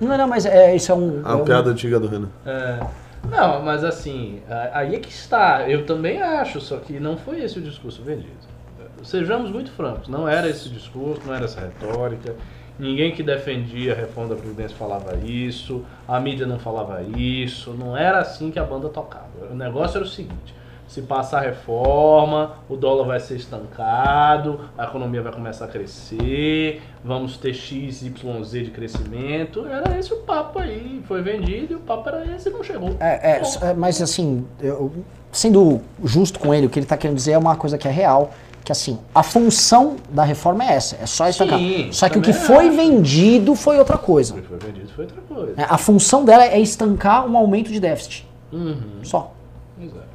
Não, 0.00 0.16
não, 0.16 0.26
mas 0.26 0.46
é, 0.46 0.74
isso 0.74 0.90
é 0.90 0.94
um. 0.94 1.20
A 1.24 1.32
é 1.32 1.34
um- 1.34 1.44
piada 1.44 1.70
antiga 1.70 2.00
do 2.00 2.06
Renan. 2.08 2.28
É, 2.46 2.80
não, 3.28 3.62
mas 3.62 3.84
assim, 3.84 4.40
aí 4.72 4.94
é 4.94 4.98
que 4.98 5.10
está. 5.10 5.68
Eu 5.68 5.84
também 5.84 6.22
acho, 6.22 6.60
só 6.60 6.78
que 6.78 6.98
não 6.98 7.18
foi 7.18 7.42
esse 7.42 7.58
o 7.58 7.62
discurso 7.62 8.02
vendido. 8.02 8.54
Sejamos 9.02 9.50
muito 9.50 9.70
francos, 9.72 10.08
não 10.08 10.26
era 10.26 10.48
esse 10.48 10.70
discurso, 10.70 11.20
não 11.26 11.34
era 11.34 11.44
essa 11.44 11.60
retórica. 11.60 12.34
Ninguém 12.78 13.12
que 13.12 13.22
defendia 13.22 13.92
a 13.92 13.96
reforma 13.96 14.30
da 14.30 14.36
Previdência 14.36 14.76
falava 14.76 15.16
isso, 15.24 15.84
a 16.08 16.18
mídia 16.18 16.46
não 16.46 16.58
falava 16.58 17.02
isso, 17.16 17.70
não 17.72 17.96
era 17.96 18.18
assim 18.18 18.50
que 18.50 18.58
a 18.58 18.64
banda 18.64 18.88
tocava. 18.88 19.28
O 19.50 19.54
negócio 19.54 19.96
era 19.98 20.04
o 20.04 20.08
seguinte: 20.08 20.52
se 20.88 21.02
passar 21.02 21.38
a 21.38 21.40
reforma, 21.42 22.56
o 22.68 22.76
dólar 22.76 23.04
vai 23.06 23.20
ser 23.20 23.36
estancado, 23.36 24.60
a 24.76 24.84
economia 24.84 25.22
vai 25.22 25.32
começar 25.32 25.66
a 25.66 25.68
crescer, 25.68 26.82
vamos 27.04 27.36
ter 27.36 27.54
X, 27.54 28.02
Y, 28.02 28.44
Z 28.44 28.62
de 28.64 28.70
crescimento. 28.70 29.66
Era 29.66 29.96
esse 29.98 30.12
o 30.12 30.18
papo 30.18 30.58
aí, 30.58 31.02
foi 31.06 31.22
vendido 31.22 31.74
e 31.74 31.76
o 31.76 31.80
papo 31.80 32.08
era 32.08 32.26
esse 32.34 32.48
e 32.48 32.52
não 32.52 32.62
chegou. 32.64 32.96
É, 33.00 33.38
é, 33.38 33.42
é, 33.62 33.74
mas 33.74 34.00
assim, 34.02 34.44
eu- 34.60 34.92
sendo 35.30 35.80
justo 36.02 36.38
com 36.38 36.52
ele, 36.52 36.66
o 36.66 36.70
que 36.70 36.78
ele 36.78 36.84
está 36.86 36.96
querendo 36.96 37.16
dizer 37.16 37.32
é 37.32 37.38
uma 37.38 37.56
coisa 37.56 37.78
que 37.78 37.86
é 37.86 37.90
real, 37.90 38.32
que 38.64 38.72
assim, 38.72 38.98
a 39.14 39.22
função 39.22 39.96
da 40.08 40.24
reforma 40.24 40.64
é 40.64 40.72
essa, 40.72 40.96
é 40.96 41.04
só 41.06 41.28
estancar. 41.28 41.58
Sim, 41.58 41.92
Só 41.92 42.08
que 42.08 42.18
o 42.18 42.22
que 42.22 42.32
foi 42.32 42.68
acho. 42.68 42.76
vendido 42.76 43.54
foi 43.54 43.78
outra 43.78 43.98
coisa. 43.98 44.34
O 44.34 44.40
que 44.40 44.48
foi 44.48 44.58
vendido 44.58 44.88
foi 44.96 45.04
outra 45.04 45.20
coisa. 45.20 45.52
né? 45.54 45.66
A 45.68 45.76
função 45.76 46.24
dela 46.24 46.44
é 46.46 46.58
estancar 46.58 47.26
um 47.26 47.36
aumento 47.36 47.70
de 47.70 47.78
déficit. 47.78 48.26
Uhum, 48.50 49.00
Só. 49.02 49.34
exato. 49.78 50.14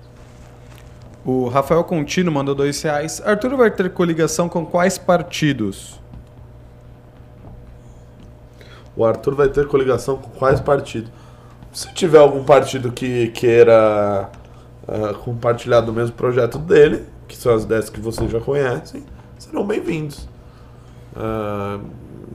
O 1.23 1.47
Rafael 1.47 1.83
Contino 1.83 2.31
mandou 2.31 2.55
dois 2.55 2.81
reais. 2.81 3.21
Arthur 3.23 3.55
vai 3.55 3.69
ter 3.69 3.87
coligação 3.91 4.49
com 4.49 4.65
quais 4.65 4.97
partidos? 4.97 5.99
O 8.95 9.05
Arthur 9.05 9.35
vai 9.35 9.47
ter 9.49 9.67
coligação 9.67 10.17
com 10.17 10.29
quais 10.31 10.59
partidos? 10.59 11.11
Se 11.71 11.93
tiver 11.93 12.17
algum 12.17 12.43
partido 12.43 12.91
que 12.91 13.27
queira 13.27 14.29
ah, 14.87 15.13
compartilhar 15.23 15.81
do 15.81 15.93
mesmo 15.93 16.15
projeto 16.15 16.57
dele, 16.57 17.05
que 17.29 17.37
são 17.37 17.53
as 17.53 17.63
10 17.63 17.91
que 17.91 18.01
vocês 18.01 18.29
já 18.29 18.41
conhecem, 18.41 19.03
serão 19.37 19.65
bem-vindos. 19.65 20.27
Ah, 21.15 21.79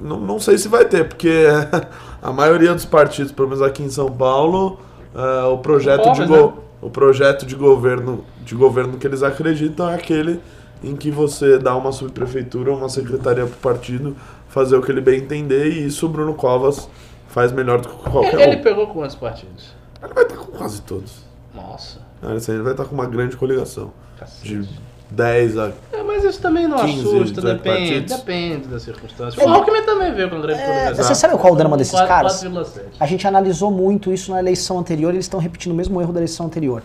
não, 0.01 0.21
não 0.21 0.39
sei 0.39 0.57
se 0.57 0.69
vai 0.69 0.85
ter, 0.85 1.07
porque 1.09 1.47
a 2.23 2.33
maioria 2.33 2.73
dos 2.73 2.85
partidos, 2.85 3.33
pelo 3.33 3.49
menos 3.49 3.61
aqui 3.61 3.83
em 3.83 3.91
São 3.91 4.11
Paulo, 4.11 4.81
ah, 5.15 5.49
o 5.49 5.59
projeto 5.59 6.13
de 6.13 6.27
né? 6.27 6.53
o 6.81 6.91
projeto 6.91 7.45
de 7.45 7.57
governo 7.57 8.25
de 8.45 8.55
governo 8.55 8.97
que 8.97 9.07
eles 9.07 9.23
acreditam 9.23 9.91
é 9.91 9.95
aquele 9.95 10.41
em 10.83 10.95
que 10.95 11.11
você 11.11 11.59
dá 11.59 11.75
uma 11.75 11.93
subprefeitura, 11.93 12.73
uma 12.73 12.91
secretaria 12.91 13.47
para 13.47 13.55
o 13.55 13.59
partido 13.59 14.15
fazer 14.49 14.77
o 14.77 14.83
que 14.83 14.93
ele 14.93 15.01
bem 15.01 15.21
entender 15.21 15.67
e 15.73 15.87
isso 15.87 16.07
o 16.07 16.09
Bruno 16.09 16.35
Covas 16.35 16.89
faz 17.27 17.51
melhor 17.51 17.81
do 17.81 17.89
que 17.89 18.11
qualquer 18.11 18.49
Ele 18.49 18.57
um. 18.59 18.63
pegou 18.63 18.87
quantos 18.89 19.17
partidos? 19.17 19.75
Ele 20.03 20.13
vai 20.13 20.25
estar 20.25 20.37
com 20.37 20.53
quase 20.53 20.83
todos. 20.83 21.25
Nossa, 21.55 22.01
Ele 22.23 22.63
vai 22.63 22.73
estar 22.73 22.85
com 22.85 22.95
uma 22.95 23.07
grande 23.07 23.37
coligação. 23.37 23.93
Cacete. 24.19 24.61
De 24.61 24.69
10 25.11 25.59
a. 25.59 25.73
É, 25.93 26.03
mas 26.03 26.25
isso 26.25 26.41
também 26.41 26.67
não 26.67 26.79
15, 26.79 27.01
assusta, 27.01 27.41
18 27.41 27.43
depende, 27.57 27.79
partidos. 27.79 28.17
depende 28.17 28.69
da 28.69 28.81
circunstância. 28.81 29.45
O 29.47 29.49
Alckmin 29.49 29.83
também 29.83 30.13
veio 30.15 30.29
com 30.31 30.41
grande 30.41 30.61
É, 30.61 30.93
você 30.95 31.15
sabe 31.15 31.35
qual 31.37 31.49
é 31.49 31.53
o 31.53 31.57
drama 31.57 31.77
desses 31.77 31.93
Quatro- 31.93 32.09
caras? 32.09 32.43
4,7. 32.43 32.81
A 32.99 33.07
gente 33.07 33.27
analisou 33.27 33.71
muito 33.71 34.13
isso 34.13 34.31
na 34.33 34.39
eleição 34.41 34.79
anterior 34.79 35.13
e 35.13 35.17
eles 35.17 35.27
estão 35.27 35.39
repetindo 35.39 35.73
o 35.73 35.75
mesmo 35.75 36.01
erro 36.01 36.13
da 36.13 36.19
eleição 36.21 36.47
anterior. 36.47 36.83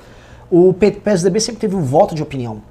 O 0.52 0.74
PSDB 0.74 1.40
sempre 1.40 1.62
teve 1.62 1.76
um 1.76 1.82
voto 1.84 2.14
de 2.14 2.22
opinião. 2.22 2.62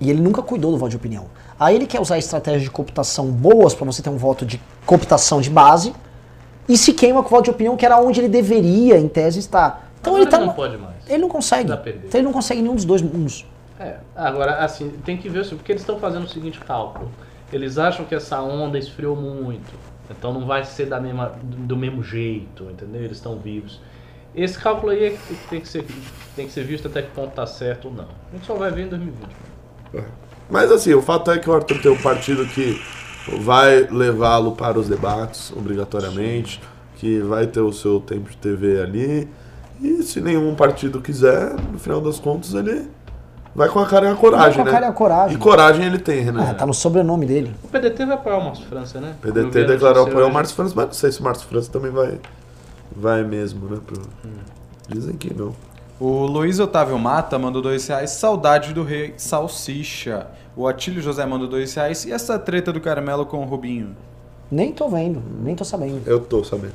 E 0.00 0.08
ele 0.10 0.20
nunca 0.20 0.42
cuidou 0.42 0.70
do 0.72 0.78
voto 0.78 0.90
de 0.90 0.96
opinião. 0.96 1.26
Aí 1.58 1.76
ele 1.76 1.86
quer 1.86 2.00
usar 2.00 2.16
estratégias 2.18 2.62
de 2.62 2.70
cooptação 2.70 3.26
boas 3.30 3.74
para 3.74 3.84
você 3.84 4.00
ter 4.02 4.08
um 4.08 4.16
voto 4.16 4.46
de 4.46 4.60
cooptação 4.86 5.40
de 5.42 5.50
base 5.50 5.92
e 6.66 6.76
se 6.76 6.94
queima 6.94 7.22
com 7.22 7.28
o 7.28 7.30
voto 7.30 7.44
de 7.44 7.50
opinião 7.50 7.76
que 7.76 7.84
era 7.84 7.98
onde 7.98 8.18
ele 8.18 8.28
deveria, 8.28 8.96
em 8.98 9.06
tese, 9.08 9.38
estar. 9.40 9.90
Então 10.00 10.14
Agora 10.14 10.22
ele 10.24 10.30
tá. 10.30 10.38
não 10.38 10.46
no- 10.46 10.54
pode 10.54 10.78
mais. 10.78 10.94
Ele 11.06 11.18
não 11.18 11.28
consegue. 11.28 11.70
Então 11.70 11.90
ele 12.14 12.22
não 12.22 12.32
consegue 12.32 12.62
nenhum 12.62 12.74
dos 12.74 12.84
dois 12.86 13.02
mundos. 13.02 13.44
É, 13.80 13.96
agora, 14.14 14.56
assim, 14.56 14.90
tem 15.06 15.16
que 15.16 15.26
ver, 15.30 15.48
porque 15.48 15.72
eles 15.72 15.80
estão 15.80 15.98
fazendo 15.98 16.24
o 16.24 16.28
seguinte 16.28 16.60
cálculo. 16.60 17.10
Eles 17.50 17.78
acham 17.78 18.04
que 18.04 18.14
essa 18.14 18.38
onda 18.42 18.78
esfriou 18.78 19.16
muito, 19.16 19.72
então 20.10 20.34
não 20.34 20.46
vai 20.46 20.64
ser 20.64 20.84
da 20.84 21.00
mesma, 21.00 21.32
do 21.42 21.74
mesmo 21.78 22.02
jeito, 22.02 22.64
entendeu? 22.64 23.02
Eles 23.02 23.16
estão 23.16 23.38
vivos. 23.38 23.80
Esse 24.34 24.58
cálculo 24.58 24.92
aí 24.92 25.06
é 25.06 25.10
que 25.10 25.34
tem 25.48 25.60
que 25.62 25.66
ser, 25.66 25.86
tem 26.36 26.46
que 26.46 26.52
ser 26.52 26.62
visto 26.62 26.88
até 26.88 27.00
que 27.00 27.10
ponto 27.12 27.32
tá 27.32 27.46
certo 27.46 27.88
ou 27.88 27.94
não. 27.94 28.04
A 28.04 28.36
gente 28.36 28.46
só 28.46 28.54
vai 28.54 28.70
ver 28.70 28.84
em 28.84 28.88
2020. 28.88 29.30
Mas 30.50 30.70
assim, 30.70 30.92
o 30.92 31.00
fato 31.00 31.30
é 31.30 31.38
que 31.38 31.48
o 31.48 31.54
Arthur 31.54 31.80
tem 31.80 31.90
um 31.90 32.00
partido 32.00 32.46
que 32.46 32.80
vai 33.40 33.88
levá-lo 33.90 34.52
para 34.52 34.78
os 34.78 34.88
debates, 34.88 35.52
obrigatoriamente, 35.52 36.60
que 36.96 37.18
vai 37.20 37.46
ter 37.46 37.60
o 37.60 37.72
seu 37.72 37.98
tempo 37.98 38.28
de 38.30 38.36
TV 38.36 38.82
ali. 38.82 39.28
E 39.80 40.02
se 40.02 40.20
nenhum 40.20 40.54
partido 40.54 41.00
quiser, 41.00 41.54
no 41.72 41.78
final 41.78 42.00
das 42.00 42.20
contas, 42.20 42.52
ele 42.52 42.88
vai 43.60 43.68
com 43.68 43.78
a 43.78 43.86
cara 43.86 44.08
e 44.08 44.10
a 44.12 44.14
coragem, 44.14 44.46
Vai 44.46 44.54
com 44.54 44.60
a 44.62 44.64
né? 44.64 44.70
cara 44.70 44.86
e 44.86 44.88
a 44.88 44.92
coragem. 44.92 45.36
E 45.36 45.38
coragem 45.38 45.84
ele 45.84 45.98
tem, 45.98 46.24
né? 46.32 46.48
Ah, 46.50 46.54
tá 46.54 46.64
no 46.66 46.72
sobrenome 46.72 47.26
dele. 47.26 47.54
O 47.62 47.68
PDT 47.68 48.06
vai 48.06 48.14
apoiar 48.14 48.38
o 48.38 48.44
Márcio 48.44 48.66
França, 48.66 49.00
né? 49.00 49.14
O 49.18 49.20
PDT 49.32 49.64
declarou 49.64 50.02
apoio 50.04 50.18
ao 50.20 50.24
hoje. 50.24 50.32
Márcio 50.34 50.56
França, 50.56 50.72
mas 50.74 50.86
não 50.86 50.92
sei 50.94 51.12
se 51.12 51.20
o 51.20 51.22
Márcio 51.24 51.46
França 51.46 51.70
também 51.70 51.90
vai, 51.90 52.18
vai 52.94 53.22
mesmo, 53.22 53.68
né? 53.68 53.78
pro- 53.86 54.00
Dizem 54.88 55.14
que 55.16 55.32
não. 55.34 55.54
O 56.00 56.24
Luiz 56.26 56.58
Otávio 56.58 56.98
Mata 56.98 57.38
mandou 57.38 57.60
dois 57.60 57.86
reais. 57.86 58.10
Saudade 58.12 58.72
do 58.72 58.82
rei 58.82 59.12
Salsicha. 59.18 60.26
O 60.56 60.66
Atílio 60.66 61.02
José 61.02 61.24
mandou 61.26 61.46
dois 61.46 61.74
reais. 61.74 62.04
E 62.06 62.12
essa 62.12 62.38
treta 62.38 62.72
do 62.72 62.80
caramelo 62.80 63.26
com 63.26 63.38
o 63.42 63.44
Rubinho? 63.44 63.94
Nem 64.50 64.72
tô 64.72 64.88
vendo, 64.88 65.22
nem 65.42 65.54
tô 65.54 65.64
sabendo. 65.64 66.00
Eu 66.06 66.18
tô 66.20 66.42
sabendo. 66.42 66.72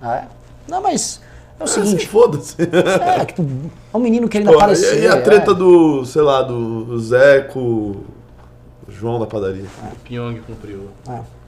Ah, 0.00 0.16
é? 0.18 0.28
Não, 0.68 0.80
mas 0.80 1.20
é 1.58 1.62
o 1.62 1.64
Assim, 1.64 1.84
seguinte. 1.84 2.06
foda-se. 2.08 2.56
É, 2.60 3.24
tipo, 3.24 3.42
é 3.92 3.96
um 3.96 4.00
menino 4.00 4.28
querendo 4.28 4.52
Pô, 4.52 4.56
aparecer. 4.56 5.00
e, 5.00 5.04
e 5.04 5.08
a 5.08 5.16
é. 5.16 5.20
treta 5.20 5.54
do, 5.54 6.04
sei 6.04 6.22
lá, 6.22 6.42
do 6.42 6.98
Zé 6.98 7.40
com 7.40 7.60
o 7.60 8.04
João 8.88 9.18
da 9.18 9.26
padaria. 9.26 9.64
O 9.92 9.96
Pyong 10.00 10.40
cumpriu. 10.46 10.88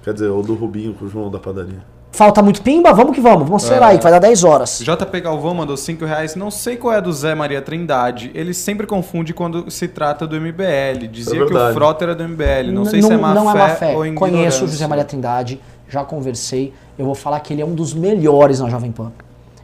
Quer 0.03 0.15
dizer, 0.15 0.29
ou 0.29 0.43
do 0.43 0.55
Rubinho 0.55 0.95
com 0.95 1.05
o 1.05 1.09
João 1.09 1.31
da 1.31 1.39
padaria. 1.39 1.83
Falta 2.11 2.43
muito 2.43 2.63
pimba? 2.63 2.93
Vamos 2.93 3.15
que 3.15 3.21
vamos. 3.21 3.47
Vamos 3.47 3.63
acelerar 3.63 3.91
aí, 3.91 3.99
que 3.99 4.03
vai 4.03 4.11
dar 4.11 4.19
10 4.19 4.43
horas. 4.43 4.81
JP 4.81 5.21
Galvão 5.21 5.55
mandou 5.55 5.77
5 5.77 6.05
reais. 6.05 6.35
Não 6.35 6.51
sei 6.51 6.77
qual 6.77 6.95
é 6.95 6.97
a 6.97 7.01
do 7.01 7.13
Zé 7.13 7.35
Maria 7.35 7.61
Trindade. 7.61 8.31
Ele 8.35 8.55
sempre 8.55 8.87
confunde 8.87 9.35
quando 9.35 9.71
se 9.71 9.87
trata 9.87 10.27
do 10.27 10.35
MBL. 10.41 11.07
Dizia 11.11 11.47
que 11.47 11.55
o. 11.55 11.73
Frota 11.73 12.07
era 12.07 12.15
do 12.15 12.27
MBL. 12.27 12.73
Não 12.73 12.85
sei 12.85 13.03
se 13.03 13.13
é 13.13 13.17
má 13.17 13.35
não 13.35 13.45
fé, 13.45 13.51
é 13.51 13.55
má 13.55 13.69
fé. 13.69 13.97
ou 13.97 14.07
ignorância. 14.07 14.37
Conheço 14.37 14.65
o 14.65 14.69
José 14.69 14.87
Maria 14.87 15.05
Trindade, 15.05 15.61
já 15.89 16.03
conversei. 16.03 16.73
Eu 16.99 17.05
vou 17.05 17.15
falar 17.15 17.39
que 17.41 17.53
ele 17.53 17.63
é 17.63 17.65
um 17.65 17.75
dos 17.75 17.95
melhores 17.95 18.59
na 18.61 18.69
Jovem 18.69 18.91
Pan. 18.91 19.13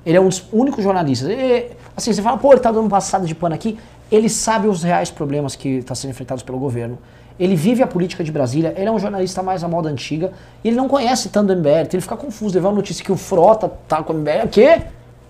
Ele 0.05 0.17
é 0.17 0.21
um 0.21 0.29
dos 0.29 0.45
únicos 0.53 0.83
jornalistas. 0.85 1.29
Ele- 1.29 1.71
Assim, 1.97 2.13
você 2.13 2.21
fala, 2.21 2.37
pô, 2.37 2.51
ele 2.53 2.61
tá 2.61 2.73
dando 2.73 2.89
passada 2.89 3.25
de 3.25 3.35
pano 3.37 3.55
aqui. 3.55 3.79
Ele 4.11 4.29
sabe 4.29 4.67
os 4.67 4.83
reais 4.83 5.11
problemas 5.13 5.55
que 5.55 5.69
estão 5.79 5.95
sendo 5.95 6.11
enfrentados 6.11 6.43
pelo 6.43 6.59
governo. 6.59 6.99
Ele 7.39 7.55
vive 7.57 7.83
a 7.83 7.87
política 7.87 8.23
de 8.25 8.31
Brasília, 8.33 8.75
ele 8.77 8.87
é 8.89 8.91
um 8.93 8.99
jornalista 8.99 9.43
mais 9.43 9.63
à 9.65 9.69
moda 9.69 9.89
antiga, 9.89 10.33
e 10.63 10.69
ele 10.69 10.77
não 10.77 10.89
conhece 10.89 11.29
tanto 11.29 11.53
o 11.53 11.57
MBL, 11.57 11.69
então 11.83 11.91
ele 11.95 12.01
fica 12.01 12.17
confuso. 12.17 12.55
Ele 12.57 12.61
vê 12.63 12.67
uma 12.69 12.75
notícia 12.77 13.05
que 13.05 13.11
o 13.13 13.17
Frota 13.17 13.71
tá 13.89 14.03
com 14.03 14.13
o 14.13 14.17
MBL, 14.17 14.45
o 14.45 14.49
quê? 14.49 14.83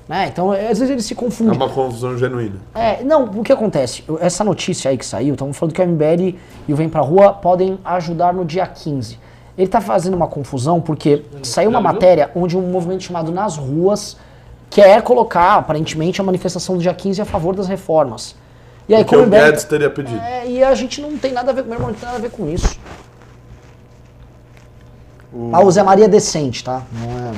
Né? 0.08 0.26
Então, 0.30 0.52
às 0.52 0.78
vezes 0.78 0.90
ele 0.90 1.00
se 1.02 1.14
É 1.14 1.16
confunde. 1.16 1.56
uma 1.56 1.68
confusão 1.68 2.16
genuína. 2.18 2.56
É, 2.74 3.02
não, 3.02 3.24
o 3.24 3.42
que 3.42 3.52
acontece? 3.52 4.04
Essa 4.20 4.44
notícia 4.44 4.90
aí 4.90 4.98
que 4.98 5.04
saiu, 5.06 5.32
estamos 5.34 5.56
falando 5.56 5.74
que 5.74 5.80
o 5.80 5.86
MBL 5.86 6.34
e 6.68 6.72
o 6.72 6.76
Vem 6.76 6.88
Pra 6.90 7.00
Rua 7.00 7.32
podem 7.32 7.78
ajudar 7.84 8.34
no 8.34 8.44
dia 8.44 8.66
15. 8.66 9.18
Ele 9.56 9.68
tá 9.68 9.80
fazendo 9.80 10.14
uma 10.14 10.26
confusão 10.28 10.78
porque 10.80 11.22
saiu 11.42 11.70
uma 11.70 11.80
matéria 11.80 12.30
onde 12.34 12.54
um 12.56 12.70
movimento 12.70 13.02
chamado 13.04 13.32
Nas 13.32 13.56
Ruas 13.56 14.16
quer 14.74 15.00
colocar, 15.02 15.54
aparentemente, 15.54 16.20
a 16.20 16.24
manifestação 16.24 16.76
do 16.76 16.82
dia 16.82 16.92
15 16.92 17.22
a 17.22 17.24
favor 17.24 17.54
das 17.54 17.68
reformas. 17.68 18.34
E 18.88 18.94
aí, 18.94 19.04
Porque 19.04 19.14
como 19.14 19.28
o 19.28 19.30
o. 19.30 19.46
Guedes 19.46 19.62
teria 19.62 19.88
pedido. 19.88 20.20
É, 20.20 20.46
e 20.48 20.64
a 20.64 20.74
gente 20.74 21.00
não 21.00 21.16
tem 21.16 21.32
nada 21.32 21.52
a 21.52 21.54
ver 21.54 21.62
com 21.62 21.68
meu 21.68 21.76
irmão, 21.76 21.90
não 21.90 21.96
tem 21.96 22.04
nada 22.04 22.18
a 22.18 22.20
ver 22.20 22.30
com 22.30 22.50
isso. 22.50 22.76
Ah, 25.52 25.60
o 25.62 25.70
Zé 25.70 25.82
Maria 25.82 26.06
é 26.06 26.08
decente, 26.08 26.64
tá? 26.64 26.82
Não 26.92 27.30
é. 27.30 27.34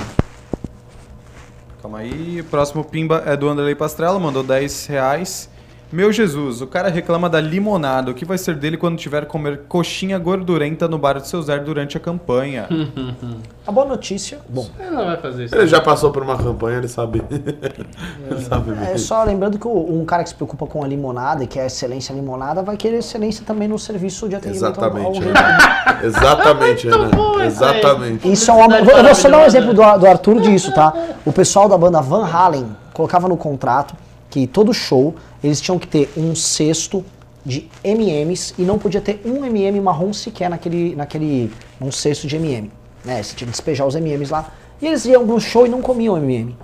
Calma 1.79 1.99
aí, 1.99 2.41
o 2.41 2.43
próximo 2.43 2.83
pimba 2.83 3.21
é 3.25 3.37
do 3.37 3.47
Anderley 3.47 3.75
Pastrello, 3.75 4.19
mandou 4.19 4.41
10 4.41 4.87
reais. 4.87 5.47
Meu 5.89 6.11
Jesus, 6.11 6.61
o 6.61 6.67
cara 6.67 6.89
reclama 6.89 7.29
da 7.29 7.39
limonada. 7.39 8.11
O 8.11 8.13
que 8.13 8.25
vai 8.25 8.37
ser 8.37 8.55
dele 8.55 8.75
quando 8.75 8.97
tiver 8.97 9.21
que 9.21 9.31
comer 9.31 9.61
coxinha 9.69 10.19
gordurenta 10.19 10.85
no 10.85 10.97
bar 10.97 11.13
do 11.13 11.25
seu 11.25 11.41
Zé 11.41 11.57
durante 11.59 11.95
a 11.95 11.99
campanha? 11.99 12.67
A 13.65 13.71
boa 13.71 13.85
notícia. 13.85 14.39
Bom, 14.49 14.67
Ele 14.79 14.89
não 14.91 15.05
vai 15.05 15.17
fazer 15.17 15.45
isso. 15.45 15.55
Ele 15.55 15.67
já 15.67 15.79
passou 15.81 16.11
por 16.11 16.23
uma 16.23 16.37
campanha, 16.37 16.77
ele 16.77 16.87
sabe. 16.87 17.21
ele 17.31 18.41
sabe 18.41 18.71
é 18.91 18.97
só 18.97 19.23
lembrando 19.23 19.57
que 19.59 19.67
um 19.67 20.03
cara 20.05 20.23
que 20.23 20.29
se 20.29 20.35
preocupa 20.35 20.65
com 20.65 20.83
a 20.83 20.87
limonada 20.87 21.43
e 21.43 21.47
quer 21.47 21.65
excelência 21.65 22.13
limonada 22.13 22.61
vai 22.63 22.77
querer 22.77 22.97
excelência 22.99 23.43
também 23.45 23.67
no 23.67 23.77
serviço 23.79 24.27
de 24.29 24.35
atendimento 24.35 24.79
ao- 24.81 24.85
ao 24.97 25.11
Exatamente. 25.15 25.19
Renan. 25.19 26.03
Exatamente, 26.03 26.87
Renan. 26.89 27.09
bom. 27.11 27.41
Exatamente. 27.41 28.31
Isso 28.31 28.51
é 28.51 28.53
uma. 28.53 28.77
Eu 28.79 29.03
vou 29.03 29.15
só 29.15 29.29
dar 29.29 29.37
um 29.39 29.45
exemplo 29.45 29.73
do, 29.73 29.97
do 29.97 30.07
Arthur 30.07 30.41
disso, 30.41 30.73
tá? 30.73 30.93
O 31.25 31.31
pessoal 31.33 31.67
da 31.69 31.77
banda 31.77 32.01
Van 32.01 32.25
Halen 32.25 32.67
colocava 32.93 33.27
no 33.27 33.35
contrato 33.37 33.95
que 34.29 34.45
todo 34.47 34.73
show 34.73 35.15
eles 35.43 35.61
tinham 35.61 35.77
que 35.77 35.87
ter 35.87 36.09
um 36.17 36.35
cesto 36.35 37.03
de 37.45 37.69
MMs 37.83 38.53
e 38.57 38.63
não 38.63 38.77
podia 38.77 38.99
ter 38.99 39.21
um 39.25 39.45
MM 39.45 39.79
marrom 39.79 40.11
sequer 40.11 40.49
naquele, 40.49 40.95
naquele 40.95 41.51
um 41.79 41.91
cesto 41.91 42.27
de 42.27 42.35
MM. 42.35 42.71
Né? 43.05 43.23
Você 43.23 43.35
tinha 43.35 43.45
que 43.45 43.51
despejar 43.51 43.87
os 43.87 43.95
MMs 43.95 44.31
lá. 44.31 44.51
E 44.81 44.87
eles 44.87 45.05
iam 45.05 45.25
pro 45.25 45.39
show 45.39 45.65
e 45.65 45.69
não 45.69 45.81
comiam 45.81 46.17
MM. 46.17 46.55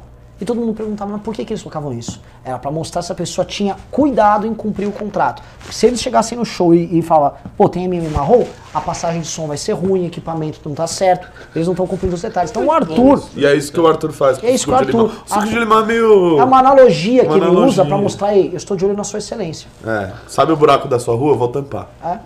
E 0.42 0.46
todo 0.46 0.60
mundo 0.60 0.74
perguntava, 0.74 1.12
mas 1.12 1.22
por 1.22 1.34
que, 1.34 1.46
que 1.46 1.54
eles 1.54 1.62
colocavam 1.62 1.94
isso? 1.94 2.20
Era 2.44 2.58
pra 2.60 2.70
mostrar 2.72 3.02
se 3.02 3.12
a 3.12 3.16
pessoa 3.16 3.46
tinha 3.46 3.78
cuidado 3.92 4.46
em 4.48 4.54
cumprir 4.54 4.88
o 4.88 4.92
contrato. 4.92 5.42
Porque 5.60 5.72
se 5.74 5.86
eles 5.86 6.02
chegassem 6.02 6.38
no 6.38 6.44
show 6.44 6.74
e, 6.74 7.00
e 7.00 7.02
falavam, 7.02 7.38
pô, 7.56 7.70
tem 7.70 7.86
MM 7.86 8.10
marrom, 8.10 8.44
a 8.74 8.82
passagem 8.82 9.22
de 9.22 9.28
som 9.28 9.48
vai 9.48 9.56
ser 9.58 9.74
ruim, 9.74 10.06
equipamento 10.06 10.60
não 10.66 10.76
tá 10.76 10.88
certo, 10.88 11.28
eles 11.56 11.68
não 11.68 11.74
estão 11.74 11.86
cumprindo 11.88 12.16
os 12.16 12.22
detalhes. 12.22 12.50
Então 12.50 12.66
o 12.66 12.72
Arthur, 12.72 13.24
E 13.38 13.46
é 13.46 13.56
isso 13.56 13.72
que 13.72 13.80
o 13.80 13.88
Arthur 13.88 14.12
faz. 14.12 14.40
com 14.40 14.48
É 14.48 14.52
isso 14.52 14.66
que 14.66 14.72
o 14.72 14.76
Arthur- 14.76 14.92
limão. 15.04 15.12
Suco 15.26 15.46
de 15.46 15.60
limão 15.60 15.80
é 15.80 15.86
meio. 15.86 16.40
é 16.40 16.44
uma 16.44 16.60
analogia 16.60 17.24
Uma 17.24 17.32
que 17.40 17.46
ele 17.46 17.56
usa 17.56 17.86
pra 17.86 17.98
mostrar, 17.98 18.36
ei, 18.36 18.50
eu 18.52 18.58
estou 18.58 18.76
de 18.76 18.84
olho 18.86 18.98
na 18.98 19.04
sua 19.04 19.20
excelência. 19.20 19.70
É. 19.86 20.12
Sabe 20.28 20.52
o 20.52 20.58
buraco 20.58 20.88
da 20.90 21.00
sua 21.00 21.16
rua? 21.16 21.34
Eu 21.34 21.38
vou 21.38 21.48
tampar. 21.48 21.88
É? 22.04 22.18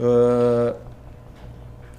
Ah, 0.00 0.74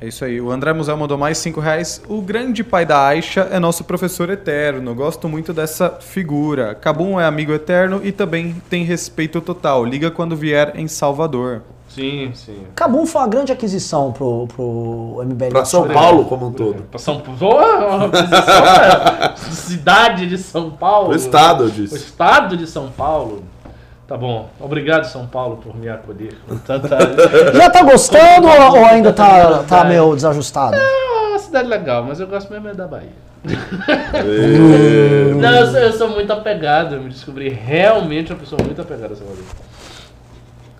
é 0.01 0.07
isso 0.07 0.23
aí. 0.23 0.39
O 0.39 0.51
André 0.51 0.71
Musel 0.73 0.95
mandou 0.97 1.17
mais 1.17 1.38
5 1.39 1.59
reais. 1.59 2.01
O 2.07 2.21
grande 2.21 2.63
pai 2.63 2.85
da 2.85 3.05
Aisha 3.07 3.41
é 3.51 3.59
nosso 3.59 3.84
professor 3.84 4.30
eterno. 4.30 4.95
Gosto 4.95 5.27
muito 5.27 5.53
dessa 5.53 5.89
figura. 5.99 6.73
Cabum 6.76 7.19
é 7.19 7.26
amigo 7.26 7.51
eterno 7.51 7.99
e 8.03 8.11
também 8.11 8.55
tem 8.69 8.84
respeito 8.84 9.41
total. 9.41 9.84
Liga 9.85 10.09
quando 10.09 10.35
vier 10.35 10.73
em 10.76 10.88
Salvador. 10.88 11.61
Sim, 11.89 12.31
sim. 12.35 12.59
Cabum 12.76 13.05
foi 13.05 13.19
uma 13.21 13.27
grande 13.27 13.51
aquisição 13.51 14.11
pro, 14.11 14.47
pro 14.55 15.23
MBL. 15.26 15.49
Pra 15.49 15.65
São 15.65 15.88
Paulo 15.88 16.26
como 16.26 16.47
um 16.47 16.51
todo. 16.51 16.84
Pra 16.84 16.99
São 16.99 17.19
Paulo. 17.19 17.95
Uma 17.95 18.05
aquisição, 18.05 18.61
né? 18.61 19.35
Cidade 19.51 20.27
de 20.27 20.38
São 20.38 20.69
Paulo. 20.69 21.09
O 21.09 21.15
estado, 21.15 21.63
eu 21.63 21.67
O 21.67 21.71
disse. 21.71 21.95
estado 21.95 22.55
de 22.55 22.67
São 22.67 22.89
Paulo. 22.89 23.43
Tá 24.10 24.18
bom. 24.18 24.49
Obrigado, 24.60 25.03
São 25.06 25.27
Paulo, 25.27 25.57
por 25.57 25.77
me 25.77 25.88
acolher. 25.88 26.34
com 26.48 26.57
tanta- 26.57 26.98
Já 27.56 27.69
tá 27.69 27.84
gostando 27.84 28.48
ou, 28.48 28.80
ou 28.80 28.86
ainda 28.86 29.14
tá, 29.14 29.64
tá 29.64 29.84
meio 29.86 30.15
desajustado? 30.15 30.76
É 30.76 31.27
uma 31.30 31.38
cidade 31.40 31.69
legal, 31.69 32.03
mas 32.03 32.19
eu 32.19 32.26
gosto 32.27 32.52
mesmo 32.52 32.68
é 32.69 32.73
da 32.73 32.88
Bahia. 32.88 33.11
Não, 35.40 35.56
eu 35.56 35.68
sou, 35.68 35.80
eu 35.80 35.94
sou 35.94 36.10
muito 36.10 36.34
apegado. 36.34 36.95
Eu 36.95 37.02
me 37.03 37.10
descobri 37.10 37.49
realmente 37.49 38.34
uma 38.34 38.40
pessoa 38.40 38.61
muito 38.64 38.81
apegada 38.81 39.14
a 39.14 39.15
Salvador. 39.15 39.44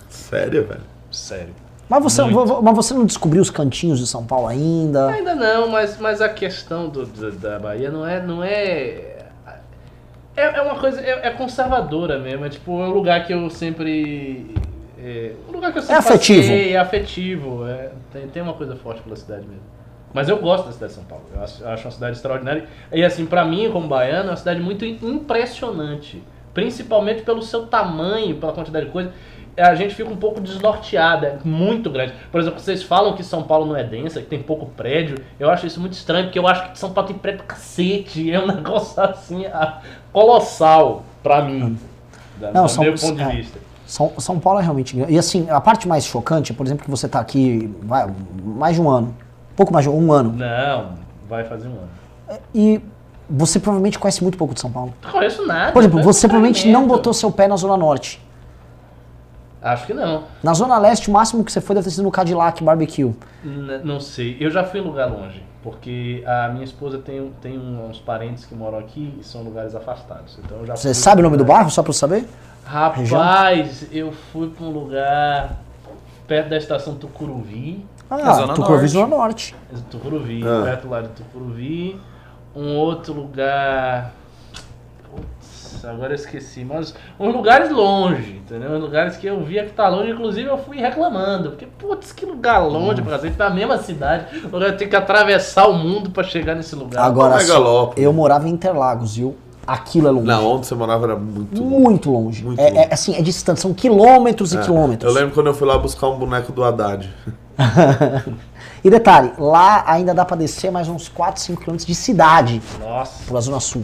Sério, 0.10 0.66
velho? 0.68 0.82
Sério. 1.12 1.54
Mas 1.88 2.04
você, 2.04 2.22
Muito. 2.24 2.62
mas 2.62 2.76
você 2.76 2.94
não 2.94 3.06
descobriu 3.06 3.42
os 3.42 3.50
cantinhos 3.50 3.98
de 4.00 4.06
São 4.06 4.24
Paulo 4.24 4.48
ainda? 4.48 5.08
Ainda 5.10 5.34
não, 5.34 5.70
mas, 5.70 5.98
mas 6.00 6.22
a 6.22 6.30
questão 6.30 6.88
do, 6.88 7.04
do- 7.06 7.32
da 7.32 7.58
Bahia 7.58 7.90
não 7.90 8.06
é. 8.06 8.22
Não 8.22 8.44
é, 8.44 9.19
é, 10.40 10.57
é 10.57 10.61
uma 10.61 10.76
coisa. 10.76 11.02
É, 11.02 11.28
é 11.28 11.32
conservadora 11.32 12.20
mesmo. 12.20 12.45
É 12.45 12.49
tipo, 12.49 12.72
é 12.82 12.86
um 12.86 12.91
lugar 12.91 13.26
que 13.26 13.34
eu 13.34 13.49
sempre. 13.49 14.53
É, 14.98 15.34
um 15.48 15.52
lugar 15.52 15.72
que 15.72 15.80
eu 15.80 15.82
sempre 15.82 15.98
afetivo. 15.98 16.41
passei, 16.41 16.74
é 16.74 16.78
afetivo. 16.78 17.68
É, 17.68 17.91
tem, 18.11 18.28
tem 18.28 18.41
uma 18.41 18.53
coisa 18.53 18.76
forte 18.76 19.02
pela 19.02 19.16
cidade 19.16 19.45
mesmo. 19.48 19.80
Mas 20.14 20.28
eu 20.28 20.38
gosto 20.38 20.66
da 20.66 20.72
cidade 20.72 20.91
de 20.91 20.95
São 20.95 21.06
Paulo. 21.06 21.26
Eu 21.34 21.44
acho, 21.44 21.64
eu 21.64 21.70
acho 21.70 21.86
uma 21.86 21.91
cidade 21.91 22.16
extraordinária. 22.16 22.68
E 22.91 23.03
assim, 23.03 23.26
pra 23.26 23.45
mim, 23.45 23.70
como 23.72 23.88
baiano, 23.88 24.30
é 24.30 24.32
uma 24.32 24.38
cidade 24.38 24.60
muito 24.60 24.84
impressionante. 24.86 26.24
Principalmente 26.53 27.22
pelo 27.22 27.41
seu 27.41 27.68
tamanho, 27.68 28.36
pela 28.38 28.52
quantidade 28.52 28.88
de 28.88 28.91
coisa. 28.91 29.14
A 29.57 29.76
gente 29.76 29.94
fica 29.94 30.10
um 30.10 30.16
pouco 30.16 30.40
desnorteada, 30.40 31.28
é 31.28 31.40
muito 31.44 31.90
grande. 31.90 32.14
Por 32.32 32.40
exemplo, 32.40 32.60
vocês 32.60 32.82
falam 32.82 33.14
que 33.14 33.24
São 33.24 33.44
Paulo 33.44 33.66
não 33.66 33.76
é 33.76 33.84
densa, 33.84 34.22
que 34.22 34.28
tem 34.28 34.41
pouco 34.41 34.68
prédio. 34.68 35.18
Eu 35.38 35.49
acho 35.49 35.68
isso 35.68 35.82
muito 35.82 35.94
estranho, 35.94 36.26
porque 36.26 36.40
eu 36.40 36.48
acho 36.48 36.72
que 36.72 36.80
São 36.80 36.94
Paulo 36.94 37.10
tem 37.10 37.18
prédio 37.18 37.44
pra 37.44 37.56
cacete. 37.56 38.32
É 38.32 38.40
um 38.40 38.48
negócio 38.48 39.02
assim, 39.03 39.45
colossal 40.11 41.03
pra 41.23 41.41
mim. 41.44 41.77
Da, 42.40 42.52
Não, 42.52 42.64
do 42.64 42.69
São- 42.69 42.84
meu 42.84 42.94
ponto 42.95 43.15
de 43.15 43.22
é. 43.22 43.27
vista. 43.30 43.60
São, 43.86 44.11
São 44.19 44.40
Paulo 44.40 44.60
é 44.60 44.64
realmente 44.64 44.95
grande. 44.95 45.14
E 45.14 45.18
assim, 45.18 45.48
a 45.49 45.60
parte 45.60 45.88
mais 45.88 46.06
chocante 46.06 46.52
é, 46.52 46.56
por 46.56 46.65
exemplo, 46.65 46.86
que 46.86 46.91
você 46.91 47.07
tá 47.07 47.19
aqui 47.19 47.73
vai, 47.81 48.07
mais 48.44 48.76
de 48.76 48.81
um 48.81 48.90
ano. 48.90 49.15
Pouco 49.56 49.73
mais 49.73 49.84
de 49.84 49.90
um 49.90 50.11
ano. 50.14 50.31
Não, 50.34 50.91
vai 51.27 51.44
fazer 51.44 51.68
um 51.68 51.72
ano. 51.72 52.40
E 52.53 52.80
você 53.30 53.60
provavelmente 53.60 53.98
conhece 53.98 54.22
muito 54.23 54.38
pouco 54.38 54.53
de 54.53 54.60
São 54.61 54.72
Paulo. 54.72 54.94
Não 55.03 55.11
conheço 55.11 55.45
nada. 55.45 55.72
Por 55.72 55.80
exemplo, 55.81 55.98
não 55.98 56.03
você 56.06 56.27
provavelmente 56.27 56.68
não 56.69 56.88
botou 56.88 57.14
seu 57.14 57.31
pé 57.31 57.48
na 57.48 57.56
Zona 57.57 57.76
Norte. 57.76 58.22
Acho 59.61 59.88
que 59.88 59.94
não. 59.94 60.23
Na 60.41 60.53
Zona 60.53 60.77
Leste, 60.77 61.10
o 61.10 61.14
máximo 61.14 61.44
que 61.44 61.52
você 61.52 61.60
foi 61.60 61.76
deve 61.76 61.86
ter 61.86 61.91
sido 61.91 62.03
no 62.03 62.11
Cadillac 62.11 62.64
Barbecue. 62.64 63.14
N- 63.44 63.80
não 63.84 63.99
sei. 63.99 64.38
Eu 64.40 64.49
já 64.49 64.64
fui 64.64 64.80
em 64.80 64.84
lugar 64.84 65.11
longe. 65.11 65.44
Porque 65.61 66.23
a 66.26 66.48
minha 66.49 66.64
esposa 66.64 66.98
tem, 66.99 67.31
tem 67.41 67.57
uns 67.60 67.99
parentes 67.99 68.45
que 68.45 68.56
moram 68.56 68.80
aqui 68.80 69.18
e 69.19 69.23
são 69.23 69.41
lugares 69.44 69.76
afastados. 69.76 70.40
Então 70.44 70.60
eu 70.60 70.65
já 70.65 70.76
Você 70.76 70.90
fui 70.90 70.94
sabe 70.95 71.22
o 71.22 71.23
nome 71.23 71.36
do 71.38 71.44
bairro, 71.44 71.69
só 71.69 71.84
pra 71.84 71.90
eu 71.90 71.94
saber? 71.94 72.26
Rapaz, 72.65 73.88
eu 73.91 74.11
fui 74.31 74.49
pra 74.49 74.65
um 74.65 74.69
lugar 74.69 75.57
perto 76.27 76.49
da 76.49 76.57
estação 76.57 76.95
Tucuruvi. 76.95 77.86
Ah, 78.10 78.34
Zona 78.34 78.53
Tucuruvi, 78.53 78.81
Norte. 78.84 78.91
Zona 78.94 79.07
Norte. 79.07 79.56
Tucuruvi, 79.91 80.44
Ah. 80.48 80.61
perto 80.64 80.88
lá 80.90 81.02
de 81.02 81.10
Tucuruvi. 81.10 81.99
Um 82.56 82.76
outro 82.77 83.14
lugar. 83.14 84.14
Putz, 85.72 85.86
agora 85.86 86.12
eu 86.12 86.16
esqueci. 86.16 86.66
Mas 86.66 86.94
uns 87.20 87.34
lugares 87.34 87.70
longe, 87.70 88.41
entendeu? 88.46 88.72
Uns 88.72 88.82
lugares 88.82 89.18
que 89.18 89.28
eu 89.28 89.44
via 89.44 89.64
que 89.66 89.72
tá 89.72 89.88
longe. 89.88 90.12
Inclusive 90.12 90.50
eu 90.50 90.58
fui 90.58 90.78
reclamando. 90.78 91.50
Porque, 91.52 91.66
putz, 91.66 92.12
que 92.12 92.26
lugar 92.26 92.60
longe 92.60 93.02
pra 93.02 93.14
cacete. 93.18 93.38
Na 93.38 93.50
mesma 93.50 93.78
cidade. 93.78 94.26
Eu 94.52 94.78
tenho 94.78 94.90
que 94.90 94.96
atravessar 94.96 95.68
o 95.68 95.74
mundo 95.74 96.10
pra 96.10 96.24
chegar 96.24 96.56
nesse 96.56 96.76
lugar. 96.76 97.04
Agora, 97.06 97.36
assim, 97.36 97.48
Megalópolis. 97.48 98.04
eu 98.04 98.14
morava 98.14 98.48
em 98.48 98.52
Interlagos, 98.52 99.16
viu? 99.16 99.36
Aquilo 99.68 100.08
é 100.08 100.12
longe. 100.12 100.26
Não, 100.26 100.56
onde 100.56 100.66
você 100.66 100.74
morava 100.74 101.06
era 101.06 101.16
muito. 101.16 101.62
Muito 101.62 102.12
longe. 102.12 102.44
Muito 102.44 102.60
é, 102.60 102.70
longe. 102.70 102.78
é, 102.80 102.94
assim, 102.94 103.16
é 103.16 103.22
distante, 103.22 103.60
são 103.60 103.72
quilômetros 103.72 104.52
e 104.54 104.58
É. 104.58 104.62
quilômetros. 104.62 105.14
Eu 105.14 105.20
lembro 105.20 105.36
quando 105.36 105.48
eu 105.48 105.54
fui 105.54 105.68
lá 105.68 105.78
buscar 105.78 106.08
um 106.08 106.18
boneco 106.18 106.52
do 106.52 106.64
Haddad. 106.64 107.08
E 108.84 108.90
detalhe, 108.90 109.32
lá 109.38 109.84
ainda 109.86 110.14
dá 110.14 110.24
pra 110.24 110.38
descer 110.38 110.72
mais 110.72 110.88
uns 110.88 111.10
4, 111.10 111.42
5 111.42 111.60
quilômetros 111.62 111.86
de 111.86 111.94
cidade 111.96 112.62
Nossa, 112.80 113.24
pela 113.26 113.42
Zona 113.42 113.60
Sul. 113.60 113.84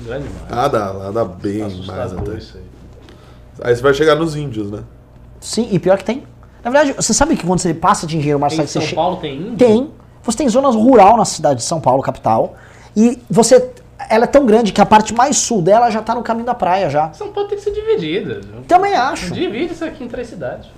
grande 0.00 0.28
demais. 0.28 0.46
Ah, 0.50 0.68
dá, 0.68 0.90
lá 0.92 1.10
dá 1.10 1.24
bem 1.24 1.58
mais 1.86 2.12
até. 2.12 2.34
isso 2.34 2.56
aí. 2.58 2.64
Aí 3.62 3.76
você 3.76 3.82
vai 3.82 3.94
chegar 3.94 4.14
nos 4.16 4.36
índios, 4.36 4.70
né? 4.70 4.80
Sim, 5.40 5.68
e 5.70 5.78
pior 5.78 5.96
que 5.98 6.04
tem. 6.04 6.24
Na 6.62 6.70
verdade, 6.70 6.92
você 6.94 7.14
sabe 7.14 7.36
que 7.36 7.46
quando 7.46 7.58
você 7.60 7.72
passa 7.72 8.06
de 8.06 8.16
Engenheiro 8.16 8.38
Em 8.38 8.42
Marçal, 8.42 8.66
você 8.66 8.72
São 8.78 8.82
che- 8.82 8.94
Paulo 8.94 9.16
tem 9.16 9.36
índio? 9.36 9.56
Tem. 9.56 9.90
Você 10.22 10.36
tem 10.38 10.48
zonas 10.48 10.74
rural 10.74 11.16
na 11.16 11.24
cidade 11.24 11.60
de 11.60 11.64
São 11.64 11.80
Paulo, 11.80 12.02
capital. 12.02 12.54
E 12.96 13.18
você. 13.30 13.70
Ela 14.08 14.24
é 14.24 14.26
tão 14.26 14.44
grande 14.46 14.72
que 14.72 14.80
a 14.80 14.86
parte 14.86 15.14
mais 15.14 15.36
sul 15.38 15.60
dela 15.62 15.90
já 15.90 16.02
tá 16.02 16.14
no 16.14 16.22
caminho 16.22 16.46
da 16.46 16.54
praia 16.54 16.88
já. 16.90 17.12
São 17.12 17.28
Paulo 17.32 17.48
tem 17.48 17.56
que 17.58 17.64
ser 17.64 17.70
dividida. 17.72 18.40
Também 18.66 18.94
acho. 18.94 19.30
Divide 19.32 19.72
isso 19.74 19.84
aqui 19.84 20.02
em 20.04 20.08
três 20.08 20.28
cidades. 20.28 20.68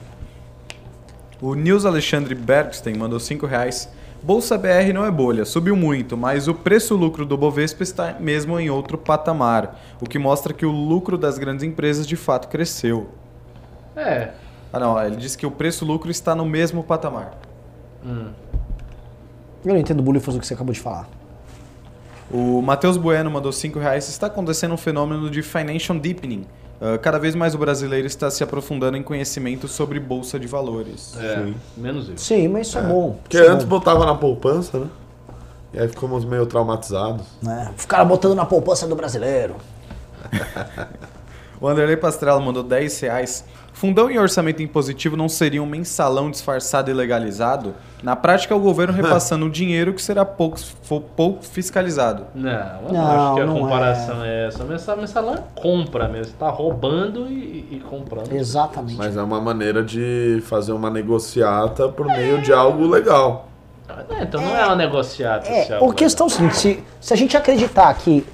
O 1.43 1.57
Nils 1.57 1.85
Alexandre 1.85 2.37
Bergstein 2.37 2.95
mandou 2.97 3.19
5 3.19 3.47
reais. 3.47 3.89
Bolsa 4.23 4.57
BR 4.57 4.93
não 4.95 5.05
é 5.05 5.11
bolha, 5.11 5.45
subiu 5.45 5.75
muito, 5.75 6.17
mas 6.17 6.47
o 6.47 6.55
preço-lucro 6.55 7.27
do 7.27 7.37
Bovespa 7.37 7.83
está 7.83 8.15
mesmo 8.21 8.61
em 8.61 8.71
outro 8.71 8.97
patamar, 8.97 9.77
o 10.01 10.05
que 10.05 10.21
mostra 10.21 10.55
que 10.55 10.65
o 10.65 10.71
lucro 10.71 11.19
das 11.19 11.39
grandes 11.39 11.65
empresas 11.65 12.07
de 12.07 12.15
fato 12.15 12.47
cresceu. 12.47 13.09
É. 13.97 14.31
Ah 14.73 14.79
não, 14.79 15.05
ele 15.05 15.17
disse 15.17 15.37
que 15.37 15.45
o 15.45 15.51
preço-lucro 15.51 16.13
está 16.13 16.33
no 16.33 16.47
mesmo 16.47 16.85
patamar. 16.85 17.37
Eu 18.05 18.33
não 19.65 19.77
entendo 19.77 20.01
bullying, 20.01 20.21
do 20.21 20.39
que 20.39 20.47
você 20.47 20.55
acabou 20.55 20.73
de 20.73 20.79
falar. 20.79 21.09
O 22.31 22.63
Matheus 22.63 22.97
Bueno 22.97 23.29
mandou 23.29 23.51
5 23.51 23.81
reais. 23.81 24.09
Está 24.09 24.29
acontecendo 24.29 24.75
um 24.75 24.77
fenômeno 24.77 25.29
de 25.29 25.43
financial 25.43 25.99
deepening. 25.99 26.47
Ah, 26.83 26.99
cada 26.99 27.17
vez 27.17 27.37
mais 27.37 27.55
o 27.55 27.59
brasileiro 27.59 28.09
está 28.09 28.29
se 28.29 28.43
aprofundando 28.43 28.97
em 28.97 29.03
conhecimento 29.05 29.69
sobre 29.69 30.01
bolsa 30.01 30.37
de 30.37 30.49
valores. 30.49 31.17
É, 31.17 31.53
menos 31.77 32.09
isso. 32.09 32.25
Sim, 32.25 32.49
mas 32.49 32.67
isso 32.67 32.79
é, 32.79 32.83
bom. 32.83 33.17
Porque 33.23 33.37
Isso 33.37 33.47
é 33.47 33.49
antes 33.49 33.65
bom, 33.65 33.79
botava 33.79 34.05
na 34.05 34.17
poupança, 34.17 34.81
né? 34.81 34.89
E 35.73 35.79
aí 35.79 35.89
ficamos 35.89 36.25
meio 36.25 36.45
traumatizados. 36.45 37.25
né? 37.41 37.73
Ficaram 37.77 38.07
botando 38.07 38.35
na 38.35 38.45
poupança 38.45 38.87
do 38.89 38.97
brasileiro. 38.97 39.55
O 41.63 41.69
Anderlei 41.69 41.97
Pastrello 41.97 42.41
mandou 42.41 42.65
10 42.65 42.99
reais. 43.03 43.45
Fundão 43.73 44.11
e 44.11 44.19
orçamento 44.19 44.61
impositivo 44.61 45.17
não 45.17 45.29
seriam 45.29 45.65
um 45.65 45.69
mensalão 45.69 46.29
disfarçado 46.29 46.91
e 46.91 46.93
legalizado? 46.93 47.73
Na 48.03 48.17
prática, 48.17 48.53
é 48.53 48.57
o 48.57 48.61
governo 48.61 48.93
repassando 48.93 49.47
o 49.47 49.49
dinheiro 49.51 49.95
que 49.95 50.03
será 50.03 50.25
pouco, 50.25 50.59
pouco 51.15 51.45
fiscalizado. 51.45 52.27
Não, 52.35 52.51
eu 52.51 52.83
não, 52.83 52.93
Não, 52.93 53.07
acho 53.07 53.35
que 53.37 53.41
a 53.43 53.47
não 53.47 53.61
comparação 53.61 54.25
é, 54.25 54.49
essa. 54.49 54.65
Mensal, 54.65 54.97
mensalão 54.97 55.35
é 55.35 55.43
compra 55.55 56.09
mesmo. 56.09 56.33
Você 56.33 56.37
tá 56.37 56.51
roubando 56.51 57.29
e, 57.29 57.69
e 57.71 57.83
comprando. 57.89 58.33
Exatamente. 58.33 58.99
Mas 58.99 59.17
é 59.17 59.23
uma 59.23 59.41
maneira 59.41 59.85
de 59.85 60.43
fazer 60.45 60.73
uma 60.73 60.91
negociata 60.91 61.89
por 61.89 62.07
meio 62.07 62.43
de 62.43 62.53
algo 62.53 62.89
legal. 62.89 63.49
É, 64.11 64.25
então 64.25 64.41
não 64.41 64.57
é 64.57 64.67
uma 64.67 64.75
negociata. 64.75 65.47
É, 65.47 65.63
esse 65.63 65.73
a 65.73 65.77
algo 65.77 65.93
questão 65.93 66.27
é 66.27 66.29
o 66.29 66.33
seguinte, 66.33 66.57
se, 66.57 66.85
se 67.01 67.15
a 67.15 67.17
gente 67.17 67.37
acreditar 67.37 67.95
que 67.95 68.27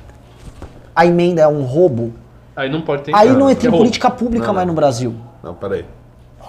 a 0.97 1.05
emenda 1.05 1.43
é 1.43 1.49
um 1.49 1.63
roubo. 1.63 2.15
Aí 2.59 2.69
não 2.69 2.81
pode 2.81 3.03
ter. 3.05 3.15
aí 3.15 3.31
não 3.31 3.49
é 3.49 3.55
tem 3.55 3.71
roubo. 3.71 3.85
política 3.85 4.11
pública 4.11 4.49
Não, 4.49 4.55
mais 4.55 4.67
não. 4.67 4.75
no 4.75 4.77
Brasil. 4.77 5.15
Não, 5.45 5.55
peraí. 5.55 5.85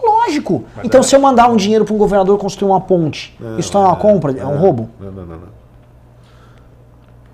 Lógico. 0.04 0.64
Então, 0.84 1.04
se 1.04 1.16
eu 1.16 1.20
mandar 1.20 1.50
um 1.50 1.56
dinheiro 1.56 1.86
para 1.86 1.94
um 1.94 1.98
governador 2.00 2.36
construir 2.40 2.70
uma 2.72 2.82
ponte, 2.82 3.38
isso 3.60 3.72
não 3.76 3.84
é 3.84 3.88
uma 3.90 3.96
compra? 3.96 4.36
É 4.36 4.46
um 4.46 4.58
roubo? 4.58 4.90
Não, 5.00 5.12
não, 5.12 5.26
não, 5.26 5.38
não. 5.38 5.60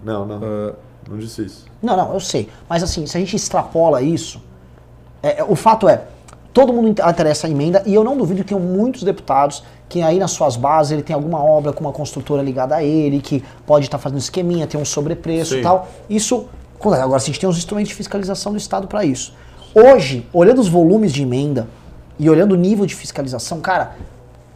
Não, 0.04 0.26
não. 0.26 0.40
Ah. 0.44 0.74
Não 1.10 1.18
disse 1.18 1.46
isso. 1.46 1.66
Não, 1.82 1.96
não, 1.96 2.14
eu 2.14 2.20
sei. 2.20 2.50
Mas 2.68 2.84
assim, 2.84 3.06
se 3.06 3.16
a 3.16 3.20
gente 3.20 3.36
extrapola 3.36 4.02
isso, 4.02 4.42
é, 5.24 5.40
é, 5.40 5.44
o 5.44 5.56
fato 5.56 5.88
é, 5.88 6.02
todo 6.52 6.74
mundo 6.74 6.88
inter- 6.90 7.08
interessa 7.08 7.48
a 7.48 7.50
emenda 7.50 7.82
e 7.86 7.94
eu 7.94 8.04
não 8.04 8.18
duvido 8.18 8.42
que 8.44 8.48
tenham 8.50 8.62
muitos 8.62 9.04
deputados 9.04 9.64
que 9.88 10.02
aí 10.02 10.18
nas 10.18 10.32
suas 10.32 10.56
bases 10.56 10.92
ele 10.94 11.04
tem 11.04 11.14
alguma 11.14 11.42
obra 11.44 11.72
com 11.72 11.82
uma 11.84 11.92
construtora 11.94 12.42
ligada 12.42 12.76
a 12.76 12.84
ele, 12.84 13.22
que 13.22 13.44
pode 13.68 13.86
estar 13.86 14.00
fazendo 14.00 14.18
esqueminha, 14.18 14.66
tem 14.66 14.82
um 14.82 14.86
sobrepreço 14.86 15.54
e 15.54 15.58
Sim. 15.58 15.64
tal. 15.64 15.88
Isso, 16.10 16.48
agora 16.94 17.22
a 17.22 17.26
gente 17.26 17.40
tem 17.40 17.48
os 17.49 17.57
instrumentos 17.57 17.90
de 17.90 17.95
fiscalização 17.95 18.52
do 18.52 18.57
Estado 18.57 18.88
para 18.88 19.03
isso. 19.03 19.34
Hoje, 19.74 20.26
olhando 20.32 20.62
os 20.62 20.68
volumes 20.68 21.12
de 21.14 21.22
emenda 21.24 21.68
e 22.18 22.30
olhando 22.30 22.53
o 22.53 22.56
nível 22.56 22.86
de 22.86 22.95
fiscalização, 22.95 23.60
cara, 23.60 23.95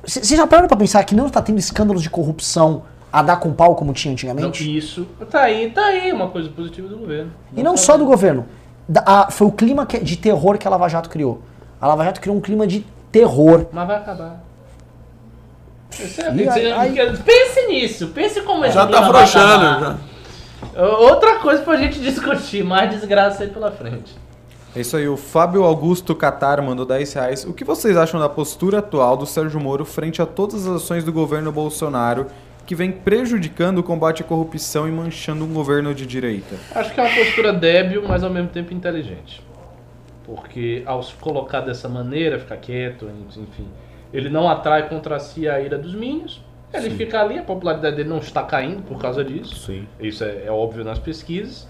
vocês 0.06 0.28
já 0.28 0.48
pararam 0.48 0.68
para 0.68 0.78
pensar 0.78 1.04
que 1.04 1.14
não 1.16 1.28
está 1.28 1.42
tendo 1.42 1.60
escândalos 1.60 2.02
de 2.02 2.10
corrupção 2.10 2.84
a 3.12 3.22
dar 3.22 3.38
com 3.38 3.52
pau 3.52 3.76
como 3.76 3.92
tinha 3.92 4.12
Não, 4.12 4.14
antigamente? 4.14 4.78
isso. 4.78 5.06
Tá 5.30 5.42
aí, 5.42 5.72
tá 5.72 5.84
aí. 5.86 6.12
Uma 6.14 6.30
coisa 6.30 6.48
positiva 6.50 6.88
do 6.88 6.98
governo. 6.98 7.32
E 7.56 7.62
não 7.64 7.76
só 7.76 7.98
do 7.98 8.06
governo. 8.06 8.46
Da- 8.88 9.04
a- 9.06 9.32
foi 9.32 9.48
o 9.48 9.52
clima 9.52 9.86
que- 9.86 10.00
de 10.00 10.16
terror 10.16 10.58
que 10.58 10.68
a 10.68 10.72
Lava 10.72 10.88
Jato 10.88 11.10
criou. 11.10 11.42
A 11.82 11.88
Lava 11.88 12.04
Jato 12.06 12.22
criou 12.22 12.38
um 12.38 12.42
clima 12.42 12.66
de 12.66 12.86
terror. 13.12 13.66
Mas 13.72 13.88
vai 13.88 13.98
acabar. 13.98 14.44
Isso 16.00 16.22
é- 16.22 16.72
aí- 16.72 17.00
aí- 17.00 17.18
Pense 17.18 17.68
nisso. 17.68 18.08
Pense 18.08 18.42
como 18.42 18.64
esse 18.64 18.76
Já 18.76 18.86
tá 18.88 19.00
afrouxando. 19.00 19.64
Já. 19.86 19.98
Outra 20.80 21.40
coisa 21.40 21.62
pra 21.64 21.78
gente 21.78 22.00
discutir. 22.02 22.64
Mais 22.64 22.90
desgraça 22.90 23.44
aí 23.44 23.50
pela 23.50 23.72
frente. 23.72 24.16
É 24.76 24.82
isso 24.82 24.96
aí, 24.96 25.08
o 25.08 25.18
Fábio 25.18 25.64
Augusto 25.64 26.14
Catar 26.16 26.62
mandou 26.62 26.86
10 26.86 27.14
reais. 27.14 27.44
O 27.44 27.54
que 27.54 27.64
vocês 27.64 27.98
acham 27.98 28.20
da 28.20 28.30
postura 28.30 28.80
atual 28.80 29.18
do 29.18 29.26
Sérgio 29.26 29.60
Moro 29.60 29.84
frente 29.84 30.22
a 30.22 30.28
todas 30.28 30.68
as 30.68 30.84
ações 30.84 31.04
do 31.04 31.12
governo 31.12 31.52
Bolsonaro 31.52 32.28
que 32.68 32.76
vem 32.76 32.92
prejudicando 32.92 33.80
o 33.80 33.84
combate 33.84 34.22
à 34.22 34.26
corrupção 34.26 34.88
e 34.88 34.92
manchando 34.92 35.44
um 35.44 35.52
governo 35.52 35.92
de 35.96 36.06
direita? 36.06 36.56
Acho 36.76 36.94
que 36.94 37.00
é 37.00 37.04
uma 37.04 37.16
postura 37.16 37.52
débil, 37.52 38.04
mas 38.08 38.24
ao 38.24 38.30
mesmo 38.30 38.50
tempo 38.50 38.72
inteligente. 38.72 39.42
Porque 40.24 40.84
ao 40.86 41.02
se 41.02 41.16
colocar 41.16 41.62
dessa 41.62 41.90
maneira, 41.90 42.38
ficar 42.38 42.58
quieto, 42.58 43.10
enfim, 43.36 43.68
ele 44.14 44.30
não 44.30 44.48
atrai 44.48 44.88
contra 44.88 45.18
si 45.18 45.50
a 45.50 45.60
ira 45.60 45.80
dos 45.80 45.96
mínimos. 45.96 46.44
Ele 46.74 46.92
fica 46.92 47.20
ali, 47.20 47.38
a 47.38 47.44
popularidade 47.44 47.96
dele 47.96 48.10
não 48.10 48.20
está 48.20 48.44
caindo 48.44 48.84
por 48.84 49.00
causa 49.00 49.24
disso. 49.24 49.56
Sim. 49.56 49.88
Isso 50.00 50.24
é, 50.24 50.46
é 50.46 50.52
óbvio 50.52 50.84
nas 50.84 51.00
pesquisas. 51.00 51.68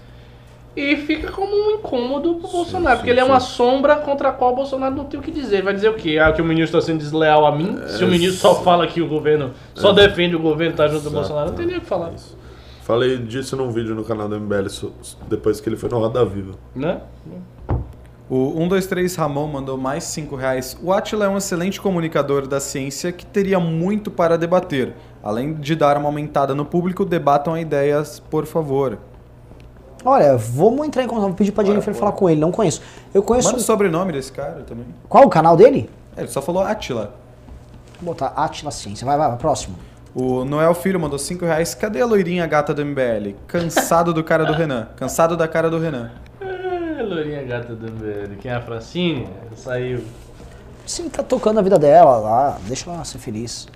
E 0.76 0.96
fica 0.96 1.32
como 1.32 1.52
um 1.52 1.70
incômodo 1.72 2.36
pro 2.36 2.48
Bolsonaro, 2.48 2.96
sim, 2.96 2.98
porque 2.98 3.10
ele 3.10 3.18
é 3.18 3.24
sim. 3.24 3.28
uma 3.28 3.40
sombra 3.40 3.96
contra 3.96 4.28
a 4.28 4.32
qual 4.32 4.52
o 4.52 4.56
Bolsonaro 4.56 4.94
não 4.94 5.04
tem 5.04 5.18
o 5.18 5.22
que 5.22 5.30
dizer. 5.30 5.56
Ele 5.56 5.62
Vai 5.62 5.74
dizer 5.74 5.88
o 5.88 5.94
quê? 5.94 6.18
Ah, 6.18 6.32
que 6.32 6.40
o 6.40 6.44
ministro 6.44 6.78
está 6.78 6.92
sendo 6.92 7.00
desleal 7.00 7.44
a 7.44 7.56
mim? 7.56 7.76
Se 7.88 8.04
o 8.04 8.08
ministro 8.08 8.38
só 8.38 8.62
fala 8.62 8.86
que 8.86 9.00
o 9.00 9.08
governo, 9.08 9.52
só 9.74 9.92
defende 9.92 10.36
o 10.36 10.38
governo, 10.38 10.76
tá 10.76 10.86
junto 10.86 11.04
do. 11.04 11.10
Bolsonaro, 11.10 11.50
não 11.50 11.56
tem 11.56 11.66
nem 11.66 11.78
o 11.78 11.80
que 11.80 11.86
falar. 11.86 12.12
Falei 12.82 13.18
disso 13.18 13.56
num 13.56 13.70
vídeo 13.70 13.94
no 13.94 14.04
canal 14.04 14.28
do 14.28 14.38
MBL 14.38 14.66
depois 15.28 15.60
que 15.60 15.68
ele 15.68 15.76
foi 15.76 15.88
no 15.88 15.98
Roda 15.98 16.24
Viva. 16.24 16.54
Né? 16.74 17.00
O 18.30 18.52
123 18.52 19.16
Ramon 19.16 19.48
mandou 19.48 19.76
mais 19.76 20.04
5 20.04 20.36
reais. 20.36 20.78
O 20.80 20.92
Atila 20.92 21.24
é 21.24 21.28
um 21.28 21.36
excelente 21.36 21.80
comunicador 21.80 22.46
da 22.46 22.60
ciência 22.60 23.10
que 23.10 23.26
teria 23.26 23.58
muito 23.58 24.08
para 24.08 24.38
debater. 24.38 24.94
Além 25.20 25.54
de 25.54 25.74
dar 25.74 25.96
uma 25.96 26.06
aumentada 26.06 26.54
no 26.54 26.64
público, 26.64 27.04
debatam 27.04 27.58
ideias, 27.58 28.20
por 28.20 28.46
favor. 28.46 28.98
Olha, 30.04 30.36
vamos 30.36 30.86
entrar 30.86 31.02
em 31.02 31.08
contato, 31.08 31.26
vou 31.26 31.34
pedir 31.34 31.50
pra 31.50 31.64
Jennifer 31.64 31.92
falar 31.92 32.12
com 32.12 32.30
ele, 32.30 32.40
não 32.40 32.52
conheço. 32.52 32.80
Eu 33.12 33.20
conheço. 33.20 33.48
Manda 33.48 33.58
o 33.58 33.64
sobrenome 33.64 34.12
desse 34.12 34.30
cara 34.30 34.62
também. 34.62 34.86
Qual 35.08 35.24
o 35.24 35.28
canal 35.28 35.56
dele? 35.56 35.90
É, 36.16 36.20
ele 36.20 36.28
só 36.28 36.40
falou 36.40 36.62
Atila. 36.62 37.12
Vou 38.00 38.14
botar 38.14 38.28
Atila 38.28 38.70
Ciência. 38.70 39.04
Vai, 39.04 39.18
vai, 39.18 39.28
vai, 39.28 39.38
próximo. 39.38 39.76
O 40.14 40.44
Noel 40.44 40.72
Filho 40.74 41.00
mandou 41.00 41.18
5 41.18 41.44
reais. 41.44 41.74
Cadê 41.74 42.00
a 42.00 42.06
loirinha 42.06 42.46
gata 42.46 42.72
do 42.72 42.86
MBL? 42.86 43.34
Cansado 43.48 44.14
do 44.14 44.22
cara 44.22 44.44
do 44.44 44.52
Renan. 44.54 44.86
Cansado 44.94 45.36
da 45.36 45.48
cara 45.48 45.68
do 45.68 45.80
Renan. 45.80 46.12
Lourinha 47.14 47.42
gata 47.42 47.74
do 47.74 47.86
MBL. 47.90 48.36
Quem 48.40 48.50
é 48.50 48.54
a 48.54 48.60
Francine? 48.60 49.26
Saiu. 49.56 50.02
Sim, 50.86 51.08
tá 51.08 51.22
tocando 51.22 51.58
a 51.58 51.62
vida 51.62 51.78
dela 51.78 52.16
lá, 52.18 52.58
deixa 52.66 52.90
ela 52.90 53.04
ser 53.04 53.18
feliz. 53.18 53.68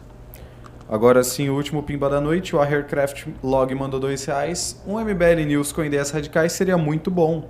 Agora 0.89 1.23
sim, 1.25 1.49
o 1.49 1.55
último 1.55 1.83
pimba 1.83 2.11
da 2.11 2.21
noite. 2.21 2.55
O 2.55 2.61
Aircraft 2.61 3.27
Log 3.43 3.75
mandou 3.75 3.99
2 3.99 4.25
reais. 4.27 4.83
Um 4.87 5.01
MBL 5.01 5.45
News 5.47 5.73
com 5.73 5.83
ideias 5.83 6.11
radicais 6.11 6.53
seria 6.53 6.77
muito 6.77 7.11
bom. 7.11 7.45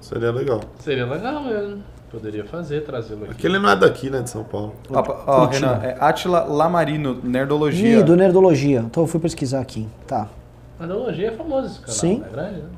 Seria 0.00 0.30
legal. 0.30 0.60
Seria 0.78 1.06
legal 1.06 1.42
mesmo. 1.42 1.82
Poderia 2.10 2.44
fazer, 2.44 2.84
trazê-lo 2.84 3.24
aqui. 3.24 3.32
Aqui 3.32 3.46
ele 3.46 3.58
não 3.58 3.68
é 3.68 3.76
daqui, 3.76 4.08
né, 4.08 4.22
de 4.22 4.30
São 4.30 4.44
Paulo. 4.44 4.74
Ó. 4.90 5.46
Renan, 5.46 5.80
é 5.82 5.96
Atila 5.98 6.44
Lamarino, 6.44 7.20
Nerdologia. 7.22 7.98
Ih, 7.98 8.02
do 8.02 8.14
Nerdologia. 8.14 8.80
Então 8.80 9.02
eu 9.02 9.06
fui 9.06 9.18
pesquisar 9.18 9.60
aqui. 9.60 9.88
Tá. 10.06 10.28
Mas 10.78 10.90
a 10.90 10.94
Ologia 10.94 11.28
é 11.28 11.32
famoso 11.32 11.66
esse 11.66 11.80
canal, 11.80 11.94
Sim. 11.94 12.22
É 12.24 12.30
grande, 12.30 12.60
né? 12.60 12.68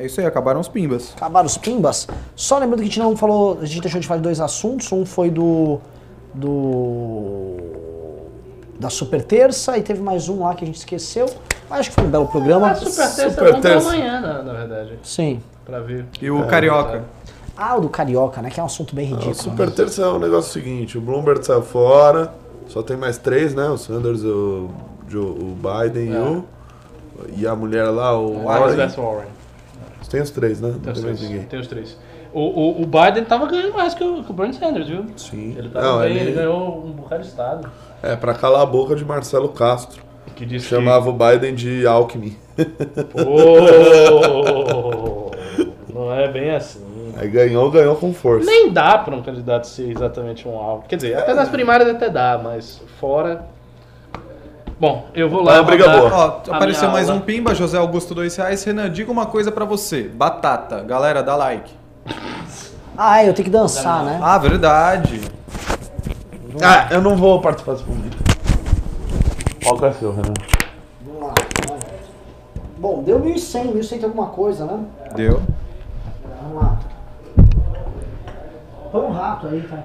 É 0.00 0.06
isso 0.06 0.18
aí, 0.20 0.26
acabaram 0.26 0.60
os 0.60 0.68
pimbas. 0.68 1.12
Acabaram 1.16 1.46
os 1.46 1.58
pimbas. 1.58 2.08
Só 2.34 2.56
lembrando 2.58 2.78
que 2.78 2.84
a 2.84 2.86
gente 2.86 2.98
não 2.98 3.14
falou, 3.16 3.58
a 3.60 3.66
gente 3.66 3.82
deixou 3.82 4.00
de 4.00 4.06
falar 4.06 4.18
de 4.18 4.24
dois 4.24 4.40
assuntos. 4.40 4.90
Um 4.92 5.04
foi 5.04 5.30
do. 5.30 5.78
do. 6.34 7.56
da 8.78 8.88
Super 8.90 9.22
Terça 9.22 9.76
e 9.76 9.82
teve 9.82 10.00
mais 10.00 10.28
um 10.28 10.42
lá 10.42 10.54
que 10.54 10.64
a 10.64 10.66
gente 10.66 10.78
esqueceu. 10.78 11.26
Mas 11.68 11.80
acho 11.80 11.90
que 11.90 11.94
foi 11.96 12.04
um 12.04 12.10
belo 12.10 12.26
programa. 12.26 12.70
A 12.70 12.74
Super 12.74 12.92
Terça 12.94 13.30
Super 13.30 13.48
é 13.48 13.52
bom 13.52 13.60
pra 13.60 13.70
Terça. 13.70 13.88
amanhã, 13.88 14.20
na, 14.20 14.42
na 14.42 14.52
verdade. 14.54 14.98
Sim. 15.02 15.40
Pra 15.64 15.80
ver. 15.80 16.06
E 16.20 16.30
o 16.30 16.46
Carioca. 16.46 17.04
Ah, 17.56 17.76
o 17.76 17.80
do 17.82 17.88
Carioca, 17.90 18.40
né? 18.40 18.48
Que 18.48 18.58
é 18.58 18.62
um 18.62 18.66
assunto 18.66 18.94
bem 18.94 19.04
ridículo. 19.06 19.32
O 19.32 19.34
Super 19.34 19.66
né? 19.66 19.72
Terça 19.76 20.02
é 20.02 20.06
o 20.06 20.18
negócio 20.18 20.50
seguinte, 20.52 20.96
o 20.96 21.00
Bloomberg 21.00 21.44
saiu 21.44 21.60
fora, 21.62 22.32
só 22.68 22.82
tem 22.82 22.96
mais 22.96 23.18
três, 23.18 23.54
né? 23.54 23.68
O 23.68 23.76
Sanders, 23.76 24.22
o, 24.24 24.70
o 25.12 25.56
Biden 25.56 26.10
e 26.12 26.16
É. 26.16 26.20
o. 26.20 26.44
E 27.36 27.46
a 27.46 27.54
mulher 27.54 27.84
lá, 27.90 28.18
o 28.18 28.44
Warren 28.44 28.60
Warren. 28.60 28.76
versus 28.76 28.96
Warren. 28.96 29.26
Tem 30.10 30.20
os 30.20 30.30
três, 30.30 30.60
né? 30.60 30.74
Tem 30.82 30.92
os 30.92 31.00
três. 31.00 31.20
ninguém. 31.22 31.42
Tem 31.44 31.60
os 31.60 31.66
três. 31.66 31.96
O, 32.32 32.40
o, 32.40 32.82
o 32.82 32.86
Biden 32.86 33.24
tava 33.24 33.46
ganhando 33.46 33.72
mais 33.72 33.94
que 33.94 34.04
o, 34.04 34.22
que 34.22 34.30
o 34.30 34.34
Bernie 34.34 34.54
Sanders, 34.54 34.88
viu? 34.88 35.06
Sim. 35.16 35.54
Ele 35.56 35.68
tava 35.68 35.86
Não, 35.86 35.98
bem, 36.00 36.10
ele- 36.10 36.20
ele 36.20 36.32
ganhou 36.32 36.84
um 36.84 36.90
bocado 36.92 37.22
de 37.22 37.28
estado. 37.28 37.70
É, 38.02 38.14
pra 38.16 38.34
calar 38.34 38.62
a 38.62 38.66
boca 38.66 38.94
de 38.94 39.04
Marcelo 39.04 39.48
Castro. 39.48 40.02
Que 40.36 40.46
disse 40.46 40.68
Chamava 40.68 41.10
o 41.10 41.12
Biden 41.12 41.54
de 41.54 41.86
Alckmin. 41.86 42.36
que... 42.56 42.66
Não 45.92 46.12
é 46.14 46.28
bem 46.28 46.50
assim. 46.50 47.12
Aí 47.16 47.28
ganhou, 47.28 47.70
ganhou 47.70 47.96
com 47.96 48.12
força. 48.14 48.46
Nem 48.46 48.72
dá 48.72 48.96
pra 48.98 49.14
um 49.14 49.22
candidato 49.22 49.66
ser 49.66 49.90
exatamente 49.90 50.46
um 50.48 50.56
alvo. 50.56 50.84
Quer 50.88 50.96
dizer, 50.96 51.16
até 51.18 51.34
nas 51.34 51.48
primárias 51.48 51.88
até 51.88 52.08
dá, 52.08 52.40
mas 52.42 52.80
fora. 52.98 53.44
Bom, 54.80 55.08
eu 55.14 55.28
vou 55.28 55.42
lá. 55.42 55.58
É 55.58 55.62
briga 55.62 55.86
boa. 55.90 56.10
Ó, 56.48 56.54
apareceu 56.54 56.88
mais 56.88 57.10
aula. 57.10 57.20
um 57.20 57.24
pimba, 57.24 57.54
José 57.54 57.76
Augusto 57.76 58.14
2 58.14 58.34
reais. 58.36 58.64
Renan, 58.64 58.90
diga 58.90 59.12
uma 59.12 59.26
coisa 59.26 59.52
pra 59.52 59.66
você. 59.66 60.04
Batata. 60.04 60.80
Galera, 60.82 61.22
dá 61.22 61.36
like. 61.36 61.70
Ah, 62.96 63.22
é, 63.22 63.28
eu 63.28 63.34
tenho 63.34 63.44
que 63.44 63.50
dançar, 63.50 64.02
né? 64.02 64.18
Ah, 64.22 64.38
verdade. 64.38 65.20
Ah, 66.62 66.88
eu 66.90 67.02
não 67.02 67.14
vou 67.14 67.42
participar 67.42 67.72
desse 67.72 67.84
momento. 67.84 68.16
Qual 69.62 69.76
que 69.76 69.84
é 69.84 69.92
seu, 69.92 70.12
Renan? 70.12 70.32
Vamos 71.04 71.22
lá. 71.28 71.34
vai. 71.68 71.78
Bom, 72.78 73.02
deu 73.02 73.20
1.100, 73.20 73.74
1.100 73.74 73.88
tem 73.90 74.04
alguma 74.04 74.28
coisa, 74.28 74.64
né? 74.64 74.82
Deu. 75.14 75.42
Vamos 76.42 76.62
lá. 76.62 76.78
Põe 78.90 79.02
um 79.02 79.12
rato 79.12 79.46
aí, 79.46 79.60
tá? 79.62 79.84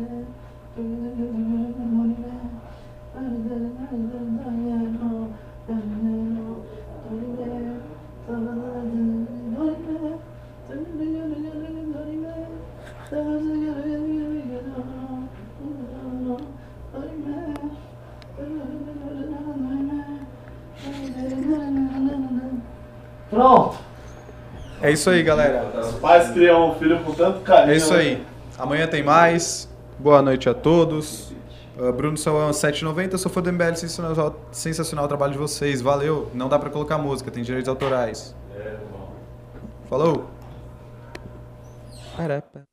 Pronto. 23.29 23.77
É 24.81 24.91
isso 24.91 25.09
aí, 25.09 25.21
galera. 25.23 25.69
Os 25.79 25.95
pais 25.95 26.31
criam 26.31 26.71
um 26.71 26.75
filho 26.75 27.03
com 27.03 27.13
tanto 27.13 27.41
carinho. 27.41 27.73
É 27.73 27.77
isso 27.77 27.93
né? 27.93 27.99
aí. 27.99 28.23
Amanhã 28.57 28.87
tem 28.87 29.03
mais. 29.03 29.69
Boa 29.99 30.21
noite 30.21 30.47
a 30.49 30.53
todos. 30.53 31.30
Uh, 31.77 31.91
Bruno 31.93 32.17
Salão 32.17 32.51
790, 32.51 33.17
sou 33.17 33.31
fã 33.31 33.41
do 33.41 33.51
MBL, 33.51 33.75
sensacional, 33.75 34.35
sensacional 34.51 35.05
o 35.05 35.07
trabalho 35.07 35.33
de 35.33 35.37
vocês. 35.37 35.81
Valeu. 35.81 36.29
Não 36.33 36.49
dá 36.49 36.59
pra 36.59 36.69
colocar 36.69 36.97
música, 36.97 37.31
tem 37.31 37.43
direitos 37.43 37.69
autorais. 37.69 38.35
Falou. 39.89 40.29
Parapa. 42.15 42.70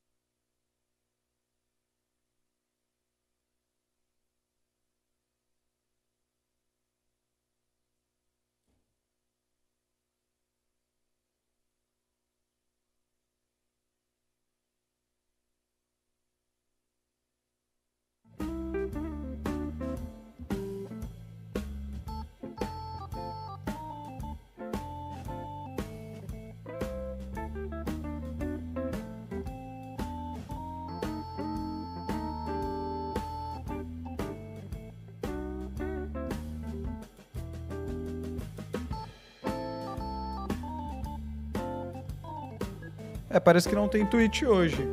É, 43.39 43.41
parece 43.41 43.69
que 43.69 43.75
não 43.77 43.87
tem 43.87 44.05
tweet 44.05 44.45
hoje. 44.45 44.85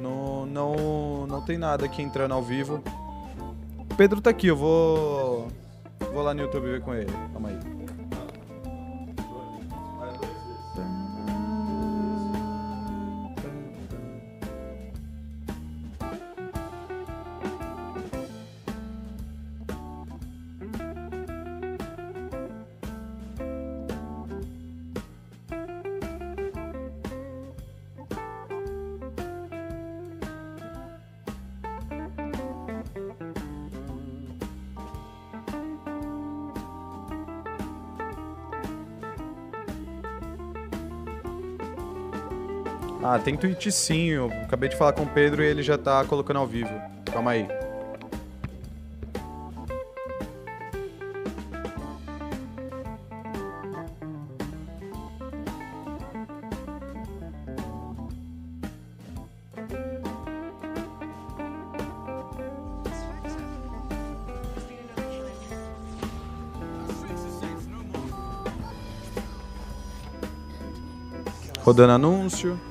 Não, 0.00 0.44
não, 0.44 1.26
não 1.28 1.40
tem 1.40 1.56
nada 1.56 1.84
aqui 1.86 2.02
entrando 2.02 2.34
ao 2.34 2.42
vivo. 2.42 2.82
Pedro 3.96 4.20
tá 4.20 4.30
aqui, 4.30 4.48
eu 4.48 4.56
vou. 4.56 5.46
Vou 6.12 6.22
lá 6.24 6.34
no 6.34 6.40
YouTube 6.40 6.64
ver 6.64 6.80
com 6.80 6.92
ele. 6.92 7.12
Calma 7.32 7.50
aí. 7.50 7.79
Ah, 43.12 43.18
tem 43.18 43.36
tweet 43.36 43.72
sim. 43.72 44.10
Eu 44.10 44.30
acabei 44.44 44.68
de 44.68 44.76
falar 44.76 44.92
com 44.92 45.02
o 45.02 45.06
Pedro 45.06 45.42
e 45.42 45.46
ele 45.46 45.64
já 45.64 45.76
tá 45.76 46.04
colocando 46.04 46.36
ao 46.36 46.46
vivo. 46.46 46.70
Calma 47.12 47.32
aí. 47.32 47.48
Rodando 71.64 71.92
anúncio. 71.92 72.69